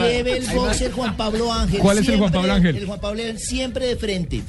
Lleve 0.00 0.38
el 0.38 0.46
boxer 0.48 0.90
Juan 0.92 1.16
Pablo 1.16 1.52
Ángel. 1.52 1.80
¿Cuál 1.80 1.98
es 1.98 2.08
el 2.08 2.18
Juan 2.18 2.30
siempre- 2.32 2.40
Pablo 2.40 2.52
Ángel? 2.54 2.76
El 2.76 2.86
Juan 2.86 3.00
Pablo 3.00 3.20
Ángel 3.22 3.38
siempre 3.46 3.86
de 3.86 3.96
frente. 3.96 4.42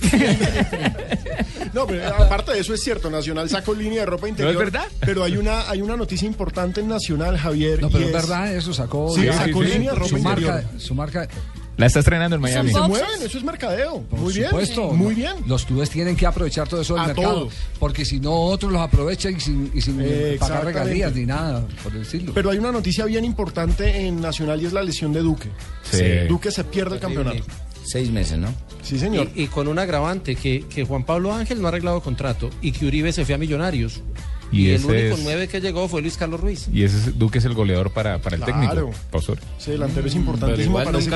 No, 1.74 1.86
pero 1.86 2.08
aparte 2.08 2.54
de 2.54 2.60
eso 2.60 2.74
es 2.74 2.82
cierto, 2.82 3.10
Nacional 3.10 3.50
sacó 3.50 3.74
línea 3.76 4.00
de 4.02 4.06
ropa 4.06 4.28
interior. 4.28 4.54
¿No 4.54 4.60
es 4.62 4.72
verdad? 4.72 4.88
Pero 5.02 5.24
hay 5.24 5.38
una, 5.38 5.70
hay 5.70 5.82
una 5.82 5.96
noticia 5.96 6.28
importante 6.28 6.82
en 6.82 6.88
Nacional, 6.88 7.38
Javier. 7.38 7.82
No, 7.82 7.90
pero 7.90 8.06
y 8.06 8.08
es 8.08 8.14
verdad, 8.14 8.56
eso 8.56 8.74
sacó. 8.74 9.14
Sí, 9.16 9.28
sacó 9.28 9.62
línea 9.62 9.92
de 9.92 9.96
ropa 9.98 10.10
su 10.10 10.18
interior. 10.18 10.54
marca, 10.54 10.70
su 10.80 10.96
marca. 10.96 11.28
La 11.78 11.86
está 11.86 12.00
estrenando 12.00 12.36
en 12.36 12.42
Miami. 12.42 12.72
Se 12.74 12.80
mueven, 12.82 13.22
eso 13.24 13.38
es 13.38 13.44
mercadeo. 13.44 14.02
Por 14.02 14.20
Muy 14.20 14.34
bien. 14.34 14.50
supuesto. 14.50 14.92
Muy 14.94 15.14
bien. 15.14 15.36
Los 15.46 15.66
clubes 15.66 15.90
tienen 15.92 16.16
que 16.16 16.26
aprovechar 16.26 16.68
todo 16.68 16.82
eso 16.82 16.96
del 16.96 17.04
A 17.04 17.08
mercado. 17.08 17.34
todo. 17.34 17.50
Porque 17.80 18.04
si 18.04 18.20
no, 18.20 18.34
otros 18.34 18.72
los 18.72 18.82
aprovechan 18.82 19.36
y 19.38 19.40
sin, 19.40 19.72
y 19.74 19.82
sin 19.82 20.00
Eh, 20.02 20.38
pagar 20.40 20.66
regalías 20.66 21.14
ni 21.14 21.26
nada 21.28 21.66
por 21.84 21.94
decirlo. 21.94 22.34
Pero 22.34 22.50
hay 22.50 22.58
una 22.58 22.72
noticia 22.72 23.06
bien 23.06 23.24
importante 23.24 24.08
en 24.08 24.20
Nacional 24.20 24.62
y 24.62 24.66
es 24.66 24.74
la 24.74 24.82
lesión 24.82 25.14
de 25.14 25.20
Duque. 25.22 25.50
Sí. 25.84 26.04
Duque 26.28 26.50
se 26.52 26.64
pierde 26.64 26.96
el 26.96 27.02
campeonato. 27.02 27.44
Seis 27.86 28.10
meses, 28.12 28.38
¿no? 28.38 28.54
Sí, 28.82 28.98
señor. 29.00 29.30
Y, 29.36 29.44
y 29.44 29.48
con 29.48 29.68
un 29.68 29.80
agravante, 29.80 30.36
que, 30.36 30.66
que 30.68 30.84
Juan 30.84 31.06
Pablo 31.06 31.34
Ángel 31.34 31.62
no 31.62 31.68
ha 31.68 31.70
arreglado 31.70 32.02
contrato 32.02 32.50
y 32.62 32.72
que 32.72 32.86
Uribe 32.86 33.14
se 33.14 33.24
fue 33.24 33.36
a 33.36 33.38
Millonarios. 33.38 34.02
Y, 34.52 34.70
el 34.70 34.76
ese 34.76 34.86
único 34.88 35.16
es- 35.16 35.24
nueve 35.24 35.48
que 35.48 35.60
llegó 35.62 35.88
fue 35.88 36.02
Luis 36.02 36.18
Carlos 36.18 36.40
Ruiz. 36.40 36.68
Y 36.74 36.84
ese 36.84 36.98
es, 36.98 37.18
Duque 37.20 37.40
es 37.40 37.46
el 37.46 37.54
goleador 37.54 37.92
para, 37.92 38.20
para 38.20 38.36
el 38.38 38.42
Claro. 38.44 38.62
técnico. 38.62 38.92
Pausor. 39.12 39.40
Ese 39.60 39.72
delantero 39.72 40.08
es 40.08 40.16
importantísimo 40.16 40.84
para 40.84 40.98
ese 41.00 41.10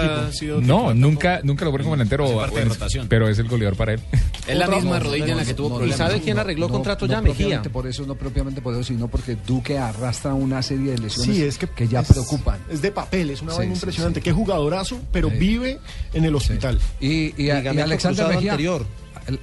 equipo. 0.46 0.62
No, 0.62 0.94
nunca, 0.94 1.40
nunca 1.44 1.66
lo 1.66 1.72
pone 1.72 1.84
como 1.84 1.96
delantero, 1.96 2.28
rotación. 2.68 3.08
pero 3.08 3.30
es 3.30 3.40
el 3.40 3.48
goleador 3.48 3.76
para 3.78 3.94
él. 3.94 4.00
Es 4.48 4.58
la 4.58 4.68
misma 4.68 4.98
no, 4.98 5.04
rodilla 5.06 5.28
en 5.32 5.38
la 5.38 5.46
que 5.46 5.54
tuvo 5.54 5.70
no, 5.70 5.76
problemas. 5.76 5.96
¿Y 5.96 5.98
sabe 5.98 6.20
quién 6.22 6.38
arregló 6.40 6.68
contrato 6.68 7.06
ya? 7.06 7.22
Mejía. 7.22 7.62
por 7.62 7.88
eso, 7.88 8.06
no 8.06 8.16
propiamente 8.16 8.60
por 8.62 8.74
eso, 8.74 8.84
sino 8.84 9.08
porque 9.08 9.38
Duque 9.48 9.78
arrastra 9.78 10.34
una 10.34 10.62
serie 10.62 10.92
de 10.92 10.98
lesiones 10.98 11.36
Sí, 11.36 11.44
es 11.44 11.58
que, 11.58 11.88
ya 11.88 12.02
es- 12.02 12.08
preocupan. 12.08 12.60
Es 12.70 12.82
de 12.82 12.92
papel, 12.92 13.30
es 13.30 13.42
una 13.42 13.52
Sí, 13.54 13.60
vaina 13.60 13.76
sí, 13.76 13.80
impresionante. 13.80 14.20
Qué 14.22 14.32
jugadorazo, 14.34 15.00
pero 15.12 15.30
vive 15.30 15.80
en 16.14 16.26
el 16.26 16.36
hospital. 16.36 16.80
Y, 17.00 17.08
y, 17.08 17.34
y 17.38 17.44
Ligamento 17.44 17.84
Alexander 17.84 18.28
Mejía. 18.28 18.52
anterior. 18.52 18.86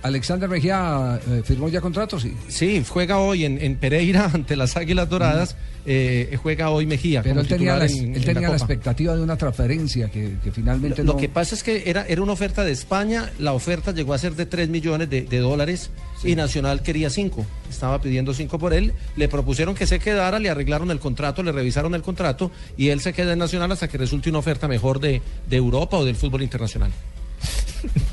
Alexander 0.02 0.48
Mejía 0.48 1.20
eh, 1.28 1.42
firmó 1.44 1.68
ya 1.68 1.80
contrato, 1.80 2.18
sí. 2.18 2.34
Sí, 2.48 2.84
juega 2.86 3.18
hoy 3.18 3.44
en, 3.44 3.60
en 3.62 3.76
Pereira 3.76 4.30
ante 4.34 4.56
las 4.56 4.76
Águilas 4.76 5.08
Doradas. 5.08 5.56
eh, 5.86 6.36
juega 6.42 6.70
hoy 6.70 6.84
Mejía. 6.86 7.22
Pero 7.22 7.40
él 7.40 7.46
tenía, 7.48 7.76
la, 7.76 7.86
titular 7.86 8.04
en- 8.08 8.14
él 8.14 8.20
en 8.20 8.24
tenía 8.26 8.40
la, 8.42 8.46
Copa. 8.48 8.56
expectativa 8.56 9.14
de 9.16 9.22
una 9.22 9.36
transferencia 9.36 10.10
que, 10.10 10.34
que 10.42 10.50
finalmente 10.52 11.02
Lo 11.04 11.12
no. 11.14 11.18
que 11.18 11.28
pasa 11.28 11.54
es 11.54 11.62
que 11.62 11.84
era, 11.86 12.04
era 12.06 12.20
una 12.22 12.32
oferta 12.32 12.64
de 12.64 12.72
España, 12.72 13.30
la 13.38 13.52
oferta 13.52 13.92
llegó 13.92 14.12
a 14.14 14.18
ser 14.18 14.34
de 14.34 14.46
3 14.46 14.68
millones 14.68 15.08
de, 15.08 15.22
de 15.22 15.38
dólares 15.38 15.90
y 16.24 16.34
Nacional 16.34 16.82
quería 16.82 17.08
5. 17.08 17.46
Estaba 17.70 18.00
pidiendo 18.02 18.34
5 18.34 18.58
por 18.58 18.74
él, 18.74 18.92
le 19.16 19.28
propusieron 19.28 19.74
que 19.74 19.86
se 19.86 19.98
quedara, 20.00 20.38
le 20.40 20.50
arreglaron 20.50 20.90
el 20.90 20.98
contrato, 20.98 21.42
le 21.42 21.52
revisaron 21.52 21.94
el 21.94 22.02
contrato 22.02 22.50
y 22.76 22.88
él 22.88 23.00
se 23.00 23.12
queda 23.12 23.32
en 23.32 23.38
Nacional 23.38 23.70
hasta 23.72 23.88
que 23.88 23.96
resulte 23.96 24.28
una 24.28 24.40
oferta 24.40 24.66
mejor 24.68 24.98
de, 25.00 25.22
de 25.48 25.56
Europa 25.56 25.96
o 25.96 26.04
del 26.04 26.16
fútbol 26.16 26.42
internacional. 26.42 26.90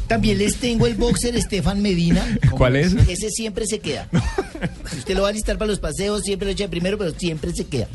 También 0.08 0.38
les 0.38 0.58
tengo 0.58 0.86
el 0.86 0.94
boxer 0.96 1.36
Estefan 1.36 1.82
Medina. 1.82 2.24
¿Cuál 2.52 2.76
es? 2.76 2.94
Ese 3.08 3.30
siempre 3.32 3.66
se 3.66 3.80
queda. 3.80 4.08
Si 4.92 5.00
usted 5.00 5.16
lo 5.16 5.24
va 5.24 5.30
a 5.30 5.32
listar 5.32 5.58
para 5.58 5.68
los 5.70 5.80
paseos, 5.80 6.22
siempre 6.22 6.46
lo 6.48 6.52
echa 6.52 6.68
primero, 6.68 6.98
pero 6.98 7.12
siempre 7.12 7.52
se 7.54 7.66
queda. 7.66 7.88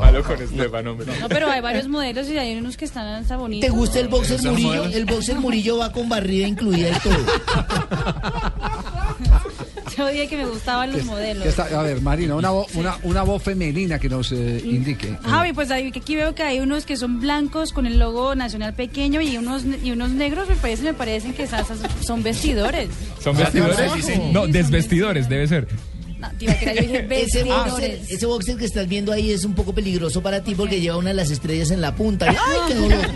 Malo 0.00 0.22
con 0.22 0.42
Esteban, 0.42 0.86
hombre. 0.86 1.06
No, 1.20 1.28
pero 1.28 1.50
hay 1.50 1.60
varios 1.60 1.88
modelos 1.88 2.28
y 2.28 2.36
hay 2.38 2.56
unos 2.56 2.76
que 2.76 2.84
están 2.84 3.06
hasta 3.06 3.36
bonitos. 3.36 3.68
¿Te 3.68 3.74
gusta 3.74 4.00
el 4.00 4.08
boxer 4.08 4.42
Murillo? 4.42 4.68
modelos. 4.68 4.94
El 4.94 5.04
boxer 5.06 5.36
Murillo 5.38 5.78
va 5.78 5.92
con 5.92 6.08
barrida 6.08 6.46
incluida 6.46 6.90
y 6.90 7.00
todo. 7.00 7.16
Yo 9.98 10.06
dije 10.08 10.28
que 10.28 10.36
me 10.36 10.46
gustaban 10.46 10.92
los 10.92 11.04
modelos. 11.04 11.42
que 11.42 11.48
está- 11.48 11.64
a 11.78 11.82
ver, 11.82 12.00
Marina, 12.00 12.34
una, 12.36 12.50
vo- 12.52 12.66
una, 12.74 12.96
una 13.02 13.22
voz 13.22 13.42
femenina 13.42 13.98
que 13.98 14.08
nos 14.08 14.30
eh, 14.32 14.62
indique. 14.64 15.18
Javi, 15.24 15.52
pues 15.52 15.70
ahí 15.70 15.90
que 15.92 15.98
aquí 15.98 16.14
veo 16.16 16.34
que 16.34 16.42
hay 16.44 16.60
unos 16.60 16.86
que 16.86 16.96
son 16.96 17.20
blancos 17.20 17.72
con 17.72 17.86
el 17.86 17.98
logo 17.98 18.34
nacional 18.34 18.74
pequeño 18.74 19.20
y 19.20 19.36
unos 19.36 19.64
y 19.82 19.90
unos 19.90 20.10
negros 20.10 20.48
me 20.48 20.54
parece 20.56 20.82
me 20.84 20.94
parecen 20.94 21.34
que 21.34 21.42
esas 21.42 21.66
son 22.06 22.22
vestidores. 22.22 22.88
¿Son 23.22 23.36
vestidores? 23.36 23.92
No, 24.32 24.46
desvestidores, 24.46 25.28
debe 25.28 25.46
ser. 25.48 25.66
No, 26.18 26.28
tía, 26.36 26.58
que 26.58 26.66
yo 26.74 26.82
dije 26.82 27.06
Ese 27.22 27.44
boxer, 27.44 27.90
vestidores. 27.90 28.10
ese 28.10 28.26
boxer 28.26 28.56
que 28.56 28.64
estás 28.64 28.88
viendo 28.88 29.12
ahí 29.12 29.30
es 29.30 29.44
un 29.44 29.54
poco 29.54 29.72
peligroso 29.72 30.20
para 30.20 30.42
ti 30.42 30.54
porque 30.56 30.80
lleva 30.80 30.96
una 30.96 31.10
de 31.10 31.14
las 31.14 31.30
estrellas 31.30 31.70
en 31.70 31.80
la 31.80 31.94
punta. 31.94 32.26
¡Ay, 32.30 32.36
qué 32.66 32.74
dolor! 32.74 33.06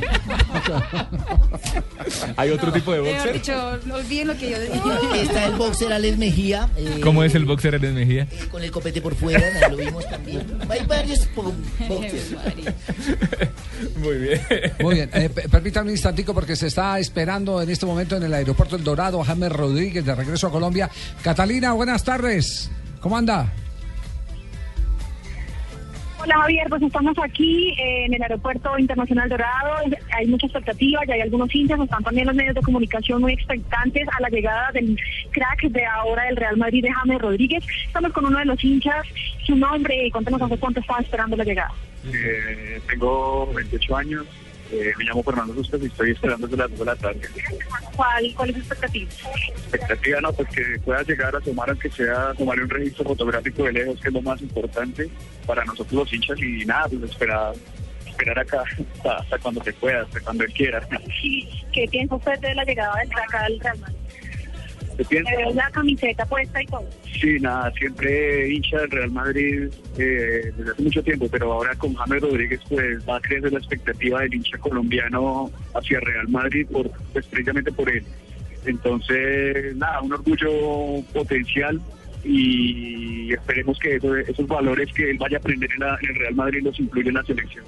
¿Hay 2.36 2.50
otro 2.50 2.72
tipo 2.72 2.92
de 2.92 3.00
Mejor 3.00 3.16
boxer? 3.16 3.32
dicho, 3.34 3.78
no 3.86 3.94
olviden 3.96 4.28
lo 4.28 4.36
que 4.36 4.50
yo 4.50 4.60
dije. 4.60 5.22
Está 5.22 5.46
el 5.46 5.54
boxer 5.56 5.92
Alex 5.92 6.18
Mejía. 6.18 6.68
eh, 6.76 7.00
¿Cómo 7.02 7.22
es 7.24 7.34
el 7.34 7.44
boxer 7.44 7.74
Ernest 7.74 7.94
Mejía? 7.94 8.26
Con 8.50 8.62
el 8.62 8.70
copete 8.70 9.00
por 9.00 9.14
fuera, 9.14 9.68
lo 9.68 9.76
vimos 9.76 10.08
también. 10.08 10.46
Hay 10.68 10.84
varios 10.86 11.28
boxers. 11.34 12.32
Muy 13.96 14.16
bien. 14.18 14.40
Muy 14.80 14.94
bien, 14.94 15.10
eh, 15.14 15.28
pe- 15.28 15.48
permítame 15.48 15.86
un 15.86 15.92
instantico 15.92 16.34
porque 16.34 16.56
se 16.56 16.66
está 16.68 16.98
esperando 16.98 17.60
en 17.62 17.70
este 17.70 17.86
momento 17.86 18.16
en 18.16 18.22
el 18.24 18.34
aeropuerto 18.34 18.76
El 18.76 18.84
Dorado 18.84 19.20
a 19.20 19.24
James 19.24 19.50
Rodríguez 19.52 20.04
de 20.04 20.14
regreso 20.14 20.46
a 20.46 20.50
Colombia. 20.50 20.90
Catalina, 21.22 21.72
buenas 21.72 22.04
tardes. 22.04 22.70
¿Cómo 23.00 23.16
anda? 23.16 23.52
Hola 26.22 26.36
Javier, 26.42 26.68
pues 26.68 26.82
estamos 26.82 27.18
aquí 27.20 27.70
eh, 27.70 28.04
en 28.06 28.14
el 28.14 28.22
Aeropuerto 28.22 28.78
Internacional 28.78 29.28
Dorado. 29.28 29.74
Hay 30.16 30.28
mucha 30.28 30.46
expectativa, 30.46 31.00
ya 31.08 31.14
hay 31.14 31.22
algunos 31.22 31.52
hinchas, 31.52 31.80
están 31.80 32.04
también 32.04 32.28
los 32.28 32.36
medios 32.36 32.54
de 32.54 32.62
comunicación 32.62 33.20
muy 33.20 33.32
expectantes 33.32 34.06
a 34.06 34.22
la 34.22 34.28
llegada 34.28 34.70
del 34.70 34.96
crack 35.32 35.62
de 35.62 35.84
ahora 35.84 36.22
del 36.26 36.36
Real 36.36 36.56
Madrid 36.56 36.84
de 36.84 36.92
James 36.92 37.20
Rodríguez. 37.20 37.64
Estamos 37.86 38.12
con 38.12 38.26
uno 38.26 38.38
de 38.38 38.44
los 38.44 38.62
hinchas, 38.62 39.04
su 39.44 39.56
nombre 39.56 40.06
y 40.06 40.10
cuéntanos 40.12 40.40
hace 40.42 40.58
cuánto 40.58 40.78
estaba 40.78 41.00
esperando 41.00 41.36
la 41.36 41.42
llegada. 41.42 41.72
Eh, 42.04 42.80
tengo 42.88 43.52
28 43.54 43.96
años, 43.96 44.26
eh, 44.72 44.92
me 44.96 45.04
llamo 45.04 45.22
Fernando 45.22 45.54
Sustas 45.54 45.82
y 45.82 45.86
estoy 45.86 46.10
esperando 46.12 46.46
desde 46.46 46.62
las 46.62 46.70
2 46.70 46.78
de 46.78 46.84
la 46.84 46.96
tarde. 46.96 47.20
¿Cuál, 47.94 48.34
cuál 48.34 48.50
es 48.50 48.56
su 48.56 48.60
expectativa? 48.62 49.10
Expectativa, 49.46 50.20
no, 50.20 50.32
pues 50.32 50.48
que 50.48 50.78
pueda 50.84 51.02
llegar 51.02 51.36
a 51.36 51.40
tomar, 51.40 51.68
aunque 51.70 51.90
sea 51.90 52.32
tomar 52.34 52.58
un 52.60 52.70
registro 52.70 53.04
fotográfico 53.04 53.64
de 53.64 53.72
lejos, 53.72 54.00
que 54.00 54.08
es 54.08 54.14
lo 54.14 54.22
más 54.22 54.40
importante 54.40 55.10
para 55.46 55.64
nosotros 55.64 55.92
los 55.92 56.12
hinchas 56.12 56.38
y 56.40 56.64
nada, 56.64 56.88
pues 56.88 57.02
esperar, 57.10 57.54
esperar 58.06 58.38
acá 58.38 58.62
hasta, 58.62 59.16
hasta 59.16 59.38
cuando 59.38 59.62
se 59.62 59.72
pueda, 59.74 60.02
hasta 60.02 60.20
cuando 60.20 60.44
él 60.44 60.52
quiera. 60.52 60.88
¿Y 61.22 61.48
¿Qué 61.72 61.86
piensa 61.90 62.14
usted 62.14 62.38
de 62.40 62.54
la 62.54 62.64
llegada 62.64 62.98
del 63.00 63.08
crack 63.10 63.34
al 63.34 63.60
Real 63.60 63.78
Madrid? 63.78 64.01
¿Qué 64.96 65.04
piensa? 65.04 65.30
Le 65.30 65.36
veo 65.38 65.54
la 65.54 65.70
camiseta 65.70 66.26
puesta 66.26 66.62
y 66.62 66.66
todo. 66.66 66.84
Sí, 67.20 67.38
nada, 67.40 67.70
siempre 67.72 68.48
hincha 68.52 68.78
del 68.80 68.90
Real 68.90 69.10
Madrid 69.10 69.68
eh, 69.98 70.52
desde 70.56 70.70
hace 70.72 70.82
mucho 70.82 71.02
tiempo, 71.02 71.28
pero 71.30 71.52
ahora 71.52 71.74
con 71.76 71.94
James 71.94 72.22
Rodríguez 72.22 72.60
pues 72.68 73.08
va 73.08 73.16
a 73.16 73.20
crecer 73.20 73.52
la 73.52 73.58
expectativa 73.58 74.20
del 74.20 74.34
hincha 74.34 74.58
colombiano 74.58 75.50
hacia 75.74 76.00
Real 76.00 76.28
Madrid 76.28 76.66
por 76.70 76.90
pues, 77.12 77.26
precisamente 77.26 77.72
por 77.72 77.88
él. 77.90 78.02
Entonces, 78.66 79.74
nada, 79.76 80.00
un 80.02 80.12
orgullo 80.12 81.02
potencial 81.12 81.80
y 82.24 83.32
esperemos 83.32 83.78
que 83.78 83.96
eso- 83.96 84.16
esos 84.16 84.46
valores 84.46 84.92
que 84.92 85.10
él 85.10 85.18
vaya 85.18 85.36
a 85.38 85.40
aprender 85.40 85.70
en, 85.72 85.80
la- 85.80 85.98
en 86.02 86.10
el 86.10 86.14
Real 86.16 86.34
Madrid 86.34 86.62
los 86.62 86.78
incluya 86.78 87.08
en 87.08 87.14
la 87.14 87.24
selección. 87.24 87.64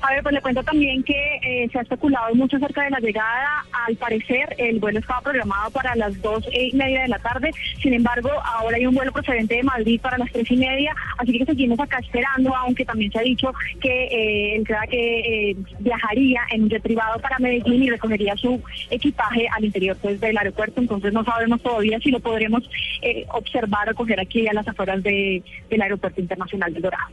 A 0.00 0.12
ver, 0.12 0.22
pues 0.22 0.32
le 0.34 0.40
cuento 0.40 0.62
también 0.62 1.02
que 1.02 1.14
eh, 1.42 1.68
se 1.72 1.78
ha 1.78 1.82
especulado 1.82 2.32
mucho 2.34 2.56
acerca 2.56 2.84
de 2.84 2.90
la 2.90 3.00
llegada. 3.00 3.64
Al 3.86 3.96
parecer, 3.96 4.54
el 4.56 4.78
vuelo 4.78 5.00
estaba 5.00 5.20
programado 5.20 5.70
para 5.72 5.94
las 5.96 6.20
dos 6.22 6.44
y 6.52 6.74
media 6.76 7.02
de 7.02 7.08
la 7.08 7.18
tarde. 7.18 7.50
Sin 7.82 7.92
embargo, 7.92 8.30
ahora 8.44 8.76
hay 8.76 8.86
un 8.86 8.94
vuelo 8.94 9.10
procedente 9.12 9.56
de 9.56 9.62
Madrid 9.64 10.00
para 10.00 10.16
las 10.16 10.30
tres 10.30 10.48
y 10.50 10.56
media. 10.56 10.94
Así 11.18 11.36
que 11.36 11.44
seguimos 11.44 11.80
acá 11.80 11.98
esperando, 11.98 12.54
aunque 12.54 12.84
también 12.84 13.10
se 13.10 13.18
ha 13.18 13.22
dicho 13.22 13.52
que 13.80 14.04
eh, 14.04 14.56
el 14.56 14.66
que 14.88 15.50
eh, 15.50 15.56
viajaría 15.80 16.42
en 16.52 16.62
un 16.62 16.68
jet 16.70 16.82
privado 16.82 17.20
para 17.20 17.38
Medellín 17.40 17.82
y 17.82 17.90
recogería 17.90 18.36
su 18.36 18.62
equipaje 18.90 19.48
al 19.48 19.64
interior 19.64 19.96
pues, 20.00 20.20
del 20.20 20.38
aeropuerto. 20.38 20.80
Entonces, 20.80 21.12
no 21.12 21.24
sabemos 21.24 21.60
todavía 21.60 21.98
si 21.98 22.10
lo 22.12 22.20
podremos 22.20 22.62
eh, 23.02 23.26
observar 23.32 23.90
o 23.90 23.94
coger 23.96 24.20
aquí 24.20 24.46
a 24.46 24.52
las 24.52 24.68
afueras 24.68 25.02
de- 25.02 25.42
del 25.68 25.82
Aeropuerto 25.82 26.20
Internacional 26.20 26.72
del 26.72 26.82
Dorado. 26.82 27.08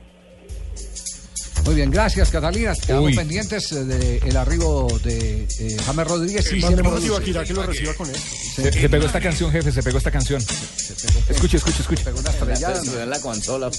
Muy 1.65 1.75
bien, 1.75 1.89
gracias 1.91 2.29
Catalina. 2.29 2.73
Uy. 2.99 3.15
pendientes 3.15 3.71
eh, 3.71 3.83
del 3.83 4.37
arribo 4.37 4.87
de 5.03 5.47
eh, 5.59 5.77
James 5.85 6.07
Rodríguez. 6.07 6.45
Sí, 6.45 6.59
que 6.61 7.53
lo 7.53 7.63
reciba 7.63 7.93
con 7.95 8.07
él. 8.09 8.15
Se, 8.15 8.71
se 8.71 8.89
pegó 8.89 9.05
esta 9.05 9.19
canción, 9.19 9.51
jefe, 9.51 9.71
se 9.71 9.81
pegó 9.83 9.97
esta 9.97 10.11
canción. 10.11 10.41
Escuche, 11.27 11.57
escuche, 11.57 11.81
escuche. 11.81 12.03
En 13.01 13.09
la 13.09 13.19
consola. 13.19 13.69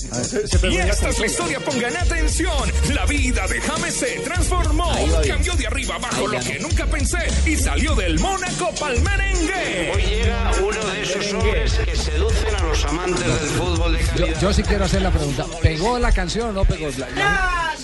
Y 0.70 0.76
esta 0.76 1.08
es 1.10 1.18
la 1.18 1.26
historia, 1.26 1.60
pongan 1.60 1.96
atención. 1.96 2.72
La 2.92 3.06
vida 3.06 3.46
de 3.46 3.60
James 3.60 3.94
se 3.94 4.06
transformó. 4.20 4.90
Cambió 5.26 5.54
de 5.54 5.66
arriba 5.66 5.94
abajo 5.94 6.26
lo 6.26 6.40
que 6.40 6.58
no. 6.58 6.68
nunca 6.68 6.86
pensé 6.86 7.18
y 7.46 7.56
salió 7.56 7.94
del 7.94 8.18
Mónaco 8.18 8.70
pa'l 8.78 9.00
merengue. 9.00 9.92
Hoy 9.94 10.02
llega 10.02 10.50
uno 10.60 10.86
de 10.92 11.02
esos 11.02 11.32
hombres 11.34 11.72
que 11.84 11.96
seducen 11.96 12.54
a 12.54 12.62
los 12.64 12.84
amantes 12.84 13.24
del 13.24 13.48
fútbol 13.50 13.92
de 13.96 14.00
Yo, 14.02 14.06
calidad. 14.08 14.40
yo 14.40 14.52
sí 14.52 14.62
quiero 14.64 14.84
hacer 14.84 15.02
la 15.02 15.10
pregunta. 15.10 15.46
¿Pegó 15.62 15.98
la 15.98 16.12
canción 16.12 16.50
o 16.50 16.52
no 16.52 16.64
pegó? 16.64 16.88
La- 16.98 17.08
la- 17.10 17.75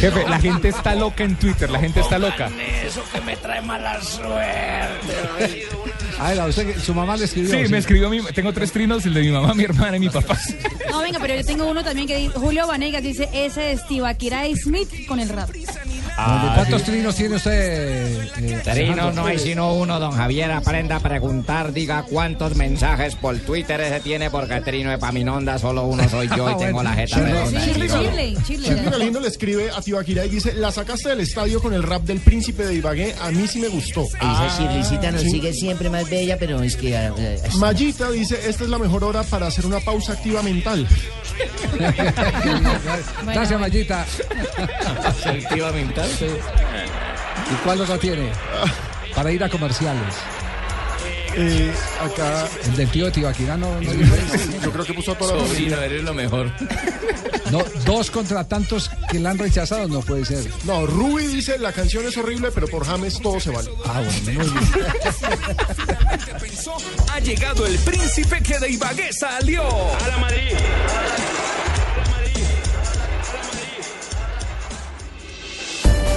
Jefe, 0.00 0.28
la 0.28 0.38
gente 0.40 0.68
está 0.68 0.94
loca 0.94 1.24
en 1.24 1.36
Twitter, 1.36 1.70
la 1.70 1.78
gente 1.78 2.00
está 2.00 2.18
loca. 2.18 2.50
Eso 2.84 3.02
que 3.12 3.20
me 3.20 3.36
trae 3.36 3.60
mala 3.62 4.00
suerte. 4.02 5.66
A 6.18 6.30
ver, 6.30 6.40
a 6.40 6.46
usted, 6.46 6.74
que- 6.74 6.80
su 6.80 6.94
mamá 6.94 7.16
le 7.16 7.24
escribió. 7.24 7.50
Sí, 7.50 7.68
me 7.70 7.78
escribió 7.78 8.10
mi, 8.10 8.22
tengo 8.32 8.52
tres 8.52 8.72
trinos, 8.72 9.04
el 9.06 9.14
de 9.14 9.20
mi 9.22 9.28
mamá, 9.30 9.54
mi 9.54 9.64
hermana 9.64 9.96
y 9.96 10.00
mi 10.00 10.08
papá. 10.10 10.38
No, 10.90 11.00
venga, 11.00 11.18
pero 11.20 11.34
yo 11.34 11.44
tengo 11.44 11.66
uno 11.66 11.82
también 11.82 12.06
que 12.06 12.16
dice, 12.16 12.32
Julio 12.38 12.66
Vanegas 12.66 13.02
dice, 13.02 13.28
ese 13.32 13.72
es 13.72 13.86
Tibaquira 13.86 14.42
Smith 14.62 15.06
con 15.06 15.18
el 15.20 15.28
rap. 15.28 15.50
Ah, 16.16 16.52
¿Cuántos 16.56 16.84
trinos 16.84 17.16
tiene 17.16 17.36
usted? 17.36 17.52
eh, 18.22 18.30
Trino 18.34 18.60
Alejandro? 18.70 19.12
no 19.12 19.26
hay 19.26 19.38
sino 19.38 19.72
uno, 19.74 19.98
don 19.98 20.12
Javier. 20.12 20.50
Aprenda 20.52 20.96
a 20.96 21.00
preguntar, 21.00 21.72
diga 21.72 22.04
cuántos 22.08 22.54
mensajes 22.54 23.16
por 23.16 23.36
Twitter 23.40 23.80
ese 23.80 23.98
tiene, 24.00 24.30
porque 24.30 24.60
Trino 24.60 24.90
de 24.90 24.98
Paminonda 24.98 25.58
solo 25.58 25.84
uno 25.86 26.08
soy 26.08 26.28
yo 26.36 26.50
y 26.50 26.56
tengo 26.58 26.82
la 26.84 26.92
jeta 26.94 27.18
redonda. 27.18 27.64
Chile, 27.64 27.88
Chile, 27.88 28.36
Chile. 28.46 28.82
Galindo 28.90 29.18
le 29.20 29.28
escribe 29.28 29.70
a 29.76 29.80
Tibaquirá 29.82 30.24
y 30.26 30.28
dice, 30.28 30.54
la 30.54 30.70
sacaste 30.70 31.08
del 31.08 31.20
estadio 31.20 31.60
con 31.60 31.74
el 31.74 31.82
rap 31.82 32.02
del 32.02 32.20
príncipe 32.20 32.64
de 32.64 32.74
Ibagué, 32.74 33.14
a 33.20 33.30
mí 33.32 33.46
sí 33.48 33.58
me 33.58 33.68
gustó. 33.68 34.04
Esa 34.04 34.48
Shirleycita 34.58 35.10
nos 35.10 35.22
Sí. 35.22 35.30
sigue 35.30 35.52
siempre 35.52 35.90
más 35.90 36.08
bella, 36.08 36.36
pero 36.38 36.62
es 36.62 36.76
que... 36.76 36.94
eh, 36.94 37.10
eh, 37.18 37.40
Mayita 37.58 38.10
dice, 38.12 38.38
esta 38.48 38.62
es 38.64 38.70
la 38.70 38.78
mejor 38.78 39.02
hora 39.04 39.22
para 39.24 39.48
hacer 39.48 39.66
una 39.66 39.80
pausa 39.80 40.12
activa 40.12 40.42
mental. 40.42 40.86
Gracias, 43.26 43.60
Mayita. 43.60 44.06
Activa 45.24 45.72
mental. 45.72 46.03
¿Y 46.06 47.54
cuál 47.64 47.80
otra 47.80 47.98
tiene? 47.98 48.30
Para 49.14 49.30
ir 49.32 49.42
a 49.44 49.48
comerciales. 49.48 50.14
Eh, 51.36 51.72
acá. 52.00 52.48
El 52.64 52.76
del 52.76 52.88
tío 52.90 53.06
de 53.06 53.10
Tibaquirá 53.10 53.56
no, 53.56 53.80
no 53.80 53.92
Yo 53.92 54.70
creo 54.70 54.84
que 54.84 54.94
puso 54.94 55.14
toda 55.16 55.36
la 55.36 55.46
Sobrino, 55.46 55.76
eres 55.80 56.04
lo 56.04 56.14
mejor. 56.14 56.52
No, 57.50 57.62
dos 57.84 58.10
contra 58.10 58.44
tantos 58.44 58.90
que 59.10 59.18
la 59.18 59.30
han 59.30 59.38
rechazado 59.38 59.88
no 59.88 60.00
puede 60.00 60.24
ser. 60.24 60.44
No, 60.64 60.86
Ruby 60.86 61.26
dice 61.26 61.58
la 61.58 61.72
canción 61.72 62.06
es 62.06 62.16
horrible, 62.16 62.50
pero 62.52 62.68
por 62.68 62.86
James 62.86 63.20
todo 63.20 63.38
se 63.40 63.50
vale. 63.50 63.70
Ah, 63.84 64.00
bueno, 64.00 64.40
muy 64.40 64.50
bien. 64.50 64.68
ha 67.12 67.20
llegado 67.20 67.66
el 67.66 67.78
príncipe 67.78 68.42
que 68.42 68.58
de 68.58 68.70
Ibagué 68.70 69.12
salió. 69.12 69.62
A 69.64 70.08
la 70.08 70.18
Madrid. 70.18 70.52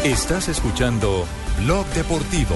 Estás 0.08 0.48
escuchando 0.48 1.28
Blog 1.58 1.86
Deportivo. 1.88 2.56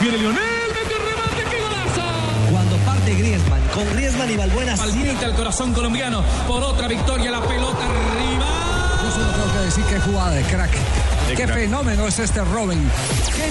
Viene 0.00 0.18
Lionel, 0.18 0.42
mete 0.74 0.94
remate, 0.98 1.44
qué 1.48 1.60
golazo. 1.62 2.50
Cuando 2.50 2.76
parte 2.78 3.14
Griezmann, 3.14 3.60
con 3.72 3.88
Griezmann 3.94 4.30
y 4.30 4.36
Balbuena 4.36 4.74
Al 4.74 4.90
límite 4.90 5.24
al 5.24 5.36
corazón 5.36 5.72
colombiano 5.72 6.24
por 6.48 6.60
otra 6.60 6.88
victoria, 6.88 7.30
la 7.30 7.40
pelota 7.40 7.84
arriba. 7.84 8.46
Yo 9.00 9.10
solo 9.12 9.30
tengo 9.30 9.52
que 9.52 9.58
decir 9.60 9.84
que 9.84 10.00
jugada 10.00 10.30
de 10.32 10.42
crack. 10.42 10.72
De 11.28 11.34
Qué 11.36 11.44
crack. 11.44 11.56
fenómeno 11.56 12.08
es 12.08 12.18
este 12.18 12.44
Robin. 12.44 12.90
¡Qué 13.36 13.46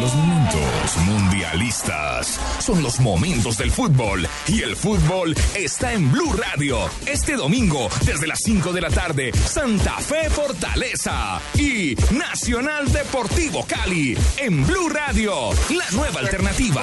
Los 0.00 0.14
momentos 0.14 0.96
mundialistas 1.06 2.40
son 2.58 2.82
los 2.82 3.00
momentos 3.00 3.56
del 3.56 3.70
fútbol 3.70 4.26
y 4.48 4.62
el 4.62 4.76
fútbol 4.76 5.34
está 5.54 5.92
en 5.92 6.10
Blue 6.10 6.32
Radio. 6.32 6.78
Este 7.06 7.36
domingo, 7.36 7.88
desde 8.04 8.26
las 8.26 8.40
5 8.44 8.72
de 8.72 8.80
la 8.80 8.90
tarde, 8.90 9.32
Santa 9.32 9.98
Fe 9.98 10.28
Fortaleza 10.30 11.40
y 11.54 11.94
Nacional 12.12 12.90
Deportivo 12.92 13.64
Cali 13.66 14.16
en 14.38 14.66
Blue 14.66 14.88
Radio, 14.88 15.50
la 15.70 15.90
nueva 15.92 16.20
alternativa. 16.20 16.82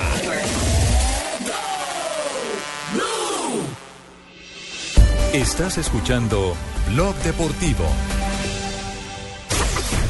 Estás 5.34 5.78
escuchando 5.78 6.56
Blog 6.90 7.16
Deportivo. 7.24 7.86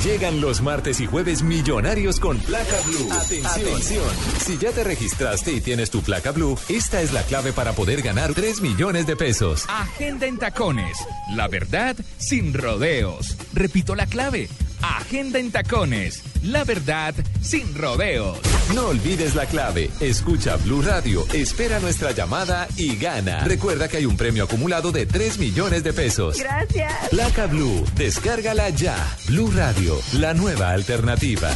Llegan 0.04 0.41
los 0.41 0.64
martes 0.64 0.99
y 0.99 1.06
jueves 1.06 1.43
millonarios 1.43 2.20
con 2.20 2.39
placa 2.39 2.76
blue. 2.88 3.08
Atención. 3.14 4.04
Si 4.39 4.58
ya 4.58 4.72
te 4.72 4.84
registraste 4.84 5.52
y 5.52 5.62
tienes 5.62 5.91
tu 5.91 6.02
placa 6.02 6.32
blue, 6.32 6.58
esta 6.70 7.02
es 7.04 7.14
la 7.14 7.22
clave 7.22 7.54
para 7.54 7.74
poder 7.74 8.02
ganar 8.02 8.34
3 8.34 8.62
millones 8.62 9.06
de 9.06 9.16
pesos. 9.16 9.66
Agenda 9.70 10.26
en 10.26 10.39
tacones. 10.39 10.97
La 11.36 11.47
verdad 11.47 11.95
sin 12.18 12.52
rodeos. 12.56 13.38
Repito 13.54 13.93
la 13.93 14.08
clave. 14.08 14.49
Agenda 14.82 15.38
en 15.38 15.52
tacones. 15.52 16.24
La 16.44 16.64
verdad 16.64 17.14
sin 17.42 17.76
rodeos. 17.76 18.39
No 18.74 18.88
olvides 18.88 19.36
la 19.36 19.46
clave. 19.46 19.89
Escucha 20.00 20.56
Blue 20.58 20.82
Radio, 20.82 21.26
espera 21.34 21.80
nuestra 21.80 22.12
llamada 22.12 22.68
y 22.78 22.96
gana. 22.96 23.44
Recuerda 23.44 23.88
que 23.88 23.98
hay 23.98 24.06
un 24.06 24.18
premio 24.18 24.46
acumulado 24.46 24.92
de 24.92 25.06
3 25.06 25.38
millones 25.38 25.84
de 25.84 25.94
pesos. 25.94 26.39
Gracias. 26.39 27.10
Placa 27.10 27.48
Blue, 27.48 27.86
descárgala 27.96 28.70
ya. 28.70 28.96
Blue 29.28 29.52
Radio, 29.52 30.00
la 30.14 30.34
nueva 30.34 30.72
alternativa. 30.72 31.52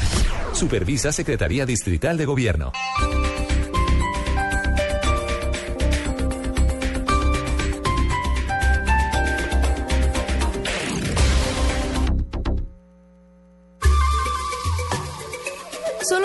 Supervisa 0.53 1.11
Secretaría 1.11 1.65
Distrital 1.65 2.17
de 2.17 2.25
Gobierno. 2.25 2.71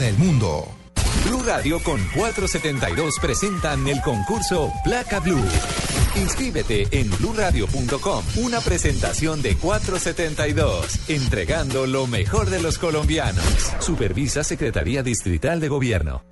para 0.00 0.08
el 0.08 0.16
mundo. 0.16 0.66
Blue 1.26 1.42
Radio 1.42 1.78
con 1.82 2.00
472 2.14 3.16
presentan 3.20 3.86
el 3.86 4.00
concurso 4.00 4.72
Placa 4.82 5.20
Blue. 5.20 5.44
Inscríbete 6.16 6.88
en 6.90 7.10
bluradio.com. 7.10 8.24
Una 8.36 8.60
presentación 8.60 9.42
de 9.42 9.56
472, 9.56 11.10
entregando 11.10 11.86
lo 11.86 12.06
mejor 12.06 12.48
de 12.48 12.62
los 12.62 12.78
colombianos. 12.78 13.44
Supervisa 13.80 14.42
Secretaría 14.42 15.02
Distrital 15.02 15.60
de 15.60 15.68
Gobierno. 15.68 16.24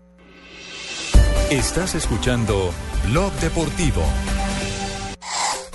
Estás 1.50 1.94
escuchando 1.94 2.72
Blog 3.10 3.32
Deportivo. 3.34 4.02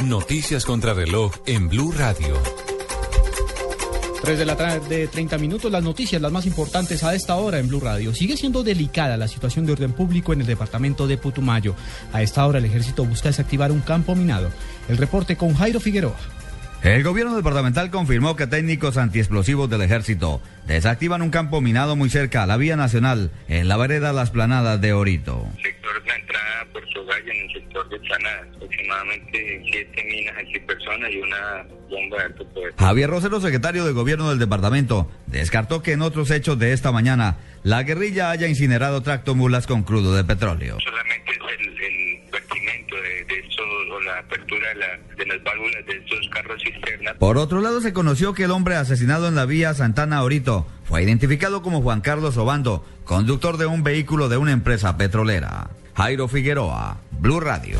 Noticias 0.03 0.65
contra 0.65 0.95
reloj 0.95 1.33
en 1.45 1.69
Blue 1.69 1.93
Radio. 1.95 2.62
3 4.23 4.39
de 4.39 4.45
la 4.45 4.55
tarde, 4.55 5.09
30 5.09 5.37
minutos, 5.37 5.69
las 5.69 5.83
noticias, 5.83 6.21
las 6.21 6.31
más 6.31 6.45
importantes 6.45 7.03
a 7.03 7.13
esta 7.13 7.35
hora 7.35 7.59
en 7.59 7.67
Blue 7.67 7.81
Radio. 7.81 8.15
Sigue 8.15 8.37
siendo 8.37 8.63
delicada 8.63 9.17
la 9.17 9.27
situación 9.27 9.65
de 9.65 9.73
orden 9.73 9.91
público 9.91 10.31
en 10.31 10.39
el 10.39 10.47
departamento 10.47 11.07
de 11.07 11.17
Putumayo. 11.17 11.75
A 12.13 12.21
esta 12.21 12.47
hora 12.47 12.59
el 12.59 12.63
ejército 12.63 13.03
busca 13.03 13.27
desactivar 13.27 13.69
un 13.73 13.81
campo 13.81 14.15
minado. 14.15 14.49
El 14.87 14.95
reporte 14.95 15.35
con 15.35 15.53
Jairo 15.53 15.81
Figueroa. 15.81 16.15
El 16.83 17.01
gobierno 17.01 17.37
departamental 17.37 17.89
confirmó 17.91 18.35
que 18.35 18.45
técnicos 18.45 18.97
antiexplosivos 18.97 19.69
del 19.69 19.83
ejército 19.83 20.41
desactivan 20.67 21.21
un 21.21 21.29
campo 21.29 21.61
minado 21.61 21.95
muy 21.95 22.09
cerca 22.09 22.43
a 22.43 22.45
la 22.45 22.57
vía 22.57 22.75
nacional 22.75 23.31
en 23.47 23.69
la 23.69 23.77
vereda 23.77 24.11
Las 24.11 24.31
Planadas 24.31 24.81
de 24.81 24.91
Orito. 24.91 25.47
sector 25.63 26.05
la 26.05 26.15
entrada 26.15 26.67
por 26.73 26.83
Sogaya 26.91 27.31
en 27.31 27.49
el 27.49 27.53
sector 27.53 27.87
de 27.87 28.01
Chanada. 28.01 28.47
Aproximadamente 28.57 29.61
siete 29.71 30.03
minas 30.03 30.37
antipersonas 30.37 31.09
y 31.09 31.17
una 31.19 31.65
bomba 31.89 32.17
de 32.17 32.23
alto 32.23 32.45
poder. 32.49 32.73
Javier 32.77 33.09
Rosero, 33.09 33.39
secretario 33.39 33.85
de 33.85 33.93
gobierno 33.93 34.29
del 34.29 34.39
departamento, 34.39 35.09
descartó 35.27 35.81
que 35.81 35.93
en 35.93 36.01
otros 36.01 36.31
hechos 36.31 36.59
de 36.59 36.73
esta 36.73 36.91
mañana 36.91 37.37
la 37.63 37.83
guerrilla 37.83 38.29
haya 38.29 38.49
incinerado 38.49 39.01
tractomulas 39.01 39.67
con 39.67 39.83
crudo 39.83 40.13
de 40.15 40.25
petróleo. 40.25 40.77
Solamente 40.83 41.31
es 41.31 41.37
el, 41.59 41.67
el 41.69 42.85
de, 42.87 43.33
de 43.33 43.39
estos, 43.39 43.65
o 43.91 43.99
la 44.01 44.19
apertura 44.19 44.69
de, 44.69 44.75
la- 44.75 45.15
de 45.15 45.25
las 45.25 45.43
válvulas 45.43 45.85
de 45.85 46.29
carros. 46.29 46.61
Por 47.19 47.37
otro 47.37 47.61
lado, 47.61 47.81
se 47.81 47.93
conoció 47.93 48.33
que 48.33 48.43
el 48.45 48.51
hombre 48.51 48.75
asesinado 48.75 49.27
en 49.27 49.35
la 49.35 49.45
vía 49.45 49.73
Santana 49.73 50.23
Orito 50.23 50.67
fue 50.85 51.03
identificado 51.03 51.61
como 51.61 51.81
Juan 51.81 52.01
Carlos 52.01 52.37
Obando, 52.37 52.85
conductor 53.05 53.57
de 53.57 53.65
un 53.65 53.83
vehículo 53.83 54.29
de 54.29 54.37
una 54.37 54.51
empresa 54.51 54.97
petrolera. 54.97 55.69
Jairo 55.95 56.27
Figueroa, 56.27 56.97
Blue 57.19 57.39
Radio. 57.39 57.77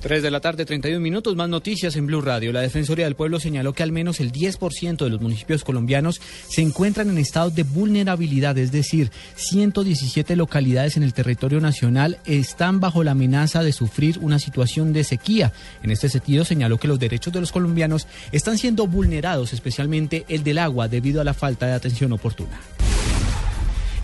3 0.00 0.22
de 0.22 0.30
la 0.30 0.40
tarde, 0.40 0.64
31 0.64 1.00
minutos, 1.00 1.34
más 1.34 1.48
noticias 1.48 1.96
en 1.96 2.06
Blue 2.06 2.20
Radio. 2.20 2.52
La 2.52 2.60
Defensoría 2.60 3.04
del 3.04 3.16
Pueblo 3.16 3.40
señaló 3.40 3.72
que 3.72 3.82
al 3.82 3.90
menos 3.90 4.20
el 4.20 4.30
10% 4.30 4.96
de 4.96 5.10
los 5.10 5.20
municipios 5.20 5.64
colombianos 5.64 6.20
se 6.48 6.62
encuentran 6.62 7.10
en 7.10 7.18
estado 7.18 7.50
de 7.50 7.64
vulnerabilidad, 7.64 8.56
es 8.58 8.70
decir, 8.70 9.10
117 9.34 10.36
localidades 10.36 10.96
en 10.96 11.02
el 11.02 11.14
territorio 11.14 11.60
nacional 11.60 12.18
están 12.26 12.78
bajo 12.78 13.02
la 13.02 13.10
amenaza 13.12 13.64
de 13.64 13.72
sufrir 13.72 14.18
una 14.20 14.38
situación 14.38 14.92
de 14.92 15.02
sequía. 15.02 15.52
En 15.82 15.90
este 15.90 16.08
sentido, 16.08 16.44
señaló 16.44 16.78
que 16.78 16.88
los 16.88 17.00
derechos 17.00 17.32
de 17.32 17.40
los 17.40 17.50
colombianos 17.50 18.06
están 18.30 18.56
siendo 18.56 18.86
vulnerados, 18.86 19.52
especialmente 19.52 20.24
el 20.28 20.44
del 20.44 20.58
agua, 20.58 20.86
debido 20.86 21.20
a 21.20 21.24
la 21.24 21.34
falta 21.34 21.66
de 21.66 21.72
atención 21.72 22.12
oportuna. 22.12 22.60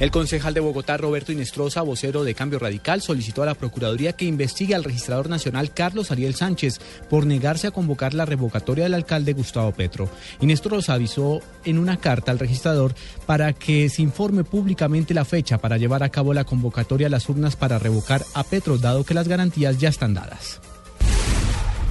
El 0.01 0.11
concejal 0.11 0.55
de 0.55 0.61
Bogotá, 0.61 0.97
Roberto 0.97 1.30
Inestrosa, 1.30 1.82
vocero 1.82 2.24
de 2.24 2.34
Cambio 2.34 2.59
Radical, 2.59 3.01
solicitó 3.01 3.45
a 3.45 3.47
la 3.47 3.55
Procuraduría 3.55 4.14
que 4.14 4.24
investigue 4.24 4.74
al 4.74 4.82
registrador 4.82 5.28
nacional 5.28 5.72
Carlos 5.72 6.11
Ariel 6.11 6.34
Sánchez 6.34 6.80
por 7.09 7.26
negarse 7.26 7.68
a 7.68 7.70
convocar 7.70 8.12
la 8.12 8.24
revocatoria 8.24 8.84
del 8.84 8.95
alcalde 8.95 9.34
Gustavo 9.34 9.70
Petro. 9.70 10.09
Inestrosa 10.40 10.95
avisó 10.95 11.40
en 11.64 11.78
una 11.78 11.97
carta 11.99 12.32
al 12.32 12.40
registrador 12.40 12.92
para 13.24 13.53
que 13.53 13.88
se 13.88 14.03
informe 14.03 14.42
públicamente 14.42 15.14
la 15.14 15.24
fecha 15.24 15.59
para 15.59 15.78
llevar 15.78 16.03
a 16.03 16.09
cabo 16.09 16.34
la 16.34 16.45
convocatoria 16.45 17.07
a 17.07 17.11
las 17.11 17.28
urnas 17.28 17.55
para 17.55 17.78
revocar 17.78 18.24
a 18.34 18.42
Petro, 18.42 18.78
dado 18.78 19.05
que 19.05 19.14
las 19.14 19.28
garantías 19.28 19.78
ya 19.78 19.90
están 19.90 20.12
dadas. 20.12 20.61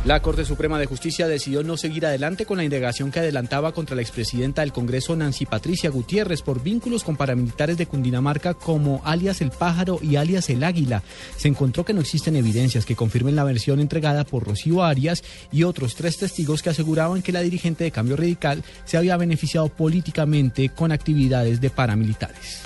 La 0.06 0.22
Corte 0.22 0.44
Suprema 0.44 0.78
de 0.78 0.86
Justicia 0.86 1.30
decidió 1.30 1.64
no 1.64 1.78
seguir 1.78 2.06
adelante 2.06 2.46
con 2.46 2.58
la 2.58 2.66
indagación 2.66 3.10
que 3.10 3.20
adelantaba 3.20 3.72
contra 3.72 3.96
la 3.96 4.02
expresidenta 4.02 4.60
del 4.60 4.74
Congreso 4.74 5.16
Nancy 5.16 5.46
Patricia 5.46 5.90
Gutiérrez 5.90 6.42
por 6.42 6.62
vínculos 6.62 7.06
con 7.06 7.16
paramilitares 7.16 7.78
de 7.78 7.86
Cundinamarca 7.86 8.54
como 8.54 9.02
alias 9.06 9.40
El 9.40 9.52
Pájaro 9.52 10.00
y 10.02 10.18
alias 10.18 10.50
El 10.50 10.66
Águila. 10.66 11.04
Se 11.38 11.48
encontró 11.48 11.86
que 11.86 11.94
no 11.94 12.02
existen 12.02 12.36
evidencias 12.36 12.86
que 12.86 12.98
confirmen 12.98 13.38
la 13.38 13.46
versión 13.46 13.80
entregada 13.80 14.26
por 14.26 14.44
Rocío 14.44 14.84
Arias 14.84 15.24
y 15.54 15.64
otros 15.64 15.96
tres 15.96 16.18
testigos 16.18 16.62
que 16.62 16.72
aseguraban 16.72 17.22
que 17.22 17.32
la 17.32 17.40
dirigente 17.40 17.86
de 17.86 17.92
Cambio 17.92 18.18
Radical 18.18 18.62
se 18.84 18.98
había 18.98 19.16
beneficiado 19.16 19.70
políticamente 19.70 20.68
con 20.68 20.92
actividades 20.92 21.62
de 21.62 21.70
paramilitares. 21.70 22.62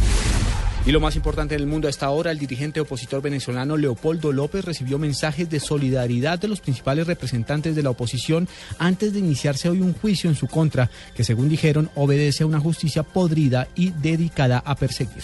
Y 0.87 0.93
lo 0.93 1.01
más 1.01 1.17
importante 1.17 1.53
en 1.53 1.59
el 1.59 1.67
mundo 1.67 1.87
a 1.87 1.89
esta 1.89 2.09
hora, 2.11 2.31
el 2.31 2.39
dirigente 2.39 2.79
opositor 2.79 3.21
venezolano 3.21 3.75
Leopoldo 3.75 4.31
López 4.31 4.63
recibió 4.63 4.97
mensajes 4.97 5.49
de 5.49 5.59
solidaridad 5.59 6.39
de 6.39 6.47
los 6.47 6.61
principales 6.61 7.07
representantes 7.07 7.75
de 7.75 7.83
la 7.83 7.89
oposición 7.89 8.47
antes 8.79 9.11
de 9.11 9.19
iniciarse 9.19 9.67
hoy 9.67 9.81
un 9.81 9.93
juicio 9.93 10.29
en 10.29 10.37
su 10.37 10.47
contra, 10.47 10.89
que 11.13 11.25
según 11.25 11.49
dijeron 11.49 11.89
obedece 11.95 12.43
a 12.43 12.47
una 12.47 12.61
justicia 12.61 13.03
podrida 13.03 13.67
y 13.75 13.89
dedicada 13.89 14.63
a 14.65 14.75
perseguir. 14.75 15.23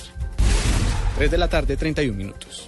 3 1.16 1.32
de 1.32 1.38
la 1.38 1.48
tarde, 1.48 1.78
31 1.78 2.14
minutos. 2.14 2.68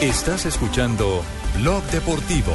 Estás 0.00 0.46
escuchando 0.46 1.24
Blog 1.58 1.82
Deportivo. 1.90 2.52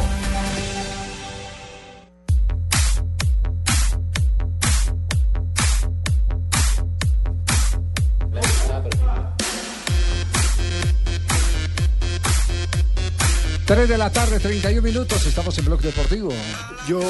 Tres 13.68 13.90
de 13.90 13.98
la 13.98 14.10
tarde, 14.10 14.40
31 14.40 14.82
minutos, 14.82 15.26
estamos 15.26 15.58
en 15.58 15.66
Blog 15.66 15.82
Deportivo. 15.82 16.30
Yo 16.88 17.02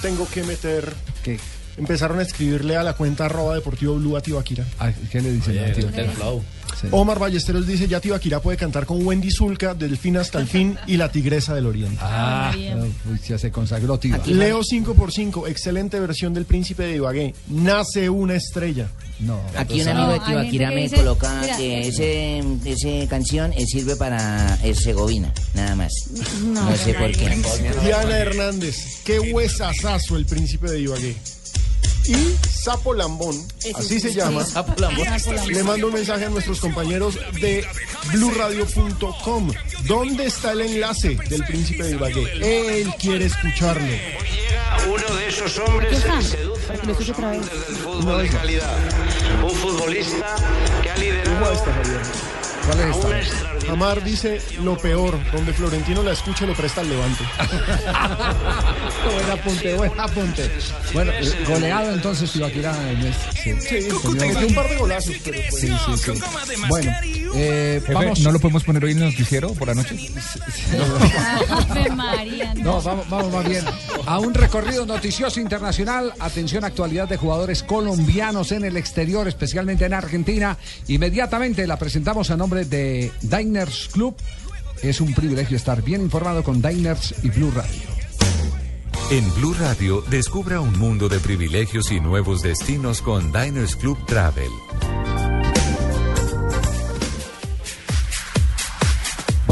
tengo 0.00 0.28
que 0.28 0.44
meter. 0.44 0.94
¿Qué? 1.24 1.40
Empezaron 1.76 2.18
a 2.18 2.22
escribirle 2.22 2.76
a 2.76 2.82
la 2.82 2.94
cuenta 2.94 3.26
arroba 3.26 3.54
deportivo 3.54 3.96
blue 3.96 4.16
a 4.16 4.20
Tibaquira. 4.20 4.64
Ah, 4.78 4.92
¿Qué 5.10 5.20
le 5.20 5.32
dicen 5.32 5.58
a? 5.58 5.74
Sí. 6.80 6.88
Omar 6.90 7.18
Ballesteros 7.18 7.66
dice, 7.66 7.86
ya 7.86 8.00
Tibaquira 8.00 8.40
puede 8.40 8.56
cantar 8.56 8.84
con 8.84 9.04
Wendy 9.06 9.30
Zulka 9.30 9.74
del 9.74 9.96
fin 9.96 10.16
hasta 10.16 10.40
el 10.40 10.48
fin 10.48 10.76
y 10.86 10.96
la 10.96 11.10
tigresa 11.10 11.54
del 11.54 11.66
oriente. 11.66 11.98
Ah, 12.00 12.52
uy, 12.56 13.20
ya 13.28 13.38
se 13.38 13.50
consagró 13.52 13.98
Tío. 13.98 14.16
Leo 14.26 14.60
5x5, 14.60 15.48
excelente 15.48 16.00
versión 16.00 16.34
del 16.34 16.46
príncipe 16.46 16.84
de 16.84 16.96
Ibagué. 16.96 17.34
Nace 17.48 18.10
una 18.10 18.34
estrella. 18.34 18.88
No. 19.20 19.40
Aquí 19.56 19.80
un 19.80 19.86
No, 19.86 19.90
amigo 19.92 20.12
de 20.12 20.20
Tibaquira 20.20 20.70
me 20.72 20.90
coloca 20.90 21.42
que 21.56 21.88
ese, 21.88 22.42
ese 22.64 23.06
canción 23.08 23.52
eh, 23.52 23.64
sirve 23.66 23.94
para 23.96 24.58
Herzegovina, 24.62 25.32
nada 25.54 25.76
más. 25.76 25.92
No, 26.42 26.76
sé 26.76 26.94
por 26.94 27.12
qué. 27.12 27.36
Diana 27.84 28.18
Hernández, 28.18 28.76
qué 29.04 29.20
huesazazo 29.20 30.16
el 30.16 30.26
príncipe 30.26 30.68
de 30.70 30.80
Ibagué. 30.80 31.14
Y 32.06 32.36
Sapo 32.64 32.94
Lambón, 32.94 33.36
así 33.74 34.00
se 34.00 34.12
llama. 34.12 34.44
Sapo 34.44 34.74
Lambón. 34.80 35.06
Le 35.48 35.62
mando 35.62 35.88
un 35.88 35.94
mensaje 35.94 36.26
a 36.26 36.30
nuestros 36.30 36.60
compañeros 36.60 37.18
de 37.40 37.66
blurradio.com. 38.12 39.50
¿Dónde 39.86 40.26
está 40.26 40.52
el 40.52 40.62
enlace 40.62 41.16
del 41.28 41.44
príncipe 41.44 41.84
de 41.84 41.90
Ibagué? 41.92 42.80
Él 42.80 42.94
quiere 42.98 43.26
escucharlo. 43.26 43.88
Uno 44.86 45.16
de 45.16 45.28
esos 45.28 45.58
hombres 45.58 46.04
que 46.04 46.22
seducen 46.22 47.24
a 47.24 47.30
del 47.30 47.76
fútbol 47.76 48.22
de 48.22 48.28
calidad. 48.28 48.78
Un 49.42 49.50
futbolista 49.50 50.36
que 50.82 50.90
ha 50.90 50.96
liderado 50.96 52.43
¿Cuál 52.66 52.80
es 52.80 53.26
esta? 53.26 53.72
Amar 53.72 54.02
dice 54.04 54.40
lo 54.62 54.76
peor, 54.76 55.18
donde 55.32 55.52
Florentino 55.52 56.02
la 56.02 56.12
escucha 56.12 56.46
lo 56.46 56.54
presta 56.54 56.80
al 56.82 56.88
levante. 56.90 57.24
buen 59.14 59.30
apunte, 59.30 59.74
buen 59.74 60.00
apunte. 60.00 60.50
Bueno, 60.92 61.12
goleado 61.48 61.92
entonces 61.92 62.30
Tibaquira 62.30 62.74
en 62.90 62.98
este. 63.06 63.58
Sí, 63.60 63.88
Metió 64.14 64.46
un 64.46 64.54
par 64.54 64.68
de 64.68 64.76
golazos, 64.76 65.14
pero 65.24 65.38
pues- 65.50 65.60
Sí, 65.60 65.68
sí, 65.86 65.96
sí. 65.96 66.12
Bueno, 66.68 66.92
eh, 67.34 67.80
Jefe, 67.80 67.94
vamos. 67.94 68.20
¿no 68.20 68.32
lo 68.32 68.38
podemos 68.38 68.64
poner 68.64 68.84
hoy 68.84 68.92
en 68.92 68.98
el 68.98 69.10
noticiero 69.10 69.52
por 69.54 69.68
la 69.68 69.74
noche? 69.74 69.96
No, 72.56 72.80
vamos, 72.80 73.08
vamos 73.10 73.32
más 73.32 73.48
bien 73.48 73.64
a 74.06 74.18
un 74.18 74.34
recorrido 74.34 74.86
noticioso 74.86 75.40
internacional. 75.40 76.12
Atención, 76.18 76.64
actualidad 76.64 77.08
de 77.08 77.16
jugadores 77.16 77.62
colombianos 77.62 78.52
en 78.52 78.64
el 78.64 78.76
exterior, 78.76 79.28
especialmente 79.28 79.84
en 79.84 79.94
Argentina. 79.94 80.56
Inmediatamente 80.88 81.66
la 81.66 81.78
presentamos 81.78 82.30
a 82.30 82.36
nombre 82.36 82.64
de 82.64 83.12
Diners 83.22 83.88
Club. 83.92 84.16
Es 84.82 85.00
un 85.00 85.14
privilegio 85.14 85.56
estar 85.56 85.82
bien 85.82 86.02
informado 86.02 86.42
con 86.42 86.60
Diners 86.60 87.14
y 87.22 87.30
Blue 87.30 87.50
Radio. 87.50 87.94
En 89.10 89.34
Blue 89.34 89.54
Radio, 89.54 90.02
descubra 90.08 90.60
un 90.60 90.78
mundo 90.78 91.08
de 91.08 91.20
privilegios 91.20 91.92
y 91.92 92.00
nuevos 92.00 92.42
destinos 92.42 93.02
con 93.02 93.32
Diners 93.32 93.76
Club 93.76 93.98
Travel. 94.06 94.50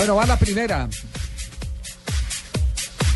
Bueno, 0.03 0.16
va 0.16 0.26
la 0.26 0.36
primera. 0.36 0.88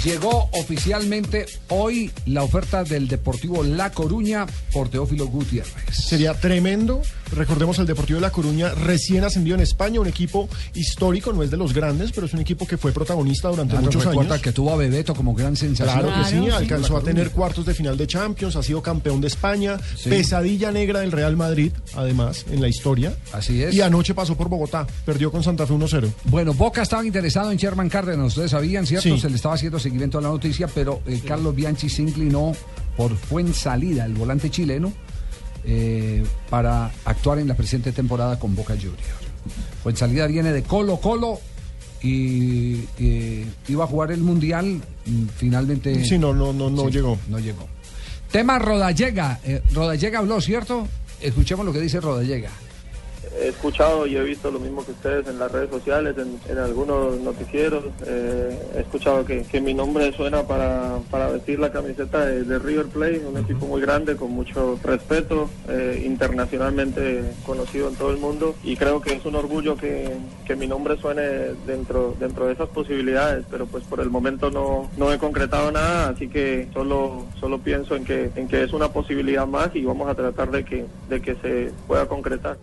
Llegó 0.04 0.48
oficialmente 0.52 1.46
hoy 1.66 2.12
la 2.26 2.44
oferta 2.44 2.84
del 2.84 3.08
Deportivo 3.08 3.64
La 3.64 3.90
Coruña 3.90 4.46
por 4.72 4.88
Teófilo 4.88 5.26
Gutiérrez. 5.26 5.74
Sería 5.90 6.34
tremendo. 6.34 7.02
Recordemos 7.32 7.78
el 7.78 7.86
Deportivo 7.86 8.16
de 8.18 8.22
La 8.22 8.30
Coruña 8.30 8.70
recién 8.74 9.24
ascendido 9.24 9.54
en 9.56 9.62
España, 9.62 10.00
un 10.00 10.06
equipo 10.06 10.48
histórico, 10.74 11.32
no 11.32 11.42
es 11.42 11.50
de 11.50 11.56
los 11.56 11.72
grandes, 11.72 12.12
pero 12.12 12.26
es 12.26 12.34
un 12.34 12.40
equipo 12.40 12.66
que 12.66 12.76
fue 12.76 12.92
protagonista 12.92 13.48
durante 13.48 13.72
Claro, 13.72 13.84
muchos 13.86 14.06
años. 14.06 14.40
que 14.40 14.52
tuvo 14.52 14.72
a 14.72 14.76
Bebeto 14.76 15.14
como 15.14 15.34
gran 15.34 15.56
sensación. 15.56 16.00
Claro 16.00 16.22
que 16.22 16.30
sí, 16.30 16.48
alcanzó 16.50 16.96
a 16.96 17.00
tener 17.02 17.30
cuartos 17.30 17.66
de 17.66 17.74
final 17.74 17.96
de 17.96 18.06
Champions, 18.06 18.56
ha 18.56 18.62
sido 18.62 18.82
campeón 18.82 19.20
de 19.20 19.26
España, 19.28 19.78
Sí. 19.96 20.08
pesadilla 20.10 20.70
negra 20.70 21.00
del 21.00 21.12
Real 21.12 21.36
Madrid, 21.36 21.72
además, 21.94 22.44
en 22.50 22.60
la 22.60 22.68
historia. 22.68 23.14
Así 23.32 23.62
es. 23.62 23.74
Y 23.74 23.80
anoche 23.80 24.14
pasó 24.14 24.36
por 24.36 24.48
Bogotá, 24.48 24.86
perdió 25.04 25.30
con 25.32 25.42
Santa 25.42 25.66
Fe 25.66 25.72
1-0. 25.74 26.08
Bueno, 26.24 26.54
Boca 26.54 26.82
estaba 26.82 27.04
interesado 27.04 27.50
en 27.50 27.58
Sherman 27.58 27.88
Cárdenas, 27.88 28.28
ustedes 28.28 28.50
sabían, 28.52 28.86
¿cierto? 28.86 29.08
Sí. 29.14 29.20
Se 29.20 29.28
le 29.30 29.36
estaba 29.36 29.54
haciendo 29.54 29.78
seguimiento 29.78 30.18
a 30.18 30.22
la 30.22 30.28
noticia, 30.28 30.68
pero 30.68 31.00
eh, 31.06 31.20
Carlos 31.26 31.54
Bianchi 31.54 31.88
se 31.88 32.02
inclinó 32.02 32.52
por 32.96 33.14
Fuensalida, 33.16 34.06
el 34.06 34.14
volante 34.14 34.50
chileno, 34.50 34.92
eh, 35.66 36.24
para 36.48 36.92
actuar 37.04 37.38
en 37.38 37.48
la 37.48 37.54
presente 37.56 37.92
temporada 37.92 38.38
con 38.38 38.54
Boca 38.54 38.74
Juniors. 38.74 39.02
Fuensalida 39.82 40.26
viene 40.26 40.52
de 40.52 40.62
Colo 40.62 40.98
Colo 40.98 41.40
y 42.02 42.84
eh, 42.98 43.44
iba 43.68 43.84
a 43.84 43.86
jugar 43.86 44.12
el 44.12 44.20
Mundial, 44.20 44.80
mm, 45.06 45.26
finalmente... 45.36 46.04
Sí, 46.04 46.18
no, 46.18 46.32
no, 46.32 46.52
no, 46.52 46.70
no 46.70 46.84
Sí, 46.86 46.92
llegó. 46.92 47.18
No 47.28 47.38
llegó. 47.38 47.66
Tema 48.30 48.58
Rodallega. 48.58 49.40
Eh, 49.44 49.62
Rodallega 49.72 50.20
habló, 50.20 50.40
¿cierto? 50.40 50.86
Escuchemos 51.20 51.64
lo 51.64 51.72
que 51.72 51.80
dice 51.80 52.00
Rodallega. 52.00 52.50
He 53.40 53.48
escuchado 53.48 54.06
y 54.06 54.16
he 54.16 54.22
visto 54.22 54.50
lo 54.50 54.58
mismo 54.58 54.84
que 54.84 54.92
ustedes 54.92 55.26
en 55.26 55.38
las 55.38 55.50
redes 55.50 55.70
sociales, 55.70 56.16
en, 56.18 56.58
algunos 56.58 57.20
noticieros. 57.20 57.84
Eh, 58.06 58.58
he 58.76 58.80
escuchado 58.80 59.24
que, 59.24 59.42
que 59.42 59.60
mi 59.60 59.74
nombre 59.74 60.12
suena 60.12 60.42
para, 60.42 60.98
para 61.10 61.28
vestir 61.28 61.58
la 61.58 61.70
camiseta 61.70 62.24
de, 62.24 62.44
de 62.44 62.58
River 62.58 62.86
Plate, 62.86 63.22
un 63.26 63.38
equipo 63.38 63.66
muy 63.66 63.80
grande, 63.80 64.16
con 64.16 64.30
mucho 64.30 64.78
respeto, 64.82 65.50
eh, 65.68 66.02
internacionalmente 66.04 67.22
conocido 67.44 67.88
en 67.88 67.96
todo 67.96 68.10
el 68.10 68.18
mundo. 68.18 68.54
Y 68.64 68.76
creo 68.76 69.00
que 69.00 69.14
es 69.14 69.24
un 69.24 69.36
orgullo 69.36 69.76
que, 69.76 70.10
que 70.46 70.56
mi 70.56 70.66
nombre 70.66 70.96
suene 70.96 71.22
dentro, 71.66 72.14
dentro 72.18 72.46
de 72.46 72.54
esas 72.54 72.68
posibilidades, 72.68 73.44
pero 73.50 73.66
pues 73.66 73.84
por 73.84 74.00
el 74.00 74.10
momento 74.10 74.50
no, 74.50 74.90
no 74.96 75.12
he 75.12 75.18
concretado 75.18 75.70
nada, 75.70 76.08
así 76.08 76.28
que 76.28 76.68
solo, 76.72 77.26
solo 77.38 77.58
pienso 77.58 77.96
en 77.96 78.04
que, 78.04 78.30
en 78.34 78.48
que 78.48 78.62
es 78.62 78.72
una 78.72 78.88
posibilidad 78.88 79.46
más 79.46 79.74
y 79.74 79.84
vamos 79.84 80.08
a 80.08 80.14
tratar 80.14 80.50
de 80.50 80.64
que, 80.64 80.84
de 81.08 81.20
que 81.20 81.34
se 81.36 81.72
pueda 81.86 82.06
concretar. 82.06 82.56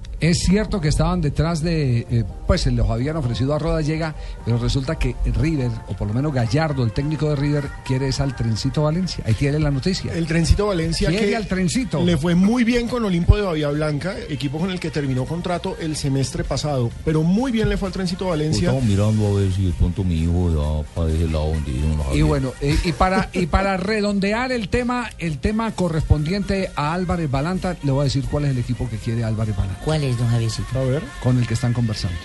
Que 0.70 0.88
estaban 0.88 1.22
detrás 1.22 1.62
de, 1.62 2.08
eh, 2.10 2.24
pues 2.48 2.62
se 2.62 2.72
los 2.72 2.90
habían 2.90 3.18
ofrecido 3.18 3.54
a 3.54 3.60
Rodallega, 3.60 4.16
pero 4.46 4.58
resulta 4.58 4.96
que 4.98 5.16
River, 5.26 5.70
o 5.88 5.94
por 5.94 6.08
lo 6.08 6.14
menos 6.14 6.34
Gallardo, 6.34 6.84
el 6.84 6.92
técnico 6.92 7.30
de 7.30 7.36
River, 7.36 7.66
quiere 7.86 8.08
es 8.08 8.20
al 8.20 8.36
Trencito 8.36 8.84
Valencia. 8.84 9.24
Ahí 9.28 9.34
tiene 9.34 9.60
la 9.60 9.72
noticia. 9.72 10.14
El 10.14 10.26
Trencito 10.26 10.68
Valencia 10.68 11.10
Quiere 11.10 11.30
que 11.30 11.36
al 11.36 11.48
Trencito. 11.48 12.04
le 12.04 12.18
fue 12.18 12.36
muy 12.36 12.64
bien 12.64 12.88
con 12.88 13.04
Olimpo 13.06 13.36
de 13.36 13.44
Bahía 13.44 13.70
Blanca, 13.70 14.16
equipo 14.30 14.58
con 14.58 14.72
el 14.72 14.80
que 14.80 14.90
terminó 14.90 15.26
contrato 15.26 15.76
el 15.80 15.96
semestre 15.96 16.44
pasado, 16.44 16.90
pero 17.06 17.24
muy 17.24 17.52
bien 17.52 17.70
le 17.70 17.78
fue 17.78 17.88
al 17.88 17.94
Trencito 17.94 18.28
Valencia. 18.28 18.70
Estamos 18.70 18.84
mirando 18.84 19.28
a 19.28 19.40
ver 19.40 19.52
si 19.52 19.66
de 19.66 19.74
pronto 19.74 20.04
mi 20.04 20.24
hijo 20.24 20.50
ya 20.50 20.94
para 20.96 21.10
ese 21.12 21.28
lado 21.28 21.48
donde 21.54 21.72
yo 21.74 21.88
no 21.96 22.16
Y 22.16 22.22
bueno, 22.22 22.54
eh, 22.62 22.78
y 22.84 22.92
para 22.94 23.30
y 23.34 23.46
para 23.48 23.78
redondear 23.78 24.52
el 24.52 24.70
tema, 24.70 25.10
el 25.20 25.40
tema 25.40 25.72
correspondiente 25.72 26.72
a 26.76 26.94
Álvarez 26.94 27.30
Balanta, 27.30 27.78
le 27.84 27.92
voy 27.92 28.02
a 28.02 28.04
decir 28.06 28.26
cuál 28.30 28.46
es 28.46 28.52
el 28.52 28.58
equipo 28.58 28.90
que 28.90 28.98
quiere 28.98 29.24
Álvarez 29.24 29.56
Balanta. 29.56 29.82
¿Cuál 29.84 30.04
es, 30.04 30.18
don 30.18 30.28
Javier? 30.30 30.43
Javiercito? 30.50 30.80
A 30.80 30.84
ver. 30.84 31.04
Con 31.22 31.38
el 31.40 31.48
que 31.48 31.54
están 31.54 31.74
conversando. 31.74 32.18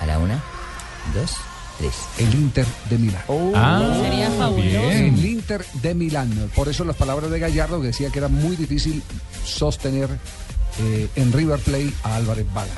A 0.00 0.06
la 0.06 0.18
una, 0.18 0.42
dos, 1.14 1.32
tres. 1.78 1.92
El 2.18 2.34
Inter 2.34 2.66
de 2.90 2.98
Milán. 2.98 3.22
Ah, 3.54 3.98
Sería 4.02 4.30
fabuloso. 4.30 4.62
bien. 4.88 5.14
El 5.14 5.24
Inter 5.26 5.64
de 5.74 5.94
Milán. 5.94 6.50
Por 6.54 6.68
eso 6.68 6.84
las 6.84 6.96
palabras 6.96 7.30
de 7.30 7.38
Gallardo 7.38 7.80
que 7.80 7.88
decía 7.88 8.10
que 8.10 8.18
era 8.18 8.28
muy 8.28 8.56
difícil 8.56 9.02
sostener 9.44 10.08
eh, 10.80 11.08
en 11.16 11.32
River 11.32 11.60
Play 11.60 11.92
a 12.02 12.16
Álvarez 12.16 12.46
Balanta. 12.52 12.74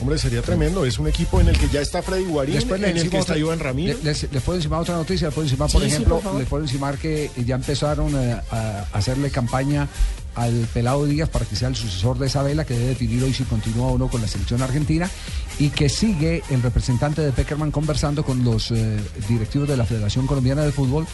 Hombre, 0.00 0.18
sería 0.18 0.42
tremendo. 0.42 0.84
Es 0.84 0.98
un 0.98 1.06
equipo 1.06 1.40
en 1.40 1.48
el 1.48 1.58
que 1.58 1.68
ya 1.68 1.80
está 1.80 2.02
Freddy 2.02 2.24
Guarín, 2.24 2.54
Después 2.56 2.80
le 2.80 2.90
en 2.90 2.96
el 2.96 3.02
que 3.10 3.18
está 3.18 3.32
otra- 3.34 3.38
Iván 3.38 3.60
Ramírez. 3.60 3.98
le- 3.98 4.04
Les, 4.12 4.32
les 4.32 4.42
puedo 4.42 4.58
encimar 4.58 4.80
otra 4.80 4.96
noticia, 4.96 5.28
les 5.28 5.34
puedo 5.34 5.46
encimar, 5.46 5.70
por 5.70 5.80
Sí, 5.82 5.88
sí, 5.88 5.94
ejemplo, 5.94 6.18
por 6.20 6.34
les 6.40 6.48
puedo 6.48 6.64
encimar 6.64 6.98
que 6.98 7.30
ya 7.44 7.54
empezaron 7.54 8.12
eh, 8.16 8.40
a, 8.50 8.84
hacerle 8.92 9.30
campaña 9.30 9.86
al 10.34 10.66
Pelado 10.72 11.04
Díaz 11.04 11.28
para 11.28 11.44
que 11.44 11.56
sea 11.56 11.68
el 11.68 11.76
sucesor 11.76 12.18
de 12.18 12.26
Isabela, 12.26 12.64
que 12.64 12.74
debe 12.74 12.88
definir 12.88 13.22
hoy 13.22 13.32
si 13.32 13.44
continúa 13.44 13.88
o 13.88 13.98
no 13.98 14.08
con 14.08 14.20
la 14.20 14.28
selección 14.28 14.62
argentina, 14.62 15.10
y 15.58 15.70
que 15.70 15.88
sigue 15.88 16.42
el 16.50 16.62
representante 16.62 17.22
de 17.22 17.32
Peckerman 17.32 17.70
conversando 17.70 18.24
con 18.24 18.44
los 18.44 18.70
eh, 18.70 19.00
directivos 19.28 19.68
de 19.68 19.76
la 19.76 19.84
Federación 19.84 20.26
Colombiana 20.26 20.62
de 20.62 20.72
Fútbol. 20.72 21.06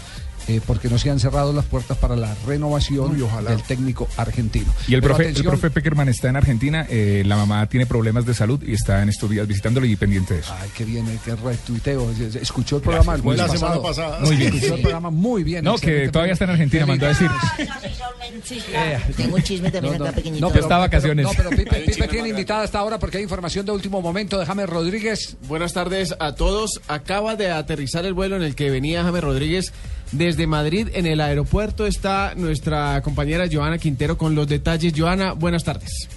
Eh, 0.49 0.61
porque 0.67 0.89
no 0.89 0.99
se 0.99 1.11
han 1.11 1.21
cerrado 1.21 1.53
las 1.53 1.65
puertas 1.67 1.97
para 1.99 2.17
la 2.17 2.35
renovación 2.47 3.17
del 3.47 3.63
técnico 3.63 4.09
argentino. 4.17 4.73
Y 4.89 4.95
el 4.95 5.01
Pero 5.01 5.15
profe, 5.15 5.23
el 5.25 5.29
atención, 5.31 5.53
profe 5.53 5.71
Peckerman 5.71 6.09
está 6.09 6.29
en 6.29 6.37
Argentina, 6.37 6.87
eh, 6.89 7.23
la 7.27 7.37
mamá 7.37 7.67
tiene 7.69 7.87
problemas 7.87 8.25
de 8.27 8.35
salud 8.35 8.61
y 8.67 8.73
está 8.73 9.03
en 9.03 9.09
estos 9.11 9.31
días 9.31 9.47
visitándolo 9.47 9.87
y 9.87 9.95
pendiente 9.97 10.35
de 10.35 10.41
eso. 10.41 10.55
Ay, 10.61 10.69
qué 10.77 10.85
bien, 10.85 11.07
eh, 11.09 11.19
qué 11.25 11.35
retuiteo. 11.37 12.11
Escuchó 12.41 12.77
el 12.77 12.83
programa 12.83 13.15
el 13.15 13.23
Muy 13.23 13.37
jueves 13.37 13.53
bien. 13.53 13.61
pasado. 13.61 13.83
La 13.87 13.93
semana 13.95 14.17
pasada. 14.17 14.27
Muy 14.27 14.37
bien. 14.37 14.55
Escuchó 14.55 14.75
el 14.75 14.81
programa 14.81 15.11
muy 15.11 15.45
bien. 15.45 15.65
No, 15.65 15.77
que 15.77 16.09
todavía 16.09 16.33
está 16.33 16.45
en 16.45 16.51
Argentina, 16.51 16.87
mandó 16.87 17.07
a 17.07 17.09
decir. 17.11 17.31
Tengo 19.17 19.37
un 19.37 19.43
chisme 19.43 19.71
también 19.71 19.95
No, 19.95 19.99
no, 20.01 20.05
acá 20.07 20.15
pequeñito. 20.15 20.47
no, 20.47 20.53
pero- 20.53 20.63
Está 20.65 20.79
vacaciones. 20.79 21.25
No, 21.27 21.33
pero 21.37 21.51
Pipe, 21.51 21.81
Pipe 21.87 22.09
tiene 22.09 22.29
invitada 22.31 22.63
hasta 22.63 22.79
ahora 22.79 22.99
porque 22.99 23.19
hay 23.19 23.23
información 23.23 23.65
de 23.67 23.73
último 23.73 24.01
momento 24.03 24.39
de 24.39 24.47
James 24.47 24.69
Rodríguez. 24.69 25.37
Buenas 25.47 25.73
tardes 25.73 26.15
a 26.19 26.35
todos. 26.35 26.81
Acaba 26.89 27.37
de 27.37 27.51
aterrizar 27.51 28.05
el 28.05 28.15
vuelo 28.15 28.37
en 28.37 28.43
el 28.43 28.55
que 28.55 28.71
venía 28.71 29.03
James 29.03 29.23
Rodríguez 29.23 29.73
desde 30.13 30.47
Madrid. 30.47 30.89
En 30.95 31.07
el 31.07 31.21
aeropuerto 31.21 31.87
está 31.87 32.35
nuestra 32.37 33.01
compañera 33.03 33.47
Joana 33.51 33.79
Quintero 33.79 34.17
con 34.17 34.35
los 34.35 34.49
detalles. 34.49 34.93
Joana, 34.97 35.33
buenas 35.33 35.65
tardes. 35.65 36.09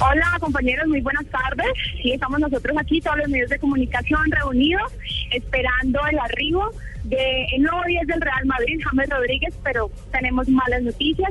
Hola 0.00 0.36
compañeros, 0.40 0.88
muy 0.88 1.00
buenas 1.00 1.26
tardes. 1.26 1.66
Sí, 2.02 2.12
estamos 2.12 2.40
nosotros 2.40 2.76
aquí, 2.76 3.00
todos 3.00 3.18
los 3.18 3.28
medios 3.28 3.50
de 3.50 3.58
comunicación 3.58 4.30
reunidos, 4.30 4.90
esperando 5.30 6.00
el 6.10 6.18
arribo 6.18 6.72
de 7.04 7.46
el 7.54 7.62
nuevo 7.62 7.82
10 7.86 8.06
del 8.06 8.20
Real 8.20 8.46
Madrid, 8.46 8.80
James 8.84 9.08
Rodríguez, 9.08 9.54
pero 9.62 9.90
tenemos 10.10 10.48
malas 10.48 10.82
noticias. 10.82 11.30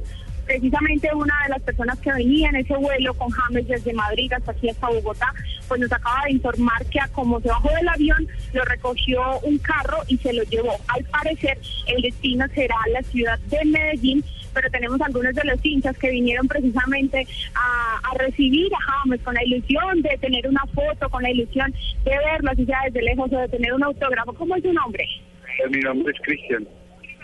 Precisamente 0.52 1.08
una 1.16 1.34
de 1.44 1.50
las 1.52 1.62
personas 1.62 1.98
que 2.00 2.12
venía 2.12 2.50
en 2.50 2.58
ese 2.58 2.76
vuelo 2.76 3.14
con 3.14 3.30
James 3.30 3.66
desde 3.70 3.94
Madrid 3.94 4.34
hasta 4.34 4.52
aquí 4.52 4.68
hasta 4.68 4.90
Bogotá, 4.90 5.34
pues 5.70 5.80
nos 5.80 5.90
acaba 5.90 6.26
de 6.26 6.34
informar 6.34 6.86
que 6.88 7.00
a 7.00 7.08
como 7.08 7.40
se 7.40 7.48
bajó 7.48 7.70
del 7.74 7.88
avión, 7.88 8.28
lo 8.52 8.66
recogió 8.66 9.40
un 9.44 9.58
carro 9.60 10.00
y 10.10 10.18
se 10.18 10.34
lo 10.34 10.44
llevó. 10.44 10.76
Al 10.90 11.06
parecer, 11.06 11.58
el 11.88 12.02
destino 12.02 12.46
será 12.54 12.76
la 12.92 13.02
ciudad 13.04 13.40
de 13.40 13.64
Medellín, 13.64 14.26
pero 14.54 14.70
tenemos 14.70 15.00
algunos 15.00 15.34
de 15.34 15.44
los 15.46 15.66
hinchas 15.66 15.98
que 15.98 16.12
vinieron 16.12 16.46
precisamente 16.50 17.26
a, 17.56 18.14
recibir 18.18 18.70
a 18.74 18.92
James 18.92 19.22
con 19.22 19.34
la 19.34 19.46
ilusión 19.46 20.02
de 20.02 20.18
tener 20.18 20.46
una 20.50 20.66
foto, 20.76 21.10
con 21.10 21.24
la 21.24 21.32
ilusión 21.32 21.74
de 22.04 22.12
verlo 22.12 22.52
así 22.52 22.66
sea 22.66 22.80
desde 22.88 23.04
lejos 23.04 23.32
o 23.32 23.38
de 23.38 23.48
tener 23.48 23.74
un 23.74 23.84
autógrafo. 23.84 24.34
¿Cómo 24.34 24.58
es 24.58 24.64
su 24.64 24.74
nombre? 24.74 25.06
Eh, 25.06 25.70
Mi 25.70 25.80
nombre 25.80 26.14
es 26.14 26.22
Cristian. 26.24 26.68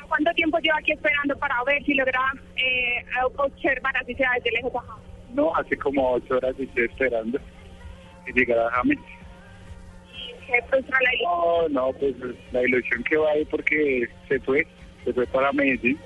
¿Cuánto 0.07 0.31
tiempo 0.33 0.57
lleva 0.59 0.77
aquí 0.77 0.93
esperando 0.93 1.37
para 1.37 1.63
ver 1.65 1.83
si 1.83 1.93
logra 1.93 2.19
eh, 2.55 3.05
observar 3.35 3.95
así 3.97 4.15
sea 4.15 4.31
desde 4.35 4.51
lejos 4.51 4.73
a 4.75 4.79
James? 4.79 5.05
No, 5.33 5.55
hace 5.55 5.77
como 5.77 6.13
ocho 6.13 6.37
horas 6.37 6.55
estoy 6.57 6.85
esperando 6.85 7.39
que 8.25 8.33
llegara 8.33 8.71
James. 8.71 8.99
¿Qué 10.47 10.61
frustra 10.69 10.97
la 11.01 11.13
ilusión? 11.13 11.73
No, 11.73 11.87
no, 11.87 11.93
pues 11.93 12.15
la 12.51 12.63
ilusión 12.63 13.03
que 13.03 13.17
va 13.17 13.31
ahí 13.31 13.45
porque 13.45 14.07
se 14.29 14.39
fue, 14.39 14.65
se 15.03 15.13
fue 15.13 15.27
para 15.27 15.51
Medellín. 15.51 15.99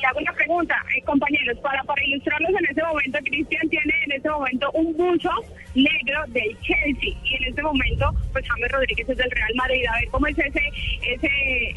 Le 0.00 0.06
hago 0.06 0.20
una 0.20 0.32
pregunta, 0.32 0.76
eh, 0.96 1.02
compañeros, 1.02 1.58
para, 1.58 1.82
para 1.84 2.04
ilustrarlos 2.04 2.50
en 2.50 2.66
este 2.66 2.82
momento, 2.82 3.18
Cristian 3.24 3.68
tiene 3.68 3.94
en 4.04 4.12
este 4.12 4.30
momento 4.30 4.70
un 4.72 4.96
buzo 4.96 5.30
negro 5.74 6.20
del 6.28 6.56
Chelsea 6.60 7.16
y 7.24 7.34
en 7.36 7.44
este 7.48 7.62
momento, 7.62 8.10
pues 8.32 8.44
James 8.48 8.72
Rodríguez 8.72 9.08
es 9.08 9.16
del 9.16 9.30
Real 9.30 9.54
Madrid. 9.56 9.84
A 9.92 9.98
ver, 9.98 10.08
¿cómo 10.10 10.26
es 10.28 10.38
ese, 10.38 10.62
ese, 11.02 11.28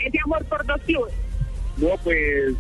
ese 0.06 0.20
amor 0.24 0.46
por 0.46 0.66
dos 0.66 0.82
clubes? 0.82 1.14
No, 1.78 1.90
pues 2.04 2.54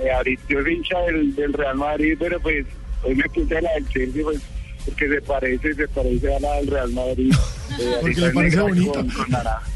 eh, 0.00 0.10
ahorita 0.10 0.42
yo 0.48 0.62
soy 0.62 0.74
hincha 0.74 0.98
del, 1.00 1.34
del 1.34 1.52
Real 1.52 1.76
Madrid, 1.76 2.16
pero 2.18 2.40
pues 2.40 2.66
hoy 3.02 3.14
me 3.14 3.28
puse 3.28 3.60
la 3.60 3.72
del 3.74 3.88
Chelsea, 3.88 4.22
pues 4.24 4.40
porque 4.84 5.08
se 5.08 5.22
parece, 5.22 5.74
se 5.74 5.88
parece 5.88 6.34
a 6.34 6.40
la 6.40 6.56
del 6.56 6.66
Real 6.66 6.92
Madrid. 6.92 7.32
Eh, 7.78 7.96
Porque 8.00 8.20
le 8.20 8.30
parece 8.30 8.60
bonita. 8.60 8.92
Con. 8.92 9.71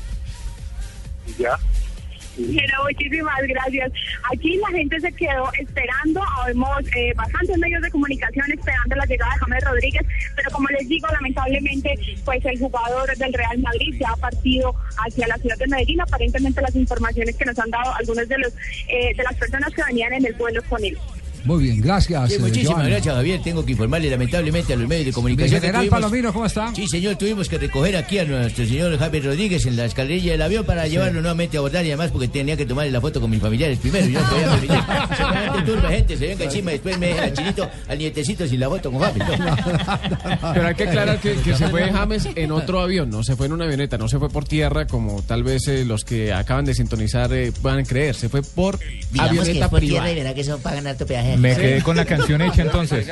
Pero 2.36 2.84
muchísimas 2.84 3.40
gracias. 3.46 3.92
Aquí 4.32 4.56
la 4.56 4.68
gente 4.68 5.00
se 5.00 5.12
quedó 5.12 5.50
esperando, 5.58 6.22
habemos 6.42 6.80
eh, 6.94 7.12
bastantes 7.16 7.56
medios 7.58 7.82
de 7.82 7.90
comunicación 7.90 8.46
esperando 8.52 8.96
la 8.96 9.06
llegada 9.06 9.32
de 9.32 9.40
James 9.40 9.64
Rodríguez, 9.64 10.02
pero 10.34 10.50
como 10.50 10.68
les 10.68 10.88
digo, 10.88 11.08
lamentablemente, 11.08 11.94
pues 12.24 12.44
el 12.44 12.58
jugador 12.58 13.16
del 13.16 13.32
Real 13.32 13.58
Madrid 13.58 13.96
ya 13.98 14.10
ha 14.10 14.16
partido 14.16 14.74
hacia 15.04 15.26
la 15.28 15.36
ciudad 15.36 15.56
de 15.56 15.66
Medellín. 15.66 16.00
Aparentemente 16.00 16.60
las 16.60 16.76
informaciones 16.76 17.36
que 17.36 17.44
nos 17.44 17.58
han 17.58 17.70
dado 17.70 17.94
algunos 17.94 18.28
de 18.28 18.38
los 18.38 18.52
eh, 18.88 19.14
de 19.16 19.22
las 19.22 19.34
personas 19.34 19.72
que 19.72 19.82
venían 19.84 20.12
en 20.12 20.26
el 20.26 20.34
vuelo 20.34 20.62
con 20.68 20.84
él. 20.84 20.98
Muy 21.46 21.62
bien, 21.64 21.80
gracias. 21.80 22.28
Sí, 22.28 22.34
eh, 22.34 22.38
muchísimas 22.40 22.74
Joana. 22.74 22.88
gracias, 22.90 23.14
Javier. 23.14 23.40
Tengo 23.42 23.64
que 23.64 23.72
informarle 23.72 24.10
lamentablemente 24.10 24.72
a 24.72 24.76
los 24.76 24.88
medios 24.88 25.06
de 25.06 25.12
comunicación. 25.12 25.60
General 25.60 25.82
tuvimos- 25.82 25.90
Palomino, 26.00 26.32
¿cómo 26.32 26.46
está? 26.46 26.74
Sí, 26.74 26.86
señor, 26.88 27.16
tuvimos 27.16 27.48
que 27.48 27.58
recoger 27.58 27.96
aquí 27.96 28.18
a 28.18 28.24
nuestro 28.24 28.66
señor 28.66 28.98
Javier 28.98 29.24
Rodríguez 29.24 29.64
en 29.66 29.76
la 29.76 29.84
escalerilla 29.84 30.32
del 30.32 30.42
avión 30.42 30.64
para 30.64 30.86
llevarlo 30.86 31.20
nuevamente 31.20 31.56
a 31.56 31.60
abordar 31.60 31.84
y 31.84 31.88
además 31.88 32.10
porque 32.10 32.28
tenía 32.28 32.56
que 32.56 32.66
tomarle 32.66 32.90
la 32.92 33.00
foto 33.00 33.20
con 33.20 33.30
mis 33.30 33.40
familiares 33.40 33.78
primero. 33.78 34.06
Yo 34.06 34.20
no 34.20 34.28
podía 34.28 34.50
permitir. 34.50 35.64
Turba 35.66 35.88
gente 35.90 36.16
se 36.16 36.26
venga 36.26 36.44
encima 36.44 36.70
después 36.72 36.98
me 36.98 37.06
deja 37.08 37.22
al 37.24 37.32
chinito, 37.32 37.70
al 37.88 37.98
nietecito 37.98 38.46
sin 38.46 38.60
la 38.60 38.68
foto 38.68 38.90
con 38.92 39.00
Javier. 39.00 39.26
Pero 40.54 40.66
hay 40.68 40.74
que 40.74 40.82
aclarar 40.84 41.20
que, 41.20 41.34
que 41.34 41.54
se 41.54 41.68
fue 41.68 41.90
James 41.92 42.28
en 42.34 42.52
otro 42.52 42.80
avión, 42.80 43.10
no 43.10 43.22
se 43.22 43.36
fue 43.36 43.46
en 43.46 43.52
una 43.52 43.64
avioneta, 43.64 43.98
no 43.98 44.08
se 44.08 44.18
fue 44.18 44.28
por 44.28 44.44
tierra 44.44 44.86
como 44.86 45.22
tal 45.22 45.42
vez 45.44 45.66
eh, 45.68 45.84
los 45.84 46.04
que 46.04 46.32
acaban 46.32 46.64
de 46.64 46.74
sintonizar 46.74 47.32
eh, 47.32 47.52
puedan 47.62 47.84
creer. 47.84 48.14
Se 48.14 48.28
fue 48.28 48.42
por 48.42 48.78
Digamos 48.78 49.12
que 49.14 49.20
avioneta 49.40 49.64
es 49.66 49.70
por 49.70 49.78
privada. 49.80 50.04
tierra 50.04 50.10
y 50.12 50.14
verá 50.22 50.34
que 50.34 50.40
eso 50.40 50.58
pagan 50.58 50.86
harto 50.86 51.06
peaje. 51.06 51.35
Me 51.38 51.54
quedé 51.56 51.82
con 51.82 51.96
la 51.96 52.04
canción 52.04 52.40
hecha 52.42 52.62
entonces. 52.62 53.06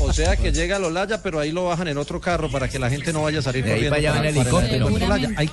O 0.00 0.12
sea 0.12 0.36
que 0.36 0.52
llega 0.52 0.76
a 0.76 0.78
Lolaya, 0.78 1.22
pero 1.22 1.38
ahí 1.38 1.52
lo 1.52 1.64
bajan 1.66 1.88
en 1.88 1.98
otro 1.98 2.18
carro 2.20 2.50
para 2.50 2.68
que 2.68 2.78
la 2.78 2.88
gente 2.88 3.12
no 3.12 3.22
vaya 3.22 3.40
a 3.40 3.42
salir 3.42 3.64
ahí 3.66 3.88
corriendo. 3.88 4.08
para 4.14 4.28
helicóptero. 4.28 4.88
Hay, 5.36 5.50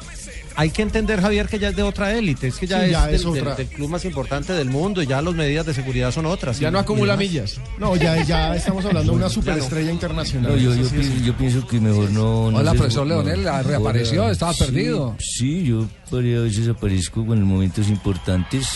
hay 0.55 0.69
que 0.69 0.81
entender, 0.81 1.19
Javier, 1.19 1.47
que 1.49 1.59
ya 1.59 1.69
es 1.69 1.75
de 1.75 1.83
otra 1.83 2.13
élite. 2.17 2.47
Es 2.47 2.55
que 2.55 2.67
ya 2.67 2.79
Sí, 2.79 2.85
es, 2.85 2.91
ya 2.91 3.05
del, 3.07 3.15
es 3.15 3.21
del- 3.25 3.29
otra. 3.41 3.55
del 3.55 3.67
club 3.67 3.89
más 3.89 4.05
importante 4.05 4.53
del 4.53 4.69
mundo 4.69 5.03
y 5.03 5.07
ya 5.07 5.21
las 5.21 5.33
medidas 5.33 5.65
de 5.65 5.73
seguridad 5.73 6.11
son 6.13 6.25
otras. 6.25 6.57
Ya 6.57 6.71
no 6.71 6.79
acumula 6.79 7.17
millas. 7.17 7.59
No, 7.79 7.97
ya, 7.97 8.23
ya 8.23 8.55
estamos 8.55 8.85
hablando 8.85 9.11
de 9.11 9.17
una 9.17 9.25
no. 9.27 9.29
superestrella 9.31 9.91
internacional. 9.91 10.53
No, 10.53 10.57
yo, 10.57 10.73
yo, 10.73 10.85
sí 10.87 10.95
pienso, 10.95 11.25
yo 11.25 11.33
pienso 11.37 11.67
que 11.67 11.79
mejor 11.81 12.09
no... 12.11 12.49
no 12.49 12.59
Hola, 12.59 12.71
se- 12.71 12.77
profesor 12.77 13.05
Leonel, 13.07 13.43
la 13.43 13.61
reapareció, 13.61 14.29
estaba 14.29 14.53
sí, 14.53 14.63
perdido. 14.63 15.17
Sí, 15.19 15.65
yo 15.65 15.85
por 16.09 16.23
ahí 16.23 16.33
a 16.33 16.39
veces 16.39 16.69
aparezco 16.69 17.19
en 17.33 17.43
momentos 17.43 17.89
importantes. 17.89 18.67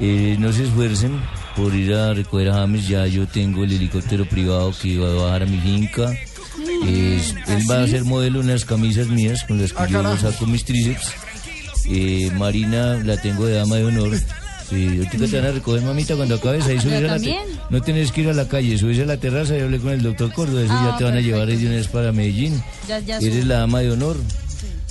Eh, 0.00 0.36
no 0.38 0.52
se 0.52 0.64
esfuercen 0.64 1.20
por 1.56 1.72
ir 1.74 1.94
a 1.94 2.12
recoger 2.14 2.48
a 2.50 2.54
James, 2.54 2.88
ya 2.88 3.06
yo 3.06 3.26
tengo 3.28 3.62
el 3.64 3.72
helicóptero 3.72 4.24
privado 4.28 4.72
que 4.80 4.98
va 4.98 5.08
a 5.10 5.14
bajar 5.24 5.42
a 5.44 5.46
mi 5.46 5.58
finca. 5.60 6.12
Es- 6.86 7.34
él 7.48 7.62
va 7.70 7.82
a 7.82 7.86
ser 7.86 8.04
modelo 8.04 8.40
en 8.40 8.48
las 8.48 8.64
camisas 8.64 9.08
mías 9.08 9.44
con 9.46 9.60
las 9.60 9.72
que 9.72 9.78
Ah, 9.82 9.86
yo 9.88 10.16
saco 10.16 10.46
mis 10.46 10.64
tríceps. 10.64 11.12
Eh, 11.86 12.30
Marina 12.36 12.96
la 13.04 13.16
tengo 13.20 13.46
de 13.46 13.54
dama 13.56 13.76
de 13.76 13.84
honor. 13.84 14.18
Sí, 14.70 14.86
ahorita 14.88 15.26
te 15.30 15.36
van 15.40 15.46
a 15.50 15.52
recoger, 15.52 15.82
mamita, 15.82 16.16
cuando 16.16 16.36
acabes 16.36 16.64
ahí 16.66 16.80
subir 16.80 16.94
a 16.94 17.00
la 17.02 17.18
te-. 17.18 17.36
No 17.70 17.82
tienes 17.82 18.10
que 18.12 18.22
ir 18.22 18.30
a 18.30 18.32
la 18.32 18.48
calle, 18.48 18.78
subes 18.78 18.98
a 18.98 19.04
la 19.04 19.18
terraza 19.18 19.56
y 19.56 19.60
hablé 19.60 19.78
con 19.78 19.92
el 19.92 20.02
doctor 20.02 20.32
Córdoba, 20.32 20.62
eso 20.62 20.72
Ah, 20.72 20.90
ya 20.92 20.96
te 20.98 21.04
van 21.04 21.12
a 21.12 21.16
perfecto, 21.16 21.36
llevar 21.38 21.48
de 21.58 21.66
una 21.66 21.76
vez 21.76 21.88
para 21.88 22.12
Medellín. 22.12 22.62
Ya- 22.88 22.98
ya 23.00 23.18
Eres 23.18 23.44
la 23.46 23.58
dama 23.58 23.80
de 23.80 23.92
honor, 23.92 24.16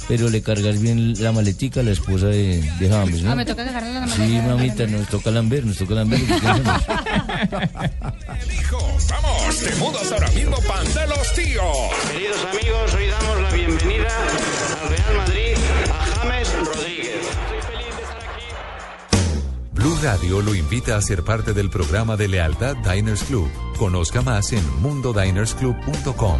pero 0.08 0.30
le 0.30 0.42
cargas 0.42 0.80
bien 0.82 1.14
la 1.22 1.32
maletica 1.32 1.80
a 1.80 1.84
la 1.84 1.92
esposa 1.92 2.28
de, 2.28 2.62
de 2.80 2.90
James, 2.90 3.22
¿no? 3.24 3.32
Ah, 3.32 3.36
me 3.36 3.46
toca 3.46 3.64
dejarle 3.64 3.94
la 3.94 4.08
Sí, 4.08 4.20
maleta. 4.22 4.48
mamita, 4.48 4.88
nos 4.88 5.08
toca 5.08 5.32
lamber, 5.32 5.66
nos 5.66 5.78
toca 5.78 5.94
lamber. 5.96 6.20
hacemos. 6.32 6.82
Vamos, 9.10 9.58
te 9.60 9.76
mudas 9.76 10.12
ahora 10.12 10.30
mismo 10.32 10.58
pan 10.68 10.86
de 10.94 11.08
los 11.08 11.34
tíos. 11.34 11.66
Queridos 12.12 12.46
amigos, 12.52 12.94
hoy 12.96 13.08
damos 13.08 13.42
la 13.42 13.52
bienvenida 13.52 14.08
al 14.82 14.90
Real 14.90 15.18
Madrid 15.18 15.56
a 15.92 16.06
James 16.18 16.54
Rodríguez. 16.66 17.28
Blue 19.74 19.98
Radio 20.04 20.42
lo 20.42 20.56
invita 20.56 20.96
a 20.98 21.02
ser 21.02 21.24
parte 21.24 21.54
del 21.54 21.70
programa 21.70 22.16
de 22.18 22.28
lealtad 22.28 22.76
Diners 22.78 23.24
Club. 23.24 23.50
Conozca 23.78 24.22
más 24.22 24.52
en 24.54 24.64
mundodinersclub.com. 24.82 26.40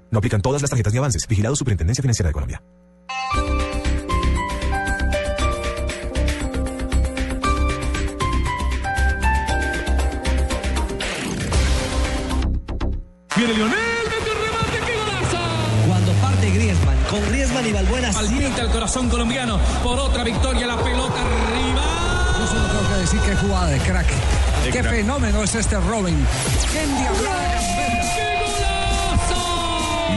No 0.11 0.19
aplican 0.19 0.41
todas 0.41 0.61
las 0.61 0.69
tarjetas 0.69 0.93
ni 0.93 0.99
avances. 0.99 1.25
Vigilado 1.27 1.55
Superintendencia 1.55 2.01
Financiera 2.01 2.29
de 2.29 2.33
Colombia. 2.33 2.61
Viene 13.35 13.53
Lionel, 13.53 13.77
mete 14.05 14.29
un 14.31 14.41
remate, 14.43 14.79
qué 14.85 14.95
golazo. 14.97 15.87
Cuando 15.87 16.11
parte 16.13 16.49
Griezmann, 16.51 16.97
con 17.09 17.21
Griezmann 17.29 17.67
y 17.67 17.71
Balbuena 17.71 18.09
Alienta 18.09 18.61
el 18.61 18.69
corazón 18.69 19.09
colombiano 19.09 19.59
por 19.83 19.97
otra 19.99 20.23
victoria, 20.23 20.67
la 20.67 20.77
pelota 20.77 21.21
arriba. 21.21 21.81
Yo 22.39 22.47
solo 22.47 22.67
tengo 22.67 22.89
que 22.89 22.99
decir 23.01 23.19
que 23.21 23.35
jugada 23.35 23.67
de 23.67 23.79
crack. 23.79 24.07
De 24.65 24.71
Qué 24.71 24.79
crack. 24.79 24.93
fenómeno 24.95 25.43
es 25.43 25.55
este 25.55 25.79
Robin. 25.79 26.17
¡Qué 26.71 26.85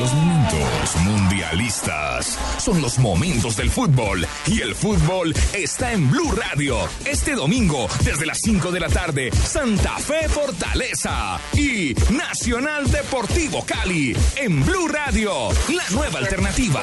Los 0.01 0.13
momentos 0.13 0.97
mundialistas 1.05 2.39
son 2.59 2.81
los 2.83 2.99
momentos 2.99 3.57
del 3.57 3.71
fútbol 3.71 4.27
y 4.47 4.61
el 4.61 4.75
fútbol 4.75 5.35
está 5.53 5.93
en 5.93 6.11
Blue 6.11 6.33
Radio. 6.33 6.77
Este 7.05 7.35
domingo 7.35 7.87
desde 8.05 8.27
las 8.27 8.39
5 8.43 8.71
de 8.73 8.81
la 8.81 8.89
tarde, 8.89 9.31
Santa 9.33 9.97
Fe 9.99 10.29
Fortaleza 10.29 11.39
y 11.55 11.95
Nacional 12.11 12.91
Deportivo 12.91 13.65
Cali 13.65 14.17
en 14.37 14.65
Blue 14.65 14.89
Radio, 14.89 15.51
la 15.69 15.89
nueva 15.91 16.19
alternativa. 16.19 16.83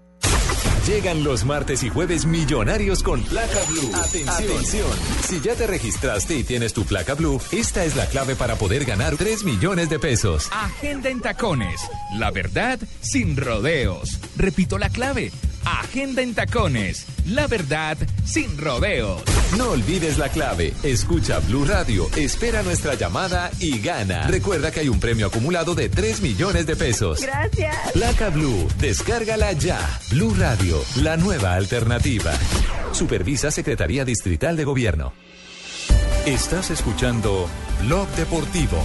Llegan 0.87 1.23
los 1.23 1.45
martes 1.45 1.83
y 1.83 1.89
jueves 1.89 2.25
millonarios 2.25 3.03
con 3.03 3.21
placa 3.21 3.59
blue. 3.69 3.91
Atención. 3.95 4.89
Si 5.27 5.39
ya 5.39 5.53
te 5.53 5.67
registraste 5.67 6.35
y 6.35 6.43
tienes 6.43 6.73
tu 6.73 6.85
placa 6.85 7.13
blue, 7.13 7.39
esta 7.51 7.85
es 7.85 7.95
la 7.95 8.07
clave 8.07 8.35
para 8.35 8.55
poder 8.55 8.83
ganar 8.85 9.15
3 9.15 9.43
millones 9.43 9.91
de 9.91 9.99
pesos. 9.99 10.49
Agenda 10.51 11.09
en 11.09 11.21
tacones. 11.21 11.81
La 12.17 12.31
verdad 12.31 12.79
sin 12.99 13.37
rodeos. 13.37 14.19
Repito 14.37 14.79
la 14.79 14.89
clave. 14.89 15.31
Agenda 15.65 16.23
en 16.23 16.33
tacones. 16.33 17.05
La 17.27 17.47
verdad 17.47 17.97
sin 18.25 18.57
rodeos. 18.57 19.21
No 19.57 19.71
olvides 19.71 20.17
la 20.17 20.29
clave. 20.29 20.73
Escucha 20.83 21.39
Blue 21.39 21.65
Radio, 21.65 22.09
espera 22.15 22.63
nuestra 22.63 22.95
llamada 22.95 23.51
y 23.59 23.79
gana. 23.79 24.27
Recuerda 24.27 24.71
que 24.71 24.81
hay 24.81 24.89
un 24.89 24.99
premio 24.99 25.27
acumulado 25.27 25.75
de 25.75 25.89
3 25.89 26.21
millones 26.21 26.65
de 26.65 26.75
pesos. 26.75 27.21
Gracias. 27.21 27.75
Placa 27.93 28.29
Blue, 28.29 28.67
descárgala 28.79 29.51
ya. 29.53 29.79
Blue 30.09 30.33
Radio, 30.37 30.81
la 30.97 31.17
nueva 31.17 31.53
alternativa. 31.53 32.33
Supervisa 32.91 33.51
Secretaría 33.51 34.05
Distrital 34.05 34.55
de 34.55 34.63
Gobierno. 34.63 35.13
Estás 36.25 36.69
escuchando 36.71 37.49
Blog 37.81 38.07
Deportivo. 38.15 38.77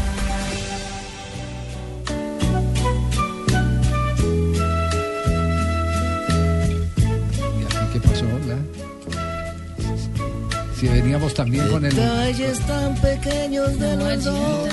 Si 10.86 10.92
veníamos 10.92 11.34
también 11.34 11.66
con 11.68 11.84
el... 11.84 11.96
Detalles 11.96 12.60
tan 12.60 12.94
pequeños 13.00 13.76
de 13.76 13.96
los 13.96 14.22
dos. 14.22 14.68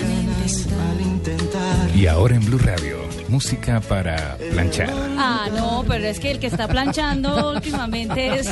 Y 1.95 2.05
ahora 2.05 2.35
en 2.35 2.45
Blue 2.45 2.59
Radio, 2.59 2.97
música 3.37 3.81
para 3.81 4.37
planchar. 4.51 4.93
Ah, 5.17 5.47
no, 5.55 5.83
pero 5.87 6.05
es 6.05 6.19
que 6.19 6.29
el 6.31 6.37
que 6.39 6.45
está 6.47 6.67
planchando 6.67 7.51
últimamente 7.55 8.35
es 8.39 8.47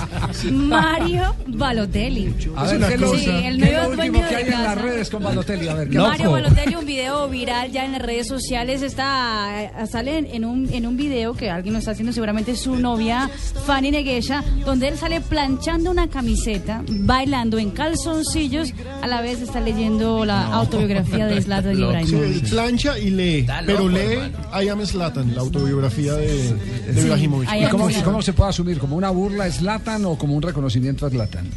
Mario 0.51 1.35
Balotelli. 1.47 2.33
A 2.55 2.63
ver, 2.63 2.87
¿qué, 2.89 2.97
lo- 2.97 3.11
Sí, 3.15 3.25
el 3.29 3.57
qué 3.59 3.65
es 3.65 3.71
nuevo 3.73 3.89
lo 3.91 3.95
dueño 3.95 4.11
último 4.11 4.27
que 4.27 4.29
de 4.29 4.35
hay 4.37 4.43
en 4.45 4.49
las 4.51 4.61
casa. 4.75 4.81
redes 4.81 5.09
con 5.11 5.23
Balotelli? 5.23 5.67
A 5.67 5.73
ver, 5.75 5.89
¿qué 5.89 5.99
Mario? 5.99 6.31
Balotelli, 6.31 6.75
un 6.75 6.85
video 6.85 7.29
viral 7.29 7.71
ya 7.71 7.85
en 7.85 7.91
las 7.91 8.01
redes 8.01 8.27
sociales, 8.27 8.81
está 8.81 9.61
eh, 9.63 9.71
sale 9.91 10.17
en, 10.33 10.45
un, 10.45 10.67
en 10.73 10.87
un 10.87 10.97
video 10.97 11.33
que 11.35 11.51
alguien 11.51 11.73
lo 11.73 11.79
está 11.79 11.91
haciendo, 11.91 12.11
seguramente 12.11 12.55
su 12.55 12.75
novia 12.75 13.29
Fanny 13.67 13.91
Neguesha, 13.91 14.43
donde 14.65 14.87
él 14.87 14.97
sale 14.97 15.21
planchando 15.21 15.91
una 15.91 16.07
camiseta, 16.09 16.81
bailando 16.89 17.59
en 17.59 17.69
calzoncillos, 17.69 18.73
a 19.03 19.07
la 19.07 19.21
vez 19.21 19.41
está 19.41 19.59
leyendo 19.59 20.25
la 20.25 20.47
autobiografía 20.53 21.27
de 21.27 21.39
Zlatan 21.39 21.75
Sí, 21.75 21.81
Ibrahimovic. 21.83 22.43
él 22.43 22.49
plancha 22.49 22.97
y 22.97 23.09
lee, 23.11 23.47
pero 23.67 23.87
lee 23.87 24.31
I 24.59 24.69
Am 24.71 24.85
Slatan, 24.85 25.35
la 25.35 25.41
autobiografía 25.41 26.13
de, 26.13 26.53
de 26.93 27.01
Ibrahimovic. 27.01 27.49
¿Y 27.53 27.65
cómo, 27.69 27.89
y 27.89 27.95
cómo 27.95 28.21
se 28.21 28.33
puede 28.33 28.49
asumir? 28.49 28.79
¿Como 28.79 28.95
una 28.95 29.09
burla 29.09 29.45
a 29.45 29.51
Zlatan 29.51 30.05
o 30.05 30.17
como 30.17 30.35
un 30.35 30.41
reconocimiento 30.41 31.05
a 31.05 31.09
Zlatan? 31.09 31.47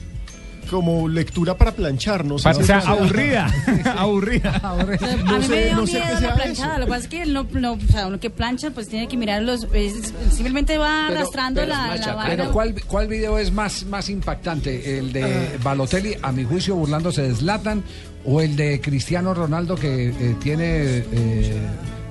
Como 0.70 1.06
lectura 1.08 1.56
para 1.58 1.72
planchar, 1.72 2.24
no 2.24 2.38
sé. 2.38 2.44
Para- 2.44 2.58
o 2.58 2.62
sea, 2.64 2.78
aburrida. 2.78 3.52
Aburrida. 3.98 4.60
a 4.64 4.74
mí 4.76 4.96
No 5.24 5.38
me 5.38 5.46
sé, 5.46 5.64
dio 5.66 5.76
no 5.76 5.86
sé 5.86 5.92
miedo 5.92 6.06
qué 6.06 6.12
la 6.14 6.18
sea 6.20 6.34
planchada. 6.34 6.78
Lo 6.78 6.84
que 6.86 6.90
pasa 6.90 7.02
es 7.02 7.08
que 7.08 7.22
él 7.22 7.32
no, 7.34 7.46
no, 7.52 7.72
o 7.74 7.78
sea, 7.92 8.06
uno 8.06 8.18
que 8.18 8.30
plancha, 8.30 8.70
pues 8.70 8.88
tiene 8.88 9.06
que 9.06 9.16
mirar 9.18 9.42
los. 9.42 9.68
es- 9.74 10.12
simplemente 10.32 10.78
va 10.78 11.04
Pero- 11.08 11.20
arrastrando 11.20 11.60
pero- 11.60 11.72
la, 11.74 11.96
la 11.96 12.14
vara. 12.14 12.30
Pero 12.30 12.50
¿cuál, 12.50 12.74
¿cuál 12.86 13.06
video 13.08 13.38
es 13.38 13.52
más, 13.52 13.84
más 13.84 14.08
impactante? 14.08 14.98
¿El 14.98 15.08
Ah. 15.10 15.12
de 15.12 15.58
Balotelli, 15.62 16.16
a 16.22 16.32
mi 16.32 16.44
juicio, 16.44 16.74
burlándose 16.76 17.22
de 17.22 17.34
Zlatan? 17.34 17.84
¿O 18.24 18.40
el 18.40 18.56
de 18.56 18.80
Cristiano 18.80 19.34
Ronaldo 19.34 19.76
que 19.76 20.08
eh, 20.08 20.36
tiene... 20.42 20.64
eh, 21.12 21.56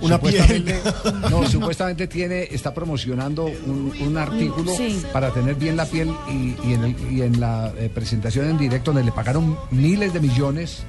Una 0.04 0.16
supuestamente- 0.16 0.82
No, 1.32 1.48
supuestamente 1.50 2.08
tiene, 2.08 2.44
está 2.52 2.74
promocionando 2.74 3.46
un, 3.46 3.92
un 4.00 4.18
artículo 4.18 4.72
Sí. 4.76 5.02
para 5.12 5.32
tener 5.32 5.56
bien 5.56 5.76
la 5.78 5.86
piel 5.86 6.12
y, 6.30 6.56
y 6.68 6.74
en, 6.74 6.84
el- 6.84 6.96
y 7.12 7.22
en 7.22 7.40
la 7.40 7.74
eh, 7.78 7.90
presentación 7.94 8.50
en 8.50 8.58
directo 8.58 8.92
donde 8.92 9.06
le 9.06 9.12
pagaron 9.12 9.58
miles 9.72 10.14
de 10.14 10.20
millones. 10.20 10.84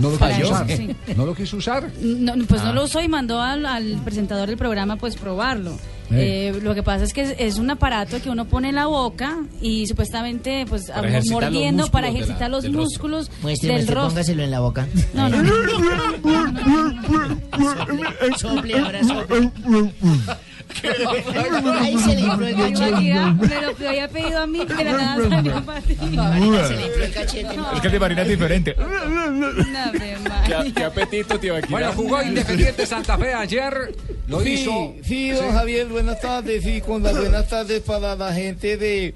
No 0.00 0.10
lo 0.10 0.18
quiso 0.18 0.52
usar. 0.52 0.66
Sí. 0.68 0.94
No 1.16 1.26
lo 1.26 1.34
quiso 1.34 1.56
usar. 1.56 1.90
No, 2.00 2.36
no, 2.36 2.44
pues 2.46 2.60
Ah. 2.60 2.66
no 2.66 2.72
lo 2.74 2.84
usó 2.84 3.00
y 3.00 3.08
mandó 3.08 3.40
al, 3.40 3.64
al 3.66 4.00
presentador 4.04 4.46
del 4.48 4.58
programa 4.58 4.96
pues 4.96 5.16
probarlo. 5.16 5.72
Eh, 6.10 6.58
lo 6.62 6.74
que 6.74 6.82
pasa 6.82 7.04
es 7.04 7.12
que 7.12 7.20
es, 7.22 7.34
es 7.38 7.58
un 7.58 7.70
aparato 7.70 8.20
que 8.22 8.30
uno 8.30 8.46
pone 8.46 8.70
en 8.70 8.76
la 8.76 8.86
boca 8.86 9.36
y 9.60 9.86
supuestamente 9.86 10.64
pues 10.68 10.86
Para 10.86 11.00
am- 11.00 11.04
ejercitar 11.06 11.42
los 11.42 11.52
mordiendo 11.52 11.82
músculos 11.82 11.90
para 11.90 12.06
la- 12.08 12.12
ejercitar 12.14 12.50
los 12.50 12.62
del 12.62 12.72
músculos 12.72 13.30
Muestre, 13.42 13.68
del 13.68 13.76
muestre, 13.76 13.94
rostro. 13.94 14.08
póngaselo 14.10 14.42
en 14.42 14.50
la 14.50 14.60
boca. 14.60 14.88
No, 15.14 15.28
no, 15.28 15.42
no. 15.42 15.52
Sople, 18.38 18.78
ahora 18.78 19.04
sople. 19.04 19.50
Ahí 21.80 21.98
se 21.98 22.14
le 22.14 22.20
infló 22.20 22.46
el 22.46 22.56
cachete. 22.56 22.90
me 22.92 23.60
lo 23.82 23.88
había 23.88 24.08
pedido 24.08 24.38
a 24.38 24.46
mí, 24.46 24.64
de 24.64 24.84
la 24.84 24.92
nada 24.92 25.28
salió 25.28 25.64
para 25.64 25.80
ti. 25.80 25.94
Se 25.94 26.06
le 26.06 26.86
infló 26.86 27.04
el 27.04 27.12
cachete. 27.12 27.56
Es 27.74 27.80
que 27.80 27.86
el 27.86 27.92
de 27.92 28.00
Marina 28.00 28.22
es 28.22 28.28
diferente. 28.28 28.76
¿Qué, 30.46 30.72
qué 30.74 30.84
apetito, 30.84 31.38
tío. 31.38 31.56
Aquí. 31.56 31.68
Bueno, 31.70 31.92
jugó 31.92 32.22
Independiente 32.22 32.86
Santa 32.86 33.16
Fe 33.18 33.34
ayer. 33.34 33.94
Lo 34.26 34.40
sí, 34.40 34.50
hizo. 34.52 34.94
Sí, 35.04 35.30
don 35.30 35.48
Sí. 35.48 35.52
Javier, 35.52 35.86
buenas 35.86 36.20
tardes. 36.20 36.62
Sí, 36.62 36.80
con 36.80 37.02
las 37.02 37.16
buenas 37.16 37.48
tardes 37.48 37.80
para 37.80 38.14
la 38.14 38.32
gente 38.32 38.76
de. 38.76 39.14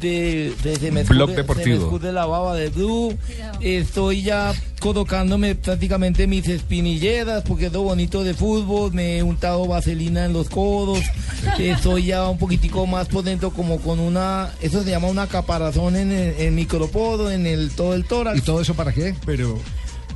De, 0.00 0.52
de, 0.62 0.76
se 0.76 0.90
me 0.92 1.02
Blog 1.04 1.30
escude- 1.30 1.36
Deportivo. 1.36 1.64
se 1.64 1.70
me 1.70 1.84
escude 1.84 2.12
la 2.12 2.26
baba 2.26 2.54
de 2.54 2.68
Blue. 2.70 3.16
Estoy 3.60 4.22
ya 4.22 4.52
colocándome 4.80 5.54
prácticamente 5.56 6.26
mis 6.28 6.46
espinilleras 6.48 7.42
porque 7.42 7.66
es 7.66 7.72
lo 7.72 7.82
bonito 7.82 8.22
de 8.22 8.34
fútbol. 8.34 8.92
Me 8.92 9.18
he 9.18 9.22
untado 9.22 9.66
vaselina 9.66 10.24
en 10.24 10.32
los 10.32 10.48
codos. 10.48 11.00
Estoy 11.58 12.04
ya 12.06 12.28
un 12.28 12.38
poquitico 12.38 12.86
más 12.86 13.08
por 13.08 13.24
dentro, 13.24 13.50
como 13.50 13.78
con 13.80 13.98
una. 14.00 14.52
Eso 14.60 14.82
se 14.82 14.90
llama 14.90 15.08
una 15.08 15.26
caparazón 15.26 15.96
en 15.96 16.12
el, 16.12 16.34
en 16.38 16.46
el 16.48 16.52
micropodo, 16.52 17.30
en 17.30 17.46
el 17.46 17.70
todo 17.70 17.94
el 17.94 18.04
tórax. 18.04 18.38
¿Y 18.38 18.42
todo 18.42 18.60
eso 18.60 18.74
para 18.74 18.92
qué? 18.92 19.14
Pero. 19.26 19.58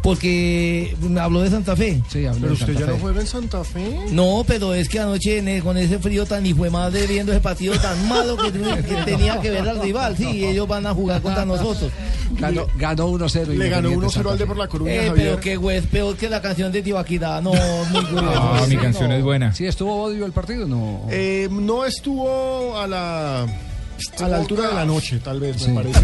Porque 0.02 0.96
me 1.00 1.20
habló 1.20 1.40
de 1.42 1.50
Santa 1.50 1.76
Fe. 1.76 2.02
Sí, 2.08 2.26
habló 2.26 2.40
Pero 2.40 2.46
de 2.48 2.52
usted 2.54 2.66
Santa 2.66 2.80
ya 2.80 2.86
Fe. 2.86 2.92
no 2.92 2.98
juega 2.98 3.20
en 3.20 3.26
Santa 3.26 3.64
Fe. 3.64 3.96
No, 4.10 4.44
pero 4.46 4.74
es 4.74 4.88
que 4.88 4.98
anoche 5.00 5.38
en 5.38 5.48
el- 5.48 5.62
con 5.62 5.76
ese 5.78 5.98
frío 6.00 6.26
tan 6.26 6.44
hijo 6.44 6.64
de 6.64 6.70
madre 6.70 7.06
viendo 7.06 7.32
ese 7.32 7.40
partido 7.40 7.74
tan 7.74 8.08
malo 8.08 8.36
que, 8.36 8.50
que 8.52 8.94
tenía 9.04 9.40
que 9.40 9.50
ver 9.50 9.68
al 9.68 9.80
rival. 9.80 10.16
Sí, 10.16 10.44
ellos 10.44 10.66
van 10.66 10.86
a 10.86 10.92
jugar 10.94 11.22
contra 11.22 11.44
nosotros. 11.44 11.90
Ganó, 12.38 12.66
ganó 12.76 13.08
1-0. 13.10 13.46
Le 13.46 13.68
ganó 13.68 13.88
Independiente 13.90 14.06
1-0 14.06 14.10
Santa 14.10 14.30
al 14.32 14.38
de 14.38 14.46
por 14.46 14.56
la 14.56 14.66
Coruña, 14.68 14.92
Eh, 14.92 15.12
pero 15.14 15.38
qué 15.40 15.56
güey, 15.56 15.80
peor 15.82 16.16
que 16.16 16.28
la 16.28 16.42
canción 16.42 16.72
de 16.72 16.82
Tibaquidad. 16.82 17.40
No, 17.42 17.52
muy 17.52 18.04
curioso. 18.06 18.32
Ah, 18.34 18.64
mi 18.68 18.76
canción 18.76 19.12
es 19.12 19.22
buena. 19.22 19.54
¿Sí 19.54 19.66
estuvo 19.66 19.94
odio 20.02 20.26
el 20.26 20.32
partido? 20.32 20.66
No. 20.66 21.06
Eh, 21.10 21.48
no 21.50 21.84
estuvo 21.84 22.76
a 22.78 22.86
la 22.86 23.46
a 24.20 24.28
la 24.28 24.36
altura 24.38 24.68
de 24.68 24.74
la 24.74 24.84
noche, 24.84 25.18
tal 25.20 25.40
vez, 25.40 25.56
Sí. 25.62 25.70
me 25.70 25.82
parece. 25.82 26.00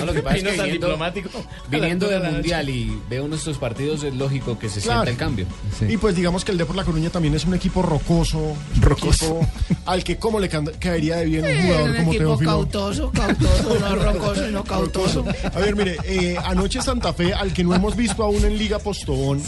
No, 0.00 0.06
lo 0.06 0.12
que 0.12 0.22
pasa 0.22 0.36
es 0.36 0.42
que 0.42 0.48
tan 0.50 0.56
viniendo, 0.66 0.86
diplomático. 0.86 1.30
viniendo 1.70 2.06
A 2.06 2.10
la 2.10 2.14
del 2.14 2.22
de 2.22 2.28
la 2.28 2.32
Mundial 2.34 2.68
y 2.68 2.98
ve 3.08 3.20
uno 3.20 3.30
de 3.30 3.36
estos 3.36 3.58
partidos, 3.58 4.02
es 4.04 4.14
lógico 4.14 4.58
que 4.58 4.68
se 4.68 4.80
Claro. 4.80 5.02
sienta 5.04 5.10
el 5.10 5.16
cambio. 5.16 5.46
Y 5.88 5.96
pues 5.96 6.16
digamos 6.16 6.44
que 6.44 6.52
el 6.52 6.58
Depor 6.58 6.76
La 6.76 6.84
Coruña 6.84 7.10
también 7.10 7.34
es 7.34 7.44
un 7.44 7.54
equipo 7.54 7.82
rocoso, 7.82 8.38
un 8.38 8.92
equipo 8.92 9.46
al 9.86 10.02
que 10.04 10.16
como 10.18 10.40
le 10.40 10.48
caería 10.48 11.16
de 11.16 11.26
bien 11.26 11.44
un 11.44 11.62
jugador 11.62 11.90
un 11.90 11.96
como 11.96 12.08
equipo 12.12 12.24
Teófilo. 12.24 12.50
cautoso, 12.50 13.10
cautoso, 13.12 13.78
no 13.80 13.94
rocoso, 14.12 14.50
no 14.50 14.64
cautoso. 14.64 15.24
A 15.54 15.58
ver, 15.58 15.76
mire, 15.76 15.96
eh, 16.04 16.36
anoche 16.44 16.82
Santa 16.82 17.12
Fe, 17.12 17.32
al 17.32 17.52
que 17.52 17.62
no 17.64 17.74
hemos 17.74 17.96
visto 17.96 18.22
aún 18.24 18.44
en 18.44 18.58
Liga 18.58 18.78
Postobón, 18.78 19.40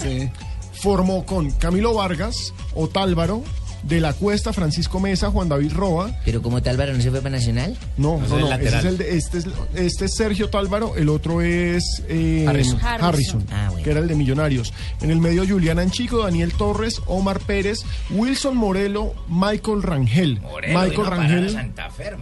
formó 0.73 1.25
con 1.25 1.51
Camilo 1.53 1.95
Vargas, 1.95 2.53
Otálvaro, 2.75 3.43
De 3.83 4.01
la 4.01 4.13
Cuesta, 4.13 4.53
Francisco 4.53 5.01
Mesa, 5.01 5.31
Juan 5.31 5.49
David 5.49 5.73
Roa. 5.73 6.11
Pero 6.25 6.41
como 6.41 6.63
Tálvaro 6.63 6.95
no 6.95 7.01
se 7.03 7.11
fue 7.11 7.21
para 7.21 7.37
Nacional. 7.37 7.77
No, 7.97 8.19
No, 8.29 8.39
no, 8.39 8.53
ese 8.53 8.79
es 8.79 8.85
el 8.85 8.99
de- 8.99 9.17
este, 9.17 9.39
es, 9.39 9.47
este 9.75 10.05
es 10.05 10.15
Sergio 10.15 10.51
Tálvaro, 10.51 10.95
el 10.97 11.09
otro 11.09 11.41
es 11.43 12.03
eh, 12.09 12.47
Harrison. 12.49 12.79
Harrison, 12.81 13.05
Harrison. 13.09 13.47
Ah, 13.51 13.69
bueno. 13.71 13.85
que 13.85 13.91
era 13.91 14.01
el 14.01 14.07
de 14.09 14.15
Millonarios. 14.15 14.73
En 15.01 15.11
el 15.11 15.19
medio 15.19 15.47
Julián 15.47 15.79
Anchico, 15.81 16.23
Daniel 16.23 16.53
Torres, 16.53 17.03
Omar 17.07 17.41
Pérez, 17.41 17.81
Wilson 18.11 18.57
Morelo, 18.57 19.15
Michael 19.29 19.83
Rangel. 19.83 20.41
Michael 20.69 21.07
Rangel 21.07 21.51
Santa 21.51 21.91
Fe, 21.91 22.13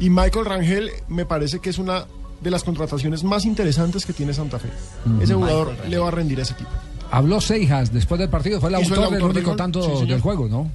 y 0.00 0.10
Michael 0.10 0.44
Rangel 0.44 0.90
me 1.08 1.24
parece 1.26 1.60
que 1.60 1.70
es 1.70 1.78
una 1.78 2.06
de 2.40 2.50
las 2.50 2.64
contrataciones 2.64 3.22
más 3.24 3.44
interesantes 3.44 4.04
que 4.04 4.12
tiene 4.12 4.34
Santa 4.34 4.58
Fe. 4.58 4.68
Ese 5.22 5.34
jugador 5.34 5.74
le 5.88 5.96
va 5.98 6.08
a 6.08 6.10
rendir 6.10 6.40
a 6.40 6.42
ese 6.42 6.54
equipo. 6.54 6.70
Habló 7.10 7.40
Seijas 7.40 7.92
después 7.92 8.18
del 8.18 8.28
partido. 8.28 8.60
Fue 8.60 8.70
el 8.70 8.80
Hizo 8.82 8.94
el 8.94 9.00
autor 9.00 9.12
del 9.12 9.22
autor 9.22 9.34
del 9.34 9.42
único 9.44 9.56
tanto 9.56 10.00
Sí, 10.00 10.06
del 10.06 10.20
juego, 10.20 10.48
¿no? 10.48 10.68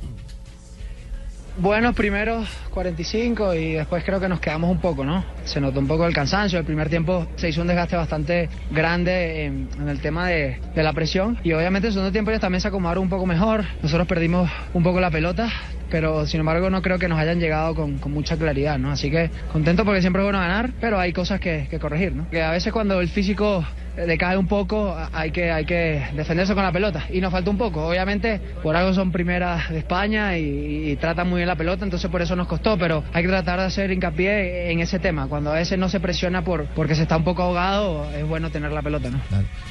Buenos 1.61 1.93
primeros 1.93 2.47
45 2.69 3.53
y 3.53 3.73
después 3.73 4.05
creo 4.05 4.21
que 4.21 4.29
nos 4.29 4.39
quedamos 4.39 4.71
un 4.71 4.79
poco, 4.79 5.03
¿no? 5.03 5.25
Se 5.43 5.59
notó 5.59 5.81
un 5.81 5.87
poco 5.87 6.07
el 6.07 6.13
cansancio. 6.13 6.57
El 6.57 6.63
primer 6.63 6.87
tiempo 6.87 7.27
se 7.35 7.49
hizo 7.49 7.59
un 7.59 7.67
desgaste 7.67 7.97
bastante 7.97 8.49
grande 8.71 9.43
en, 9.43 9.67
en 9.77 9.89
el 9.89 9.99
tema 9.99 10.25
de, 10.29 10.57
de 10.73 10.83
la 10.83 10.93
presión 10.93 11.37
y 11.43 11.51
obviamente 11.51 11.89
el 11.89 11.93
segundo 11.93 12.13
tiempo 12.13 12.31
ellos 12.31 12.39
también 12.39 12.61
se 12.61 12.69
acomodaron 12.69 13.03
un 13.03 13.09
poco 13.09 13.25
mejor. 13.25 13.65
Nosotros 13.83 14.07
perdimos 14.07 14.49
un 14.73 14.83
poco 14.83 15.01
la 15.01 15.11
pelota, 15.11 15.49
pero 15.89 16.25
sin 16.25 16.41
embargo 16.41 16.69
no 16.69 16.81
creo 16.81 16.99
que 16.99 17.07
nos 17.07 17.19
hayan 17.19 17.39
llegado 17.39 17.75
con, 17.75 17.97
con 17.97 18.11
mucha 18.11 18.37
claridad, 18.37 18.77
¿no? 18.77 18.91
Así 18.91 19.09
que 19.09 19.29
contento 19.51 19.85
porque 19.85 20.01
siempre 20.01 20.21
es 20.21 20.25
bueno 20.25 20.39
ganar, 20.39 20.71
pero 20.79 20.99
hay 20.99 21.13
cosas 21.13 21.39
que, 21.39 21.67
que 21.69 21.79
corregir, 21.79 22.15
¿no? 22.15 22.29
Que 22.29 22.41
a 22.41 22.51
veces 22.51 22.71
cuando 22.73 23.01
el 23.01 23.09
físico 23.09 23.65
eh, 23.99 24.05
decae 24.05 24.37
un 24.37 24.47
poco, 24.47 24.95
hay 25.11 25.31
que, 25.31 25.51
hay 25.51 25.65
que 25.65 26.01
defenderse 26.15 26.53
con 26.53 26.63
la 26.63 26.71
pelota. 26.71 27.05
Y 27.11 27.19
nos 27.19 27.31
falta 27.31 27.49
un 27.49 27.57
poco. 27.57 27.87
Obviamente, 27.87 28.39
por 28.63 28.75
algo 28.75 28.93
son 28.93 29.11
primeras 29.11 29.69
de 29.69 29.79
España 29.79 30.37
y, 30.37 30.91
y 30.91 30.95
tratan 30.95 31.29
muy 31.29 31.37
bien 31.37 31.47
la 31.47 31.55
pelota, 31.55 31.83
entonces 31.83 32.09
por 32.09 32.21
eso 32.21 32.35
nos 32.35 32.47
costó. 32.47 32.77
Pero 32.77 33.03
hay 33.13 33.23
que 33.23 33.29
tratar 33.29 33.59
de 33.59 33.65
hacer 33.65 33.91
hincapié 33.91 34.71
en 34.71 34.79
ese 34.79 34.99
tema. 34.99 35.27
Cuando 35.27 35.51
a 35.51 35.55
veces 35.55 35.77
no 35.77 35.89
se 35.89 35.99
presiona 35.99 36.43
por 36.43 36.67
porque 36.67 36.95
se 36.95 37.03
está 37.03 37.17
un 37.17 37.23
poco 37.23 37.43
ahogado, 37.43 38.09
es 38.11 38.25
bueno 38.27 38.49
tener 38.49 38.71
la 38.71 38.81
pelota, 38.81 39.09
¿no? 39.09 39.19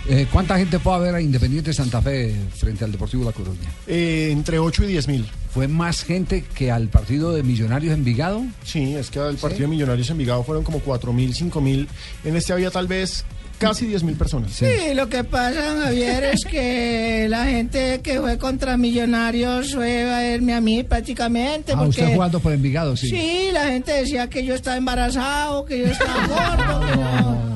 Eh, 0.09 0.27
¿Cuánta 0.31 0.59
gente 0.59 0.79
puede 0.79 0.97
haber 0.97 1.15
a 1.15 1.21
Independiente 1.21 1.73
Santa 1.73 2.03
Fe 2.03 2.35
frente 2.55 2.85
al 2.85 2.93
Deportivo 2.93 3.25
La 3.25 3.33
Coruña? 3.33 3.69
Eh, 3.87 4.29
entre 4.31 4.59
8 4.59 4.85
y 4.85 4.87
10 4.89 5.09
mil. 5.09 5.27
¿Fue 5.59 5.67
más 5.67 6.05
gente 6.05 6.45
que 6.55 6.71
al 6.71 6.87
partido 6.87 7.35
de 7.35 7.43
Millonarios 7.43 7.93
Envigado? 7.93 8.45
Sí, 8.63 8.95
es 8.95 9.11
que 9.11 9.19
el 9.19 9.35
partido 9.39 9.63
de 9.63 9.67
Millonarios 9.67 10.09
en 10.09 10.19
Vigado 10.19 10.45
fueron 10.45 10.63
como 10.63 10.79
4 10.79 11.13
mil, 11.13 11.35
5 11.35 11.61
mil. 11.61 11.89
En 12.23 12.37
este 12.37 12.53
había 12.53 12.71
tal 12.71 12.87
vez 12.87 13.25
casi 13.59 13.87
10 13.87 14.05
mil 14.05 14.15
personas. 14.15 14.53
Sí, 14.53 14.95
lo 14.95 15.09
que 15.09 15.25
pasa, 15.25 15.81
Javier, 15.83 16.23
es 16.23 16.45
que 16.45 17.27
la 17.29 17.47
gente 17.47 18.01
que 18.05 18.21
fue 18.21 18.39
contra 18.39 18.77
Millonarios 18.77 19.75
fue 19.75 20.09
a 20.09 20.21
verme 20.21 20.55
a 20.55 20.61
mí 20.61 20.85
prácticamente. 20.85 21.73
Ah, 21.73 21.79
porque 21.79 21.91
usted 21.91 22.15
jugando 22.15 22.39
por 22.39 22.53
Envigado, 22.53 22.97
sí. 22.97 23.09
Sí, 23.09 23.49
la 23.53 23.65
gente 23.65 23.91
decía 23.95 24.31
que 24.31 24.45
yo 24.45 24.55
estaba 24.55 24.77
embarazado, 24.77 25.65
que 25.65 25.81
yo 25.81 25.87
estaba 25.87 26.55
gordo, 26.79 26.87
que 26.87 26.97
no. 26.99 27.48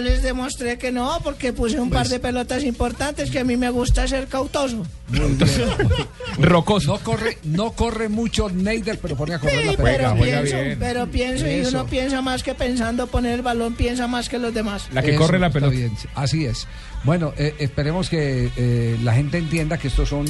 Y 0.00 0.04
yo 0.04 0.10
les 0.10 0.22
demostré 0.22 0.78
que 0.78 0.92
no, 0.92 1.18
porque 1.24 1.52
puse 1.52 1.78
un 1.80 1.90
par 1.90 2.02
Pues 2.02 2.10
de 2.10 2.18
pelotas 2.20 2.62
importantes 2.64 3.30
que 3.30 3.40
a 3.40 3.44
mí 3.44 3.56
me 3.56 3.70
gusta 3.70 4.06
ser 4.06 4.26
cautoso. 4.28 4.86
Rocoso. 6.38 6.92
No 6.92 6.98
corre, 7.00 7.38
no 7.44 7.72
corre 7.72 8.08
mucho 8.08 8.48
Neider, 8.50 8.98
pero 8.98 9.16
pone 9.16 9.34
a 9.34 9.38
correr 9.38 9.64
la 9.66 9.70
Sí, 9.72 9.76
pelota. 9.76 10.14
pero 10.14 10.22
pienso, 10.22 10.56
pero 10.78 11.06
pienso 11.10 11.46
y 11.46 11.50
Eso. 11.50 11.70
uno 11.70 11.86
piensa 11.86 12.22
más 12.22 12.42
que 12.42 12.54
pensando 12.54 13.06
poner 13.06 13.34
el 13.34 13.42
balón, 13.42 13.74
piensa 13.74 14.06
más 14.06 14.28
que 14.28 14.38
los 14.38 14.52
demás. 14.54 14.88
Eso, 14.94 15.34
está 15.36 15.68
bien, 15.68 15.92
así 16.14 16.44
es. 16.46 16.66
Bueno, 17.04 17.32
eh, 17.36 17.54
esperemos 17.58 18.08
que 18.10 18.50
eh, 18.56 18.96
la 19.02 19.14
gente 19.14 19.38
entienda 19.38 19.78
que 19.78 19.88
estos 19.88 20.08
son 20.08 20.26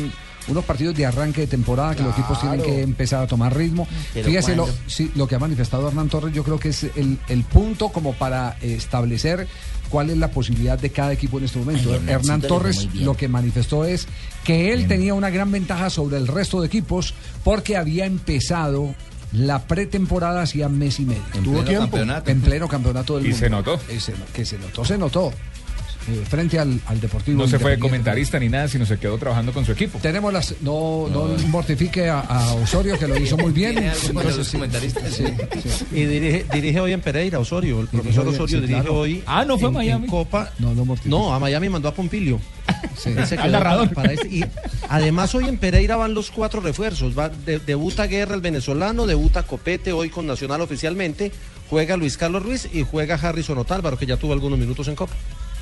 unos 0.49 0.65
partidos 0.65 0.95
de 0.97 1.07
arranque 1.07 1.43
de 1.43 1.47
temporada, 1.47 1.95
que 1.95 2.03
los 2.03 2.13
equipos 2.13 2.41
tienen 2.41 2.63
que 2.63 2.83
empezar 2.83 3.23
a 3.23 3.27
tomar 3.27 3.57
ritmo. 3.57 3.87
Pero 4.15 4.27
Fíjese 4.27 4.57
lo, 4.57 4.69
sí, 4.87 5.11
lo 5.15 5.27
que 5.29 5.35
ha 5.35 5.39
manifestado 5.39 5.89
Hernán 5.89 6.09
Torres, 6.09 6.35
yo 6.35 6.43
creo 6.45 6.59
que 6.59 6.71
es 6.71 6.85
el, 6.97 7.19
el 7.29 7.45
punto 7.45 7.91
como 7.91 8.15
para 8.15 8.57
eh, 8.63 8.75
establecer 8.75 9.47
cuál 9.91 10.11
es 10.11 10.19
la 10.19 10.31
posibilidad 10.31 10.79
de 10.79 10.91
cada 10.91 11.13
equipo 11.13 11.39
en 11.39 11.45
este 11.45 11.59
momento. 11.59 11.93
Ay, 11.93 12.01
Hernán 12.09 12.43
Torres 12.43 12.89
lo 12.95 13.17
que 13.17 13.29
manifestó 13.29 13.85
es 13.85 14.07
que 14.45 14.73
él 14.73 14.87
tenía 14.89 15.15
una 15.15 15.31
gran 15.31 15.51
ventaja 15.51 15.91
sobre 15.91 16.17
el 16.19 16.27
resto 16.27 16.61
de 16.61 16.67
equipos 16.67 17.15
porque 17.45 17.77
había 17.77 18.05
empezado 18.07 18.95
la 19.33 19.67
pretemporada 19.67 20.41
hacía 20.43 20.69
mes 20.71 21.01
y 21.01 21.05
medio. 21.05 21.23
En 21.35 21.45
Tuvo 21.45 21.55
pleno 21.57 21.69
tiempo. 21.69 21.83
campeonato. 21.97 22.31
En 22.31 22.41
pleno 22.41 22.69
campeonato 22.69 23.17
del 23.17 23.27
Y 23.27 23.29
mundo. 23.29 23.39
se 23.45 23.51
notó. 23.51 23.75
Eh, 23.89 23.99
que 24.33 24.45
se 24.47 24.59
notó, 24.59 24.85
se 24.85 24.97
notó. 24.99 25.33
Eh, 26.09 26.25
frente 26.29 26.59
al, 26.59 26.81
al 26.87 27.01
Deportivo. 27.01 27.43
No 27.43 27.47
se 27.49 27.59
fue 27.59 27.79
comentarista 27.79 28.39
ni 28.39 28.49
nada, 28.49 28.67
sino 28.69 28.87
se 28.87 28.99
quedó 28.99 29.19
trabajando 29.19 29.53
con 29.53 29.65
su 29.67 29.73
equipo. 29.73 29.99
Tenemos 29.99 30.33
las. 30.33 30.55
No, 30.63 31.07
no, 31.11 31.27
mortifique 31.49 32.09
a, 32.09 32.21
a 32.21 32.55
Osorio, 32.55 32.99
que 32.99 33.07
lo 33.07 33.17
hizo 33.19 33.37
muy 33.37 33.53
bien. 33.53 33.73
¿Tiene 33.73 33.91
algo 33.91 34.03
contra 34.07 34.23
Entonces, 34.31 34.53
comentaristas? 34.53 35.13
sí, 35.13 35.25
sí. 35.63 35.85
Y 35.93 36.05
dirige, 36.07 36.47
dirige 36.53 36.81
hoy 36.81 36.93
en 36.93 37.01
Pereira, 37.03 37.39
Osorio. 37.39 37.81
El 37.81 37.89
profesor 37.89 38.27
hoy, 38.27 38.35
Osorio 38.35 38.57
sí, 38.61 38.67
dirige 38.67 38.81
claro. 38.81 38.95
hoy. 39.01 39.23
Ah, 39.27 39.45
¿no 39.45 39.59
fue 39.59 39.67
a 39.67 39.71
en- 39.71 39.75
Miami? 39.75 40.05
en 40.07 40.11
Copa. 40.11 40.51
No, 40.59 40.75
no, 40.75 40.85
mortifique. 40.87 41.11
No, 41.11 41.35
a 41.35 41.39
Miami 41.39 41.69
mandó 41.69 41.89
a 41.89 41.95
Pompilio. 41.95 42.41
Sí. 42.97 43.11
Al 43.39 43.53
narrador. 43.53 43.89
para- 43.93 44.09
para 44.09 44.13
este- 44.15 44.29
y 44.35 44.45
además 44.89 45.35
hoy 45.35 45.45
en 45.49 45.59
Pereira 45.59 45.97
van 45.97 46.15
los 46.15 46.31
cuatro 46.31 46.61
refuerzos. 46.61 47.19
Va, 47.19 47.29
de- 47.29 47.59
debuta 47.59 48.07
Guerra 48.07 48.35
el 48.35 48.41
venezolano, 48.41 49.07
debuta 49.07 49.43
Copete 49.43 49.93
hoy 49.93 50.09
con 50.11 50.27
Nacional 50.27 50.61
oficialmente, 50.63 51.33
juega 51.69 51.97
Luis 51.97 52.17
Carlos 52.17 52.43
Ruiz 52.43 52.69
y 52.73 52.83
juega 52.83 53.17
Harrison 53.17 53.59
Otálvaro, 53.59 53.99
que 53.99 54.07
ya 54.07 54.17
tuvo 54.17 54.33
algunos 54.33 54.59
minutos 54.59 54.89
en 54.89 54.95
Copa. 54.95 55.15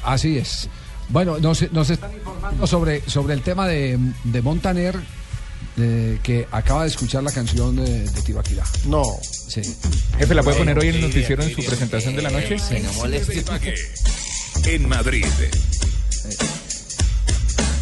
Así 0.06 0.38
es. 0.38 0.68
Bueno, 1.08 1.38
nos, 1.38 1.70
nos 1.72 1.90
están 1.90 2.12
informando 2.12 2.66
sobre, 2.66 3.02
sobre 3.08 3.34
el 3.34 3.42
tema 3.42 3.66
de, 3.66 3.98
de 4.24 4.42
Montaner, 4.42 4.96
eh, 5.76 6.18
que 6.22 6.46
acaba 6.50 6.82
de 6.82 6.88
escuchar 6.88 7.22
la 7.22 7.32
canción 7.32 7.76
de, 7.76 8.08
de 8.08 8.22
Tibaquirá. 8.22 8.64
No. 8.86 9.02
Sí. 9.22 9.62
Jefe, 10.18 10.34
¿la 10.34 10.42
puede 10.42 10.58
poner 10.58 10.78
hoy 10.78 10.88
en 10.88 10.94
el 10.96 11.00
noticiero 11.02 11.42
en 11.42 11.54
su 11.54 11.64
presentación 11.64 12.16
de 12.16 12.22
la 12.22 12.30
noche? 12.30 12.56
En 14.64 14.88
Madrid. 14.88 15.26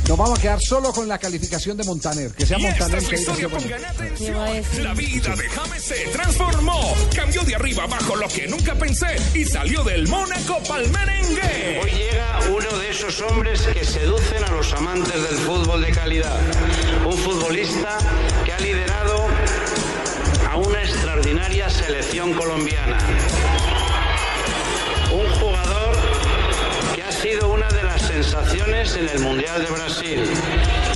Nos 0.09 0.19
vamos 0.19 0.39
a 0.39 0.43
quedar 0.43 0.61
solo 0.61 0.93
con 0.93 1.09
la 1.09 1.19
calificación 1.19 1.77
de 1.77 1.85
Montaner. 1.85 2.31
Que 2.33 2.45
sea 2.45 2.59
Y 2.59 2.67
esta 2.67 2.89
Montaner 2.89 3.15
es 3.15 3.27
la 3.27 3.35
que 3.35 3.45
atención. 3.87 4.85
La 4.85 4.95
vida 4.95 5.35
de 5.35 5.49
James 5.49 5.83
se 5.83 5.95
transformó. 6.09 6.95
Cambió 7.15 7.43
de 7.43 7.55
arriba 7.55 7.85
abajo 7.85 8.15
lo 8.17 8.29
que 8.29 8.47
nunca 8.47 8.75
pensé 8.75 9.17
y 9.35 9.45
salió 9.45 9.83
del 9.83 10.07
Mónaco 10.09 10.59
pa'l 10.69 10.91
merengue. 10.91 11.81
Hoy 11.83 11.91
llega 11.91 12.39
uno 12.51 12.79
de 12.79 12.91
esos 12.91 13.21
hombres 13.23 13.63
que 13.73 13.85
seducen 13.85 14.45
a 14.45 14.51
los 14.51 14.73
amantes 14.75 15.15
del 15.15 15.37
fútbol 15.39 15.81
de 15.81 15.91
calidad. 15.91 16.39
Un 17.07 17.17
futbolista 17.17 17.99
que 18.45 18.53
ha 18.53 18.59
liderado 18.61 19.27
a 20.51 20.57
una 20.57 20.83
extraordinaria 20.83 21.71
selección 21.71 22.35
colombiana. 22.35 22.99
Sensaciones 28.23 28.95
en 28.95 29.09
el 29.09 29.19
Mundial 29.21 29.65
de 29.65 29.71
Brasil. 29.73 30.23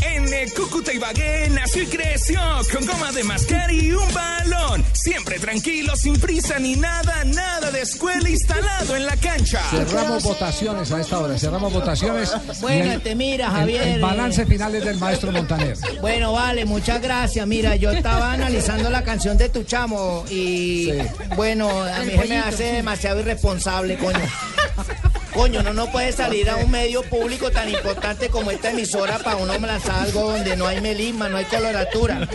En 0.03 0.33
el 0.33 0.53
Cúcuta 0.53 0.93
Ibagué 0.93 1.49
nació 1.51 1.83
y 1.83 1.87
creció 1.87 2.41
con 2.73 2.87
goma 2.87 3.11
de 3.11 3.25
mascar 3.25 3.73
y 3.73 3.91
un 3.91 4.15
balón. 4.15 4.85
Siempre 4.93 5.41
tranquilo, 5.41 5.97
sin 5.97 6.19
prisa 6.21 6.61
ni 6.61 6.77
nada, 6.77 7.25
nada 7.25 7.73
de 7.73 7.81
escuela 7.83 8.29
instalado 8.29 8.95
en 8.95 9.05
la 9.05 9.17
cancha. 9.17 9.61
Cerramos 9.69 10.23
votaciones 10.23 10.93
a 10.93 11.01
esta 11.01 11.19
hora, 11.19 11.37
cerramos 11.37 11.73
votaciones. 11.73 12.33
Bueno, 12.61 12.85
Y 12.87 12.89
el- 12.91 13.01
te 13.03 13.15
mira, 13.17 13.47
el- 13.47 13.53
Javier. 13.53 13.83
El, 13.89 14.01
balance 14.01 14.47
final 14.47 14.75
es 14.77 14.85
del 14.85 14.99
maestro 14.99 15.33
Montaner. 15.33 15.77
Bueno, 16.01 16.33
vale, 16.33 16.65
muchas 16.67 17.03
gracias. 17.03 17.45
Mira, 17.49 17.75
yo 17.75 17.91
estaba 17.91 18.33
analizando 18.35 18.91
la 18.91 19.03
canción 19.03 19.37
de 19.37 19.49
tu 19.49 19.65
chamo 19.65 20.25
y 20.31 20.93
bueno, 21.35 21.69
a 21.83 21.99
mí 22.05 22.13
se 22.13 22.29
me 22.29 22.39
hace 22.39 22.69
sí. 22.71 22.77
demasiado 22.77 23.19
irresponsable, 23.21 23.97
coño. 23.97 24.21
Coño, 25.35 25.63
no, 25.63 25.73
no 25.73 25.87
puede 25.93 26.13
salir 26.13 26.49
a 26.51 26.57
un 26.57 26.71
medio 26.71 27.03
público 27.03 27.51
tan 27.51 27.69
importante 27.69 28.29
como 28.29 28.51
esta 28.51 28.71
emisora 28.71 29.19
para 29.19 29.37
uno 29.37 29.57
lanzar 29.59 30.03
algo 30.05 30.33
donde 30.33 30.57
no 30.57 30.67
hay 30.67 30.81
melisma, 30.81 31.29
no 31.29 31.37
hay 31.37 31.45
coloratura. 31.45 32.27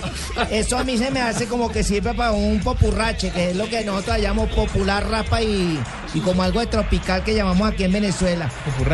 Eso 0.52 0.78
a 0.78 0.84
mí 0.84 0.98
se 0.98 1.10
me 1.12 1.22
hace 1.22 1.48
como 1.48 1.72
que 1.72 1.84
sirve 1.84 2.14
para 2.14 2.32
un 2.32 2.60
popurrache, 2.62 3.32
que 3.32 3.50
es 3.50 3.56
lo 3.56 3.68
que 3.68 3.84
nosotros 3.84 4.18
llamamos 4.20 4.50
popular 4.54 5.08
rapa 5.10 5.42
y, 5.42 5.80
y 6.14 6.20
como 6.22 6.44
algo 6.44 6.60
de 6.60 6.68
tropical 6.68 7.24
que 7.24 7.34
llamamos 7.36 7.72
aquí 7.72 7.84
en 7.84 7.92
Venezuela. 7.94 8.50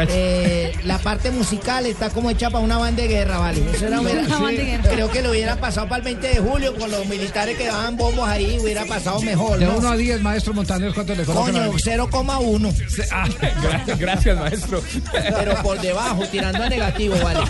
Eh, 0.10 0.74
la 0.84 0.98
parte 0.98 1.30
musical 1.32 1.86
está 1.86 2.10
como 2.10 2.30
hecha 2.30 2.50
para 2.50 2.64
una 2.64 2.78
banda 2.78 3.02
de 3.04 3.08
guerra, 3.10 3.38
¿vale? 3.40 3.62
Eso 3.74 3.88
era- 3.88 4.00
Una 4.00 4.10
hubiera- 4.12 4.28
banda 4.28 4.50
de 4.50 4.66
guerra. 4.66 4.90
Creo 4.90 5.10
que 5.12 5.22
lo 5.22 5.32
hubiera 5.32 5.56
pasado 5.58 5.88
para 5.88 5.98
el 5.98 6.04
20 6.04 6.28
de 6.28 6.40
julio 6.40 6.76
con 6.76 6.90
los 6.90 7.06
militares 7.06 7.58
que 7.58 7.66
daban 7.68 7.98
bombos 7.98 8.28
ahí, 8.28 8.58
hubiera 8.62 8.86
pasado 8.86 9.22
mejor. 9.22 9.60
De 9.60 9.66
¿no? 9.66 9.78
1 9.78 9.90
a 9.92 9.98
10, 9.98 10.22
maestro 10.22 10.54
Montaner, 10.54 10.94
¿cuánto 10.94 11.14
le 11.16 11.24
coloca? 11.26 11.52
Coño, 11.52 11.72
0,1. 11.74 12.74
Gracias, 13.62 13.89
gracias, 14.00 14.38
maestro. 14.38 14.82
Pero 15.12 15.56
por 15.62 15.80
debajo, 15.80 16.24
tirando 16.26 16.64
a 16.64 16.70
negativo, 16.70 17.16
vale. 17.24 17.42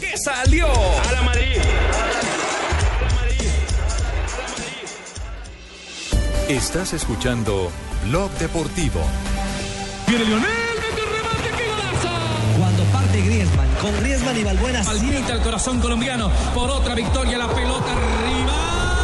¿Qué 0.00 0.16
salió? 0.16 0.66
A 0.66 1.12
la 1.12 1.22
Madrid. 1.22 1.56
Estás 6.48 6.94
escuchando 6.94 7.70
Blog 8.06 8.30
Deportivo. 8.38 9.00
Viene 10.06 10.24
Lionel, 10.24 10.46
mete 10.46 11.02
el 11.02 11.16
remate, 11.16 11.50
qué 11.58 11.68
golazo. 11.68 12.58
Cuando 12.58 12.82
parte 12.84 13.20
Griezmann, 13.20 13.68
con 13.82 14.00
Griezmann 14.00 14.36
y 14.38 14.44
Balbuena. 14.44 14.80
Al 14.80 14.98
límite 14.98 15.32
al 15.32 15.42
corazón 15.42 15.80
colombiano 15.80 16.30
por 16.54 16.70
otra 16.70 16.94
victoria, 16.94 17.36
la 17.36 17.48
pelota 17.48 17.92
arriba. 17.92 18.52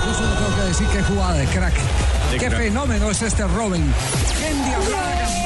Yo 0.06 0.14
solo 0.14 0.32
tengo 0.34 0.56
que 0.56 0.62
decir 0.68 0.86
qué 0.88 1.02
jugada 1.02 1.34
de 1.34 1.46
crack. 1.46 1.74
De 2.30 2.38
qué 2.38 2.46
crack. 2.46 2.62
fenómeno 2.62 3.10
es 3.10 3.20
este 3.20 3.46
Robin. 3.46 3.92
Qué. 4.38 5.43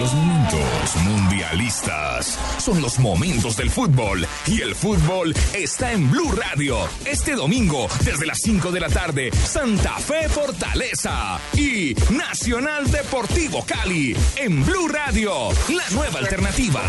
Los 0.00 0.14
momentos 0.14 0.96
mundialistas 1.04 2.38
son 2.56 2.80
los 2.80 2.98
momentos 2.98 3.54
del 3.58 3.70
fútbol 3.70 4.26
y 4.46 4.62
el 4.62 4.74
fútbol 4.74 5.34
está 5.52 5.92
en 5.92 6.10
Blue 6.10 6.32
Radio. 6.32 6.78
Este 7.04 7.34
domingo, 7.34 7.86
desde 8.02 8.24
las 8.24 8.38
5 8.38 8.72
de 8.72 8.80
la 8.80 8.88
tarde, 8.88 9.30
Santa 9.30 9.98
Fe 9.98 10.26
Fortaleza 10.30 11.38
y 11.52 11.94
Nacional 12.16 12.90
Deportivo 12.90 13.62
Cali 13.66 14.16
en 14.36 14.64
Blue 14.64 14.88
Radio, 14.88 15.50
la 15.68 15.86
nueva 15.90 16.20
alternativa. 16.20 16.80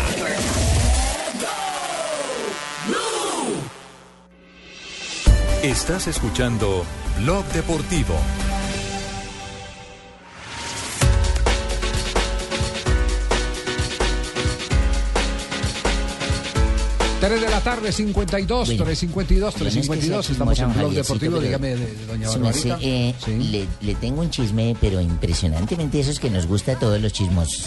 Estás 5.62 6.06
escuchando 6.06 6.86
Blog 7.18 7.44
Deportivo. 7.48 8.16
Tres 17.22 17.40
de 17.40 17.48
la 17.48 17.60
tarde, 17.60 17.92
52, 17.92 18.68
352, 18.76 19.54
352. 19.54 20.30
Estamos 20.30 20.58
en 20.58 20.74
Blog 20.74 20.92
Deportivo. 20.92 21.38
Dígame, 21.38 21.68
de, 21.68 21.76
de 21.94 22.06
doña 22.06 22.28
Barbarita. 22.28 22.78
eh, 22.82 23.14
le, 23.28 23.68
le 23.80 23.94
tengo 23.94 24.22
un 24.22 24.30
chisme, 24.30 24.74
pero 24.80 25.00
impresionantemente 25.00 26.00
esos 26.00 26.18
que 26.18 26.28
nos 26.30 26.48
gusta 26.48 26.72
a 26.72 26.78
todos 26.80 27.00
los 27.00 27.12
chismosos. 27.12 27.66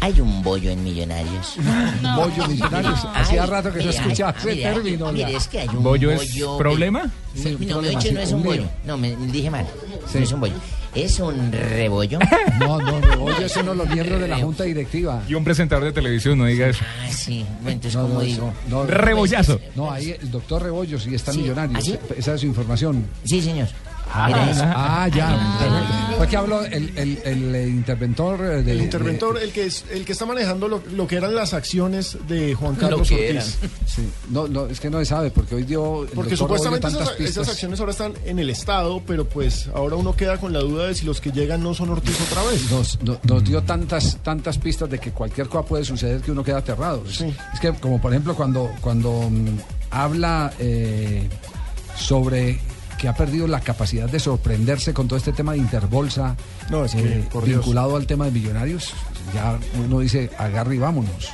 Hay 0.00 0.20
un 0.20 0.42
bollo 0.42 0.70
en 0.70 0.84
Millonarios. 0.84 1.54
No. 2.02 2.16
Bollo 2.28 2.46
Millonarios. 2.46 2.98
Hacía 3.14 3.46
rato 3.46 3.72
que 3.72 3.84
no 3.84 3.90
escuchaba 3.90 4.34
ese 4.38 4.48
mire, 4.48 4.66
ay, 4.66 4.74
término, 4.74 5.12
mire, 5.12 5.32
ya. 5.32 5.38
es 5.38 5.48
que 5.48 5.60
hay 5.60 5.68
un 5.68 5.82
¿Bollo 5.82 6.10
bollo. 6.10 6.22
es 6.22 6.58
problema? 6.58 7.10
Sí, 7.34 7.56
no, 7.58 7.58
problema, 7.58 7.80
de 7.82 7.90
hecho 7.92 8.00
sí, 8.08 8.12
no 8.12 8.20
es 8.20 8.32
un 8.32 8.42
bollo. 8.42 8.64
No, 8.84 8.98
me 8.98 9.16
dije 9.16 9.48
mal. 9.50 9.66
No 10.12 10.20
es 10.20 10.32
un 10.32 10.40
bollo. 10.40 10.54
Es 10.94 11.18
un 11.20 11.50
rebollo. 11.52 12.18
No, 12.58 12.78
no, 12.80 13.00
rebollo 13.00 13.46
es 13.46 13.56
uno 13.56 13.70
de 13.72 13.76
los 13.78 13.88
miembros 13.88 14.20
de 14.20 14.28
la 14.28 14.38
Junta 14.38 14.64
Directiva. 14.64 15.22
Y 15.28 15.34
un 15.34 15.42
presentador 15.42 15.84
de 15.84 15.92
televisión, 15.92 16.38
no 16.38 16.44
diga 16.46 16.68
eso. 16.68 16.84
Ah, 16.84 17.08
sí. 17.10 17.44
Bueno, 17.62 17.70
entonces, 17.70 17.94
No, 17.96 18.02
¿cómo 18.02 18.14
no, 18.14 18.20
digo? 18.20 18.52
no, 18.68 18.84
Rebollazo. 18.86 19.58
No, 19.74 19.90
ahí 19.90 20.14
el 20.20 20.30
doctor 20.30 20.62
Rebollo 20.62 20.98
sí 21.00 21.14
está 21.14 21.32
Sí. 21.32 21.38
millonario. 21.38 21.78
¿Ah? 21.78 21.98
Esa 22.16 22.34
es 22.34 22.40
su 22.40 22.46
información. 22.46 23.04
Sí, 23.24 23.40
señor. 23.42 23.68
Ah, 24.14 24.28
ah, 24.74 25.08
ya. 25.08 25.28
Ah. 25.30 26.14
Fue 26.18 26.28
que 26.28 26.36
habló 26.36 26.62
el, 26.64 26.92
el, 26.96 27.18
el, 27.24 27.68
interventor 27.68 28.40
eh, 28.40 28.62
de. 28.62 28.72
El 28.72 28.82
interventor, 28.82 29.38
el 29.38 29.50
que 29.52 29.64
es, 29.66 29.84
el 29.90 30.04
que 30.04 30.12
está 30.12 30.26
manejando 30.26 30.68
lo, 30.68 30.82
lo 30.94 31.06
que 31.06 31.16
eran 31.16 31.34
las 31.34 31.54
acciones 31.54 32.18
de 32.28 32.54
Juan 32.54 32.74
Lo 32.74 32.78
Carlos 32.80 33.08
que 33.08 33.14
Ortiz. 33.14 33.30
eran. 33.30 33.46
Sí. 33.86 34.08
No, 34.30 34.46
no, 34.48 34.66
es 34.66 34.78
que 34.80 34.90
no 34.90 34.98
se 34.98 35.06
sabe, 35.06 35.30
porque 35.30 35.54
hoy 35.54 35.64
dio. 35.64 36.06
Porque 36.14 36.36
supuestamente 36.36 36.86
esas, 37.20 37.48
acciones 37.48 37.80
ahora 37.80 37.92
están 37.92 38.12
en 38.24 38.38
el 38.38 38.50
Estado, 38.50 39.02
pero 39.06 39.26
pues 39.28 39.68
ahora 39.74 39.96
uno 39.96 40.14
queda 40.14 40.38
con 40.38 40.52
la 40.52 40.60
duda 40.60 40.86
de 40.88 40.94
si 40.94 41.06
los 41.06 41.20
que 41.20 41.32
llegan 41.32 41.62
no 41.62 41.72
son 41.74 41.90
Ortiz 41.90 42.16
otra 42.30 42.42
vez. 42.44 42.70
Nos, 42.70 43.02
no- 43.02 43.18
nos 43.24 43.44
dio 43.44 43.62
tantas 43.62 44.18
tantas 44.22 44.58
pistas 44.58 44.90
de 44.90 44.98
que 44.98 45.10
cualquier 45.12 45.48
cosa 45.48 45.64
puede 45.66 45.84
suceder 45.84 46.20
que 46.20 46.30
uno 46.32 46.44
queda 46.44 46.58
aterrado. 46.58 47.02
Es- 47.08 47.20
Es 47.22 47.60
que, 47.60 47.72
como 47.72 48.00
por 48.00 48.12
ejemplo, 48.12 48.34
cuando, 48.34 48.70
cuando 48.80 49.28
mm, 49.30 49.58
habla 49.90 50.52
eh, 50.58 51.28
sobre 51.96 52.60
que 53.02 53.08
ha 53.08 53.14
perdido 53.14 53.48
la 53.48 53.58
capacidad 53.60 54.08
de 54.08 54.20
sorprenderse 54.20 54.94
con 54.94 55.08
todo 55.08 55.16
este 55.16 55.32
tema 55.32 55.52
de 55.52 55.58
Interbolsa, 55.58 56.36
No, 56.70 56.84
es 56.84 56.94
que, 56.94 57.00
eh, 57.02 57.28
por 57.32 57.44
Dios. 57.44 57.58
vinculado 57.58 57.96
al 57.96 58.06
tema 58.06 58.26
de 58.26 58.30
millonarios, 58.30 58.94
ya 59.34 59.58
uno 59.84 59.98
dice, 59.98 60.30
agarre 60.38 60.76
y 60.76 60.78
vámonos. 60.78 61.28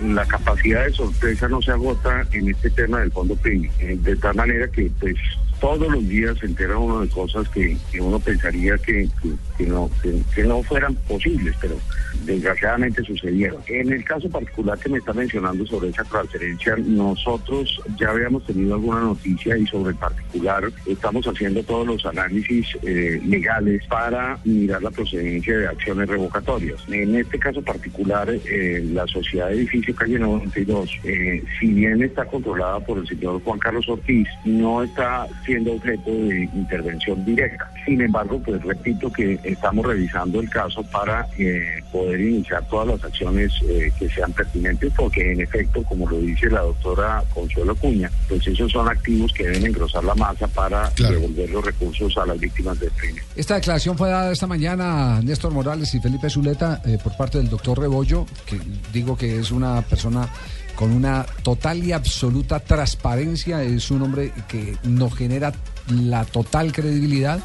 la 0.00 0.24
capacidad 0.26 0.84
de 0.84 0.92
sorpresa 0.92 1.48
no 1.48 1.60
se 1.60 1.72
agota 1.72 2.24
en 2.30 2.50
este 2.50 2.70
tema 2.70 3.00
del 3.00 3.10
fondo 3.10 3.34
PIB, 3.34 3.68
eh, 3.80 3.98
de 4.00 4.14
tal 4.16 4.36
manera 4.36 4.68
que 4.68 4.88
pues 5.00 5.16
todos 5.60 5.88
los 5.88 6.06
días 6.08 6.36
se 6.38 6.46
entera 6.46 6.78
uno 6.78 7.00
de 7.00 7.08
cosas 7.08 7.48
que, 7.48 7.76
uno 8.00 8.18
pensaría 8.18 8.76
que, 8.78 9.08
que- 9.22 9.66
no, 9.66 9.90
que 10.34 10.44
no 10.44 10.62
fueran 10.62 10.94
posibles, 11.08 11.54
pero 11.60 11.76
desgraciadamente 12.24 13.02
sucedieron. 13.04 13.60
En 13.68 13.92
el 13.92 14.04
caso 14.04 14.28
particular 14.28 14.78
que 14.78 14.90
me 14.90 14.98
está 14.98 15.12
mencionando 15.12 15.66
sobre 15.66 15.88
esa 15.88 16.04
transferencia, 16.04 16.76
nosotros 16.76 17.80
ya 17.98 18.10
habíamos 18.10 18.44
tenido 18.44 18.74
alguna 18.74 19.00
noticia 19.00 19.56
y 19.56 19.66
sobre 19.66 19.90
el 19.92 19.96
particular 19.96 20.64
estamos 20.86 21.26
haciendo 21.26 21.62
todos 21.62 21.86
los 21.86 22.04
análisis 22.06 22.66
eh, 22.82 23.20
legales 23.26 23.82
para 23.86 24.38
mirar 24.44 24.82
la 24.82 24.90
procedencia 24.90 25.56
de 25.56 25.68
acciones 25.68 26.08
revocatorias. 26.08 26.80
En 26.88 27.14
este 27.16 27.38
caso 27.38 27.62
particular, 27.62 28.28
eh, 28.30 28.84
la 28.92 29.06
sociedad 29.06 29.48
de 29.48 29.54
edificio 29.54 29.94
calle 29.94 30.18
92, 30.18 30.90
eh, 31.04 31.42
si 31.58 31.68
bien 31.72 32.02
está 32.02 32.24
controlada 32.26 32.80
por 32.80 32.98
el 32.98 33.06
señor 33.06 33.42
Juan 33.42 33.58
Carlos 33.58 33.88
Ortiz, 33.88 34.28
no 34.44 34.82
está 34.82 35.26
siendo 35.46 35.72
objeto 35.74 36.10
de 36.10 36.48
intervención 36.54 37.24
directa. 37.24 37.70
Sin 37.84 38.00
embargo, 38.00 38.40
pues 38.44 38.62
repito 38.62 39.10
que 39.12 39.38
estamos 39.44 39.86
revisando 39.86 40.40
el 40.40 40.50
caso 40.50 40.82
para 40.82 41.26
eh, 41.38 41.82
poder 41.92 42.20
iniciar 42.20 42.66
todas 42.68 42.88
las 42.88 43.04
acciones 43.04 43.52
eh, 43.68 43.90
que 43.98 44.08
sean 44.10 44.32
pertinentes, 44.32 44.92
porque 44.96 45.32
en 45.32 45.40
efecto, 45.40 45.82
como 45.84 46.08
lo 46.10 46.18
dice 46.18 46.50
la 46.50 46.60
doctora 46.60 47.22
Consuelo 47.32 47.74
Cuña, 47.76 48.10
pues 48.28 48.46
esos 48.46 48.70
son 48.72 48.88
activos 48.88 49.32
que 49.32 49.44
deben 49.44 49.66
engrosar 49.66 50.04
la 50.04 50.14
masa 50.14 50.48
para 50.48 50.90
devolver 50.96 51.48
los 51.50 51.64
recursos 51.64 52.16
a 52.18 52.26
las 52.26 52.38
víctimas 52.38 52.78
del 52.80 52.90
crimen. 52.90 53.22
Esta 53.36 53.54
declaración 53.54 53.96
fue 53.96 54.10
dada 54.10 54.32
esta 54.32 54.46
mañana 54.46 55.16
a 55.16 55.22
Néstor 55.22 55.52
Morales 55.52 55.94
y 55.94 56.00
Felipe 56.00 56.28
Zuleta 56.28 56.82
eh, 56.84 56.98
por 57.02 57.16
parte 57.16 57.38
del 57.38 57.48
doctor 57.48 57.78
Rebollo, 57.78 58.26
que 58.44 58.58
digo 58.92 59.16
que 59.16 59.38
es 59.38 59.50
una 59.50 59.82
persona 59.82 60.28
con 60.76 60.92
una 60.92 61.24
total 61.42 61.82
y 61.82 61.92
absoluta 61.92 62.60
transparencia, 62.60 63.62
es 63.62 63.90
un 63.90 64.02
hombre 64.02 64.32
que 64.46 64.76
nos 64.84 65.14
genera 65.14 65.52
la 65.88 66.24
total 66.24 66.72
credibilidad 66.72 67.40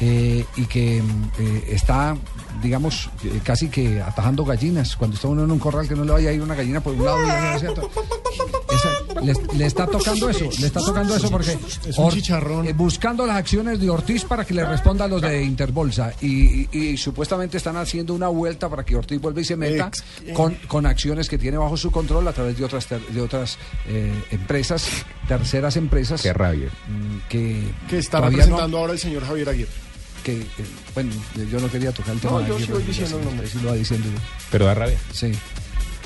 eh, 0.00 0.44
y 0.56 0.64
que 0.66 0.98
eh, 0.98 1.64
está, 1.70 2.16
digamos, 2.62 3.10
eh, 3.24 3.40
casi 3.44 3.68
que 3.68 4.00
atajando 4.02 4.44
gallinas. 4.44 4.96
Cuando 4.96 5.14
está 5.16 5.28
uno 5.28 5.44
en 5.44 5.50
un 5.50 5.58
corral 5.58 5.88
que 5.88 5.94
no 5.94 6.04
le 6.04 6.12
vaya 6.12 6.30
a 6.30 6.32
ir 6.32 6.42
una 6.42 6.54
gallina 6.54 6.80
por 6.80 6.94
un 6.94 7.04
lado 7.04 7.18
y 7.62 7.66
otro. 7.66 7.90
Esa- 8.72 9.20
le, 9.20 9.32
le 9.56 9.66
está 9.66 9.86
tocando 9.86 10.28
eso, 10.28 10.48
le 10.60 10.66
está 10.66 10.80
tocando 10.80 11.14
eso 11.14 11.30
porque 11.30 11.56
Es 11.86 11.96
un 11.98 12.06
Or- 12.06 12.12
chicharrón. 12.12 12.66
eh, 12.66 12.72
buscando 12.72 13.24
las 13.26 13.36
acciones 13.36 13.78
de 13.80 13.88
Ortiz 13.88 14.24
para 14.24 14.44
que 14.44 14.52
le 14.54 14.64
responda 14.66 15.04
a 15.04 15.08
los 15.08 15.22
de 15.22 15.42
Interbolsa 15.44 16.12
y, 16.20 16.62
y- 16.62 16.68
y 16.72 16.96
supuestamente 16.96 17.56
están 17.56 17.76
haciendo 17.76 18.12
una 18.14 18.28
vuelta 18.28 18.68
para 18.68 18.84
que 18.84 18.96
Ortiz 18.96 19.20
vuelva 19.20 19.40
y 19.40 19.44
se 19.44 19.56
meta 19.56 19.86
Ex- 19.88 20.02
con, 20.34 20.54
con 20.66 20.86
acciones 20.86 21.28
que 21.28 21.38
tiene 21.38 21.56
bajo 21.56 21.76
su 21.76 21.90
control 21.92 22.26
a 22.28 22.32
través 22.32 22.58
de 22.58 22.64
otras 22.64 22.86
ter- 22.86 23.06
de 23.06 23.20
otras 23.20 23.56
eh, 23.86 24.12
empresas, 24.32 24.88
terceras 25.28 25.76
empresas. 25.76 26.20
Qué 26.20 26.32
rabia. 26.32 26.68
mm, 26.88 27.28
Que, 27.28 27.62
Que 27.88 27.98
está 27.98 28.20
representando 28.20 28.68
no- 28.68 28.78
ahora 28.78 28.92
el 28.94 28.98
señor 28.98 29.24
Javier 29.24 29.48
Aguirre. 29.48 29.83
Que, 30.24 30.40
eh, 30.40 30.46
bueno, 30.94 31.12
eh, 31.38 31.46
yo 31.52 31.60
no 31.60 31.68
quería 31.70 31.92
tocar 31.92 32.14
el 32.14 32.20
tema. 32.20 32.32
No, 32.32 32.40
de 32.40 32.48
yo 32.48 32.66
porque 32.72 32.86
diciendo 32.88 33.10
sí, 33.10 33.16
el 33.20 33.24
nombre. 33.24 33.46
sí 33.46 33.58
lo 33.62 33.68
va 33.68 33.74
diciendo 33.76 34.08
yo. 34.12 34.18
Pero 34.50 34.64
da 34.66 34.74
rabia. 34.74 34.98
Sí. 35.12 35.32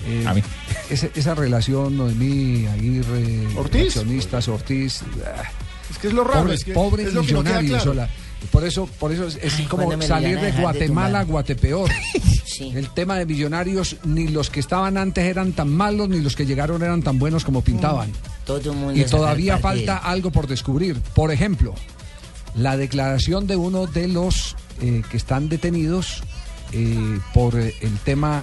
Eh, 0.06 0.24
A 0.26 0.34
mí. 0.34 0.42
Esa, 0.90 1.08
esa 1.14 1.34
relación, 1.34 1.96
Noemí, 1.96 2.66
Aguirre, 2.66 3.46
¿Ortiz? 3.56 3.86
accionistas, 3.96 4.48
Ortiz. 4.48 5.02
ah, 5.24 5.42
Es 5.90 5.98
que 5.98 6.08
es 6.08 6.12
lo 6.12 6.24
raro. 6.24 6.42
pobre 6.42 6.54
es 6.54 6.64
que 6.64 6.72
pobre 6.74 7.02
es 7.04 7.14
lo 7.14 7.22
que 7.22 7.32
no 7.32 7.42
queda 7.42 7.60
millonario. 7.62 7.68
claro. 7.70 7.84
sola. 7.84 8.10
Por 8.52 8.64
eso, 8.64 8.86
por 9.00 9.10
eso 9.12 9.26
es, 9.26 9.36
es 9.42 9.54
como 9.68 9.84
¿cuándo 9.84 9.96
me 9.98 10.04
lo 10.04 10.14
salir 10.14 10.38
de 10.40 10.52
Guatemala 10.52 11.20
a? 11.20 11.24
Guatepeor. 11.24 11.90
Sí. 12.48 12.72
El 12.74 12.88
tema 12.90 13.16
de 13.16 13.24
millonarios, 13.26 13.98
ni 14.04 14.26
los 14.26 14.50
que 14.50 14.58
estaban 14.58 14.96
antes 14.96 15.22
eran 15.22 15.52
tan 15.52 15.68
malos, 15.70 16.08
ni 16.08 16.20
los 16.20 16.34
que 16.34 16.44
llegaron 16.44 16.82
eran 16.82 17.02
tan 17.02 17.16
buenos 17.18 17.44
como 17.44 17.62
pintaban. 17.62 18.10
Todo 18.44 18.56
el 18.72 18.76
mundo 18.76 18.98
Y 18.98 19.04
todavía 19.04 19.58
falta 19.58 19.98
algo 19.98 20.32
por 20.32 20.48
descubrir. 20.48 20.98
Por 21.14 21.30
ejemplo, 21.30 21.74
la 22.58 22.76
declaración 22.76 23.46
de 23.46 23.56
uno 23.56 23.86
de 23.86 24.08
los 24.08 24.56
eh, 24.80 25.02
que 25.10 25.16
están 25.16 25.48
detenidos 25.48 26.22
eh, 26.72 27.18
por 27.34 27.58
eh, 27.58 27.74
el 27.80 27.96
tema 27.98 28.42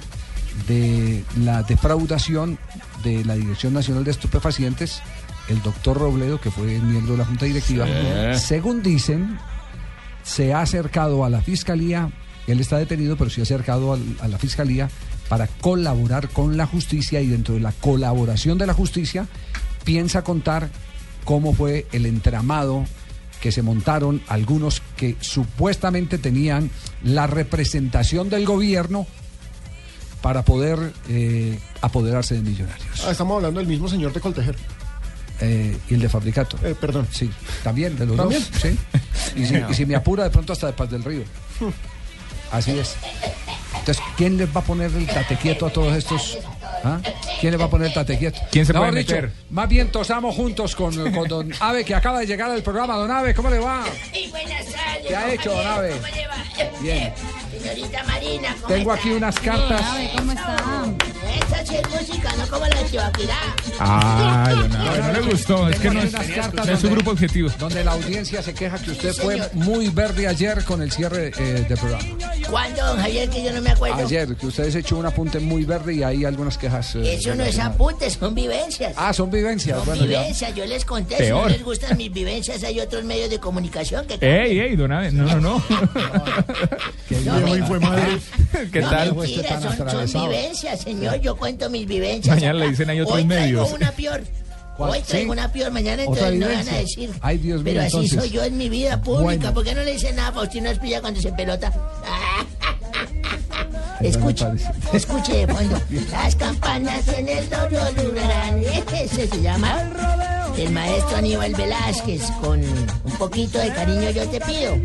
de 0.67 1.23
la 1.43 1.63
defraudación 1.63 2.57
de 3.03 3.23
la 3.25 3.35
Dirección 3.35 3.73
Nacional 3.73 4.03
de 4.03 4.11
Estupefacientes, 4.11 5.01
el 5.49 5.61
doctor 5.61 5.97
Robledo, 5.97 6.39
que 6.39 6.49
fue 6.49 6.79
miembro 6.79 7.13
de 7.13 7.17
la 7.19 7.25
Junta 7.25 7.45
Directiva, 7.45 7.85
Sí. 7.85 8.39
según 8.47 8.81
dicen, 8.81 9.37
se 10.23 10.53
ha 10.53 10.61
acercado 10.61 11.23
a 11.25 11.29
la 11.29 11.41
Fiscalía, 11.41 12.09
él 12.47 12.59
está 12.59 12.77
detenido, 12.77 13.17
pero 13.17 13.29
se 13.29 13.41
ha 13.41 13.43
acercado 13.43 13.93
al- 13.93 14.15
a 14.21 14.27
la 14.27 14.37
Fiscalía 14.39 14.89
para 15.29 15.47
colaborar 15.47 16.29
con 16.29 16.55
la 16.57 16.65
justicia 16.67 17.19
y 17.21 17.27
dentro 17.27 17.55
de 17.55 17.59
la 17.59 17.71
colaboración 17.73 18.57
de 18.57 18.65
la 18.67 18.73
justicia 18.73 19.27
piensa 19.83 20.23
contar 20.23 20.69
cómo 21.25 21.53
fue 21.53 21.85
el 21.91 22.05
entramado 22.05 22.85
que 23.45 23.51
se 23.51 23.61
montaron 23.61 24.23
algunos 24.27 24.81
que 24.97 25.17
supuestamente 25.19 26.17
tenían 26.17 26.71
la 27.03 27.27
representación 27.27 28.27
del 28.27 28.43
gobierno 28.43 29.05
para 30.23 30.41
poder 30.43 30.91
eh, 31.09 31.59
apoderarse 31.79 32.33
de 32.33 32.41
millonarios. 32.41 33.05
Ah, 33.05 33.11
estamos 33.11 33.35
hablando 33.35 33.59
del 33.59 33.69
mismo 33.69 33.87
señor 33.87 34.13
de 34.13 34.19
Coltejer. 34.19 34.55
Eh, 35.41 35.77
y 35.87 35.93
el 35.93 35.99
de 35.99 36.09
Fabricato. 36.09 36.57
Eh, 36.63 36.73
perdón. 36.73 37.07
Sí, 37.11 37.29
también, 37.63 37.95
de 37.95 38.07
los 38.07 38.17
¿También? 38.17 38.41
dos. 38.51 38.61
Sí. 38.63 38.79
Y, 39.35 39.45
si, 39.45 39.61
y 39.69 39.73
si 39.75 39.85
me 39.85 39.93
apura, 39.95 40.23
de 40.23 40.31
pronto 40.31 40.51
hasta 40.53 40.65
de 40.65 40.73
Paz 40.73 40.89
del 40.89 41.03
Río. 41.03 41.21
Así 42.51 42.71
es. 42.71 42.95
Entonces, 43.77 44.03
¿quién 44.17 44.37
les 44.37 44.49
va 44.49 44.61
a 44.61 44.63
poner 44.63 44.91
el 44.91 45.05
tate 45.05 45.37
quieto 45.37 45.67
a 45.67 45.69
todos 45.69 45.95
estos? 45.95 46.39
¿Ah? 46.87 47.01
¿Quién 47.41 47.51
les 47.51 47.59
va 47.59 47.65
a 47.65 47.69
poner 47.69 47.87
el 47.87 47.93
tate 47.95 48.15
quieto? 48.15 48.39
¿Quién 48.51 48.63
se 48.63 48.71
Mejor 48.71 48.89
puede 48.89 48.99
dicho, 48.99 49.15
meter? 49.15 49.31
Más 49.49 49.67
bien 49.67 49.91
tosamos 49.91 50.35
juntos 50.35 50.75
con, 50.75 51.11
con 51.11 51.27
don 51.27 51.51
Ave, 51.59 51.83
que 51.83 51.95
acaba 51.95 52.19
de 52.19 52.27
llegar 52.27 52.51
al 52.51 52.61
programa. 52.61 52.95
Don 52.95 53.09
Ave, 53.09 53.33
¿cómo 53.33 53.49
le 53.49 53.57
va? 53.57 53.83
Y 54.13 54.29
buenas 54.29 54.65
tardes. 54.67 55.07
¿Qué 55.07 55.15
ha 55.15 55.33
hecho, 55.33 55.49
don 55.51 55.63
le 55.63 56.27
va? 56.27 56.79
Bien. 56.81 57.13
Señorita 57.61 58.03
Marina, 58.05 58.55
¿cómo 58.61 58.67
Tengo 58.73 58.93
está? 58.93 59.01
aquí 59.07 59.13
unas 59.15 59.39
cartas. 59.39 59.81
¿cómo 60.17 60.31
está? 60.31 60.55
Esta 61.39 61.65
sí 61.65 61.75
es 61.75 61.89
música, 61.89 62.31
no 62.37 62.47
como 62.47 62.65
la 62.65 62.81
de 62.81 62.89
Chivaquirá. 62.89 63.37
Ay, 63.79 64.55
don 64.55 64.75
Abe, 64.75 64.99
no 65.01 65.11
le 65.19 65.21
gustó. 65.21 65.69
Es 65.69 65.79
que 65.79 65.89
no 65.89 66.01
es, 66.01 66.13
Unas 66.13 66.27
cartas 66.27 66.65
no 66.67 66.73
es 66.73 66.81
donde- 66.81 66.95
grupo 66.95 67.11
objetivo. 67.11 67.49
Donde 67.59 67.83
la 67.83 67.91
audiencia 67.93 68.41
se 68.41 68.53
queja 68.53 68.77
que 68.79 68.91
usted 68.91 69.13
Sí, 69.13 69.21
fue 69.21 69.49
muy 69.53 69.89
verde 69.89 70.27
ayer 70.27 70.63
con 70.63 70.81
el 70.81 70.91
cierre 70.91 71.31
eh, 71.37 71.65
del 71.67 71.77
programa. 71.77 72.03
¿Cuándo, 72.49 72.85
don 72.85 72.97
Javier, 72.99 73.29
que 73.29 73.43
yo 73.43 73.51
no 73.53 73.61
me 73.61 73.71
acuerdo? 73.71 73.95
Ayer, 73.97 74.35
que 74.35 74.45
ustedes 74.47 74.75
echó 74.75 74.97
un 74.97 75.05
apunte 75.05 75.39
muy 75.39 75.65
verde 75.65 75.93
y 75.95 76.03
hay 76.03 76.25
algunas 76.25 76.57
quejas. 76.57 76.95
eh, 76.95 77.15
Eso 77.15 77.33
no 77.35 77.43
es 77.43 77.57
apunte, 77.59 78.09
son 78.09 78.35
vivencias. 78.35 78.93
Ah, 78.97 79.13
son 79.13 79.29
vivencias. 79.31 79.77
Son 79.77 79.85
bueno, 79.85 80.05
ya. 80.05 80.19
vivencias, 80.21 80.55
yo 80.55 80.65
les 80.65 80.85
conté. 80.85 81.17
Peor. 81.17 81.43
Si 81.45 81.49
no 81.51 81.57
les 81.57 81.63
gustan 81.63 81.97
mis 81.97 82.11
vivencias, 82.13 82.63
hay 82.63 82.79
otros 82.79 83.03
medios 83.03 83.29
de 83.29 83.39
comunicación 83.39 84.05
que... 84.07 84.15
Ey, 84.21 84.59
ey, 84.59 84.75
don 84.75 84.91
Abe, 84.91 85.11
no, 85.11 85.23
no, 85.25 85.41
no. 85.41 85.63
No, 87.25 87.39
Hoy 87.51 87.61
fue 87.61 87.79
madre. 87.79 88.19
¿Qué 88.71 88.81
no, 88.81 88.89
tal? 88.89 89.07
Este 89.07 89.41
mentira, 89.41 89.61
son, 89.61 90.07
son 90.07 90.29
vivencias, 90.29 90.81
señor. 90.81 91.19
Yo 91.21 91.35
cuento 91.35 91.69
mis 91.69 91.87
vivencias. 91.87 92.35
Mañana 92.35 92.59
le 92.59 92.69
dicen 92.69 92.89
hay 92.89 93.01
otros 93.01 93.17
Hoy 93.17 93.25
traigo 93.25 93.43
medios. 93.61 93.71
una 93.73 93.91
peor. 93.91 94.21
¿Cuál? 94.77 94.91
Hoy 94.91 95.01
traigo 95.01 95.33
¿Sí? 95.33 95.39
una 95.39 95.51
peor, 95.51 95.71
mañana 95.71 96.03
¿Otra 96.05 96.27
entonces 96.27 96.39
no 96.39 96.47
van 96.63 96.75
a 96.75 96.77
decir. 96.79 97.09
Ay, 97.21 97.37
Dios 97.37 97.63
mío, 97.63 97.73
Pero 97.73 97.81
así 97.85 97.95
entonces. 97.95 98.19
soy 98.19 98.29
yo 98.29 98.43
en 98.43 98.57
mi 98.57 98.67
vida 98.69 99.01
pública. 99.01 99.23
Bueno. 99.23 99.53
¿Por 99.53 99.63
qué 99.63 99.73
no 99.73 99.83
le 99.83 99.93
dicen 99.93 100.15
nada 100.17 100.29
a 100.29 100.33
Faustino 100.33 100.69
Espilla 100.69 100.99
cuando 101.01 101.21
se 101.21 101.31
pelota? 101.31 101.71
Escuche, 104.01 104.45
escuche 104.93 105.45
de 105.45 105.53
fondo. 105.53 105.81
Las 106.11 106.35
campanas 106.35 107.07
en 107.07 107.29
el 107.29 107.49
doble 107.49 107.79
durarán. 108.03 108.59
Ese 108.93 109.27
se 109.27 109.41
llama 109.41 109.89
el 110.57 110.69
maestro 110.71 111.17
Aníbal 111.17 111.53
Velázquez. 111.55 112.21
Con 112.41 112.59
un 112.61 113.11
poquito 113.17 113.57
de 113.57 113.69
cariño 113.73 114.09
yo 114.11 114.27
te 114.27 114.41
pido. 114.41 114.75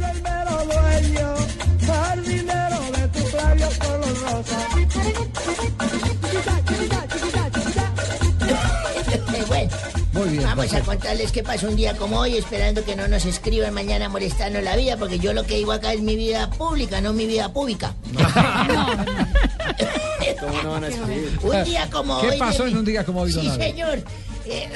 Eh, 9.33 9.45
bueno, 9.49 9.71
Muy 10.13 10.29
bien. 10.31 10.43
Vamos 10.45 10.67
a 10.67 10.69
perfecto. 10.69 10.87
contarles 10.91 11.33
qué 11.33 11.43
pasó 11.43 11.69
un 11.69 11.77
día 11.77 11.97
como 11.97 12.19
hoy, 12.21 12.37
esperando 12.37 12.85
que 12.85 12.97
no 12.97 13.09
nos 13.09 13.25
escriban 13.25 13.73
mañana 13.75 14.09
molestando 14.09 14.61
la 14.61 14.77
vida, 14.77 14.97
porque 14.97 15.19
yo 15.19 15.33
lo 15.33 15.45
que 15.45 15.57
digo 15.57 15.73
acá 15.73 15.93
es 15.93 16.01
mi 16.01 16.17
vida 16.17 16.51
pública, 16.51 17.01
no 17.01 17.13
mi 17.13 17.27
vida 17.27 17.53
pública. 17.53 17.95
¿Cómo 20.41 20.63
no 20.63 20.71
van 20.73 20.85
a 20.85 20.89
escribir? 20.89 21.39
Un 21.43 21.65
día 21.65 21.89
como 21.91 22.21
¿Qué 22.21 22.27
hoy. 22.29 22.33
de 22.33 22.39
pasó 22.39 22.65
mi- 22.65 22.71
en 22.73 22.79
un 22.79 22.85
día 22.85 23.05
como 23.05 23.21
hoy, 23.21 23.33
Sí, 23.33 23.51
señor. 23.59 24.03
Eh, 24.47 24.69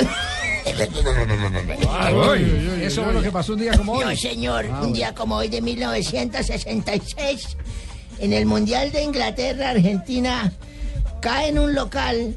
Ay, 1.91 2.81
Eso 2.82 3.05
fue 3.05 3.12
lo 3.12 3.23
que 3.23 3.31
pasó 3.31 3.53
un 3.53 3.61
día 3.61 3.77
como 3.77 3.93
hoy. 3.93 4.05
No, 4.05 4.16
señor. 4.16 4.65
Ah, 4.66 4.73
un 4.74 4.78
bueno. 4.81 4.95
día 4.95 5.15
como 5.15 5.36
hoy 5.36 5.49
de 5.49 5.61
1966, 5.61 7.57
en 8.20 8.32
el 8.32 8.47
Mundial 8.47 8.91
de 8.93 9.03
Inglaterra, 9.03 9.70
Argentina 9.70 10.53
cae 11.20 11.49
en 11.49 11.59
un 11.59 11.74
local 11.74 12.35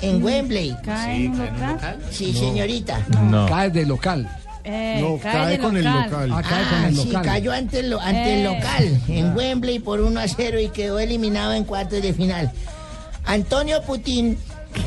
en 0.00 0.22
Wembley. 0.22 0.76
¿Cae 0.84 1.24
en 1.26 1.32
un 1.32 1.38
local? 1.38 2.02
Sí, 2.10 2.32
señorita. 2.32 3.04
No. 3.30 3.46
Cae 3.46 3.70
de 3.70 3.86
local. 3.86 4.28
Eh, 4.64 4.98
No, 5.00 5.18
cae 5.18 5.52
de 5.52 5.58
con 5.58 5.76
el 5.76 5.84
local. 5.84 6.30
Ah, 6.32 6.42
cae 6.42 6.64
con 6.64 6.78
Ah, 6.84 6.88
el 6.88 6.96
sí, 6.96 7.06
local. 7.06 7.22
cayó 7.24 7.52
ante 7.52 7.78
el, 7.80 7.90
lo- 7.90 8.00
ante 8.00 8.34
el 8.34 8.40
Eh. 8.40 8.44
local 8.44 9.00
en 9.08 9.36
Wembley 9.36 9.78
por 9.78 10.00
1 10.00 10.18
a 10.20 10.26
0 10.26 10.58
y 10.60 10.68
quedó 10.70 10.98
eliminado 10.98 11.52
en 11.52 11.64
cuartos 11.64 12.02
de 12.02 12.12
final. 12.12 12.50
Antonio 13.24 13.80
Putin, 13.82 14.36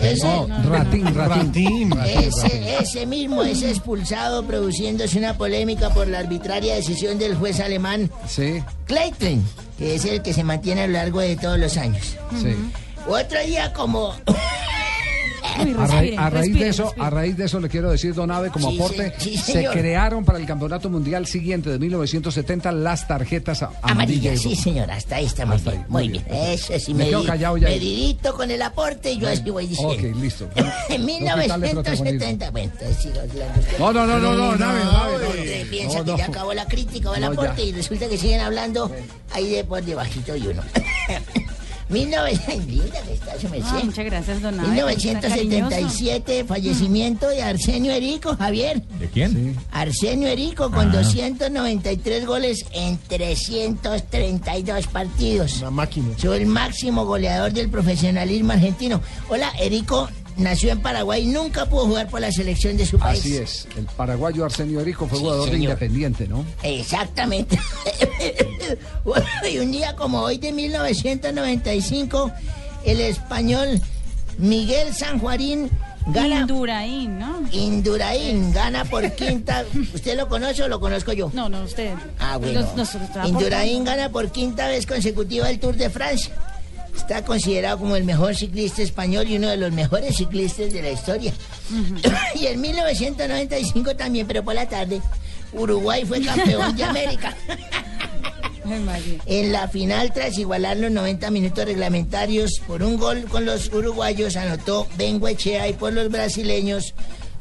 ese, 0.01 0.25
No, 0.25 0.47
ratín, 0.69 1.13
ratín. 1.15 1.93
ese, 2.05 2.77
ese 2.79 3.05
mismo 3.05 3.43
es 3.43 3.61
expulsado 3.63 4.43
produciéndose 4.45 5.17
una 5.17 5.37
polémica 5.37 5.89
por 5.93 6.07
la 6.07 6.19
arbitraria 6.19 6.75
decisión 6.75 7.17
del 7.19 7.35
juez 7.35 7.59
alemán 7.59 8.09
Sí, 8.27 8.63
Clayton, 8.85 9.43
que 9.77 9.95
es 9.95 10.05
el 10.05 10.21
que 10.21 10.33
se 10.33 10.43
mantiene 10.43 10.81
a 10.81 10.87
lo 10.87 10.93
largo 10.93 11.19
de 11.21 11.35
todos 11.35 11.57
los 11.59 11.77
años. 11.77 12.15
sí. 12.41 12.55
Otro 13.07 13.39
día 13.43 13.73
como... 13.73 14.13
Uy, 15.63 15.71
A, 15.71 15.75
ra- 15.75 15.87
respire, 15.87 16.17
a 16.17 16.29
raíz 16.29 16.33
respire, 16.45 16.63
de 16.65 16.69
eso, 16.69 16.83
respire. 16.83 17.05
a 17.05 17.09
raíz 17.09 17.37
de 17.37 17.45
eso 17.45 17.59
le 17.59 17.69
quiero 17.69 17.91
decir, 17.91 18.13
Don 18.13 18.31
Ave, 18.31 18.49
como 18.49 18.69
Sí, 18.71 18.75
aporte, 18.77 19.13
sí, 19.17 19.29
sí, 19.31 19.37
se 19.37 19.51
señor. 19.53 19.73
crearon 19.73 20.25
para 20.25 20.37
el 20.39 20.45
Campeonato 20.45 20.89
Mundial 20.89 21.25
siguiente 21.27 21.69
de 21.69 21.79
1970 21.79 22.71
las 22.71 23.07
tarjetas 23.07 23.63
a- 23.63 23.67
amarilla 23.81 23.91
Amarilla, 23.91 24.33
y 24.33 24.37
sí 24.37 24.49
roja. 24.49 24.61
señor, 24.63 24.91
hasta 24.91 25.15
ahí 25.17 25.25
está 25.25 25.45
muy 25.45 25.55
Hasta 25.55 25.71
bien. 25.71 25.83
ahí, 25.83 25.89
Muy 25.91 26.09
bien, 26.09 26.23
bien. 26.29 26.43
eso 26.51 26.79
sí 26.79 26.93
Me 26.93 27.03
me, 27.05 27.09
quedo 27.09 27.25
callado 27.25 27.57
ya. 27.57 27.67
medidito 27.69 28.33
con 28.35 28.51
el 28.51 28.61
aporte 28.61 29.11
y 29.11 29.17
yo 29.19 29.27
así 29.29 29.49
voy 29.49 29.67
diciendo. 29.67 29.93
Ok, 29.93 30.15
listo. 30.21 30.47
En 30.89 31.01
No 31.01 31.07
quitarle 31.41 31.69
protagonismo. 31.69 32.05
1970, 32.05 32.51
bueno, 32.51 32.71
entonces 32.73 32.97
sigo 33.03 33.19
hablando. 33.19 33.61
No, 33.79 33.93
no, 33.93 34.05
no, 34.07 34.19
no, 34.19 34.33
no, 34.35 34.55
Nave, 34.55 34.79
Nave, 34.83 35.13
no, 35.21 35.29
Usted 35.29 35.63
no. 35.65 35.69
piensa 35.71 35.97
No, 35.99 36.05
que 36.05 36.11
no. 36.11 36.17
ya 36.17 36.25
acabó 36.25 36.53
la 36.53 36.65
crítica 36.65 37.11
o 37.11 37.15
el 37.15 37.21
No, 37.21 37.27
aporte 37.27 37.61
ya. 37.61 37.67
y 37.69 37.71
resulta 37.73 38.07
que 38.07 38.17
siguen 38.17 38.41
hablando 38.41 38.91
ahí 39.31 39.49
de 39.49 39.63
por 39.63 39.83
debajito 39.83 40.35
y 40.35 40.47
uno. 40.47 40.61
1900, 41.89 42.67
linda 42.67 43.01
que 43.01 43.13
está, 43.13 43.39
su 43.39 43.49
merced. 43.49 43.69
Ah, 43.71 43.81
muchas 43.83 44.05
gracias, 44.05 44.41
don 44.41 44.59
Abe, 44.59 44.93
está 44.93 45.21
cariñoso. 45.21 45.69
1977, 45.69 46.45
fallecimiento 46.45 47.27
de 47.29 47.41
Arsenio 47.41 47.91
Erico, 47.91 48.35
Javier. 48.35 48.81
¿De 48.99 49.07
quién? 49.07 49.55
Arsenio 49.71 50.27
Erico 50.27 50.69
con 50.69 50.91
293 50.91 52.25
goles 52.25 52.65
en 52.73 52.97
332 52.97 54.87
partidos. 54.87 55.57
Una 55.61 55.71
máquina. 55.71 56.07
Soy 56.17 56.41
el 56.41 56.45
máximo 56.45 57.05
goleador 57.05 57.51
del 57.51 57.69
profesionalismo 57.69 58.51
argentino. 58.51 59.01
Hola, 59.27 59.51
Erico 59.59 60.09
nació 60.39 60.71
en 60.71 60.81
Paraguay, 60.81 61.25
nunca 61.25 61.65
pudo 61.67 61.85
jugar 61.87 62.07
por 62.09 62.21
la 62.21 62.31
selección 62.31 62.75
de 62.77 62.85
su 62.85 62.97
país. 62.97 63.19
Así 63.19 63.37
es. 63.37 63.67
El 63.77 63.85
paraguayo 63.85 64.45
Arsenio 64.45 64.79
Erico 64.81 65.07
fue 65.07 65.17
Sí, 65.17 65.23
jugador 65.23 65.49
de. 65.51 65.57
Independiente, 65.57 66.27
¿no? 66.27 66.45
Exactamente. 66.63 67.59
Bueno, 69.03 69.25
y 69.51 69.57
un 69.57 69.71
día 69.71 69.95
como 69.95 70.19
hoy 70.21 70.37
de 70.37 70.51
1995, 70.51 72.31
el 72.85 73.01
español 73.01 73.81
Miguel 74.37 74.93
Sanjuarín 74.93 75.69
gana. 76.07 76.41
Indurain, 76.41 77.17
¿no? 77.17 77.41
Indurain 77.51 78.53
gana 78.53 78.85
por 78.85 79.11
quinta. 79.15 79.65
¿Usted 79.93 80.15
lo 80.17 80.27
conoce 80.29 80.63
o 80.63 80.67
lo 80.67 80.79
conozco 80.79 81.13
yo? 81.13 81.31
No, 81.33 81.49
no, 81.49 81.63
usted. 81.63 81.93
Ah, 82.19 82.37
bueno. 82.37 82.61
Nos- 82.61 82.75
nos 82.75 82.95
está 82.95 83.27
Indurain 83.27 83.81
aportando. 83.81 83.91
gana 83.91 84.09
por 84.11 84.31
quinta 84.31 84.67
vez 84.67 84.85
consecutiva 84.85 85.49
el 85.49 85.59
Tour 85.59 85.75
de 85.75 85.89
Francia. 85.89 86.31
Está 86.99 87.23
considerado 87.23 87.79
como 87.79 87.95
el 87.95 88.03
mejor 88.03 88.35
ciclista 88.35 88.83
español 88.83 89.27
y 89.27 89.37
uno 89.37 89.47
de 89.47 89.57
los 89.57 89.71
mejores 89.71 90.17
ciclistas 90.17 90.71
de 90.71 90.81
la 90.81 90.91
historia. 90.91 91.33
y 92.35 92.45
en 92.45 92.61
1995 92.61 93.95
también, 93.95 94.27
pero 94.27 94.43
por 94.43 94.53
la 94.53 94.67
tarde, 94.67 95.01
Uruguay 95.53 96.05
fue 96.05 96.21
campeón 96.21 96.75
de 96.75 96.83
América. 96.83 97.35
En 99.25 99.51
la 99.51 99.67
final, 99.67 100.13
tras 100.13 100.37
igualar 100.37 100.77
los 100.77 100.91
90 100.91 101.31
minutos 101.31 101.65
reglamentarios 101.65 102.61
por 102.67 102.83
un 102.83 102.97
gol 102.97 103.23
con 103.23 103.43
los 103.43 103.73
uruguayos, 103.73 104.35
anotó 104.35 104.85
Benguechea 104.95 105.67
y 105.69 105.73
por 105.73 105.91
los 105.91 106.11
brasileños, 106.11 106.93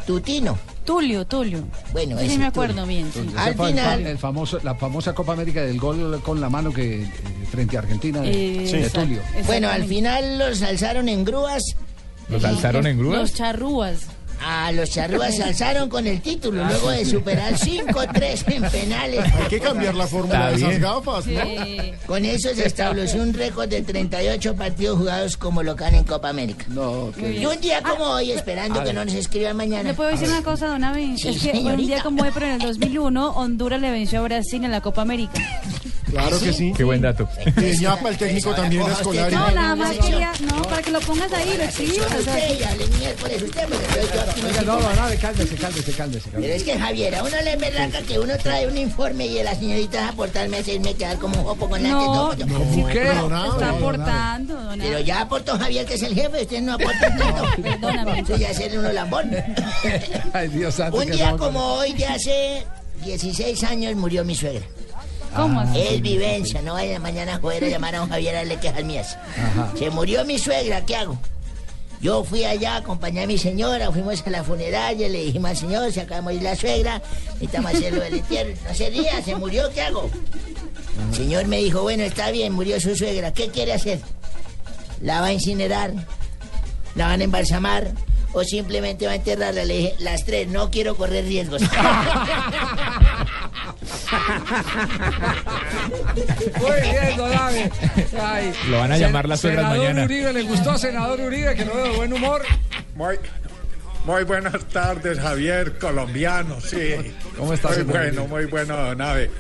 Tutino. 0.09 0.59
Tulio, 0.87 1.27
Tulio. 1.27 1.63
Bueno, 1.93 2.17
sí, 2.19 2.25
ese 2.25 2.27
me 2.27 2.35
Tulio. 2.37 2.49
acuerdo 2.49 2.87
bien. 2.87 3.11
sí. 3.13 3.21
Ese 3.21 3.55
fue 3.55 3.71
el 3.73 3.79
fa- 3.79 3.95
el 3.95 4.17
famoso, 4.19 4.59
la 4.63 4.75
famosa 4.75 5.15
Copa 5.15 5.35
América 5.35 5.61
del 5.63 5.79
gol 5.79 6.19
con 6.25 6.41
la 6.41 6.49
mano 6.49 6.73
que 6.73 7.03
eh, 7.03 7.11
frente 7.51 7.77
a 7.77 7.81
Argentina 7.81 8.23
de, 8.23 8.31
Eh, 8.31 8.59
de 8.61 8.71
exacto, 8.87 9.01
Tulio. 9.03 9.21
Bueno, 9.47 9.69
al 9.69 9.85
final 9.85 10.39
los 10.39 10.63
alzaron 10.63 11.11
en 11.11 11.27
grúas. 11.27 11.63
¿Los 12.31 12.43
alzaron 12.43 12.87
en 12.87 12.97
grúas? 12.99 13.19
Los 13.19 13.35
charrúas. 13.35 14.07
Ah, 14.41 14.71
los 14.73 14.91
charrúas 14.91 15.35
se 15.37 15.43
alzaron 15.43 15.89
con 15.89 16.07
el 16.07 16.21
título 16.21 16.65
luego 16.65 16.91
de 16.91 17.05
superar 17.05 17.55
5-3 17.55 18.53
en 18.53 18.63
penales. 18.71 19.25
Hay 19.35 19.49
que 19.49 19.61
cambiar 19.61 19.95
la 19.95 20.07
fórmula 20.07 20.51
de 20.51 20.57
esas 20.57 20.79
gafas, 20.81 21.27
¿no? 21.27 21.41
Con 22.07 22.25
eso 22.25 22.49
se 22.55 22.67
estableció 22.67 23.23
un 23.23 23.35
récord 23.35 23.69
de 23.69 23.83
38 23.83 24.55
partidos 24.57 24.99
jugados 24.99 25.37
como 25.37 25.63
local 25.63 25.95
en 25.95 26.05
Copa 26.05 26.29
América. 26.29 26.65
No, 26.69 27.13
Y 27.19 27.45
un 27.45 27.61
día 27.61 27.83
como 27.83 28.05
hoy, 28.05 28.33
esperando 28.33 28.81
A 28.81 28.83
que 28.83 28.87
ver. 28.89 28.95
no 28.95 29.05
nos 29.05 29.15
escriban 29.15 29.57
mañana. 29.57 29.83
¿Le 29.91 29.95
puedo 29.95 30.11
decir 30.11 30.29
una 30.29 30.43
cosa, 30.43 30.69
don 30.69 30.85
Avi? 30.85 31.19
Sí, 31.19 31.29
es 31.29 31.43
que 31.43 31.49
un 31.51 31.57
señorita. 31.57 31.87
día 31.95 32.03
como 32.03 32.23
hoy, 32.23 32.31
pero 32.33 32.47
en 32.47 32.53
el 32.53 32.59
2001, 32.61 33.31
Honduras 33.33 33.81
le 33.81 33.91
venció 33.91 34.21
a 34.21 34.23
Brasil 34.23 34.65
en 34.65 34.71
la 34.71 34.81
Copa 34.81 35.03
América. 35.03 35.41
Claro 36.11 36.39
que 36.41 36.53
sí. 36.53 36.73
Qué 36.77 36.85
buen 36.85 37.01
dato. 37.01 37.29
Y 37.57 37.79
ñapa, 37.79 38.11
el 38.11 38.17
técnico 38.17 38.55
también 38.55 38.83
es 38.83 38.93
escolar. 38.93 39.33
No, 39.33 39.51
nada 39.51 39.77
más 39.77 39.97
quería, 39.99 40.33
no, 40.41 40.63
para 40.63 40.83
que 40.83 40.91
lo 40.91 41.01
pongas 41.01 41.33
ahí, 41.33 41.55
lo 41.57 41.65
exhibas. 41.65 42.25
ya 42.25 42.75
no 44.63 44.79
no, 44.79 44.81
no, 44.81 45.09
no, 45.11 45.21
cálmese, 45.21 45.57
cálmese, 45.57 45.93
cálmese. 45.93 46.31
Pero 46.33 46.55
es 46.55 46.63
que 46.63 46.79
Javier, 46.79 47.15
a 47.15 47.23
uno 47.23 47.37
le 47.43 47.57
berraca 47.57 48.03
que 48.03 48.19
uno 48.19 48.37
trae 48.39 48.67
un 48.67 48.77
informe 48.77 49.27
y 49.27 49.43
la 49.43 49.55
señorita 49.55 50.07
a 50.07 50.09
aportarme 50.11 50.59
a 50.59 50.61
hacerme 50.61 50.95
quedar 50.95 51.19
como 51.19 51.39
un 51.39 51.45
jopo 51.45 51.69
con 51.69 51.83
la 51.83 51.89
No, 51.89 52.31
que 52.37 52.45
sí, 52.45 52.81
está 52.81 53.71
aportando, 53.71 54.55
don 54.55 54.79
Pero 54.79 55.01
ya 55.01 55.23
aportó 55.23 55.59
Javier, 55.59 55.87
que 55.87 55.95
es 55.95 56.03
el 56.03 56.15
jefe, 56.15 56.43
usted 56.43 56.61
no 56.63 56.75
aporta 56.75 57.17
tanto. 57.19 57.63
Perdóname. 57.63 58.21
Eso 58.21 58.37
ya 58.37 58.51
es 58.51 58.75
uno 58.75 58.93
lambón. 58.93 59.31
Ay, 60.33 60.49
Dios 60.49 60.75
santo. 60.75 60.99
Un 60.99 61.11
día 61.11 61.37
como 61.37 61.75
hoy, 61.75 61.93
de 61.93 62.07
hace 62.07 62.67
16 63.05 63.63
años, 63.65 63.95
murió 63.97 64.25
mi 64.25 64.35
suegra. 64.35 64.67
¿Cómo 65.37 65.61
así? 65.61 65.81
Es 65.81 66.01
vivencia, 66.01 66.63
no 66.63 66.75
vaya 66.75 66.99
mañana 66.99 67.37
a 67.37 67.39
joder 67.39 67.65
a 67.65 67.69
llamar 67.69 67.95
a 67.97 68.03
un 68.03 68.09
Javier 68.09 68.35
a 68.35 68.39
darle 68.39 68.57
quejas 68.57 68.85
mías. 68.85 69.19
Ajá. 69.37 69.73
Se 69.79 69.91
murió 69.91 70.25
mi 70.25 70.39
suegra, 70.39 70.85
¿qué 70.85 70.97
hago? 70.97 71.19
Yo 72.01 72.23
fui 72.23 72.45
allá, 72.45 72.77
acompañé 72.77 73.25
a 73.25 73.27
mi 73.27 73.39
señora, 73.39 73.91
fuimos 73.91 74.25
a 74.25 74.31
la 74.31 74.45
funeraria, 74.45 75.09
le 75.09 75.25
dijimos 75.25 75.51
al 75.51 75.57
señor, 75.57 75.93
se 75.93 76.01
acaba 76.01 76.17
de 76.17 76.23
morir 76.23 76.43
la 76.43 76.55
suegra, 76.55 77.03
necesitamos 77.33 77.75
hacerlo 77.75 78.03
del 78.03 78.15
entierro. 78.15 78.51
No 78.69 78.75
se 78.75 78.91
ría, 78.91 79.23
se 79.23 79.35
murió, 79.35 79.69
¿qué 79.73 79.83
hago? 79.83 80.09
El 81.11 81.17
señor 81.17 81.47
me 81.47 81.59
dijo, 81.59 81.83
bueno, 81.83 82.05
está 82.05 82.31
bien, 82.31 82.53
murió 82.53 82.81
su 82.81 82.95
suegra, 82.95 83.33
¿qué 83.33 83.49
quiere 83.49 83.73
hacer? 83.73 84.01
¿La 85.01 85.21
va 85.21 85.29
a 85.29 85.33
incinerar? 85.33 85.93
¿La 86.95 87.09
van 87.09 87.21
a 87.21 87.25
embalsamar? 87.25 87.91
¿O 88.33 88.45
simplemente 88.45 89.07
va 89.07 89.13
a 89.13 89.17
enterrarla? 89.17 89.65
Le 89.65 89.77
dije, 89.77 89.95
las 89.99 90.25
tres, 90.25 90.47
no 90.49 90.71
quiero 90.71 90.97
correr 90.97 91.25
riesgos. 91.25 91.63
Muy 96.61 96.81
bien, 96.81 97.17
don. 97.17 97.33
Ay. 98.21 98.53
Lo 98.69 98.79
van 98.79 98.93
a 98.93 98.99
llamar 98.99 99.29
las 99.29 99.41
suegras 99.41 99.65
senador 99.65 99.87
mañana. 99.87 100.05
Uribe, 100.05 100.33
¿le 100.33 100.43
gustó, 100.43 100.79
senador 100.79 101.21
Uribe, 101.21 101.55
que 101.55 101.65
lo 101.65 101.75
veo 101.75 101.85
de 101.85 101.97
buen 101.97 102.13
humor? 102.13 102.43
Muy, 102.95 103.19
muy 104.05 104.25
buenas 104.25 104.65
tardes, 104.67 105.19
Javier, 105.19 105.79
colombiano, 105.79 106.61
sí. 106.61 106.95
¿Cómo 107.37 107.53
está, 107.53 107.69
Muy 107.71 107.83
bueno, 107.83 108.27
muy 108.27 108.47
bueno, 108.47 108.77
don 108.77 109.01
Abe. 109.01 109.31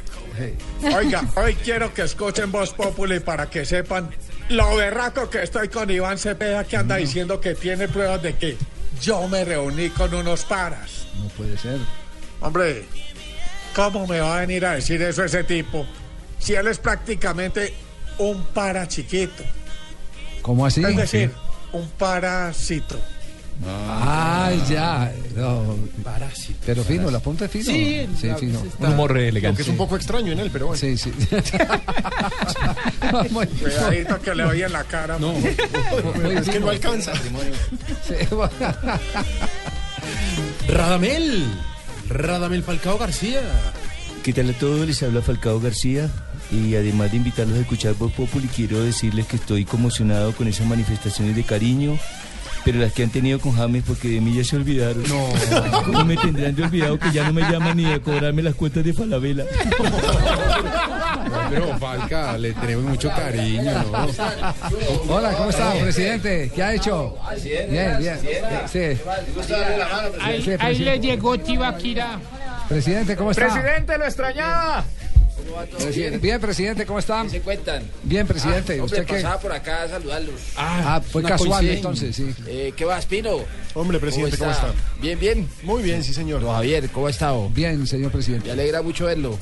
Oiga, 0.94 1.24
hoy 1.34 1.54
quiero 1.54 1.92
que 1.92 2.02
escuchen 2.02 2.52
Voz 2.52 2.72
Populi 2.72 3.18
para 3.18 3.50
que 3.50 3.64
sepan 3.64 4.08
lo 4.48 4.76
berraco 4.76 5.28
que 5.28 5.42
estoy 5.42 5.68
con 5.68 5.90
Iván 5.90 6.16
Cepeda 6.16 6.64
que 6.64 6.76
anda 6.76 6.96
diciendo 6.96 7.40
que 7.40 7.54
tiene 7.54 7.88
pruebas 7.88 8.22
de 8.22 8.34
que 8.36 8.56
yo 9.02 9.26
me 9.28 9.44
reuní 9.44 9.90
con 9.90 10.14
unos 10.14 10.44
paras. 10.44 11.06
No 11.18 11.28
puede 11.30 11.58
ser. 11.58 11.78
Hombre, 12.40 12.84
¿cómo 13.78 14.08
me 14.08 14.18
va 14.18 14.38
a 14.38 14.40
venir 14.40 14.66
a 14.66 14.72
decir 14.72 15.00
eso 15.02 15.22
ese 15.22 15.44
tipo? 15.44 15.86
Si 16.40 16.52
él 16.54 16.66
es 16.66 16.78
prácticamente 16.80 17.72
un 18.18 18.42
para 18.46 18.88
chiquito. 18.88 19.44
¿Cómo 20.42 20.66
así? 20.66 20.82
Es 20.84 20.96
decir, 20.96 21.30
un 21.72 21.88
parásito. 21.90 22.98
Ah, 23.64 24.50
ya. 24.68 25.12
No. 25.36 25.76
Pero 26.66 26.82
fino, 26.82 27.08
la 27.10 27.20
punta 27.20 27.44
es 27.44 27.50
fino. 27.52 27.64
Sí, 27.66 28.08
sí 28.20 28.28
fino. 28.38 28.58
está- 28.64 28.86
Un 28.88 28.92
humor 28.94 29.16
elegante. 29.16 29.46
Aunque 29.46 29.62
es 29.62 29.68
un 29.68 29.76
poco 29.76 29.94
extraño 29.94 30.32
en 30.32 30.40
él, 30.40 30.50
pero 30.52 30.66
bueno. 30.66 30.80
Sí, 30.80 30.98
sí. 30.98 31.12
Cuidadito 33.60 34.20
que 34.20 34.34
le 34.34 34.42
doy 34.42 34.62
en 34.62 34.72
la 34.72 34.82
cara. 34.84 35.18
No, 35.20 35.32
es 35.36 36.48
que 36.48 36.58
no 36.58 36.70
alcanza. 36.70 37.12
Radamel. 40.68 41.44
Radamel 42.08 42.62
Falcao 42.62 42.98
García. 42.98 43.40
¿Qué 44.22 44.32
tal 44.32 44.50
a 44.50 44.52
todos? 44.52 44.86
Les 44.86 45.02
habla 45.02 45.22
Falcao 45.22 45.60
García 45.60 46.10
y 46.50 46.74
además 46.74 47.10
de 47.10 47.18
invitarlos 47.18 47.58
a 47.58 47.60
escuchar 47.60 47.94
Voz 47.94 48.12
Populi, 48.12 48.48
quiero 48.48 48.82
decirles 48.82 49.26
que 49.26 49.36
estoy 49.36 49.64
conmocionado 49.64 50.32
con 50.32 50.48
esas 50.48 50.66
manifestaciones 50.66 51.36
de 51.36 51.44
cariño, 51.44 51.98
pero 52.64 52.78
las 52.78 52.92
que 52.92 53.02
han 53.02 53.10
tenido 53.10 53.38
con 53.38 53.52
James 53.52 53.84
porque 53.86 54.08
de 54.08 54.20
mí 54.20 54.34
ya 54.34 54.44
se 54.44 54.56
olvidaron. 54.56 55.02
No. 55.08 55.28
¿Cómo 55.84 56.04
me 56.04 56.16
tendrán 56.16 56.54
de 56.54 56.62
olvidado 56.62 56.98
que 56.98 57.12
ya 57.12 57.24
no 57.26 57.32
me 57.32 57.42
llaman 57.42 57.76
ni 57.76 57.86
a 57.86 58.00
cobrarme 58.00 58.42
las 58.42 58.54
cuentas 58.54 58.84
de 58.84 58.92
Falabella? 58.92 59.44
Pero 61.50 61.78
Falca, 61.78 62.36
le 62.38 62.52
tenemos 62.52 62.84
mucho 62.84 63.08
cariño, 63.10 63.72
¿no? 63.92 65.14
Hola, 65.14 65.32
¿cómo 65.32 65.50
está, 65.50 65.72
presidente? 65.74 66.50
¿Qué 66.54 66.62
ha 66.62 66.74
hecho? 66.74 67.16
Bien, 67.42 67.98
bien. 67.98 68.18
Sí. 68.70 68.78
Ahí, 70.20 70.42
Sí, 70.42 70.50
ahí 70.50 70.58
presidente. 70.58 70.78
le 70.84 71.00
llegó 71.00 71.38
Tibaquira. 71.38 72.18
Presidente, 72.68 73.16
¿cómo 73.16 73.30
está? 73.30 73.44
Presidente, 73.52 73.98
lo 73.98 74.04
extrañaba. 74.04 74.84
Presidente. 75.78 76.18
Bien, 76.18 76.40
presidente, 76.40 76.84
¿cómo 76.84 76.98
está? 76.98 77.22
¿Qué 77.22 77.30
se 77.30 77.40
cuentan? 77.40 77.82
Bien, 78.02 78.26
presidente. 78.26 78.74
Ah, 78.78 78.82
hombre, 78.82 79.00
¿Usted 79.00 79.06
qué? 79.06 79.14
pasaba 79.22 79.40
por 79.40 79.52
acá 79.52 79.82
a 79.84 79.88
saludarlos. 79.88 80.34
Ah, 80.56 81.00
fue 81.10 81.20
una 81.22 81.30
casual 81.30 81.66
entonces, 81.68 82.14
sí. 82.16 82.34
Eh, 82.46 82.72
¿Qué 82.76 82.84
vas, 82.84 83.06
Pino? 83.06 83.38
Hombre, 83.74 83.98
presidente, 83.98 84.36
¿cómo 84.36 84.50
está? 84.50 84.72
Bien, 85.00 85.18
bien. 85.18 85.48
Muy 85.62 85.82
bien, 85.82 86.04
sí, 86.04 86.12
señor. 86.12 86.42
Don 86.42 86.52
Javier, 86.54 86.88
¿cómo 86.90 87.06
ha 87.06 87.10
estado? 87.10 87.48
Bien, 87.50 87.86
señor 87.86 88.10
presidente. 88.12 88.46
Me 88.48 88.52
alegra 88.52 88.82
mucho 88.82 89.06
verlo. 89.06 89.38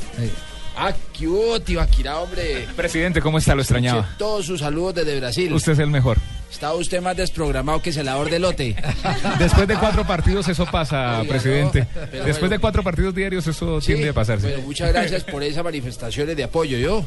Ah, 0.77 0.93
qué 1.16 1.27
hubo, 1.27 1.59
Tibaquira, 1.61 2.20
hombre. 2.20 2.66
Presidente, 2.77 3.20
¿cómo 3.23 3.39
está? 3.39 3.55
Lo 3.55 3.62
extrañaba. 3.62 4.01
Escuché 4.01 4.19
Todos 4.19 4.47
sus 4.47 4.61
saludos 4.61 4.94
desde 4.97 5.19
Brasil. 5.19 5.53
Usted 5.53 5.73
es 5.73 5.78
el 5.78 5.89
mejor. 5.89 6.19
Está 6.51 6.74
usted 6.74 7.01
más 7.01 7.16
desprogramado 7.16 7.81
que 7.82 7.93
celador 7.93 8.31
de 8.31 8.39
lote. 8.39 8.77
Después 9.39 9.66
de 9.66 9.74
cuatro 9.77 10.07
partidos 10.07 10.48
eso 10.48 10.66
pasa, 10.66 11.20
Oiga, 11.20 11.31
presidente. 11.31 11.81
no, 11.81 11.86
pero 11.94 12.24
Después 12.24 12.40
bueno. 12.40 12.48
de 12.51 12.59
cuatro 12.59 12.82
partidos 12.82 13.15
diarios 13.15 13.47
eso 13.47 13.81
Sí, 13.81 13.89
tiende 13.89 14.11
a 14.11 14.12
pasarse. 14.12 14.48
Bueno, 14.48 14.62
muchas 14.62 14.93
gracias 14.93 15.24
por 15.24 15.43
esas 15.43 15.65
manifestaciones 15.65 16.36
de 16.36 16.44
apoyo, 16.44 16.78
¿yo? 16.78 17.05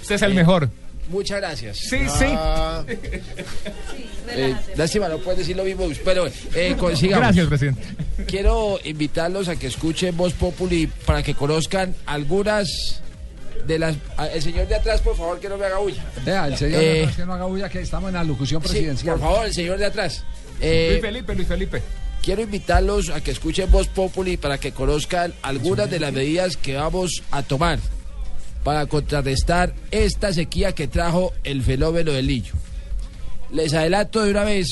Usted 0.00 0.14
es 0.14 0.22
el 0.22 0.34
mejor. 0.34 0.70
Muchas 1.10 1.38
gracias. 1.40 1.78
Sí, 1.78 1.98
sí. 2.18 2.26
Eh, 4.30 4.54
lástima, 4.76 5.08
no 5.08 5.18
puedes 5.18 5.38
decir 5.40 5.56
lo 5.56 5.64
mismo, 5.64 5.88
pero 6.04 6.26
eh, 6.54 6.76
consigamos. 6.78 7.24
Gracias, 7.24 7.46
presidente. 7.46 7.82
Quiero 8.26 8.78
invitarlos 8.84 9.48
a 9.48 9.56
que 9.56 9.66
escuchen 9.68 10.16
Voz 10.16 10.34
Populi 10.34 10.86
para 11.06 11.22
que 11.22 11.34
conozcan 11.34 11.94
algunas 12.06 13.02
de 13.66 13.78
las... 13.78 13.96
a- 14.16 14.26
El 14.28 14.42
señor 14.42 14.66
de 14.68 14.74
atrás, 14.74 15.00
por 15.00 15.16
favor, 15.16 15.38
que 15.40 15.48
no 15.48 15.56
me 15.58 15.66
haga 15.66 15.78
bulla. 15.78 16.04
Vea, 16.24 16.46
el 16.48 16.56
señor 16.56 16.82
Eh, 16.82 16.86
de 16.86 17.00
atrás 17.02 17.16
que 17.16 17.26
no 17.26 17.32
haga 17.34 17.44
bulla, 17.46 17.68
que 17.68 17.80
estamos 17.80 18.08
en 18.08 18.14
la 18.14 18.24
locución 18.24 18.62
Sí, 18.62 18.68
presidencial. 18.68 19.18
por 19.18 19.28
favor, 19.28 19.46
el 19.46 19.54
señor 19.54 19.78
de 19.78 19.86
atrás. 19.86 20.24
Eh, 20.60 20.88
Luis 20.92 21.02
Felipe, 21.02 21.34
Luis 21.34 21.48
Felipe. 21.48 21.82
Quiero 22.22 22.42
invitarlos 22.42 23.10
a 23.10 23.20
que 23.20 23.30
escuchen 23.30 23.70
Voz 23.70 23.86
Populi 23.88 24.36
para 24.36 24.58
que 24.58 24.72
conozcan 24.72 25.32
algunas 25.42 25.88
de 25.90 26.00
las 26.00 26.12
medidas 26.12 26.56
que 26.56 26.74
vamos 26.74 27.22
a 27.30 27.42
tomar 27.42 27.78
para 28.64 28.86
contrarrestar 28.86 29.72
esta 29.92 30.32
sequía 30.32 30.72
que 30.72 30.88
trajo 30.88 31.32
el 31.44 31.62
fenómeno 31.62 32.12
del 32.12 32.26
niño. 32.26 32.52
Les 33.52 33.72
adelanto 33.72 34.22
de 34.24 34.30
una 34.32 34.44
vez 34.44 34.68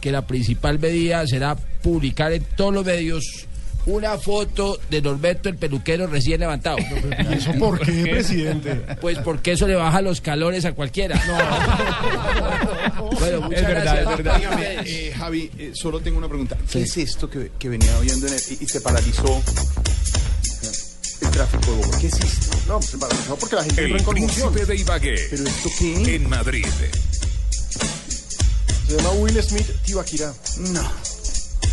que 0.00 0.10
la 0.12 0.26
principal 0.26 0.78
medida 0.78 1.26
será 1.26 1.56
publicar 1.82 2.32
en 2.32 2.44
todos 2.56 2.74
los 2.74 2.84
medios 2.84 3.46
una 3.90 4.16
foto 4.18 4.78
de 4.90 5.02
Norberto 5.02 5.48
el 5.48 5.56
peluquero 5.56 6.06
recién 6.06 6.40
levantado. 6.40 6.78
¿Y 6.78 7.34
eso 7.34 7.52
por 7.58 7.78
qué, 7.80 8.02
presidente? 8.10 8.74
Pues 9.00 9.18
porque 9.18 9.52
eso 9.52 9.66
le 9.66 9.74
baja 9.74 10.00
los 10.02 10.20
calores 10.20 10.64
a 10.64 10.72
cualquiera. 10.72 11.20
Bueno, 13.20 13.40
muchas 13.42 13.60
Es 13.62 13.66
verdad, 13.68 13.84
gracias. 13.84 14.10
es 14.10 14.16
verdad. 14.24 14.36
Dígame, 14.38 14.76
eh, 14.86 15.12
Javi, 15.16 15.50
eh, 15.58 15.70
solo 15.74 16.00
tengo 16.00 16.18
una 16.18 16.28
pregunta. 16.28 16.56
¿Qué 16.70 16.82
es 16.82 16.96
esto 16.96 17.28
que, 17.28 17.50
que 17.58 17.68
venía 17.68 17.96
oyendo 17.98 18.26
en 18.26 18.32
el- 18.34 18.40
y, 18.50 18.64
y 18.64 18.66
se 18.68 18.80
paralizó 18.80 19.42
el 21.22 21.30
tráfico 21.30 21.66
de 21.70 21.76
Bogotá? 21.78 21.98
¿Qué 21.98 22.06
es 22.06 22.14
esto? 22.14 22.56
No, 22.66 22.80
se 22.80 22.96
paralizó 22.98 23.36
porque 23.36 23.56
la 23.56 23.64
gente 23.64 23.80
El 23.84 23.86
entró 23.96 23.98
en 23.98 24.04
conmoción. 24.04 24.52
príncipe 24.52 24.72
de 24.74 24.80
Ibagué. 24.80 25.16
¿Pero 25.30 25.44
esto 25.44 25.70
qué? 25.78 26.14
En 26.16 26.28
Madrid. 26.30 26.66
Se 28.88 28.96
llama 28.96 29.10
Will 29.12 29.42
Smith 29.42 29.66
Tibaquirá. 29.84 30.32
No. 30.58 30.82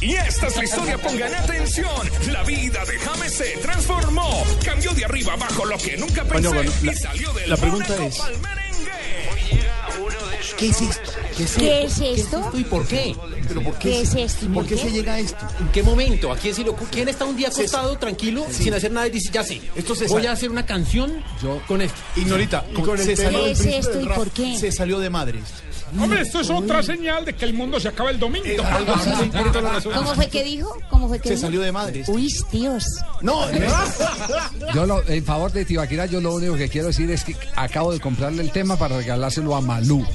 Y 0.01 0.13
esta 0.13 0.47
es 0.47 0.55
la 0.55 0.63
historia, 0.63 0.97
pongan 0.99 1.33
atención. 1.33 1.89
La 2.31 2.43
vida 2.43 2.85
de 2.85 2.97
James 2.99 3.33
se 3.33 3.57
transformó. 3.57 4.43
Cambió 4.63 4.91
de 4.93 5.05
arriba 5.05 5.33
abajo 5.33 5.65
lo 5.65 5.77
que 5.77 5.97
nunca 5.97 6.23
pensé. 6.23 6.33
Bueno, 6.33 6.51
bueno, 6.53 6.71
la- 6.83 6.93
y 6.93 6.95
salió 6.95 7.33
del 7.33 7.49
la 7.49 7.57
pregunta 7.57 8.05
es-. 8.05 8.21
¿Qué 10.57 10.69
es 10.69 10.81
esto? 10.81 11.11
¿Qué 11.35 11.43
es 11.43 11.51
¿Qué 11.55 11.83
esto? 11.83 12.03
es 12.13 12.19
esto? 12.19 12.51
¿Y 12.55 12.63
por 12.63 12.87
qué? 12.87 13.15
¿Pero 13.47 13.61
por 13.61 13.73
qué, 13.77 13.89
¿Qué 13.89 14.01
es 14.01 14.15
esto 14.15 14.45
y 14.45 14.47
¿Por 14.47 14.55
por 14.55 14.65
qué 14.67 14.75
qué? 14.75 14.81
se 14.81 14.91
llega 14.91 15.13
a 15.13 15.19
esto? 15.19 15.47
¿En 15.59 15.67
qué 15.69 15.83
momento? 15.83 16.31
¿A 16.31 16.37
quién, 16.37 16.55
se 16.55 16.67
ocurre? 16.67 16.89
¿Quién 16.91 17.09
está 17.09 17.25
un 17.25 17.35
día 17.37 17.49
acostado, 17.49 17.97
tranquilo, 17.97 18.45
Sí. 18.51 18.63
sin 18.63 18.73
hacer 18.73 18.91
nada 18.91 19.07
y 19.07 19.11
dice, 19.11 19.29
ya 19.31 19.43
sé, 19.43 19.61
Esto 19.75 19.93
se 19.95 20.07
voy 20.07 20.25
a 20.25 20.31
hacer 20.31 20.49
una 20.49 20.65
canción 20.65 21.23
con 21.67 21.81
esto? 21.81 21.97
Ignorita, 22.15 22.65
Y 22.71 22.81
con 22.81 22.99
el 22.99 23.05
se 23.05 23.15
salió 23.15 23.39
¿Qué 23.39 23.45
del 23.45 23.51
es 23.53 23.65
esto 23.85 24.01
y 24.01 24.05
por 24.07 24.31
qué? 24.31 24.57
Se 24.57 24.71
salió 24.71 24.99
de 24.99 25.09
madres. 25.11 25.43
Hombre, 25.99 26.21
esto 26.21 26.41
es 26.41 26.49
otra 26.49 26.83
señal 26.83 27.23
de 27.25 27.33
que 27.33 27.45
el 27.45 27.53
mundo 27.53 27.79
se 27.79 27.87
acaba 27.87 28.11
el 28.11 28.19
domingo. 28.19 28.45
¿Cómo 29.93 30.15
fue 30.15 30.27
que 30.27 30.43
dijo? 30.43 30.77
¿Cómo 30.89 31.07
fue 31.07 31.19
que 31.19 31.29
Se 31.29 31.35
dijo? 31.35 31.47
salió 31.47 31.61
de 31.61 31.71
madres. 31.71 32.09
Uy, 32.09 32.33
Dios. 32.51 32.83
No, 33.21 33.41
Yo 34.73 34.85
lo- 34.85 35.07
en 35.07 35.23
favor 35.23 35.51
de 35.51 35.63
Tibaquira, 35.65 36.05
yo 36.05 36.19
lo 36.21 36.35
único 36.35 36.55
que 36.55 36.67
quiero 36.69 36.87
decir 36.87 37.09
es 37.11 37.23
que 37.23 37.35
acabo 37.55 37.93
de 37.93 37.99
comprarle 37.99 38.41
el 38.43 38.51
tema 38.51 38.75
para 38.77 38.97
regalárselo 38.97 39.55
a 39.55 39.61
Malú. 39.61 40.05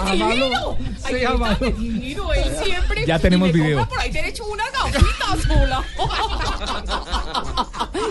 A 0.00 0.14
Malú. 0.14 0.76
Sí, 1.08 1.24
a 1.24 1.32
Malú. 1.36 1.66
Divino, 1.78 2.32
él 2.32 2.56
siempre. 2.64 3.04
Ya 3.06 3.18
tenemos 3.18 3.48
y 3.50 3.52
me 3.54 3.60
video. 3.64 3.88
por 3.88 3.98
ahí 4.00 4.10
derecho 4.10 4.44
una 4.46 4.64
gafita 4.70 5.48
sola. 5.48 5.84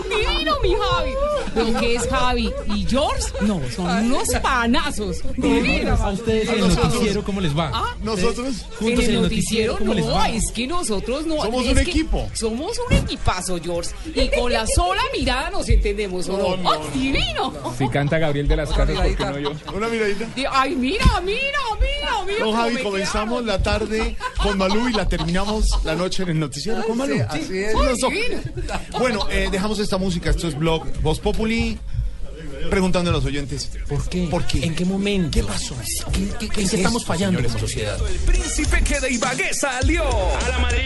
Divino, 0.08 0.54
mi 0.62 0.74
Javi. 0.74 1.10
Lo 1.72 1.80
que 1.80 1.94
es 1.96 2.08
Javi 2.08 2.52
y 2.74 2.86
George, 2.86 3.28
no, 3.42 3.60
son 3.74 3.86
unos 4.06 4.28
panazos. 4.42 5.16
Divino. 5.36 5.94
¿A 5.94 6.10
ustedes 6.10 6.48
en 6.48 6.64
el 6.64 6.76
noticiero 6.98 7.24
cómo 7.24 7.40
les 7.40 7.56
va? 7.56 7.70
Ah, 7.74 7.96
Nosotros 8.02 8.48
en 8.80 9.00
el 9.00 9.22
noticiero 9.22 9.76
¿cómo 9.78 9.94
les 9.94 10.04
no, 10.06 10.12
va? 10.14 10.28
es 10.30 10.50
que 10.52 10.66
nosotros 10.66 11.26
no. 11.26 11.42
Somos 11.42 11.66
un 11.66 11.78
equipo. 11.78 12.28
Somos 12.34 12.78
un 12.88 12.96
equipazo, 12.96 13.58
George. 13.62 13.90
Y 14.14 14.28
con 14.38 14.52
la 14.52 14.66
sola 14.66 15.02
mirada 15.16 15.50
nos 15.50 15.68
entendemos, 15.68 16.28
¿o 16.28 16.36
no? 16.38 16.56
No, 16.56 16.62
no, 16.62 16.72
¡Ah, 16.72 16.78
divino! 16.94 17.52
Si 17.78 17.88
canta 17.88 18.18
Gabriel 18.18 18.48
de 18.48 18.56
las 18.56 18.70
Casas, 18.70 18.96
¿por 18.96 19.16
qué 19.16 19.24
no 19.24 19.38
yo? 19.38 19.52
Una 19.74 19.88
miradita. 19.88 20.26
Di- 20.34 20.44
Ay, 20.50 20.74
mira, 20.74 21.04
mira, 21.24 21.38
mira, 21.80 22.24
mira. 22.26 22.38
No, 22.40 22.52
Javi, 22.52 22.74
me 22.74 22.82
comenzamos 22.82 23.44
la 23.44 23.62
tarde 23.62 24.16
con 24.42 24.56
Malú 24.58 24.88
y 24.88 24.92
la 24.92 25.08
terminamos 25.08 25.66
la 25.84 25.94
noche 25.94 26.22
en 26.24 26.30
el 26.30 26.38
noticiero 26.40 26.84
con 26.84 26.96
Malú. 26.98 27.14
así 27.28 27.58
es. 27.58 27.74
Bueno, 28.98 29.26
eh, 29.30 29.48
dejamos 29.50 29.78
esta 29.78 29.98
música. 29.98 30.30
Esto 30.30 30.48
es 30.48 30.56
blog 30.58 30.84
Voz 31.02 31.20
Populi. 31.20 31.78
Preguntando 32.70 33.10
a 33.10 33.12
los 33.12 33.24
oyentes. 33.24 33.70
¿Por 33.88 34.08
qué? 34.08 34.26
¿Por 34.30 34.46
qué? 34.46 34.64
¿En 34.64 34.74
qué 34.74 34.84
momento? 34.84 35.30
¿Qué 35.30 35.44
pasó? 35.44 35.74
¿Qué, 36.12 36.28
qué- 36.38 36.48
qué- 36.48 36.60
en 36.62 36.68
qué 36.68 36.76
estamos 36.76 37.04
fallando 37.04 37.42
como 37.42 37.58
sociedad? 37.58 37.98
El 38.08 38.18
príncipe 38.20 38.82
que 38.82 39.00
de 39.00 39.10
Ibagué 39.12 39.54
salió. 39.54 40.02
¡A 40.04 40.48
la 40.48 40.58
Madrid! 40.58 40.82